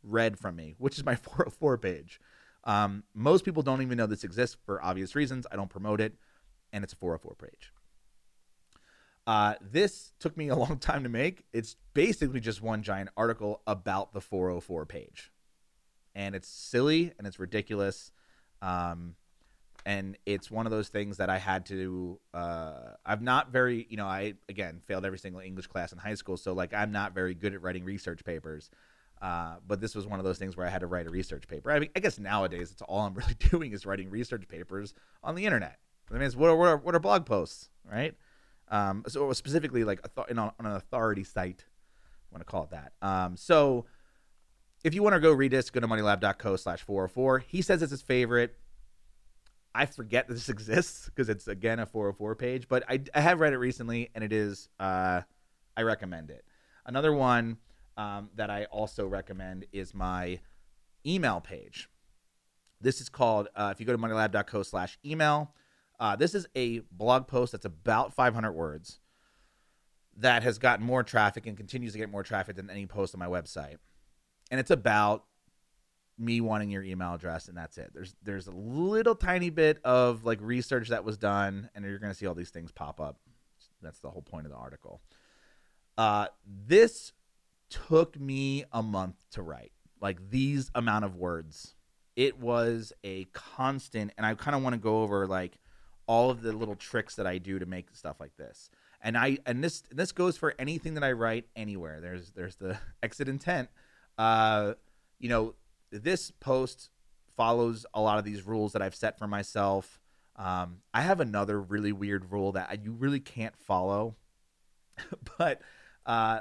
read 0.04 0.40
from 0.40 0.56
me, 0.56 0.76
which 0.78 0.98
is 0.98 1.06
my 1.06 1.16
404 1.16 1.78
page. 1.78 2.20
Um, 2.64 3.04
most 3.14 3.46
people 3.46 3.64
don't 3.64 3.82
even 3.82 3.98
know 3.98 4.06
this 4.06 4.24
exists 4.24 4.58
for 4.66 4.84
obvious 4.84 5.16
reasons. 5.16 5.48
I 5.52 5.56
don't 5.56 5.70
promote 5.70 6.02
it, 6.02 6.16
and 6.74 6.84
it's 6.84 6.94
a 6.94 6.98
404 6.98 7.36
page. 7.36 7.72
Uh, 9.26 9.54
this 9.62 10.12
took 10.20 10.36
me 10.36 10.50
a 10.50 10.56
long 10.56 10.78
time 10.80 11.04
to 11.04 11.10
make. 11.10 11.46
It's 11.54 11.76
basically 11.94 12.40
just 12.40 12.62
one 12.62 12.82
giant 12.82 13.10
article 13.16 13.62
about 13.68 14.14
the 14.14 14.22
404 14.22 14.86
page. 14.86 15.32
And 16.16 16.36
it's 16.36 16.48
silly 16.48 17.14
and 17.18 17.28
it's 17.28 17.40
ridiculous. 17.40 18.12
Um, 18.62 19.16
and 19.86 20.18
it's 20.26 20.52
one 20.52 20.66
of 20.66 20.72
those 20.72 20.90
things 20.90 21.18
that 21.18 21.30
I 21.30 21.38
had 21.38 21.66
to. 21.68 22.20
Uh, 22.34 22.94
I'm 23.06 23.24
not 23.24 23.52
very, 23.52 23.86
you 23.90 23.98
know, 23.98 24.06
I 24.06 24.34
again 24.50 24.82
failed 24.86 25.06
every 25.06 25.20
single 25.20 25.42
English 25.42 25.68
class 25.68 25.92
in 25.92 25.98
high 25.98 26.16
school, 26.16 26.36
so 26.36 26.54
like 26.54 26.74
I'm 26.74 26.92
not 26.92 27.14
very 27.14 27.34
good 27.34 27.54
at 27.54 27.62
writing 27.62 27.86
research 27.86 28.24
papers. 28.24 28.70
Uh, 29.22 29.56
but 29.68 29.82
this 29.82 29.96
was 29.96 30.08
one 30.08 30.20
of 30.20 30.26
those 30.26 30.38
things 30.38 30.56
where 30.56 30.66
I 30.66 30.70
had 30.70 30.80
to 30.80 30.88
write 30.88 31.06
a 31.06 31.10
research 31.10 31.48
paper. 31.48 31.72
I 31.72 31.80
mean, 31.80 31.90
I 31.96 32.00
guess 32.00 32.20
nowadays 32.20 32.72
it's 32.72 32.82
all 32.82 33.02
I'm 33.02 33.14
really 33.16 33.36
doing 33.36 33.74
is 33.74 33.86
writing 33.86 34.10
research 34.10 34.48
papers 34.48 34.94
on 35.24 35.36
the 35.36 35.46
internet. 35.46 35.80
I 36.12 36.18
mean, 36.18 36.32
what 36.32 36.50
are, 36.50 36.56
what 36.56 36.68
are, 36.68 36.78
what 36.78 36.96
are 36.96 37.00
blog 37.00 37.26
posts, 37.26 37.70
right? 37.90 38.16
Um, 38.70 39.04
so 39.08 39.32
specifically 39.34 39.84
like 39.84 40.00
on 40.18 40.52
an 40.60 40.66
authority 40.66 41.24
site, 41.24 41.66
I 41.68 42.36
want 42.36 42.42
to 42.42 42.52
call 42.52 42.64
it 42.64 42.70
that. 42.72 42.94
Um, 43.02 43.36
so 43.36 43.86
if 44.84 44.94
you 44.94 45.04
want 45.04 45.16
to 45.16 45.20
go 45.20 45.32
read 45.32 45.52
this, 45.52 45.70
go 45.70 45.80
to 45.80 45.88
moneylab.co 45.88 46.56
slash 46.56 46.82
404. 46.82 47.40
He 47.40 47.62
says 47.62 47.82
it's 47.82 47.92
his 47.92 48.02
favorite. 48.02 48.56
I 49.76 49.86
forget 49.86 50.28
that 50.28 50.34
this 50.34 50.50
exists 50.50 51.06
because 51.06 51.30
it's 51.30 51.48
again 51.48 51.80
a 51.80 51.86
404 51.86 52.36
page, 52.36 52.68
but 52.68 52.84
I, 52.88 53.02
I 53.14 53.22
have 53.22 53.40
read 53.40 53.54
it 53.54 53.58
recently 53.58 54.10
and 54.16 54.24
it 54.24 54.32
is, 54.32 54.70
uh, 54.80 55.22
I 55.76 55.82
recommend 55.82 56.30
it. 56.30 56.46
Another 56.86 57.14
one 57.14 57.58
um, 58.00 58.30
that 58.36 58.50
I 58.50 58.64
also 58.66 59.06
recommend 59.06 59.66
is 59.74 59.94
my 59.94 60.40
email 61.06 61.42
page. 61.42 61.90
This 62.80 63.02
is 63.02 63.10
called, 63.10 63.50
uh, 63.58 63.74
if 63.74 63.82
you 63.82 63.86
go 63.86 63.92
to 63.92 63.98
moneylab.co 63.98 64.64
slash 64.64 64.98
email, 65.06 65.54
uh, 66.00 66.16
this 66.16 66.34
is 66.34 66.48
a 66.56 66.80
blog 66.94 67.28
post 67.28 67.52
that's 67.52 67.66
about 67.66 68.14
500 68.14 68.54
words 68.54 69.00
that 70.16 70.44
has 70.44 70.58
gotten 70.58 70.86
more 70.86 71.04
traffic 71.04 71.46
and 71.46 71.58
continues 71.58 71.92
to 71.92 71.98
get 71.98 72.10
more 72.10 72.24
traffic 72.24 72.56
than 72.56 72.70
any 72.70 72.86
post 72.86 73.14
on 73.14 73.20
my 73.20 73.28
website. 73.28 73.76
And 74.50 74.62
it's 74.62 74.72
about 74.72 75.26
me 76.18 76.40
wanting 76.40 76.70
your 76.70 76.84
email 76.84 77.16
address 77.16 77.50
and 77.50 77.58
that's 77.58 77.78
it. 77.78 77.92
There's 77.94 78.16
there's 78.24 78.48
a 78.48 78.52
little 78.52 79.16
tiny 79.16 79.50
bit 79.50 79.80
of 79.84 80.24
like 80.24 80.40
research 80.42 80.88
that 80.90 81.04
was 81.04 81.18
done 81.18 81.70
and 81.76 81.84
you're 81.84 82.00
going 82.00 82.12
to 82.12 82.18
see 82.18 82.28
all 82.28 82.36
these 82.36 82.50
things 82.50 82.72
pop 82.72 83.02
up. 83.02 83.18
That's 83.82 84.00
the 84.00 84.10
whole 84.10 84.22
point 84.22 84.46
of 84.46 84.54
the 84.54 84.58
article. 84.58 85.02
Uh, 85.98 86.28
this 86.46 87.12
took 87.70 88.20
me 88.20 88.66
a 88.72 88.82
month 88.82 89.16
to 89.32 89.42
write. 89.42 89.72
Like 90.02 90.30
these 90.30 90.72
amount 90.76 91.06
of 91.06 91.16
words. 91.16 91.76
It 92.16 92.40
was 92.40 92.92
a 93.04 93.26
constant 93.26 94.12
and 94.18 94.26
I 94.26 94.34
kind 94.34 94.56
of 94.56 94.62
want 94.64 94.74
to 94.74 94.80
go 94.80 95.02
over 95.02 95.26
like 95.26 95.58
all 96.08 96.32
of 96.32 96.42
the 96.42 96.52
little 96.52 96.76
tricks 96.76 97.16
that 97.16 97.28
I 97.28 97.38
do 97.38 97.60
to 97.60 97.66
make 97.66 97.96
stuff 97.96 98.20
like 98.20 98.36
this. 98.36 98.70
And 99.02 99.18
I 99.18 99.38
and 99.46 99.64
this 99.64 99.84
this 99.92 100.12
goes 100.12 100.38
for 100.38 100.54
anything 100.60 100.96
that 100.96 101.04
I 101.04 101.12
write 101.14 101.46
anywhere. 101.56 102.02
There's 102.02 102.32
there's 102.32 102.56
the 102.56 102.78
exit 103.04 103.30
intent. 103.30 103.70
Uh, 104.18 104.74
you 105.20 105.30
know, 105.30 105.56
this 105.92 106.32
post 106.32 106.90
follows 107.38 107.86
a 107.94 108.02
lot 108.02 108.18
of 108.18 108.26
these 108.26 108.46
rules 108.46 108.74
that 108.74 108.82
I've 108.82 108.96
set 108.96 109.18
for 109.18 109.28
myself. 109.28 110.00
Um, 110.36 110.78
I 110.94 111.02
have 111.02 111.20
another 111.20 111.62
really 111.62 111.92
weird 111.92 112.32
rule 112.32 112.54
that 112.54 112.70
I, 112.70 112.80
you 112.84 112.92
really 112.92 113.20
can't 113.20 113.56
follow, 113.56 114.16
but 115.38 115.62
uh, 116.06 116.40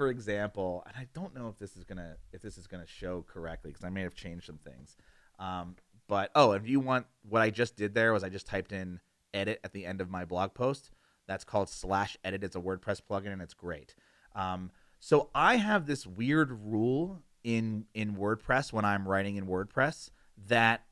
for 0.00 0.08
example, 0.08 0.82
and 0.86 0.96
I 0.96 1.06
don't 1.12 1.34
know 1.34 1.48
if 1.48 1.58
this 1.58 1.76
is 1.76 1.84
gonna 1.84 2.16
if 2.32 2.40
this 2.40 2.56
is 2.56 2.66
gonna 2.66 2.86
show 2.86 3.22
correctly 3.28 3.70
because 3.70 3.84
I 3.84 3.90
may 3.90 4.00
have 4.00 4.14
changed 4.14 4.46
some 4.46 4.56
things. 4.56 4.96
Um, 5.38 5.76
but 6.08 6.30
oh, 6.34 6.52
if 6.52 6.66
you 6.66 6.80
want 6.80 7.04
what 7.28 7.42
I 7.42 7.50
just 7.50 7.76
did 7.76 7.92
there 7.92 8.14
was 8.14 8.24
I 8.24 8.30
just 8.30 8.46
typed 8.46 8.72
in 8.72 9.00
edit 9.34 9.60
at 9.62 9.74
the 9.74 9.84
end 9.84 10.00
of 10.00 10.08
my 10.08 10.24
blog 10.24 10.54
post. 10.54 10.90
That's 11.26 11.44
called 11.44 11.68
slash 11.68 12.16
edit. 12.24 12.42
It's 12.42 12.56
a 12.56 12.60
WordPress 12.60 13.02
plugin 13.02 13.30
and 13.30 13.42
it's 13.42 13.52
great. 13.52 13.94
Um, 14.34 14.70
so 15.00 15.28
I 15.34 15.56
have 15.56 15.84
this 15.84 16.06
weird 16.06 16.50
rule 16.50 17.20
in 17.44 17.84
in 17.92 18.16
WordPress 18.16 18.72
when 18.72 18.86
I'm 18.86 19.06
writing 19.06 19.36
in 19.36 19.46
WordPress 19.46 20.12
that 20.48 20.86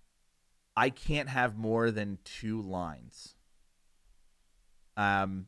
I 0.77 0.91
can't 0.91 1.31
have 1.31 1.57
more 1.57 1.91
than 1.91 2.19
two 2.25 2.61
lines. 2.61 3.37
Um, 4.99 5.47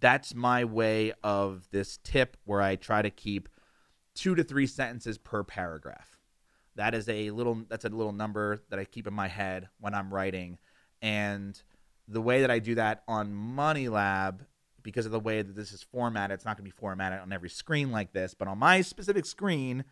that's 0.00 0.34
my 0.34 0.64
way 0.64 1.12
of 1.22 1.68
this 1.70 1.98
tip 2.02 2.36
where 2.44 2.62
I 2.62 2.76
try 2.76 3.02
to 3.02 3.10
keep 3.10 3.48
two 4.14 4.34
to 4.34 4.42
three 4.42 4.66
sentences 4.66 5.18
per 5.18 5.44
paragraph. 5.44 6.18
That 6.76 6.94
is 6.94 7.08
a 7.08 7.30
little 7.30 7.62
that's 7.68 7.84
a 7.84 7.88
little 7.88 8.12
number 8.12 8.58
that 8.70 8.78
I 8.78 8.84
keep 8.84 9.06
in 9.06 9.14
my 9.14 9.28
head 9.28 9.68
when 9.78 9.94
I'm 9.94 10.12
writing. 10.12 10.58
And 11.02 11.60
the 12.08 12.20
way 12.20 12.40
that 12.40 12.50
I 12.50 12.58
do 12.58 12.74
that 12.76 13.02
on 13.06 13.32
Money 13.34 13.88
Lab, 13.88 14.44
because 14.82 15.06
of 15.06 15.12
the 15.12 15.20
way 15.20 15.42
that 15.42 15.54
this 15.54 15.72
is 15.72 15.82
formatted, 15.82 16.34
it's 16.34 16.44
not 16.44 16.56
gonna 16.56 16.64
be 16.64 16.70
formatted 16.70 17.20
on 17.20 17.32
every 17.32 17.50
screen 17.50 17.90
like 17.90 18.12
this, 18.12 18.34
but 18.34 18.48
on 18.48 18.58
my 18.58 18.80
specific 18.80 19.26
screen, 19.26 19.84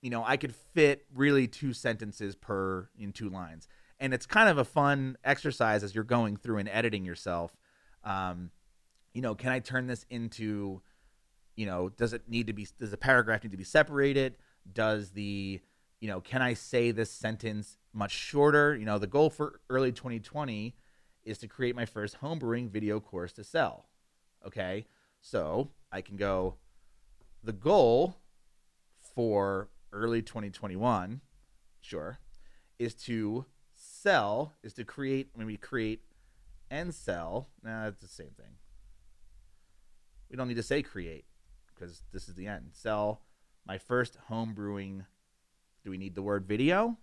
you 0.00 0.10
know, 0.10 0.24
I 0.24 0.36
could 0.36 0.54
fit 0.54 1.04
really 1.14 1.46
two 1.46 1.72
sentences 1.72 2.36
per 2.36 2.88
in 2.98 3.12
two 3.12 3.28
lines. 3.28 3.68
And 4.00 4.14
it's 4.14 4.26
kind 4.26 4.48
of 4.48 4.58
a 4.58 4.64
fun 4.64 5.16
exercise 5.24 5.82
as 5.82 5.94
you're 5.94 6.04
going 6.04 6.36
through 6.36 6.58
and 6.58 6.68
editing 6.68 7.04
yourself. 7.04 7.56
Um, 8.04 8.52
you 9.14 9.22
know, 9.22 9.34
can 9.34 9.50
I 9.50 9.58
turn 9.58 9.86
this 9.86 10.04
into, 10.10 10.82
you 11.56 11.66
know, 11.66 11.88
does 11.88 12.12
it 12.12 12.28
need 12.28 12.46
to 12.46 12.52
be, 12.52 12.66
does 12.78 12.90
the 12.90 12.96
paragraph 12.96 13.42
need 13.42 13.52
to 13.52 13.56
be 13.56 13.64
separated? 13.64 14.36
Does 14.70 15.10
the, 15.10 15.60
you 16.00 16.08
know, 16.08 16.20
can 16.20 16.42
I 16.42 16.54
say 16.54 16.90
this 16.90 17.10
sentence 17.10 17.78
much 17.92 18.12
shorter? 18.12 18.76
You 18.76 18.84
know, 18.84 18.98
the 18.98 19.06
goal 19.06 19.30
for 19.30 19.60
early 19.68 19.92
2020 19.92 20.76
is 21.24 21.38
to 21.38 21.48
create 21.48 21.74
my 21.74 21.84
first 21.84 22.20
homebrewing 22.20 22.70
video 22.70 23.00
course 23.00 23.32
to 23.32 23.44
sell. 23.44 23.86
Okay. 24.46 24.86
So 25.20 25.70
I 25.90 26.00
can 26.00 26.16
go, 26.16 26.56
the 27.42 27.52
goal 27.52 28.16
for 29.14 29.68
early 29.92 30.22
2021, 30.22 31.20
sure, 31.80 32.18
is 32.78 32.94
to 32.94 33.46
sell, 33.74 34.54
is 34.62 34.74
to 34.74 34.84
create, 34.84 35.30
when 35.34 35.46
we 35.46 35.56
create 35.56 36.02
and 36.70 36.94
sell, 36.94 37.48
nah, 37.62 37.88
it's 37.88 38.00
the 38.00 38.08
same 38.08 38.30
thing. 38.36 38.57
We 40.30 40.36
don't 40.36 40.48
need 40.48 40.54
to 40.54 40.62
say 40.62 40.82
create 40.82 41.24
because 41.74 42.02
this 42.12 42.28
is 42.28 42.34
the 42.34 42.46
end. 42.46 42.70
Sell 42.72 43.22
my 43.66 43.78
first 43.78 44.16
home 44.26 44.54
brewing. 44.54 45.04
Do 45.84 45.90
we 45.90 45.98
need 45.98 46.14
the 46.14 46.22
word 46.22 46.46
video? 46.46 46.98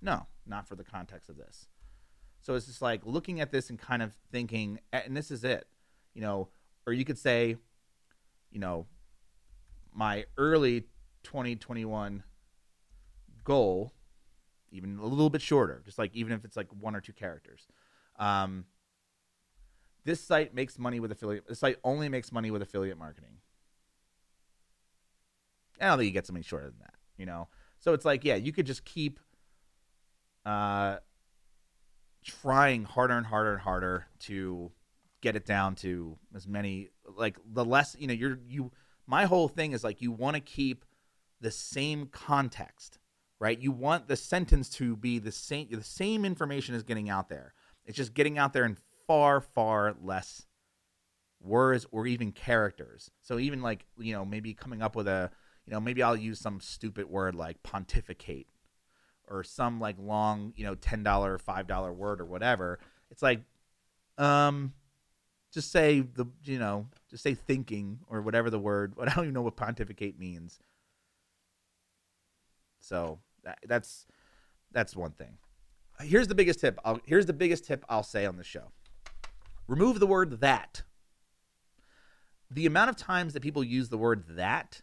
No, 0.00 0.26
not 0.46 0.66
for 0.66 0.74
the 0.74 0.84
context 0.84 1.28
of 1.28 1.36
this. 1.36 1.68
So 2.40 2.54
it's 2.54 2.66
just 2.66 2.82
like 2.82 3.02
looking 3.04 3.40
at 3.40 3.52
this 3.52 3.70
and 3.70 3.78
kind 3.78 4.02
of 4.02 4.12
thinking, 4.32 4.80
and 4.92 5.16
this 5.16 5.30
is 5.30 5.44
it, 5.44 5.66
you 6.14 6.20
know, 6.20 6.48
or 6.86 6.92
you 6.92 7.04
could 7.04 7.18
say, 7.18 7.56
you 8.50 8.58
know, 8.58 8.86
my 9.94 10.24
early 10.36 10.82
2021 11.22 12.24
goal, 13.44 13.92
even 14.72 14.98
a 14.98 15.06
little 15.06 15.30
bit 15.30 15.42
shorter, 15.42 15.82
just 15.84 15.98
like 15.98 16.10
even 16.14 16.32
if 16.32 16.44
it's 16.44 16.56
like 16.56 16.68
one 16.80 16.96
or 16.96 17.00
two 17.00 17.12
characters. 17.12 17.68
Um, 18.18 18.64
this 20.04 20.20
site 20.20 20.54
makes 20.54 20.78
money 20.78 21.00
with 21.00 21.12
affiliate. 21.12 21.46
This 21.48 21.60
site 21.60 21.78
only 21.84 22.08
makes 22.08 22.32
money 22.32 22.50
with 22.50 22.62
affiliate 22.62 22.98
marketing. 22.98 23.38
I 25.80 25.86
don't 25.86 25.98
think 25.98 26.06
you 26.06 26.12
get 26.12 26.26
something 26.26 26.42
shorter 26.42 26.66
than 26.66 26.78
that, 26.80 26.94
you 27.16 27.26
know. 27.26 27.48
So 27.78 27.92
it's 27.92 28.04
like, 28.04 28.24
yeah, 28.24 28.36
you 28.36 28.52
could 28.52 28.66
just 28.66 28.84
keep 28.84 29.18
uh, 30.44 30.96
trying 32.24 32.84
harder 32.84 33.14
and 33.14 33.26
harder 33.26 33.52
and 33.52 33.60
harder 33.60 34.06
to 34.20 34.70
get 35.20 35.36
it 35.36 35.44
down 35.44 35.74
to 35.76 36.16
as 36.34 36.46
many. 36.46 36.90
Like 37.16 37.36
the 37.44 37.64
less, 37.64 37.96
you 37.98 38.06
know, 38.06 38.14
you're 38.14 38.38
you. 38.48 38.72
My 39.06 39.24
whole 39.24 39.48
thing 39.48 39.72
is 39.72 39.82
like 39.82 40.00
you 40.00 40.12
want 40.12 40.34
to 40.34 40.40
keep 40.40 40.84
the 41.40 41.50
same 41.50 42.06
context, 42.06 42.98
right? 43.40 43.58
You 43.58 43.72
want 43.72 44.06
the 44.06 44.16
sentence 44.16 44.68
to 44.70 44.96
be 44.96 45.18
the 45.18 45.32
same. 45.32 45.68
The 45.70 45.82
same 45.82 46.24
information 46.24 46.74
is 46.74 46.82
getting 46.84 47.10
out 47.10 47.28
there. 47.28 47.54
It's 47.84 47.96
just 47.96 48.14
getting 48.14 48.38
out 48.38 48.52
there 48.52 48.64
in 48.64 48.78
far, 49.12 49.42
far 49.42 49.94
less 50.02 50.46
words 51.38 51.84
or 51.90 52.06
even 52.06 52.32
characters. 52.32 53.10
So 53.20 53.38
even 53.38 53.60
like, 53.60 53.84
you 53.98 54.14
know, 54.14 54.24
maybe 54.24 54.54
coming 54.54 54.80
up 54.80 54.96
with 54.96 55.06
a, 55.06 55.30
you 55.66 55.72
know, 55.74 55.80
maybe 55.80 56.02
I'll 56.02 56.16
use 56.16 56.40
some 56.40 56.60
stupid 56.60 57.10
word 57.10 57.34
like 57.34 57.62
pontificate 57.62 58.46
or 59.28 59.44
some 59.44 59.78
like 59.80 59.96
long, 59.98 60.54
you 60.56 60.64
know, 60.64 60.74
$10, 60.76 61.04
$5 61.04 61.94
word 61.94 62.22
or 62.22 62.24
whatever. 62.24 62.78
It's 63.10 63.22
like, 63.22 63.42
um, 64.16 64.72
just 65.52 65.70
say 65.70 66.00
the, 66.00 66.24
you 66.44 66.58
know, 66.58 66.86
just 67.10 67.22
say 67.22 67.34
thinking 67.34 67.98
or 68.08 68.22
whatever 68.22 68.48
the 68.48 68.58
word, 68.58 68.94
but 68.96 69.08
I 69.12 69.14
don't 69.14 69.24
even 69.24 69.34
know 69.34 69.42
what 69.42 69.56
pontificate 69.56 70.18
means. 70.18 70.58
So 72.80 73.18
that, 73.44 73.58
that's, 73.68 74.06
that's 74.70 74.96
one 74.96 75.12
thing. 75.12 75.36
Here's 76.00 76.28
the 76.28 76.34
biggest 76.34 76.60
tip. 76.60 76.78
I'll, 76.82 76.98
here's 77.04 77.26
the 77.26 77.34
biggest 77.34 77.66
tip 77.66 77.84
I'll 77.90 78.02
say 78.02 78.24
on 78.24 78.38
the 78.38 78.42
show 78.42 78.72
Remove 79.66 80.00
the 80.00 80.06
word 80.06 80.40
that. 80.40 80.82
The 82.50 82.66
amount 82.66 82.90
of 82.90 82.96
times 82.96 83.32
that 83.32 83.40
people 83.40 83.64
use 83.64 83.88
the 83.88 83.98
word 83.98 84.24
that 84.36 84.82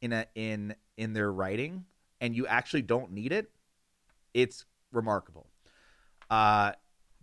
in 0.00 0.12
a 0.12 0.26
in 0.34 0.74
in 0.96 1.12
their 1.12 1.32
writing 1.32 1.84
and 2.20 2.34
you 2.34 2.46
actually 2.46 2.82
don't 2.82 3.12
need 3.12 3.32
it, 3.32 3.50
it's 4.32 4.64
remarkable. 4.92 5.46
Uh, 6.30 6.72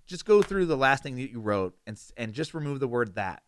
just 0.06 0.26
go 0.26 0.42
through 0.42 0.66
the 0.66 0.78
last 0.78 1.04
thing 1.04 1.16
that 1.16 1.32
you 1.32 1.40
wrote 1.40 1.76
and 1.88 2.00
and 2.18 2.34
just 2.34 2.54
remove 2.54 2.80
the 2.80 2.88
word 2.88 3.16
that. 3.16 3.44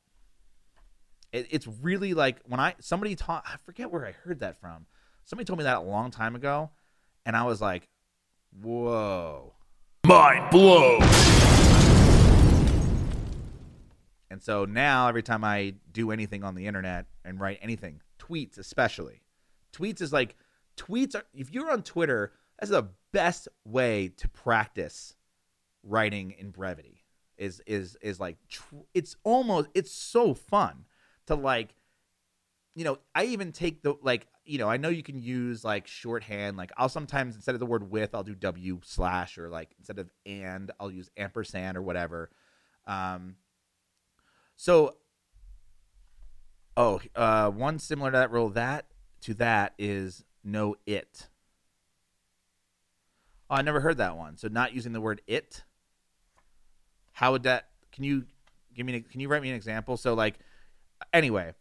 It, 1.32 1.48
it's 1.50 1.68
really 1.68 2.14
like 2.14 2.40
when 2.46 2.60
I 2.60 2.76
somebody 2.80 3.16
taught 3.16 3.44
I 3.46 3.58
forget 3.64 3.92
where 3.92 4.06
I 4.06 4.12
heard 4.12 4.40
that 4.40 4.58
from. 4.58 4.86
Somebody 5.26 5.46
told 5.46 5.60
me 5.60 5.64
that 5.64 5.78
a 5.78 5.82
long 5.82 6.12
time 6.12 6.36
ago, 6.36 6.72
and 7.26 7.36
I 7.36 7.44
was 7.44 7.62
like, 7.62 7.88
"Whoa, 8.62 9.54
mind 10.06 10.50
blow." 10.52 11.00
And 14.34 14.42
so 14.42 14.66
now 14.66 15.08
every 15.08 15.22
time 15.22 15.44
I 15.44 15.76
do 15.92 16.10
anything 16.10 16.44
on 16.44 16.56
the 16.56 16.66
internet 16.66 17.06
and 17.24 17.40
write 17.40 17.60
anything, 17.62 18.02
tweets 18.20 18.58
especially, 18.58 19.22
tweets 19.72 20.02
is 20.02 20.12
like 20.12 20.36
tweets 20.76 21.14
are 21.14 21.24
if 21.36 21.52
you're 21.52 21.72
on 21.72 21.84
Twitter, 21.84 22.34
that's 22.60 22.72
the 22.72 22.90
best 23.12 23.48
way 23.64 24.08
to 24.18 24.28
practice 24.30 25.16
writing 25.84 26.32
in 26.32 26.50
brevity. 26.50 27.04
Is 27.38 27.62
is 27.68 27.96
is 28.02 28.20
like 28.20 28.38
it's 28.96 29.16
almost 29.24 29.70
it's 29.76 29.92
so 29.92 30.34
fun 30.34 30.86
to 31.28 31.36
like 31.36 31.76
you 32.74 32.86
know, 32.86 32.98
I 33.14 33.26
even 33.26 33.52
take 33.52 33.84
the 33.84 33.94
like, 34.02 34.26
you 34.46 34.58
know, 34.58 34.68
I 34.68 34.78
know 34.78 34.90
you 34.90 35.04
can 35.04 35.20
use 35.20 35.64
like 35.64 35.86
shorthand. 35.86 36.58
Like 36.58 36.72
I'll 36.76 36.90
sometimes 36.90 37.36
instead 37.36 37.54
of 37.54 37.60
the 37.60 37.68
word 37.68 37.92
with, 37.92 38.16
I'll 38.16 38.24
do 38.24 38.34
W 38.34 38.80
slash 38.84 39.38
or 39.38 39.52
like 39.52 39.76
instead 39.78 40.00
of 40.00 40.10
and, 40.26 40.72
I'll 40.80 40.90
use 40.90 41.12
ampersand 41.18 41.78
or 41.78 41.84
whatever. 41.84 42.32
Um, 42.88 43.36
so, 44.56 44.96
oh, 46.78 47.02
uh, 47.16 47.50
one 47.50 47.80
similar 47.80 48.12
to 48.12 48.18
that 48.18 48.32
rule 48.32 48.50
that 48.50 48.86
to 49.22 49.34
that 49.36 49.74
is 49.78 50.24
no 50.44 50.76
it. 50.86 51.28
Oh, 53.50 53.56
I 53.56 53.62
never 53.62 53.80
heard 53.80 53.98
that 53.98 54.18
one. 54.18 54.38
So 54.38 54.48
not 54.48 54.74
using 54.74 54.94
the 54.94 55.02
word 55.02 55.22
it. 55.28 55.64
How 57.14 57.32
would 57.32 57.44
that? 57.44 57.70
Can 57.92 58.04
you 58.04 58.26
give 58.74 58.86
me? 58.86 59.00
Can 59.02 59.20
you 59.20 59.28
write 59.28 59.42
me 59.42 59.50
an 59.50 59.56
example? 59.56 59.98
So 59.98 60.14
like, 60.14 60.40
anyway, 61.14 61.54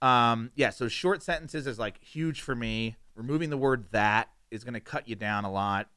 um, 0.00 0.50
yeah. 0.54 0.70
So 0.70 0.88
short 0.88 1.22
sentences 1.22 1.66
is 1.66 1.78
like 1.78 2.02
huge 2.02 2.40
for 2.40 2.54
me. 2.54 2.96
Removing 3.16 3.50
the 3.50 3.58
word 3.58 3.86
that 3.90 4.30
is 4.50 4.64
going 4.64 4.74
to 4.74 4.80
cut 4.80 5.08
you 5.08 5.16
down 5.16 5.44
a 5.44 5.50
lot. 5.50 5.88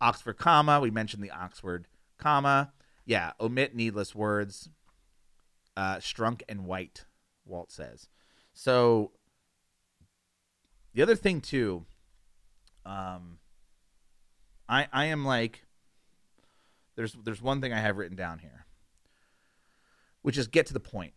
Oxford 0.00 0.38
comma. 0.38 0.80
We 0.80 0.90
mentioned 0.90 1.22
the 1.22 1.30
Oxford 1.30 1.86
comma. 2.16 2.72
Yeah. 3.04 3.32
Omit 3.40 3.74
needless 3.74 4.14
words 4.14 4.70
uh, 5.76 5.96
Strunk 5.96 6.42
and 6.48 6.66
White, 6.66 7.04
Walt 7.44 7.70
says. 7.72 8.08
So 8.52 9.12
the 10.92 11.02
other 11.02 11.16
thing 11.16 11.40
too, 11.40 11.84
um, 12.84 13.38
I 14.68 14.88
I 14.92 15.06
am 15.06 15.24
like, 15.24 15.64
there's 16.96 17.12
there's 17.24 17.42
one 17.42 17.60
thing 17.60 17.72
I 17.72 17.80
have 17.80 17.96
written 17.96 18.16
down 18.16 18.40
here, 18.40 18.66
which 20.22 20.36
is 20.36 20.46
get 20.46 20.66
to 20.66 20.74
the 20.74 20.80
point. 20.80 21.14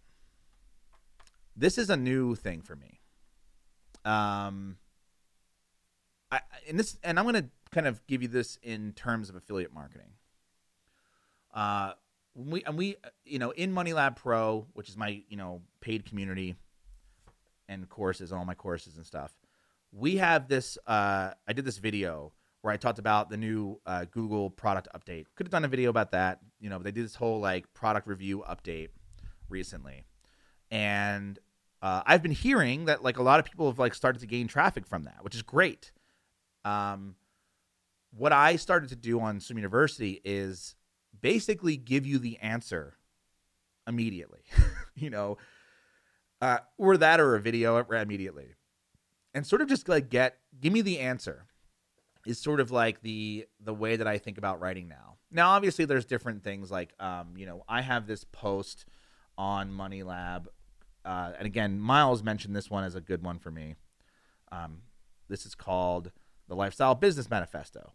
This 1.55 1.77
is 1.77 1.89
a 1.89 1.97
new 1.97 2.35
thing 2.35 2.61
for 2.61 2.75
me. 2.75 2.99
Um, 4.05 4.77
I 6.31 6.41
and 6.67 6.79
this 6.79 6.97
and 7.03 7.19
I'm 7.19 7.25
gonna 7.25 7.49
kind 7.71 7.87
of 7.87 8.05
give 8.07 8.21
you 8.21 8.27
this 8.27 8.57
in 8.61 8.93
terms 8.93 9.29
of 9.29 9.35
affiliate 9.35 9.73
marketing. 9.73 10.13
Uh, 11.53 11.93
we 12.35 12.63
and 12.63 12.77
we 12.77 12.95
you 13.25 13.39
know 13.39 13.51
in 13.51 13.71
Money 13.71 13.93
Lab 13.93 14.15
Pro, 14.15 14.67
which 14.73 14.89
is 14.89 14.97
my 14.97 15.21
you 15.29 15.37
know 15.37 15.61
paid 15.81 16.05
community 16.05 16.55
and 17.69 17.87
courses, 17.89 18.31
and 18.31 18.39
all 18.39 18.45
my 18.45 18.55
courses 18.55 18.97
and 18.97 19.05
stuff. 19.05 19.33
We 19.91 20.17
have 20.17 20.47
this. 20.47 20.77
Uh, 20.87 21.31
I 21.47 21.53
did 21.53 21.65
this 21.65 21.77
video 21.77 22.33
where 22.61 22.73
I 22.73 22.77
talked 22.77 22.99
about 22.99 23.29
the 23.29 23.37
new 23.37 23.79
uh, 23.85 24.05
Google 24.09 24.49
product 24.49 24.87
update. 24.95 25.25
Could 25.35 25.47
have 25.47 25.51
done 25.51 25.65
a 25.65 25.67
video 25.67 25.89
about 25.89 26.11
that. 26.11 26.39
You 26.59 26.69
know, 26.69 26.79
they 26.79 26.91
did 26.91 27.03
this 27.05 27.15
whole 27.15 27.39
like 27.39 27.71
product 27.73 28.07
review 28.07 28.43
update 28.49 28.89
recently, 29.49 30.05
and 30.71 31.37
uh, 31.81 32.01
I've 32.05 32.23
been 32.23 32.31
hearing 32.31 32.85
that 32.85 33.03
like 33.03 33.17
a 33.17 33.23
lot 33.23 33.39
of 33.39 33.45
people 33.45 33.67
have 33.67 33.79
like 33.79 33.93
started 33.93 34.19
to 34.19 34.27
gain 34.27 34.47
traffic 34.47 34.87
from 34.87 35.03
that, 35.03 35.17
which 35.21 35.35
is 35.35 35.41
great. 35.41 35.91
Um, 36.65 37.15
what 38.15 38.31
I 38.31 38.55
started 38.55 38.89
to 38.89 38.95
do 38.95 39.19
on 39.19 39.39
Swim 39.39 39.57
University 39.57 40.21
is 40.23 40.75
basically 41.23 41.77
give 41.77 42.05
you 42.05 42.19
the 42.19 42.37
answer 42.39 42.97
immediately. 43.87 44.41
you 44.95 45.09
know, 45.09 45.37
uh, 46.41 46.59
or 46.77 46.97
that 46.97 47.19
or 47.19 47.35
a 47.35 47.39
video 47.39 47.79
immediately, 47.79 48.53
and 49.33 49.47
sort 49.47 49.61
of 49.61 49.69
just 49.69 49.89
like 49.89 50.09
get 50.09 50.37
give 50.59 50.71
me 50.71 50.81
the 50.81 50.99
answer 50.99 51.47
is 52.27 52.39
sort 52.39 52.59
of 52.59 52.69
like 52.69 53.01
the 53.01 53.47
the 53.59 53.73
way 53.73 53.95
that 53.95 54.07
I 54.07 54.17
think 54.17 54.37
about 54.37 54.59
writing 54.59 54.87
now. 54.87 55.15
Now, 55.31 55.51
obviously, 55.51 55.85
there's 55.85 56.05
different 56.05 56.43
things 56.43 56.69
like 56.69 56.93
um, 56.99 57.33
you 57.37 57.45
know 57.45 57.63
I 57.67 57.81
have 57.81 58.05
this 58.05 58.25
post 58.25 58.85
on 59.37 59.71
Money 59.71 60.03
Lab, 60.03 60.49
uh, 61.05 61.31
and 61.37 61.47
again, 61.47 61.79
Miles 61.79 62.21
mentioned 62.21 62.55
this 62.55 62.69
one 62.69 62.83
as 62.83 62.95
a 62.95 63.01
good 63.01 63.23
one 63.23 63.39
for 63.39 63.49
me. 63.49 63.75
Um, 64.51 64.81
this 65.29 65.45
is 65.45 65.55
called 65.55 66.11
the 66.47 66.55
Lifestyle 66.55 66.93
Business 66.93 67.29
Manifesto. 67.29 67.93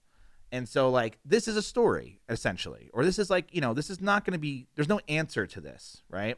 And 0.51 0.69
so, 0.69 0.91
like, 0.91 1.19
this 1.25 1.47
is 1.47 1.57
a 1.57 1.62
story 1.62 2.20
essentially, 2.29 2.91
or 2.93 3.05
this 3.05 3.19
is 3.19 3.29
like, 3.29 3.55
you 3.55 3.61
know, 3.61 3.75
this 3.75 3.91
is 3.91 4.01
not 4.01 4.25
going 4.25 4.33
to 4.33 4.39
be. 4.39 4.66
There's 4.75 4.89
no 4.89 5.01
answer 5.09 5.47
to 5.47 5.61
this, 5.61 6.03
right? 6.09 6.37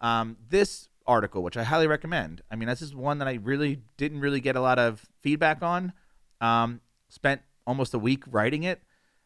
Um, 0.00 0.36
this 0.48 0.88
article, 1.06 1.42
which 1.42 1.56
I 1.56 1.64
highly 1.64 1.86
recommend. 1.86 2.42
I 2.50 2.56
mean, 2.56 2.68
this 2.68 2.82
is 2.82 2.94
one 2.94 3.18
that 3.18 3.28
I 3.28 3.34
really 3.42 3.80
didn't 3.96 4.20
really 4.20 4.40
get 4.40 4.56
a 4.56 4.60
lot 4.60 4.78
of 4.78 5.06
feedback 5.22 5.62
on. 5.62 5.92
Um, 6.40 6.80
spent 7.08 7.40
almost 7.66 7.94
a 7.94 7.98
week 7.98 8.22
writing 8.30 8.62
it 8.62 8.82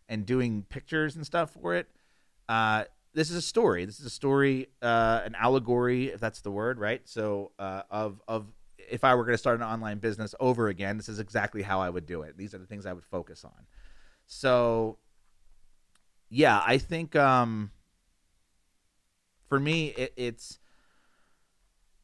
and 0.09 0.25
doing 0.25 0.65
pictures 0.69 1.17
and 1.17 1.27
stuff 1.27 1.51
for 1.51 1.75
it. 1.75 1.89
Uh, 2.49 2.85
this 3.15 3.31
is 3.31 3.37
a 3.37 3.43
story. 3.43 3.85
This 3.85 4.01
is 4.01 4.07
a 4.07 4.11
story, 4.11 4.69
uh, 4.81 5.21
an 5.25 5.35
allegory, 5.35 6.09
if 6.09 6.21
that's 6.21 6.41
the 6.41 6.51
word, 6.51 6.79
right? 6.79 7.03
So, 7.05 7.53
uh, 7.59 7.83
of 7.91 8.23
of 8.27 8.47
if 8.79 9.05
I 9.05 9.15
were 9.15 9.25
going 9.25 9.35
to 9.35 9.39
start 9.39 9.59
an 9.61 9.67
online 9.67 9.99
business 9.99 10.35
over 10.41 10.69
again, 10.69 10.97
this 10.97 11.09
is 11.09 11.19
exactly 11.19 11.63
how 11.63 11.81
I 11.81 11.91
would 11.91 12.07
do 12.07 12.23
it. 12.23 12.37
These 12.37 12.55
are 12.55 12.59
the 12.59 12.67
things 12.67 12.87
I 12.87 12.93
would 12.93 13.05
focus 13.05 13.45
on. 13.45 13.67
So, 14.35 14.97
yeah, 16.31 16.63
I 16.67 16.79
think 16.79 17.15
um, 17.15 17.71
for 19.47 19.61
me, 19.61 19.89
it, 19.89 20.15
it's 20.17 20.59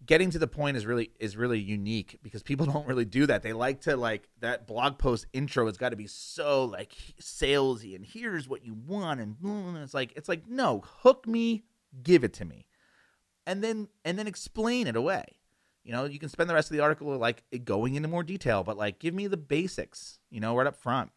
getting 0.05 0.31
to 0.31 0.39
the 0.39 0.47
point 0.47 0.77
is 0.77 0.85
really 0.85 1.11
is 1.19 1.39
really 1.39 1.59
unique 1.59 2.19
because 2.23 2.43
people 2.43 2.67
don't 2.73 2.87
really 2.87 3.07
do 3.07 3.27
that. 3.27 3.43
They 3.43 3.55
like 3.55 3.81
to 3.83 3.97
like 3.97 4.29
that 4.41 4.67
blog 4.67 4.99
post 4.99 5.27
intro 5.33 5.65
has 5.67 5.79
got 5.79 5.89
to 5.89 5.97
be 5.97 6.07
so 6.07 6.67
like 6.67 6.93
salesy 7.19 7.97
and 7.97 8.05
here's 8.05 8.47
what 8.47 8.63
you 8.63 8.75
want 8.75 9.21
and, 9.21 9.37
and 9.43 9.79
it's 9.79 9.95
like 9.95 10.13
it's 10.15 10.29
like 10.29 10.47
no, 10.47 10.85
hook 10.85 11.27
me, 11.27 11.65
give 12.03 12.25
it 12.25 12.35
to 12.35 12.45
me. 12.45 12.67
And 13.47 13.65
then 13.65 13.89
and 14.05 14.19
then 14.19 14.27
explain 14.27 14.87
it 14.87 14.97
away. 14.97 15.25
You 15.83 15.93
know, 15.93 16.05
you 16.05 16.19
can 16.19 16.29
spend 16.29 16.51
the 16.51 16.55
rest 16.55 16.71
of 16.71 16.77
the 16.77 16.83
article 16.83 17.17
like 17.17 17.43
going 17.65 17.95
into 17.95 18.09
more 18.09 18.23
detail, 18.23 18.63
but 18.63 18.77
like 18.77 18.99
give 18.99 19.15
me 19.15 19.27
the 19.29 19.39
basics, 19.39 20.19
you 20.31 20.41
know, 20.41 20.55
right 20.55 20.67
up 20.67 20.77
front. 20.77 21.11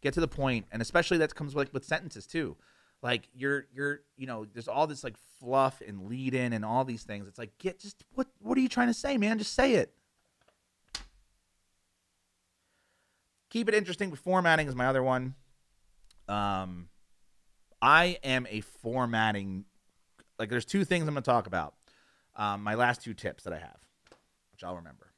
Get 0.00 0.14
to 0.14 0.20
the 0.20 0.28
point, 0.28 0.66
and 0.72 0.80
especially 0.80 1.18
that 1.18 1.34
comes 1.34 1.54
like 1.54 1.72
with 1.72 1.84
sentences 1.84 2.26
too. 2.26 2.56
Like 3.02 3.28
you're 3.34 3.66
you're 3.72 4.00
you 4.16 4.26
know 4.26 4.46
there's 4.52 4.68
all 4.68 4.86
this 4.86 5.04
like 5.04 5.16
fluff 5.38 5.82
and 5.86 6.08
lead 6.08 6.34
in 6.34 6.52
and 6.52 6.64
all 6.64 6.84
these 6.84 7.02
things. 7.02 7.26
It's 7.26 7.38
like 7.38 7.56
get 7.58 7.78
just 7.78 8.04
what 8.14 8.26
what 8.40 8.58
are 8.58 8.60
you 8.60 8.68
trying 8.68 8.88
to 8.88 8.94
say 8.94 9.16
man? 9.16 9.38
Just 9.38 9.54
say 9.54 9.74
it. 9.74 9.92
Keep 13.48 13.68
it 13.68 13.74
interesting. 13.74 14.14
Formatting 14.14 14.68
is 14.68 14.74
my 14.74 14.86
other 14.86 15.02
one. 15.02 15.34
Um 16.28 16.88
i 17.82 18.18
am 18.22 18.46
a 18.50 18.60
formatting 18.60 19.64
like 20.38 20.50
there's 20.50 20.66
two 20.66 20.84
things 20.84 21.08
i'm 21.08 21.14
going 21.14 21.22
to 21.22 21.30
talk 21.30 21.46
about. 21.46 21.74
Um, 22.36 22.62
my 22.62 22.74
last 22.74 23.02
two 23.02 23.14
tips 23.14 23.44
that 23.44 23.52
i 23.52 23.58
have 23.58 23.78
which 24.52 24.62
i'll 24.62 24.76
remember. 24.76 25.12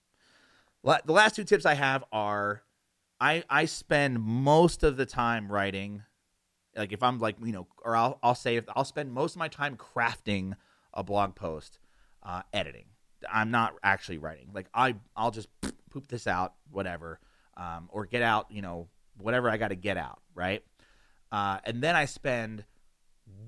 The 0.84 1.12
last 1.12 1.34
two 1.34 1.44
tips 1.44 1.66
i 1.66 1.74
have 1.74 2.04
are 2.12 2.62
i 3.22 3.44
i 3.48 3.64
spend 3.64 4.20
most 4.20 4.82
of 4.82 4.96
the 4.96 5.06
time 5.06 5.50
writing 5.50 6.02
like 6.76 6.92
if 6.92 7.02
I'm 7.02 7.18
like 7.18 7.36
you 7.44 7.52
know, 7.52 7.66
or 7.84 7.96
I'll 7.96 8.18
I'll 8.22 8.34
say 8.34 8.56
if 8.56 8.64
I'll 8.74 8.84
spend 8.84 9.12
most 9.12 9.34
of 9.34 9.38
my 9.38 9.48
time 9.48 9.76
crafting 9.76 10.54
a 10.94 11.02
blog 11.02 11.34
post, 11.34 11.78
uh, 12.22 12.42
editing. 12.52 12.86
I'm 13.32 13.50
not 13.50 13.74
actually 13.82 14.18
writing. 14.18 14.48
Like 14.52 14.68
I 14.74 14.96
I'll 15.16 15.30
just 15.30 15.48
poop 15.90 16.08
this 16.08 16.26
out, 16.26 16.54
whatever, 16.70 17.20
um, 17.56 17.88
or 17.90 18.06
get 18.06 18.22
out 18.22 18.46
you 18.50 18.62
know 18.62 18.88
whatever 19.18 19.50
I 19.50 19.56
got 19.56 19.68
to 19.68 19.76
get 19.76 19.96
out, 19.96 20.20
right? 20.34 20.62
Uh, 21.30 21.58
and 21.64 21.82
then 21.82 21.94
I 21.94 22.06
spend 22.06 22.64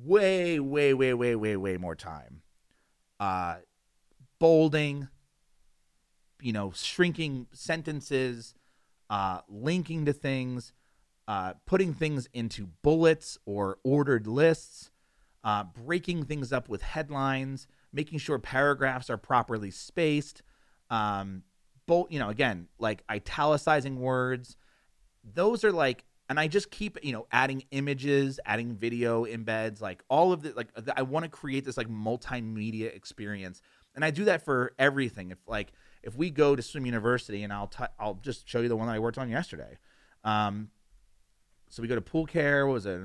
way 0.05 0.61
way 0.61 0.95
way 0.95 1.15
way 1.15 1.35
way 1.35 1.57
way 1.57 1.77
more 1.77 1.95
time 1.95 2.43
uh, 3.19 3.57
bolding, 4.39 5.09
you 6.41 6.53
know, 6.53 6.73
shrinking 6.75 7.47
sentences, 7.53 8.55
uh, 9.15 9.41
linking 9.49 10.05
to 10.05 10.13
things 10.13 10.73
uh, 11.27 11.55
putting 11.67 11.95
things 11.95 12.29
into 12.33 12.69
bullets 12.83 13.39
or 13.47 13.79
ordered 13.83 14.27
lists, 14.27 14.91
uh, 15.43 15.65
breaking 15.65 16.25
things 16.25 16.53
up 16.53 16.69
with 16.69 16.83
headlines, 16.83 17.67
making 17.93 18.19
sure 18.19 18.39
paragraphs 18.39 19.09
are 19.09 19.17
properly 19.17 19.71
spaced. 19.71 20.43
Um, 20.91 21.43
both, 21.87 22.11
you 22.11 22.19
know, 22.19 22.29
again, 22.29 22.69
like 22.79 23.03
italicizing 23.11 24.01
words. 24.01 24.57
Those 25.23 25.65
are 25.65 25.73
like, 25.73 26.05
and 26.29 26.41
I 26.41 26.49
just 26.49 26.71
keep, 26.71 26.99
you 27.03 27.13
know, 27.13 27.27
adding 27.33 27.65
images, 27.71 28.41
adding 28.45 28.75
video 28.75 29.25
embeds, 29.25 29.81
like 29.81 30.03
all 30.09 30.33
of 30.33 30.43
the, 30.43 30.53
like, 30.53 30.69
I 30.97 31.03
want 31.03 31.25
to 31.25 31.31
create 31.31 31.65
this 31.65 31.77
like 31.77 31.89
multimedia 31.89 32.95
experience. 32.95 33.61
And 33.95 34.05
I 34.05 34.11
do 34.11 34.25
that 34.25 34.45
for 34.45 34.73
everything. 34.79 35.31
If 35.31 35.39
like, 35.47 35.73
if 36.05 36.17
we 36.17 36.31
go 36.31 36.55
to 36.55 36.63
Swim 36.63 36.87
University 36.87 37.43
and 37.43 37.53
I'll, 37.53 37.67
t- 37.67 37.85
I'll 37.99 38.21
just 38.23 38.49
show 38.49 38.61
you 38.61 38.69
the 38.69 38.77
one 38.77 38.87
that 38.87 38.95
I 38.95 38.99
worked 38.99 39.19
on 39.19 39.29
yesterday. 39.31 39.79
Um, 40.23 40.71
so 41.69 41.83
we 41.83 41.89
go 41.89 41.95
to 41.95 42.01
pool 42.01 42.27
care. 42.27 42.67
What 42.67 42.75
was 42.75 42.87
it? 42.87 43.01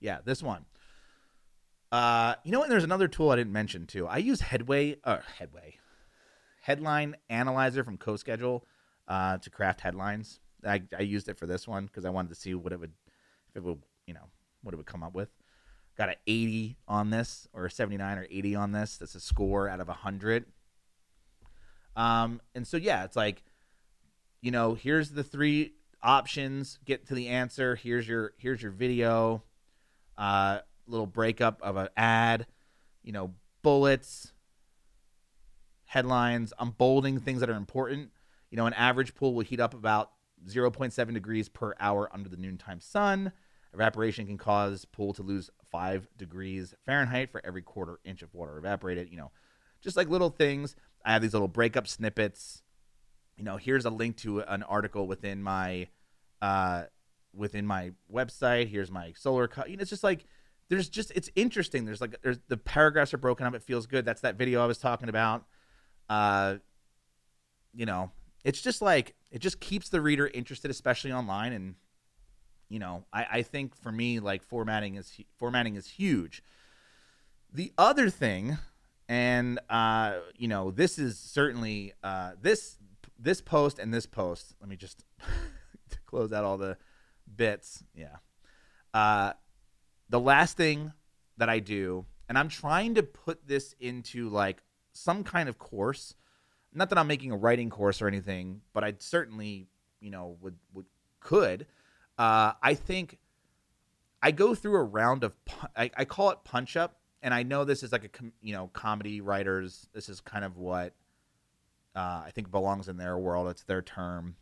Yeah, 0.00 0.18
this 0.24 0.42
one. 0.42 0.64
Uh, 1.92 2.34
you 2.42 2.50
know 2.50 2.58
what? 2.58 2.68
There's 2.68 2.84
another 2.84 3.06
tool 3.06 3.30
I 3.30 3.36
didn't 3.36 3.52
mention 3.52 3.86
too. 3.86 4.06
I 4.06 4.16
use 4.16 4.40
Headway, 4.40 4.96
uh, 5.04 5.18
Headway, 5.38 5.78
Headline 6.62 7.16
Analyzer 7.30 7.84
from 7.84 7.98
CoSchedule 7.98 8.62
uh, 9.06 9.38
to 9.38 9.50
craft 9.50 9.80
headlines. 9.82 10.40
I, 10.66 10.82
I 10.96 11.02
used 11.02 11.28
it 11.28 11.38
for 11.38 11.46
this 11.46 11.68
one 11.68 11.86
because 11.86 12.04
I 12.04 12.10
wanted 12.10 12.30
to 12.30 12.34
see 12.34 12.54
what 12.54 12.72
it 12.72 12.80
would, 12.80 12.92
if 13.54 13.58
it 13.58 13.64
would, 13.64 13.82
you 14.06 14.14
know, 14.14 14.28
what 14.62 14.74
it 14.74 14.78
would 14.78 14.86
come 14.86 15.02
up 15.02 15.14
with. 15.14 15.28
Got 15.96 16.08
an 16.08 16.16
80 16.26 16.76
on 16.88 17.10
this, 17.10 17.46
or 17.52 17.66
a 17.66 17.70
79 17.70 18.18
or 18.18 18.26
80 18.28 18.54
on 18.56 18.72
this. 18.72 18.96
That's 18.96 19.14
a 19.14 19.20
score 19.20 19.68
out 19.68 19.78
of 19.78 19.86
100. 19.86 20.46
Um, 21.96 22.40
and 22.54 22.66
so 22.66 22.76
yeah, 22.76 23.04
it's 23.04 23.16
like, 23.16 23.42
you 24.40 24.50
know, 24.50 24.74
here's 24.74 25.10
the 25.10 25.22
three 25.22 25.74
options 26.04 26.78
get 26.84 27.06
to 27.06 27.14
the 27.14 27.28
answer 27.28 27.76
here's 27.76 28.06
your 28.06 28.34
here's 28.36 28.60
your 28.60 28.70
video 28.70 29.42
uh 30.18 30.58
little 30.86 31.06
breakup 31.06 31.62
of 31.62 31.76
an 31.76 31.88
ad 31.96 32.46
you 33.02 33.10
know 33.10 33.32
bullets 33.62 34.34
headlines 35.86 36.52
i'm 36.58 36.70
bolding 36.72 37.18
things 37.18 37.40
that 37.40 37.48
are 37.48 37.56
important. 37.56 38.10
You 38.50 38.56
know 38.58 38.66
an 38.66 38.74
average 38.74 39.14
pool 39.14 39.34
will 39.34 39.44
heat 39.44 39.60
up 39.60 39.74
about 39.74 40.10
0.7 40.46 41.14
degrees 41.14 41.48
per 41.48 41.74
hour 41.80 42.08
under 42.12 42.28
the 42.28 42.36
noontime 42.36 42.80
sun. 42.80 43.32
Evaporation 43.72 44.26
can 44.26 44.38
cause 44.38 44.84
pool 44.84 45.12
to 45.14 45.22
lose 45.22 45.50
5 45.72 46.06
degrees 46.16 46.74
fahrenheit 46.84 47.30
for 47.30 47.40
every 47.44 47.62
quarter 47.62 47.98
inch 48.04 48.22
of 48.22 48.32
water 48.34 48.58
evaporated 48.58 49.08
you 49.10 49.16
know 49.16 49.32
just 49.80 49.96
like 49.96 50.08
little 50.08 50.30
things 50.30 50.76
i 51.04 51.12
have 51.12 51.22
these 51.22 51.32
little 51.32 51.48
breakup 51.48 51.86
snippets 51.86 52.62
you 53.36 53.44
know, 53.44 53.56
here's 53.56 53.84
a 53.84 53.90
link 53.90 54.16
to 54.18 54.40
an 54.40 54.62
article 54.62 55.06
within 55.06 55.42
my 55.42 55.88
uh, 56.40 56.84
within 57.34 57.66
my 57.66 57.92
website. 58.12 58.68
Here's 58.68 58.90
my 58.90 59.12
solar 59.16 59.48
cut. 59.48 59.70
You 59.70 59.76
know, 59.76 59.80
it's 59.80 59.90
just 59.90 60.04
like 60.04 60.26
there's 60.68 60.88
just 60.88 61.10
it's 61.14 61.30
interesting. 61.34 61.84
There's 61.84 62.00
like 62.00 62.20
there's 62.22 62.38
the 62.48 62.56
paragraphs 62.56 63.12
are 63.12 63.18
broken 63.18 63.46
up. 63.46 63.54
It 63.54 63.62
feels 63.62 63.86
good. 63.86 64.04
That's 64.04 64.20
that 64.20 64.36
video 64.36 64.62
I 64.62 64.66
was 64.66 64.78
talking 64.78 65.08
about. 65.08 65.44
Uh, 66.08 66.56
you 67.72 67.86
know, 67.86 68.10
it's 68.44 68.60
just 68.60 68.80
like 68.80 69.14
it 69.32 69.40
just 69.40 69.58
keeps 69.58 69.88
the 69.88 70.00
reader 70.00 70.30
interested, 70.32 70.70
especially 70.70 71.12
online. 71.12 71.52
And 71.52 71.74
you 72.68 72.78
know, 72.78 73.04
I, 73.12 73.26
I 73.32 73.42
think 73.42 73.74
for 73.74 73.90
me, 73.90 74.20
like 74.20 74.44
formatting 74.44 74.94
is 74.94 75.12
formatting 75.38 75.74
is 75.74 75.88
huge. 75.88 76.42
The 77.52 77.72
other 77.78 78.10
thing, 78.10 78.58
and 79.08 79.60
uh, 79.68 80.18
you 80.36 80.48
know, 80.48 80.70
this 80.70 80.98
is 80.98 81.18
certainly 81.18 81.92
uh, 82.02 82.32
this 82.40 82.78
this 83.18 83.40
post 83.40 83.78
and 83.78 83.92
this 83.92 84.06
post. 84.06 84.54
Let 84.60 84.68
me 84.68 84.76
just 84.76 85.04
close 86.06 86.32
out 86.32 86.44
all 86.44 86.58
the 86.58 86.76
bits. 87.36 87.84
Yeah. 87.94 88.16
Uh, 88.92 89.32
the 90.08 90.20
last 90.20 90.56
thing 90.56 90.92
that 91.36 91.48
I 91.48 91.58
do, 91.58 92.06
and 92.28 92.38
I'm 92.38 92.48
trying 92.48 92.94
to 92.94 93.02
put 93.02 93.46
this 93.46 93.74
into 93.80 94.28
like 94.28 94.62
some 94.92 95.24
kind 95.24 95.48
of 95.48 95.58
course. 95.58 96.14
Not 96.72 96.88
that 96.90 96.98
I'm 96.98 97.06
making 97.06 97.30
a 97.30 97.36
writing 97.36 97.70
course 97.70 98.02
or 98.02 98.08
anything, 98.08 98.60
but 98.72 98.82
I 98.82 98.94
certainly, 98.98 99.68
you 100.00 100.10
know, 100.10 100.36
would 100.40 100.56
would 100.72 100.86
could. 101.20 101.66
Uh, 102.18 102.52
I 102.62 102.74
think 102.74 103.18
I 104.22 104.30
go 104.30 104.54
through 104.54 104.76
a 104.76 104.82
round 104.82 105.24
of 105.24 105.34
I, 105.76 105.90
I 105.96 106.04
call 106.04 106.30
it 106.30 106.38
punch 106.44 106.76
up, 106.76 107.00
and 107.24 107.34
I 107.34 107.42
know 107.42 107.64
this 107.64 107.82
is 107.82 107.90
like 107.90 108.04
a 108.04 108.08
com, 108.08 108.32
you 108.40 108.52
know 108.52 108.68
comedy 108.72 109.20
writers. 109.20 109.88
This 109.92 110.08
is 110.08 110.20
kind 110.20 110.44
of 110.44 110.56
what 110.58 110.92
uh, 111.96 112.22
I 112.26 112.30
think 112.32 112.50
belongs 112.50 112.86
in 112.86 112.98
their 112.98 113.18
world. 113.18 113.48
It's 113.48 113.64
their 113.64 113.82
term 113.82 114.36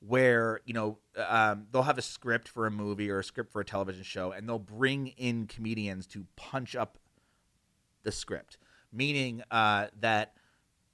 where 0.00 0.60
you 0.64 0.74
know 0.74 0.98
um, 1.16 1.66
they'll 1.70 1.82
have 1.82 1.98
a 1.98 2.02
script 2.02 2.48
for 2.48 2.66
a 2.66 2.70
movie 2.70 3.10
or 3.10 3.20
a 3.20 3.24
script 3.24 3.52
for 3.52 3.60
a 3.60 3.64
television 3.64 4.02
show 4.02 4.32
and 4.32 4.48
they'll 4.48 4.58
bring 4.58 5.08
in 5.08 5.46
comedians 5.46 6.06
to 6.06 6.26
punch 6.36 6.74
up 6.74 6.98
the 8.02 8.10
script 8.10 8.56
meaning 8.92 9.42
uh, 9.50 9.86
that 10.00 10.32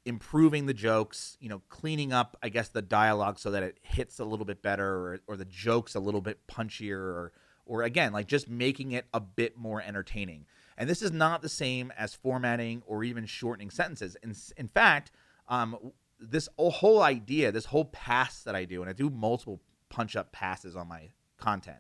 improving 0.05 0.66
the 0.66 0.74
jokes 0.74 1.36
you 1.40 1.48
know 1.48 1.62
cleaning 1.69 2.12
up 2.12 2.36
i 2.43 2.48
guess 2.48 2.69
the 2.69 2.82
dialogue 2.82 3.39
so 3.39 3.51
that 3.51 3.62
it 3.62 3.78
hits 3.82 4.19
a 4.19 4.24
little 4.24 4.44
bit 4.44 4.62
better 4.62 4.89
or, 4.89 5.20
or 5.28 5.36
the 5.36 5.44
jokes 5.44 5.94
a 5.94 6.01
little 6.01 6.20
bit 6.20 6.44
punchier 6.48 6.98
or 6.98 7.32
or 7.65 7.82
again 7.82 8.12
like 8.12 8.27
just 8.27 8.48
making 8.48 8.93
it 8.93 9.07
a 9.15 9.20
bit 9.20 9.57
more 9.57 9.81
entertaining 9.82 10.47
and 10.77 10.89
this 10.89 11.03
is 11.03 11.12
not 11.12 11.43
the 11.43 11.48
same 11.48 11.93
as 11.97 12.15
formatting 12.15 12.82
or 12.86 13.05
even 13.05 13.27
shortening 13.27 13.70
sentences 13.70 14.16
in, 14.23 14.35
in 14.57 14.69
fact 14.69 15.11
um, 15.48 15.93
this 16.19 16.48
whole 16.59 17.03
idea, 17.03 17.53
this 17.53 17.66
whole 17.66 17.85
pass 17.86 18.43
that 18.43 18.55
I 18.55 18.65
do, 18.65 18.81
and 18.81 18.90
I 18.90 18.93
do 18.93 19.11
multiple 19.11 19.61
punch 19.89 20.16
up 20.16 20.32
passes 20.32 20.74
on 20.77 20.89
my 20.89 21.11
content, 21.39 21.78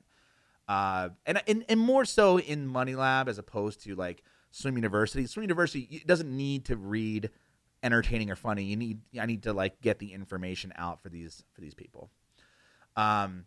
uh, 0.68 1.10
and, 1.24 1.42
and 1.46 1.64
and 1.68 1.80
more 1.80 2.04
so 2.04 2.38
in 2.38 2.66
Money 2.66 2.94
Lab 2.94 3.28
as 3.28 3.38
opposed 3.38 3.82
to 3.84 3.94
like 3.94 4.22
Swim 4.50 4.76
University. 4.76 5.26
Swim 5.26 5.42
University 5.42 6.02
doesn't 6.06 6.34
need 6.34 6.66
to 6.66 6.76
read 6.76 7.30
entertaining 7.82 8.30
or 8.30 8.36
funny. 8.36 8.64
You 8.64 8.76
need 8.76 9.00
I 9.20 9.26
need 9.26 9.44
to 9.44 9.52
like 9.52 9.80
get 9.80 9.98
the 9.98 10.12
information 10.12 10.72
out 10.76 11.02
for 11.02 11.08
these 11.08 11.42
for 11.54 11.60
these 11.60 11.74
people. 11.74 12.10
Um, 12.96 13.46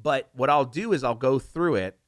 but 0.00 0.28
what 0.34 0.50
I'll 0.50 0.64
do 0.64 0.92
is 0.92 1.04
I'll 1.04 1.14
go 1.14 1.38
through 1.38 1.76
it 1.76 1.98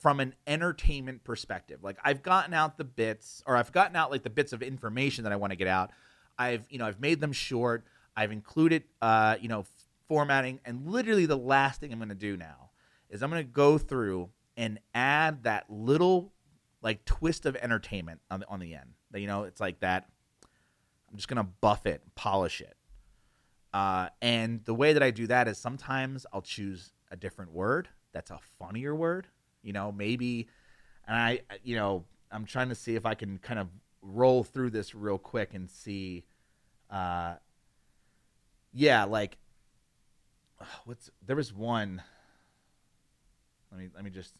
from 0.00 0.20
an 0.20 0.34
entertainment 0.46 1.24
perspective. 1.24 1.82
Like 1.82 1.98
I've 2.04 2.22
gotten 2.22 2.54
out 2.54 2.78
the 2.78 2.84
bits, 2.84 3.42
or 3.46 3.56
I've 3.56 3.72
gotten 3.72 3.96
out 3.96 4.10
like 4.10 4.22
the 4.22 4.30
bits 4.30 4.52
of 4.52 4.62
information 4.62 5.24
that 5.24 5.32
I 5.32 5.36
want 5.36 5.52
to 5.52 5.56
get 5.56 5.68
out 5.68 5.90
I've 6.38 6.66
you 6.70 6.78
know 6.78 6.86
I've 6.86 7.00
made 7.00 7.20
them 7.20 7.32
short. 7.32 7.84
I've 8.16 8.32
included 8.32 8.84
uh, 9.00 9.36
you 9.40 9.48
know 9.48 9.64
formatting, 10.08 10.60
and 10.64 10.86
literally 10.86 11.26
the 11.26 11.36
last 11.36 11.80
thing 11.80 11.92
I'm 11.92 11.98
going 11.98 12.08
to 12.08 12.14
do 12.14 12.36
now 12.36 12.70
is 13.08 13.22
I'm 13.22 13.30
going 13.30 13.44
to 13.44 13.50
go 13.50 13.78
through 13.78 14.30
and 14.56 14.78
add 14.94 15.44
that 15.44 15.64
little 15.68 16.32
like 16.82 17.04
twist 17.04 17.46
of 17.46 17.56
entertainment 17.56 18.20
on 18.30 18.40
the 18.40 18.48
on 18.48 18.60
the 18.60 18.74
end. 18.74 18.94
That 19.10 19.20
you 19.20 19.26
know 19.26 19.44
it's 19.44 19.60
like 19.60 19.80
that. 19.80 20.08
I'm 21.10 21.16
just 21.16 21.28
going 21.28 21.44
to 21.44 21.50
buff 21.60 21.86
it, 21.86 22.02
polish 22.16 22.60
it. 22.60 22.76
Uh, 23.72 24.08
and 24.20 24.64
the 24.64 24.74
way 24.74 24.92
that 24.92 25.02
I 25.02 25.10
do 25.12 25.28
that 25.28 25.46
is 25.46 25.58
sometimes 25.58 26.26
I'll 26.32 26.42
choose 26.42 26.92
a 27.10 27.16
different 27.16 27.52
word 27.52 27.88
that's 28.12 28.30
a 28.30 28.38
funnier 28.58 28.94
word. 28.94 29.28
You 29.64 29.72
know, 29.72 29.90
maybe, 29.90 30.46
and 31.08 31.16
I, 31.16 31.40
you 31.64 31.74
know, 31.74 32.04
I'm 32.30 32.44
trying 32.44 32.68
to 32.68 32.74
see 32.74 32.94
if 32.94 33.06
I 33.06 33.14
can 33.14 33.38
kind 33.38 33.58
of 33.58 33.68
roll 34.02 34.44
through 34.44 34.70
this 34.70 34.94
real 34.94 35.18
quick 35.18 35.54
and 35.54 35.70
see 35.70 36.24
uh 36.90 37.34
yeah 38.72 39.04
like 39.04 39.38
what's 40.84 41.10
there 41.26 41.36
was 41.36 41.52
one 41.52 42.02
let 43.72 43.80
me 43.80 43.88
let 43.94 44.04
me 44.04 44.10
just 44.10 44.34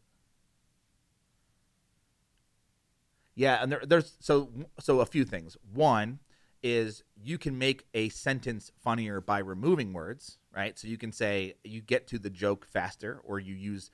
yeah 3.35 3.63
and 3.63 3.73
there, 3.73 3.83
there's 3.87 4.17
so 4.21 4.51
so 4.79 5.01
a 5.01 5.07
few 5.07 5.25
things. 5.25 5.57
One 5.73 6.21
is 6.63 7.03
you 7.23 7.37
can 7.37 7.59
make 7.59 7.85
a 7.95 8.09
sentence 8.11 8.71
funnier 8.83 9.21
by 9.21 9.39
removing 9.39 9.93
words 9.93 10.39
right? 10.55 10.79
So 10.79 10.87
you 10.87 10.97
can 10.97 11.11
say 11.11 11.55
you 11.65 11.81
get 11.81 12.07
to 12.09 12.19
the 12.19 12.31
joke 12.31 12.65
faster 12.65 13.21
or 13.25 13.41
you 13.41 13.55
use 13.55 13.91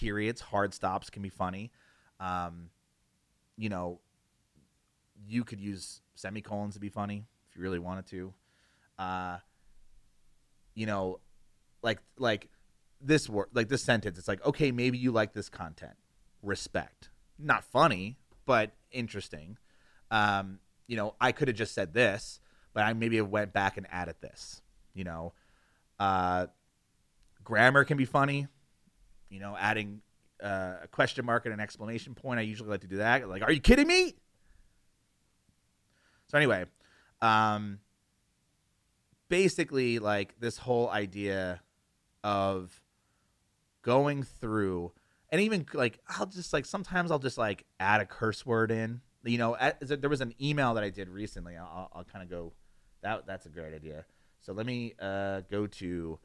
periods 0.00 0.40
hard 0.40 0.72
stops 0.74 1.10
can 1.10 1.22
be 1.22 1.28
funny 1.28 1.70
um, 2.20 2.70
you 3.56 3.68
know 3.68 4.00
you 5.26 5.44
could 5.44 5.60
use 5.60 6.00
semicolons 6.14 6.74
to 6.74 6.80
be 6.80 6.88
funny 6.88 7.24
if 7.48 7.56
you 7.56 7.62
really 7.62 7.78
wanted 7.78 8.06
to. 8.06 8.32
Uh, 8.98 9.38
you 10.74 10.86
know, 10.86 11.20
like 11.82 12.00
like 12.18 12.48
this 13.00 13.28
word, 13.28 13.48
like 13.52 13.68
this 13.68 13.82
sentence. 13.82 14.18
It's 14.18 14.28
like, 14.28 14.44
okay, 14.44 14.70
maybe 14.72 14.98
you 14.98 15.12
like 15.12 15.32
this 15.32 15.48
content. 15.48 15.94
Respect. 16.42 17.10
Not 17.38 17.64
funny, 17.64 18.16
but 18.46 18.72
interesting. 18.90 19.58
Um, 20.10 20.60
you 20.86 20.96
know, 20.96 21.14
I 21.20 21.32
could 21.32 21.48
have 21.48 21.56
just 21.56 21.74
said 21.74 21.92
this, 21.92 22.40
but 22.72 22.84
I 22.84 22.92
maybe 22.92 23.20
went 23.20 23.52
back 23.52 23.76
and 23.76 23.86
added 23.90 24.16
this. 24.20 24.62
You 24.94 25.04
know, 25.04 25.32
uh, 25.98 26.46
grammar 27.44 27.84
can 27.84 27.96
be 27.96 28.04
funny. 28.04 28.48
You 29.30 29.40
know, 29.40 29.56
adding 29.58 30.00
uh, 30.42 30.74
a 30.82 30.88
question 30.88 31.24
mark 31.24 31.44
and 31.46 31.54
an 31.54 31.60
exclamation 31.60 32.14
point. 32.14 32.38
I 32.38 32.42
usually 32.42 32.70
like 32.70 32.80
to 32.82 32.86
do 32.86 32.98
that. 32.98 33.28
Like, 33.28 33.42
are 33.42 33.52
you 33.52 33.60
kidding 33.60 33.86
me? 33.86 34.14
So 36.28 36.36
anyway, 36.36 36.66
um, 37.22 37.78
basically, 39.28 39.98
like 39.98 40.38
this 40.40 40.58
whole 40.58 40.90
idea 40.90 41.60
of 42.22 42.80
going 43.82 44.22
through, 44.22 44.92
and 45.30 45.40
even 45.40 45.66
like 45.72 45.98
I'll 46.08 46.26
just 46.26 46.52
like 46.52 46.66
sometimes 46.66 47.10
I'll 47.10 47.18
just 47.18 47.38
like 47.38 47.64
add 47.80 48.00
a 48.00 48.06
curse 48.06 48.44
word 48.44 48.70
in. 48.70 49.00
You 49.24 49.38
know, 49.38 49.56
at, 49.56 49.80
there 49.80 50.08
was 50.08 50.20
an 50.20 50.34
email 50.40 50.74
that 50.74 50.84
I 50.84 50.90
did 50.90 51.08
recently. 51.08 51.56
I'll, 51.56 51.90
I'll 51.92 52.04
kind 52.04 52.22
of 52.22 52.30
go. 52.30 52.52
That 53.02 53.26
that's 53.26 53.46
a 53.46 53.50
great 53.50 53.74
idea. 53.74 54.04
So 54.40 54.52
let 54.52 54.66
me 54.66 54.94
uh, 55.00 55.42
go 55.50 55.66
to 55.66 56.18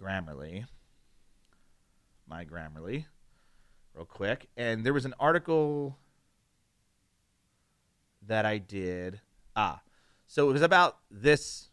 Grammarly, 0.00 0.64
my 2.32 2.44
Grammarly, 2.44 3.04
real 3.94 4.06
quick. 4.06 4.48
And 4.56 4.84
there 4.84 4.94
was 4.94 5.04
an 5.04 5.14
article 5.20 5.98
that 8.26 8.46
I 8.46 8.58
did 8.58 9.20
Ah, 9.54 9.82
so 10.26 10.48
it 10.48 10.52
was 10.52 10.62
about 10.62 10.98
this 11.10 11.68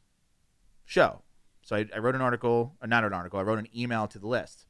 show. 0.86 1.22
So 1.62 1.76
I, 1.76 1.86
I 1.96 2.00
wrote 2.00 2.16
an 2.16 2.22
article, 2.22 2.76
or 2.82 2.88
not 2.88 3.04
an 3.04 3.14
article, 3.14 3.40
I 3.40 3.44
wrote 3.44 3.60
an 3.60 3.68
email 3.76 4.08
to 4.08 4.20
the 4.20 4.28
list. 4.28 4.66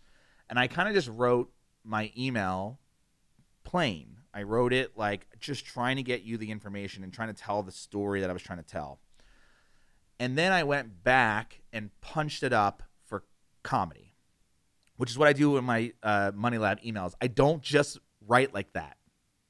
And 0.50 0.60
I 0.60 0.68
kind 0.68 0.88
of 0.88 0.94
just 0.94 1.10
wrote 1.10 1.52
my 1.84 2.12
email 2.18 2.80
plain. 3.64 4.18
I 4.34 4.44
wrote 4.44 4.74
it 4.74 4.98
like 4.98 5.28
just 5.40 5.66
trying 5.66 5.96
to 5.96 6.04
get 6.04 6.22
you 6.22 6.38
the 6.38 6.52
information 6.52 7.04
and 7.04 7.12
trying 7.12 7.34
to 7.34 7.42
tell 7.42 7.64
the 7.64 7.72
story 7.72 8.22
that 8.22 8.30
I 8.30 8.34
was 8.34 8.44
trying 8.44 8.60
to 8.60 8.64
tell. 8.64 9.00
And 10.20 10.38
then 10.38 10.52
I 10.52 10.64
went 10.64 11.04
back 11.04 11.62
and 11.72 11.90
punched 12.02 12.44
it 12.44 12.54
up 12.54 12.84
for 13.06 13.24
comedy, 13.64 14.09
which 15.00 15.10
is 15.10 15.18
what 15.18 15.30
I 15.30 15.34
do 15.34 15.56
in 15.56 15.64
my 15.64 15.94
uh, 16.04 16.34
Money 16.36 16.58
Lab 16.58 16.82
emails. 16.82 17.14
I 17.22 17.28
don't 17.28 17.62
just 17.62 18.00
write 18.28 18.54
like 18.54 18.74
that. 18.74 18.98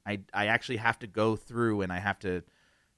I, 0.06 0.20
I 0.32 0.46
actually 0.46 0.78
have 0.78 1.00
to 1.00 1.08
go 1.08 1.36
through 1.36 1.82
and 1.82 1.92
I 1.92 1.98
have 1.98 2.20
to, 2.20 2.44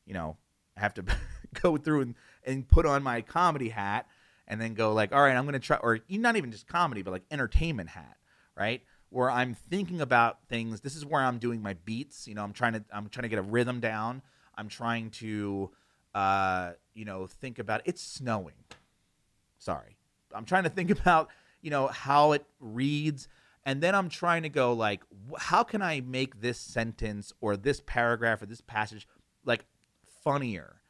you 0.06 0.14
know, 0.14 0.36
I 0.76 0.82
have 0.82 0.94
to 0.96 1.06
go 1.62 1.78
through 1.78 2.02
and, 2.02 2.16
and 2.44 2.68
put 2.68 2.86
on 2.86 3.04
my 3.04 3.22
comedy 3.22 3.70
hat 3.70 4.06
and 4.50 4.60
then 4.60 4.74
go 4.74 4.92
like, 4.92 5.14
all 5.14 5.22
right, 5.22 5.34
I'm 5.34 5.46
going 5.46 5.54
to 5.54 5.60
try, 5.60 5.78
or 5.78 6.00
not 6.10 6.36
even 6.36 6.52
just 6.52 6.68
comedy, 6.68 7.04
but 7.04 7.12
like 7.12 7.24
entertainment 7.32 7.88
hat, 7.88 8.18
right? 8.58 8.84
Where 9.12 9.32
I'm 9.32 9.54
thinking 9.54 10.02
about 10.02 10.44
things. 10.50 10.82
This 10.82 10.98
is 10.98 11.06
where 11.06 11.22
I'm 11.22 11.38
doing 11.38 11.62
my 11.62 11.76
beats. 11.86 12.28
You 12.28 12.36
know, 12.36 12.44
I'm 12.44 12.52
trying 12.52 12.74
to 12.74 12.84
I'm 12.92 13.08
trying 13.08 13.24
to 13.24 13.30
get 13.30 13.40
a 13.40 13.44
rhythm 13.44 13.80
down. 13.80 14.22
I'm 14.58 14.68
trying 14.68 15.12
to, 15.12 15.72
uh, 16.14 16.72
you 16.94 17.06
know, 17.06 17.28
think 17.28 17.60
about 17.60 17.82
it's 17.86 18.02
snowing. 18.02 18.56
Sorry, 19.58 19.96
I'm 20.34 20.44
trying 20.44 20.64
to 20.64 20.70
think 20.70 20.90
about 21.00 21.30
you 21.62 21.70
know 21.70 21.88
how 21.88 22.32
it 22.34 22.46
reads, 22.60 23.28
and 23.66 23.82
then 23.82 23.96
I'm 23.96 24.10
trying 24.10 24.44
to 24.44 24.50
go 24.50 24.74
like, 24.74 25.04
how 25.38 25.64
can 25.64 25.82
I 25.82 26.02
make 26.02 26.42
this 26.42 26.58
sentence 26.60 27.32
or 27.42 27.58
this 27.58 27.82
paragraph 27.86 28.42
or 28.42 28.46
this 28.46 28.62
passage 28.62 29.08
like 29.46 29.66
funnier. 30.24 30.82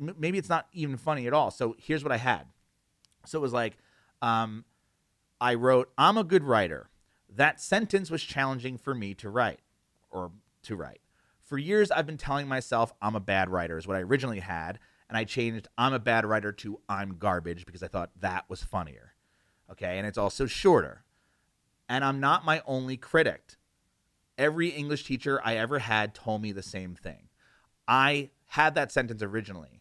M- 0.00 0.16
maybe 0.18 0.38
it's 0.38 0.48
not 0.48 0.66
even 0.72 0.96
funny 0.96 1.26
at 1.26 1.32
all. 1.32 1.50
So 1.50 1.74
here's 1.78 2.02
what 2.02 2.12
I 2.12 2.16
had. 2.16 2.46
So 3.26 3.38
it 3.38 3.42
was 3.42 3.52
like, 3.52 3.78
um, 4.20 4.64
I 5.40 5.54
wrote, 5.54 5.90
I'm 5.96 6.16
a 6.16 6.24
good 6.24 6.44
writer. 6.44 6.90
That 7.28 7.60
sentence 7.60 8.10
was 8.10 8.22
challenging 8.22 8.78
for 8.78 8.94
me 8.94 9.14
to 9.14 9.30
write 9.30 9.60
or 10.10 10.32
to 10.64 10.76
write. 10.76 11.00
For 11.40 11.58
years, 11.58 11.90
I've 11.90 12.06
been 12.06 12.16
telling 12.16 12.48
myself 12.48 12.92
I'm 13.00 13.16
a 13.16 13.20
bad 13.20 13.48
writer, 13.48 13.78
is 13.78 13.86
what 13.86 13.96
I 13.96 14.00
originally 14.00 14.40
had. 14.40 14.78
And 15.08 15.16
I 15.18 15.24
changed 15.24 15.68
I'm 15.76 15.92
a 15.92 15.98
bad 15.98 16.24
writer 16.24 16.52
to 16.52 16.80
I'm 16.88 17.16
garbage 17.18 17.66
because 17.66 17.82
I 17.82 17.88
thought 17.88 18.10
that 18.20 18.48
was 18.48 18.62
funnier. 18.62 19.11
Okay. 19.72 19.98
And 19.98 20.06
it's 20.06 20.18
also 20.18 20.46
shorter. 20.46 21.04
And 21.88 22.04
I'm 22.04 22.20
not 22.20 22.44
my 22.44 22.62
only 22.66 22.96
critic. 22.96 23.54
Every 24.38 24.68
English 24.68 25.04
teacher 25.04 25.40
I 25.44 25.56
ever 25.56 25.80
had 25.80 26.14
told 26.14 26.42
me 26.42 26.52
the 26.52 26.62
same 26.62 26.94
thing. 26.94 27.28
I 27.86 28.30
had 28.46 28.74
that 28.74 28.92
sentence 28.92 29.22
originally. 29.22 29.80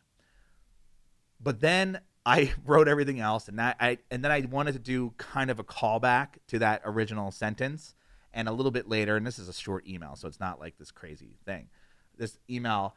But 1.39 1.61
then 1.61 1.99
I 2.25 2.53
wrote 2.65 2.87
everything 2.87 3.19
else 3.19 3.47
and 3.47 3.59
that 3.59 3.77
I 3.79 3.99
and 4.09 4.23
then 4.23 4.31
I 4.31 4.41
wanted 4.41 4.73
to 4.73 4.79
do 4.79 5.13
kind 5.17 5.49
of 5.49 5.59
a 5.59 5.63
callback 5.63 6.35
to 6.47 6.59
that 6.59 6.81
original 6.85 7.31
sentence 7.31 7.95
and 8.33 8.47
a 8.47 8.51
little 8.51 8.71
bit 8.71 8.87
later 8.87 9.17
and 9.17 9.25
this 9.25 9.39
is 9.39 9.49
a 9.49 9.53
short 9.53 9.87
email 9.87 10.15
so 10.15 10.27
it's 10.27 10.39
not 10.39 10.59
like 10.59 10.77
this 10.77 10.91
crazy 10.91 11.35
thing. 11.45 11.69
This 12.17 12.37
email 12.49 12.95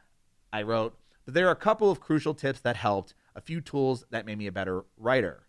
I 0.52 0.62
wrote, 0.62 0.96
but 1.24 1.34
there 1.34 1.48
are 1.48 1.52
a 1.52 1.56
couple 1.56 1.90
of 1.90 2.00
crucial 2.00 2.34
tips 2.34 2.60
that 2.60 2.76
helped, 2.76 3.14
a 3.34 3.40
few 3.40 3.60
tools 3.60 4.04
that 4.10 4.26
made 4.26 4.38
me 4.38 4.46
a 4.46 4.52
better 4.52 4.84
writer. 4.96 5.43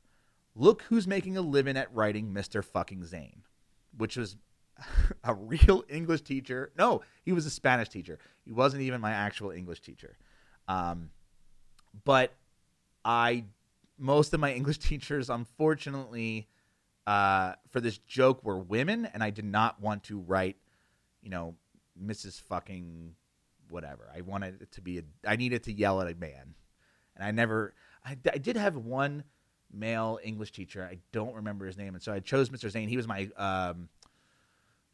Look 0.55 0.83
who's 0.83 1.07
making 1.07 1.37
a 1.37 1.41
living 1.41 1.77
at 1.77 1.93
writing 1.93 2.33
Mr. 2.33 2.63
fucking 2.63 3.05
Zane, 3.05 3.43
which 3.97 4.17
was 4.17 4.37
a 5.23 5.33
real 5.33 5.83
English 5.89 6.21
teacher. 6.21 6.71
No, 6.77 7.01
he 7.23 7.33
was 7.33 7.45
a 7.45 7.49
Spanish 7.49 7.89
teacher. 7.89 8.17
He 8.43 8.51
wasn't 8.51 8.83
even 8.83 9.01
my 9.01 9.11
actual 9.11 9.51
English 9.51 9.81
teacher. 9.81 10.17
Um, 10.67 11.09
but 12.03 12.33
I, 13.03 13.45
most 13.97 14.33
of 14.33 14.39
my 14.39 14.53
English 14.53 14.77
teachers, 14.79 15.29
unfortunately, 15.29 16.47
uh, 17.05 17.53
for 17.69 17.81
this 17.81 17.97
joke 17.99 18.43
were 18.43 18.57
women, 18.57 19.07
and 19.13 19.23
I 19.23 19.29
did 19.29 19.45
not 19.45 19.79
want 19.79 20.03
to 20.05 20.19
write, 20.19 20.57
you 21.21 21.29
know, 21.29 21.55
Mrs. 22.01 22.41
fucking 22.41 23.13
whatever. 23.69 24.09
I 24.15 24.21
wanted 24.21 24.61
it 24.61 24.71
to 24.73 24.81
be 24.81 24.99
a, 24.99 25.03
I 25.27 25.35
needed 25.35 25.63
to 25.63 25.71
yell 25.71 26.01
at 26.01 26.11
a 26.11 26.15
man. 26.15 26.55
And 27.15 27.25
I 27.25 27.31
never, 27.31 27.73
I, 28.03 28.17
I 28.31 28.37
did 28.37 28.57
have 28.57 28.75
one 28.75 29.23
male 29.71 30.19
English 30.23 30.51
teacher. 30.51 30.83
I 30.89 30.99
don't 31.11 31.35
remember 31.35 31.65
his 31.65 31.77
name. 31.77 31.93
And 31.93 32.03
so 32.03 32.13
I 32.13 32.19
chose 32.19 32.49
Mr. 32.49 32.69
Zane. 32.69 32.89
He 32.89 32.97
was 32.97 33.07
my, 33.07 33.29
um, 33.37 33.89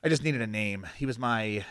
I 0.03 0.09
just 0.09 0.23
needed 0.23 0.41
a 0.41 0.47
name. 0.47 0.87
He 0.97 1.05
was 1.05 1.19
my, 1.19 1.63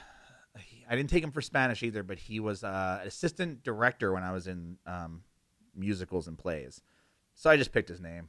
I 0.88 0.96
didn't 0.96 1.10
take 1.10 1.24
him 1.24 1.32
for 1.32 1.42
Spanish 1.42 1.82
either, 1.82 2.02
but 2.02 2.18
he 2.18 2.40
was 2.40 2.64
uh, 2.64 3.00
assistant 3.04 3.62
director 3.62 4.12
when 4.12 4.22
I 4.22 4.32
was 4.32 4.46
in 4.46 4.76
um, 4.86 5.22
musicals 5.74 6.28
and 6.28 6.38
plays. 6.38 6.82
So 7.34 7.50
I 7.50 7.56
just 7.56 7.72
picked 7.72 7.88
his 7.88 8.00
name. 8.00 8.28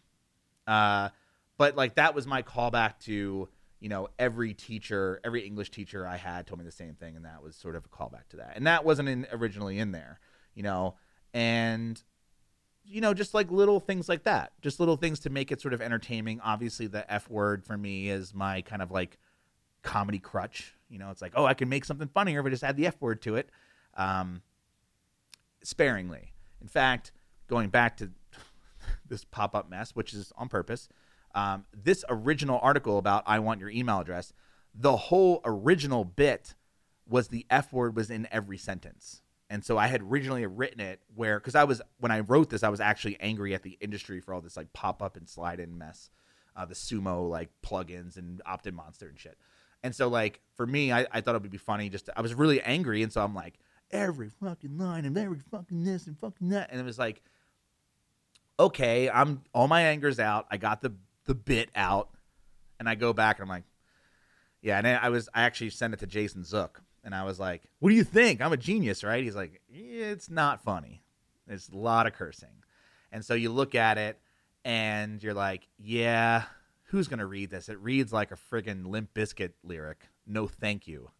Uh, 0.68 1.10
but 1.57 1.76
like 1.76 1.95
that 1.95 2.15
was 2.15 2.26
my 2.26 2.41
callback 2.41 2.98
to 3.02 3.48
you 3.80 3.89
know 3.89 4.07
every 4.18 4.53
teacher 4.53 5.19
every 5.23 5.45
english 5.45 5.69
teacher 5.69 6.07
i 6.07 6.15
had 6.15 6.48
told 6.48 6.60
me 6.60 6.65
the 6.65 6.72
same 6.72 6.95
thing 6.95 7.15
and 7.15 7.26
that 7.26 7.43
was 7.43 7.56
sort 7.56 7.76
of 7.76 7.85
a 7.85 7.89
callback 7.89 8.27
to 8.30 8.38
that 8.38 8.53
and 8.56 8.65
that 8.65 8.85
wasn't 8.85 9.07
in, 9.07 9.27
originally 9.31 9.77
in 9.77 9.91
there 9.91 10.19
you 10.56 10.64
know 10.64 10.95
and 11.34 12.02
you 12.84 13.02
know 13.02 13.14
just 13.14 13.34
like 13.34 13.52
little 13.52 13.80
things 13.80 14.10
like 14.10 14.24
that. 14.24 14.53
Just 14.62 14.80
little 14.80 14.98
things 14.98 15.20
to 15.22 15.30
make 15.30 15.52
it 15.52 15.62
sort 15.62 15.74
of 15.74 15.82
entertaining. 15.82 16.40
Obviously 16.41 16.88
the 16.88 17.12
f 17.12 17.30
word 17.30 17.64
for 17.64 17.78
me 17.78 18.10
is 18.10 18.34
my 18.34 18.62
kind 18.62 18.82
of 18.82 18.91
like 18.91 19.18
comedy 19.82 20.20
crutch. 20.20 20.76
You 20.90 20.99
know 20.99 21.10
it's 21.10 21.22
like 21.22 21.34
oh 21.36 21.45
i 21.45 21.53
can 21.53 21.70
make 21.70 21.86
something 21.86 22.08
funnier 22.08 22.40
if 22.40 22.45
i 22.45 22.49
just 22.49 22.64
add 22.64 22.78
the 22.78 22.88
f 22.88 22.99
word 22.99 23.22
to 23.24 23.36
it. 23.36 23.49
Um 23.95 24.41
sparingly. 25.64 26.34
In 26.62 26.68
fact 26.68 27.12
going 27.48 27.70
back 27.70 27.98
to 27.98 28.12
this 29.08 29.24
pop-up 29.26 29.70
mess 29.70 29.95
which 29.95 30.14
is 30.14 30.32
on 30.38 30.49
purpose 30.49 30.88
um, 31.34 31.66
this 31.74 32.03
original 32.10 32.60
article 32.62 32.98
about 32.98 33.24
I 33.26 33.40
want 33.40 33.60
your 33.60 33.70
email 33.70 33.99
address, 33.99 34.34
the 34.74 34.98
whole 34.98 35.41
original 35.45 36.03
bit 36.03 36.56
was 37.08 37.28
the 37.28 37.45
F 37.49 37.74
word 37.74 37.95
was 37.95 38.10
in 38.10 38.28
every 38.32 38.58
sentence. 38.58 39.22
And 39.52 39.65
so 39.65 39.78
I 39.78 39.88
had 39.88 40.02
originally 40.02 40.45
written 40.45 40.80
it 40.80 41.02
where, 41.14 41.38
because 41.38 41.56
I 41.56 41.65
was, 41.65 41.82
when 41.99 42.11
I 42.11 42.22
wrote 42.22 42.49
this, 42.49 42.64
I 42.64 42.69
was 42.69 42.80
actually 42.80 43.18
angry 43.19 43.53
at 43.53 43.64
the 43.64 43.78
industry 43.82 44.22
for 44.22 44.34
all 44.34 44.40
this 44.40 44.56
like 44.56 44.72
pop 44.72 45.02
up 45.02 45.18
and 45.18 45.28
slide 45.28 45.60
in 45.60 45.78
mess, 45.78 46.10
uh, 46.56 46.65
the 46.65 46.73
sumo 46.73 47.30
like 47.30 47.49
plugins 47.61 48.15
and 48.15 48.41
OptinMonster 48.48 49.10
and 49.10 49.19
shit. 49.19 49.38
And 49.84 49.94
so, 49.94 50.07
like, 50.07 50.40
for 50.56 50.65
me, 50.65 50.94
I, 50.94 51.06
I 51.11 51.22
thought 51.22 51.36
it 51.36 51.41
would 51.41 51.52
be 51.52 51.57
funny 51.57 51.90
just 51.90 52.06
to, 52.06 52.18
I 52.18 52.22
was 52.22 52.34
really 52.34 52.61
angry. 52.61 53.03
And 53.03 53.11
so 53.11 53.22
I'm 53.22 53.36
like, 53.36 53.60
every 53.91 54.30
fucking 54.30 54.78
line 54.78 55.06
and 55.06 55.18
every 55.18 55.40
fucking 55.52 55.84
this 55.84 56.07
and 56.07 56.18
fucking 56.18 56.49
that. 56.49 56.69
And 56.72 56.80
it 56.80 56.84
was 56.84 56.98
like, 56.98 57.22
okay, 58.60 59.10
I'm 59.10 59.41
all 59.53 59.68
my 59.68 59.82
anger's 59.82 60.19
out. 60.19 60.45
I 60.49 60.57
got 60.57 60.82
the 60.82 60.94
the 61.26 61.36
bit 61.36 61.69
out, 61.76 62.10
and 62.80 62.88
I 62.88 62.95
go 62.95 63.14
back 63.14 63.38
and 63.38 63.44
I'm 63.44 63.49
like, 63.49 63.64
yeah. 64.61 64.78
And 64.78 64.88
I 64.88 65.10
was 65.10 65.30
I 65.34 65.44
actually 65.44 65.72
sent 65.72 65.94
it 65.94 65.99
to 65.99 66.07
Jason 66.07 66.44
Zook, 66.44 66.82
and 67.03 67.15
I 67.15 67.23
was 67.23 67.40
like, 67.40 67.64
what 67.80 67.90
do 67.90 67.95
you 67.95 68.03
think? 68.03 68.41
I'm 68.41 68.53
a 68.53 68.57
genius, 68.57 69.03
right? 69.03 69.23
He's 69.23 69.36
like, 69.36 69.61
it's 69.69 70.30
not 70.30 70.64
funny. 70.64 71.03
There's 71.48 71.69
a 71.69 71.78
lot 71.78 72.07
of 72.07 72.14
cursing, 72.14 72.64
and 73.11 73.26
so 73.26 73.34
you 73.34 73.52
look 73.52 73.76
at 73.76 73.98
it, 73.98 74.19
and 74.64 75.22
you're 75.22 75.34
like, 75.34 75.68
yeah. 75.78 76.44
Who's 76.86 77.07
gonna 77.07 77.26
read 77.26 77.49
this? 77.49 77.69
It 77.69 77.80
reads 77.80 78.11
like 78.11 78.32
a 78.32 78.36
friggin' 78.36 78.86
Limp 78.86 79.14
Bizkit 79.14 79.53
lyric. 79.64 80.07
No, 80.28 80.45
thank 80.48 80.88
you. 80.90 81.11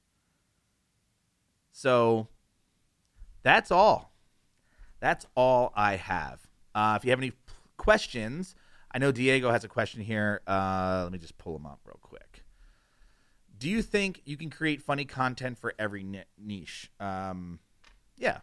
So 1.72 2.28
that's 3.42 3.72
all. 3.72 4.14
That's 5.00 5.26
all 5.36 5.72
I 5.76 5.96
have. 5.96 6.42
Uh, 6.76 6.96
if 7.00 7.06
you 7.06 7.12
have 7.12 7.20
any 7.20 7.32
questions, 7.78 8.56
I 8.94 9.00
know 9.00 9.12
Diego 9.12 9.50
has 9.52 9.64
a 9.64 9.68
question 9.68 10.02
here. 10.02 10.42
Uh, 10.46 11.02
let 11.04 11.12
me 11.12 11.18
just 11.18 11.38
pull 11.38 11.56
him 11.56 11.66
up 11.66 11.80
real 11.86 12.00
quick. 12.02 12.31
Do 13.62 13.70
you 13.70 13.84
think 13.84 14.24
you 14.26 14.38
can 14.38 14.50
create 14.50 14.82
funny 14.82 15.06
content 15.06 15.60
for 15.60 15.76
every 15.78 16.04
niche? 16.40 16.90
Um, 17.00 17.60
yeah, 18.18 18.40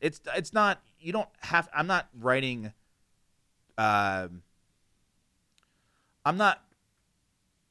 it's 0.00 0.20
it's 0.36 0.52
not. 0.52 0.80
You 1.00 1.12
don't 1.12 1.28
have. 1.40 1.68
I'm 1.74 1.88
not 1.88 2.08
writing. 2.16 2.72
Uh, 3.76 4.28
I'm 6.24 6.36
not 6.36 6.62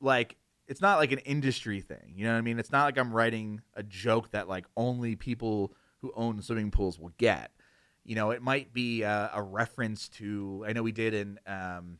like 0.02 0.36
it's 0.68 0.82
not 0.82 0.98
like 0.98 1.14
an 1.14 1.20
industry 1.20 1.80
thing. 1.80 2.16
You 2.18 2.26
know 2.26 2.34
what 2.34 2.40
I 2.40 2.42
mean? 2.42 2.60
It's 2.60 2.74
not 2.74 2.84
like 2.84 2.98
I'm 2.98 3.14
writing 3.14 3.62
a 3.76 3.84
joke 3.84 4.32
that 4.32 4.50
like 4.50 4.66
only 4.76 5.16
people 5.16 5.74
who 6.02 6.12
own 6.18 6.42
swimming 6.42 6.70
pools 6.70 7.00
will 7.00 7.14
get. 7.18 7.52
You 8.04 8.16
know, 8.16 8.32
it 8.32 8.42
might 8.42 8.74
be 8.74 9.04
a, 9.04 9.32
a 9.34 9.42
reference 9.42 10.10
to. 10.18 10.66
I 10.68 10.74
know 10.74 10.84
we 10.84 10.92
did 10.92 11.14
in 11.14 11.40
um, 11.48 12.00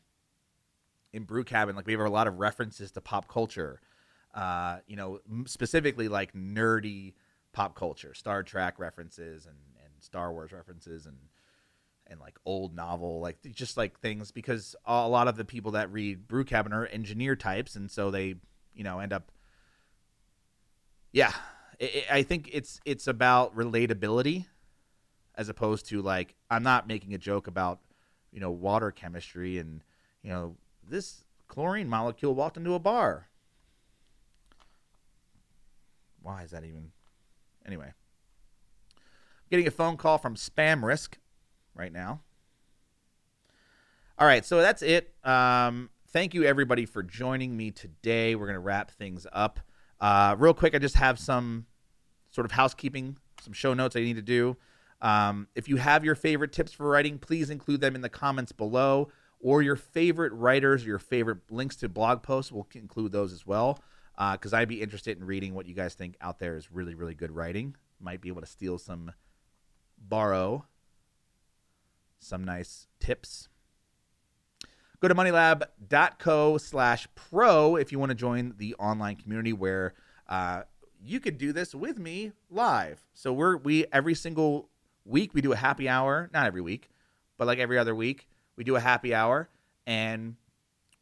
in 1.14 1.22
Brew 1.22 1.42
Cabin, 1.42 1.74
like 1.74 1.86
we 1.86 1.94
have 1.94 2.02
a 2.02 2.10
lot 2.10 2.26
of 2.26 2.38
references 2.38 2.92
to 2.92 3.00
pop 3.00 3.28
culture. 3.28 3.80
Uh, 4.34 4.78
you 4.86 4.96
know, 4.96 5.20
specifically 5.46 6.08
like 6.08 6.34
nerdy 6.34 7.14
pop 7.52 7.76
culture, 7.76 8.14
Star 8.14 8.42
Trek 8.42 8.78
references 8.78 9.46
and, 9.46 9.56
and 9.84 9.92
Star 10.02 10.32
Wars 10.32 10.52
references 10.52 11.06
and 11.06 11.16
and 12.06 12.20
like 12.20 12.36
old 12.44 12.74
novel, 12.74 13.20
like 13.20 13.38
just 13.52 13.76
like 13.76 13.98
things 14.00 14.30
because 14.30 14.76
a 14.84 15.08
lot 15.08 15.28
of 15.28 15.36
the 15.36 15.44
people 15.44 15.72
that 15.72 15.90
read 15.90 16.28
Brew 16.28 16.44
Cabin 16.44 16.72
are 16.72 16.86
engineer 16.86 17.36
types, 17.36 17.76
and 17.76 17.90
so 17.90 18.10
they 18.10 18.34
you 18.74 18.84
know 18.84 18.98
end 18.98 19.12
up. 19.12 19.30
Yeah, 21.12 21.32
I 22.10 22.22
think 22.22 22.50
it's 22.52 22.80
it's 22.84 23.06
about 23.06 23.56
relatability, 23.56 24.46
as 25.34 25.48
opposed 25.48 25.88
to 25.90 26.02
like 26.02 26.34
I'm 26.50 26.62
not 26.62 26.86
making 26.86 27.14
a 27.14 27.18
joke 27.18 27.46
about 27.46 27.80
you 28.32 28.40
know 28.40 28.50
water 28.50 28.90
chemistry 28.90 29.58
and 29.58 29.82
you 30.22 30.30
know 30.30 30.56
this 30.86 31.24
chlorine 31.48 31.88
molecule 31.88 32.34
walked 32.34 32.56
into 32.56 32.74
a 32.74 32.78
bar. 32.80 33.28
Why 36.24 36.42
is 36.42 36.52
that 36.52 36.64
even? 36.64 36.90
Anyway, 37.66 37.92
getting 39.50 39.68
a 39.68 39.70
phone 39.70 39.98
call 39.98 40.16
from 40.16 40.36
Spam 40.36 40.82
Risk 40.82 41.18
right 41.74 41.92
now. 41.92 42.22
All 44.18 44.26
right, 44.26 44.44
so 44.44 44.62
that's 44.62 44.80
it. 44.80 45.12
Um, 45.22 45.90
thank 46.08 46.32
you 46.32 46.44
everybody 46.44 46.86
for 46.86 47.02
joining 47.02 47.56
me 47.56 47.70
today. 47.70 48.34
We're 48.34 48.46
gonna 48.46 48.58
wrap 48.58 48.90
things 48.90 49.26
up. 49.34 49.60
Uh, 50.00 50.34
real 50.38 50.54
quick, 50.54 50.74
I 50.74 50.78
just 50.78 50.96
have 50.96 51.18
some 51.18 51.66
sort 52.30 52.46
of 52.46 52.52
housekeeping, 52.52 53.18
some 53.42 53.52
show 53.52 53.74
notes 53.74 53.94
I 53.94 54.00
need 54.00 54.16
to 54.16 54.22
do. 54.22 54.56
Um, 55.02 55.48
if 55.54 55.68
you 55.68 55.76
have 55.76 56.06
your 56.06 56.14
favorite 56.14 56.52
tips 56.52 56.72
for 56.72 56.88
writing, 56.88 57.18
please 57.18 57.50
include 57.50 57.82
them 57.82 57.94
in 57.94 58.00
the 58.00 58.08
comments 58.08 58.52
below 58.52 59.10
or 59.40 59.60
your 59.60 59.76
favorite 59.76 60.32
writers, 60.32 60.86
your 60.86 60.98
favorite 60.98 61.40
links 61.50 61.76
to 61.76 61.88
blog 61.90 62.22
posts. 62.22 62.50
We'll 62.50 62.66
include 62.74 63.12
those 63.12 63.30
as 63.30 63.46
well 63.46 63.78
because 64.16 64.52
uh, 64.52 64.58
I'd 64.58 64.68
be 64.68 64.80
interested 64.80 65.18
in 65.18 65.24
reading 65.24 65.54
what 65.54 65.66
you 65.66 65.74
guys 65.74 65.94
think 65.94 66.16
out 66.20 66.38
there 66.38 66.56
is 66.56 66.70
really, 66.70 66.94
really 66.94 67.14
good 67.14 67.32
writing. 67.32 67.76
Might 68.00 68.20
be 68.20 68.28
able 68.28 68.42
to 68.42 68.46
steal 68.46 68.78
some, 68.78 69.12
borrow 69.98 70.66
some 72.20 72.44
nice 72.44 72.86
tips. 73.00 73.48
Go 75.00 75.08
to 75.08 75.14
moneylab.co 75.14 76.58
slash 76.58 77.06
pro 77.14 77.76
if 77.76 77.92
you 77.92 77.98
want 77.98 78.10
to 78.10 78.14
join 78.14 78.54
the 78.56 78.74
online 78.76 79.16
community 79.16 79.52
where 79.52 79.94
uh, 80.28 80.62
you 81.02 81.20
could 81.20 81.36
do 81.36 81.52
this 81.52 81.74
with 81.74 81.98
me 81.98 82.32
live. 82.50 83.04
So 83.12 83.32
we're 83.32 83.58
we 83.58 83.84
every 83.92 84.14
single 84.14 84.70
week 85.04 85.34
we 85.34 85.42
do 85.42 85.52
a 85.52 85.56
happy 85.56 85.88
hour, 85.88 86.30
not 86.32 86.46
every 86.46 86.62
week, 86.62 86.88
but 87.36 87.46
like 87.46 87.58
every 87.58 87.78
other 87.78 87.94
week 87.94 88.28
we 88.56 88.64
do 88.64 88.76
a 88.76 88.80
happy 88.80 89.14
hour 89.14 89.48
and 89.86 90.36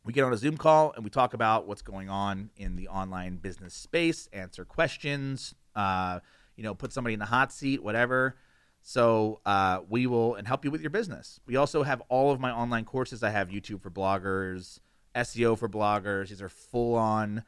we 0.04 0.12
get 0.12 0.24
on 0.24 0.32
a 0.32 0.36
Zoom 0.36 0.56
call 0.56 0.92
and 0.94 1.04
we 1.04 1.10
talk 1.10 1.34
about 1.34 1.66
what's 1.66 1.82
going 1.82 2.08
on 2.08 2.50
in 2.56 2.76
the 2.76 2.88
online 2.88 3.36
business 3.36 3.74
space, 3.74 4.28
answer 4.32 4.64
questions, 4.64 5.54
uh, 5.76 6.20
you 6.56 6.64
know, 6.64 6.74
put 6.74 6.92
somebody 6.92 7.14
in 7.14 7.20
the 7.20 7.26
hot 7.26 7.52
seat, 7.52 7.82
whatever. 7.82 8.36
So 8.82 9.40
uh, 9.46 9.80
we 9.88 10.06
will 10.06 10.34
and 10.34 10.46
help 10.46 10.64
you 10.64 10.70
with 10.70 10.80
your 10.80 10.90
business. 10.90 11.38
We 11.46 11.56
also 11.56 11.84
have 11.84 12.02
all 12.08 12.32
of 12.32 12.40
my 12.40 12.50
online 12.50 12.84
courses. 12.84 13.22
I 13.22 13.30
have 13.30 13.48
YouTube 13.48 13.80
for 13.80 13.90
bloggers, 13.90 14.80
SEO 15.14 15.56
for 15.56 15.68
bloggers. 15.68 16.28
These 16.28 16.42
are 16.42 16.48
full 16.48 16.96
on, 16.96 17.44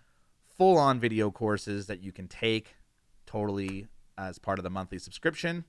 full 0.57 0.79
on 0.79 1.01
video 1.01 1.33
courses 1.33 1.87
that 1.87 2.01
you 2.01 2.13
can 2.13 2.29
take 2.29 2.77
totally 3.27 3.89
as 4.17 4.39
part 4.39 4.61
of 4.61 4.63
the 4.63 4.71
monthly 4.71 4.99
subscription. 4.99 5.65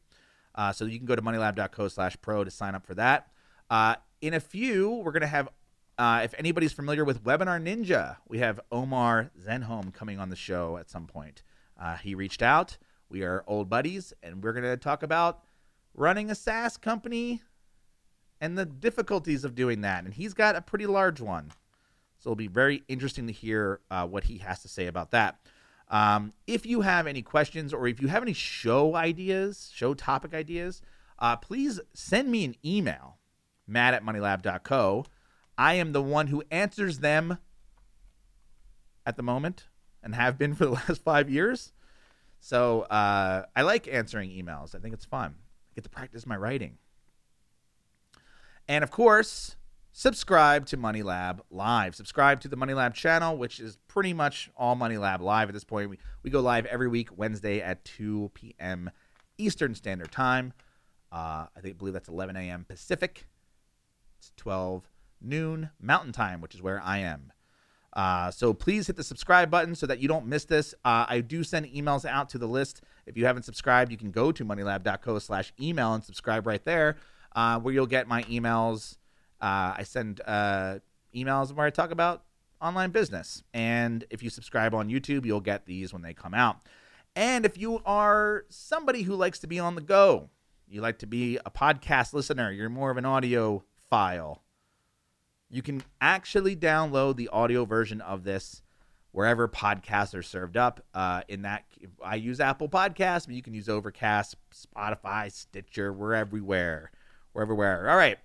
Uh, 0.54 0.72
so 0.72 0.86
you 0.86 0.98
can 1.00 1.08
go 1.08 1.16
to 1.16 1.22
moneylab.co 1.22 1.88
slash 1.88 2.16
pro 2.22 2.44
to 2.44 2.52
sign 2.52 2.76
up 2.76 2.86
for 2.86 2.94
that. 2.94 3.28
Uh, 3.70 3.96
in 4.22 4.36
a 4.36 4.40
few, 4.40 4.92
we're 4.92 5.12
going 5.12 5.22
to 5.22 5.28
have, 5.28 5.50
uh, 5.98 6.22
if 6.24 6.34
anybody's 6.38 6.74
familiar 6.74 7.06
with 7.06 7.24
Webinar 7.24 7.62
Ninja, 7.62 8.18
we 8.28 8.40
have 8.40 8.60
Omar 8.72 9.32
Zenhom 9.46 9.94
coming 9.94 10.20
on 10.20 10.30
the 10.30 10.36
show 10.36 10.78
at 10.78 10.90
some 10.90 11.08
point. 11.08 11.42
Uh, 11.80 11.96
he 11.98 12.16
reached 12.16 12.42
out. 12.42 12.78
We 13.10 13.24
are 13.24 13.44
old 13.48 13.70
buddies, 13.70 14.14
and 14.22 14.44
we're 14.44 14.54
going 14.54 14.64
to 14.64 14.78
talk 14.78 15.04
about 15.04 15.44
running 15.94 16.30
a 16.30 16.36
SaaS 16.36 16.78
company 16.78 17.42
and 18.42 18.58
the 18.58 18.66
difficulties 18.66 19.46
of 19.46 19.56
doing 19.56 19.82
that. 19.82 20.04
And 20.04 20.14
he's 20.14 20.34
got 20.34 20.56
a 20.56 20.62
pretty 20.62 20.86
large 20.86 21.22
one. 21.22 21.52
So 22.18 22.30
it'll 22.30 22.36
be 22.36 22.48
very 22.48 22.84
interesting 22.88 23.28
to 23.28 23.34
hear 23.34 23.80
uh, 23.90 24.06
what 24.06 24.26
he 24.26 24.40
has 24.40 24.62
to 24.64 24.68
say 24.68 24.88
about 24.88 25.12
that. 25.12 25.40
Um, 25.90 26.34
if 26.48 26.66
you 26.66 26.82
have 26.82 27.08
any 27.08 27.22
questions 27.22 27.74
or 27.74 27.88
if 27.88 28.02
you 28.02 28.08
have 28.08 28.24
any 28.24 28.34
show 28.34 28.96
ideas, 28.96 29.72
show 29.74 29.94
topic 29.94 30.34
ideas, 30.34 30.82
uh, 31.20 31.36
please 31.36 31.80
send 31.94 32.30
me 32.30 32.44
an 32.44 32.56
email, 32.66 33.18
matt 33.68 33.94
at 33.94 34.04
moneylab.co. 34.04 35.06
I 35.58 35.76
am 35.76 35.92
the 35.94 36.02
one 36.02 36.28
who 36.28 36.44
answers 36.52 37.00
them 37.00 37.38
at 39.06 39.18
the 39.18 39.24
moment 39.24 39.66
and 40.04 40.16
have 40.16 40.38
been 40.38 40.56
for 40.56 40.66
the 40.66 40.72
last 40.72 41.04
five 41.04 41.30
years. 41.30 41.74
So 42.40 42.82
uh, 42.84 43.46
I 43.56 43.62
like 43.64 43.88
answering 43.88 44.30
emails. 44.30 44.76
I 44.76 44.80
think 44.80 44.94
it's 44.94 45.06
fun. 45.06 45.36
I 45.36 45.72
get 45.76 45.84
to 45.84 45.90
practice 45.90 46.26
my 46.26 46.38
writing. 46.38 46.78
And 48.68 48.84
of 48.84 48.92
course, 48.92 49.56
subscribe 49.92 50.66
to 50.68 50.78
Money 50.78 51.04
Lab 51.04 51.44
Live. 51.50 51.96
Subscribe 51.96 52.40
to 52.42 52.48
the 52.48 52.56
Money 52.56 52.74
Lab 52.74 52.94
channel, 52.94 53.38
which 53.38 53.60
is 53.60 53.78
pretty 53.88 54.14
much 54.14 54.50
all 54.56 54.76
Money 54.76 54.98
Lab 54.98 55.22
Live 55.22 55.50
at 55.50 55.54
this 55.54 55.64
point. 55.64 55.90
We, 55.90 55.98
we 56.24 56.30
go 56.30 56.42
live 56.42 56.66
every 56.66 56.88
week, 56.88 57.18
Wednesday 57.18 57.62
at 57.62 57.84
2 57.86 58.32
p.m. 58.34 58.92
Eastern 59.38 59.76
Standard 59.76 60.12
Time. 60.12 60.54
Uh, 61.12 61.46
I 61.56 61.62
think, 61.62 61.78
believe 61.78 61.94
that's 61.94 62.10
11 62.10 62.36
a.m. 62.36 62.66
Pacific. 62.68 63.26
It's 64.20 64.32
12 64.38 64.90
noon 65.22 65.70
Mountain 65.82 66.12
Time, 66.12 66.42
which 66.42 66.56
is 66.56 66.62
where 66.62 66.82
I 66.82 67.00
am. 67.00 67.32
Uh, 67.96 68.30
so 68.30 68.54
please 68.54 68.88
hit 68.88 68.98
the 68.98 69.04
subscribe 69.04 69.50
button 69.50 69.74
so 69.74 69.88
that 69.88 70.00
you 70.00 70.08
don't 70.08 70.26
miss 70.26 70.46
this. 70.46 70.74
Uh, 70.84 71.06
I 71.08 71.22
do 71.22 71.44
send 71.44 71.66
emails 71.68 72.06
out 72.06 72.30
to 72.30 72.38
the 72.38 72.48
list. 72.48 72.82
If 73.06 73.18
you 73.18 73.26
haven't 73.26 73.44
subscribed, 73.44 73.92
you 73.92 73.98
can 73.98 74.12
go 74.12 74.32
to 74.32 74.44
moneylab.co 74.44 75.20
slash 75.20 75.54
email 75.60 75.94
and 75.94 76.04
subscribe 76.04 76.46
right 76.46 76.64
there, 76.66 76.98
uh, 77.36 77.60
where 77.60 77.74
you'll 77.74 77.86
get 77.86 78.08
my 78.08 78.24
emails. 78.24 78.98
Uh, 79.40 79.76
I 79.78 79.84
send 79.84 80.22
uh, 80.26 80.80
emails 81.16 81.54
where 81.54 81.66
I 81.66 81.70
talk 81.70 81.92
about 81.92 82.24
online 82.62 82.92
business. 82.92 83.44
And 83.54 84.04
if 84.10 84.22
you 84.22 84.30
subscribe 84.30 84.74
on 84.74 84.90
YouTube, 84.90 85.26
you'll 85.26 85.40
get 85.40 85.66
these 85.66 85.94
when 85.94 86.02
they 86.02 86.14
come 86.14 86.34
out. 86.34 86.58
And 87.16 87.46
if 87.46 87.58
you 87.58 87.82
are 87.86 88.44
somebody 88.50 89.04
who 89.04 89.16
likes 89.16 89.40
to 89.40 89.48
be 89.48 89.60
on 89.60 89.76
the 89.76 89.82
go, 89.82 90.30
you 90.68 90.82
like 90.82 91.00
to 91.00 91.08
be 91.08 91.38
a 91.46 91.52
podcast 91.52 92.12
listener, 92.12 92.52
you're 92.52 92.70
more 92.70 92.92
of 92.92 92.98
an 92.98 93.06
audio 93.06 93.64
file 93.90 94.42
you 95.50 95.62
can 95.62 95.84
actually 96.02 96.56
download 96.56 97.16
the 97.16 97.30
audio 97.30 97.66
version 97.66 98.02
of 98.02 98.24
this 98.24 98.62
wherever 99.12 99.48
podcasts 99.48 100.14
are 100.14 100.22
served 100.22 100.58
up. 100.58 100.84
Uh, 100.94 101.22
in 101.30 101.44
that, 101.44 101.64
I 102.04 102.16
use 102.16 102.40
Apple 102.40 102.68
Podcasts, 102.68 103.26
but 103.26 103.36
you 103.36 103.42
can 103.42 103.54
use 103.54 103.70
Overcast, 103.70 104.36
Spotify, 104.54 105.32
Stitcher. 105.32 105.94
We're 105.94 106.14
everywhere. 106.14 106.92
We're 107.34 107.44
everywhere. 107.44 107.90
All 107.90 107.98
right. 107.98 108.18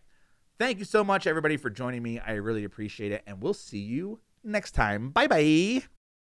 Thank 0.59 0.79
you 0.79 0.85
so 0.85 1.05
much, 1.05 1.27
everybody, 1.27 1.57
for 1.57 1.71
joining 1.71 2.03
me. 2.03 2.19
I 2.19 2.33
really 2.33 2.65
appreciate 2.65 3.13
it. 3.13 3.23
And 3.27 3.41
we'll 3.41 3.55
see 3.55 3.79
you 3.79 4.21
next 4.43 4.73
time. 4.73 5.11
Bye 5.11 5.29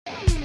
bye. 0.07 0.45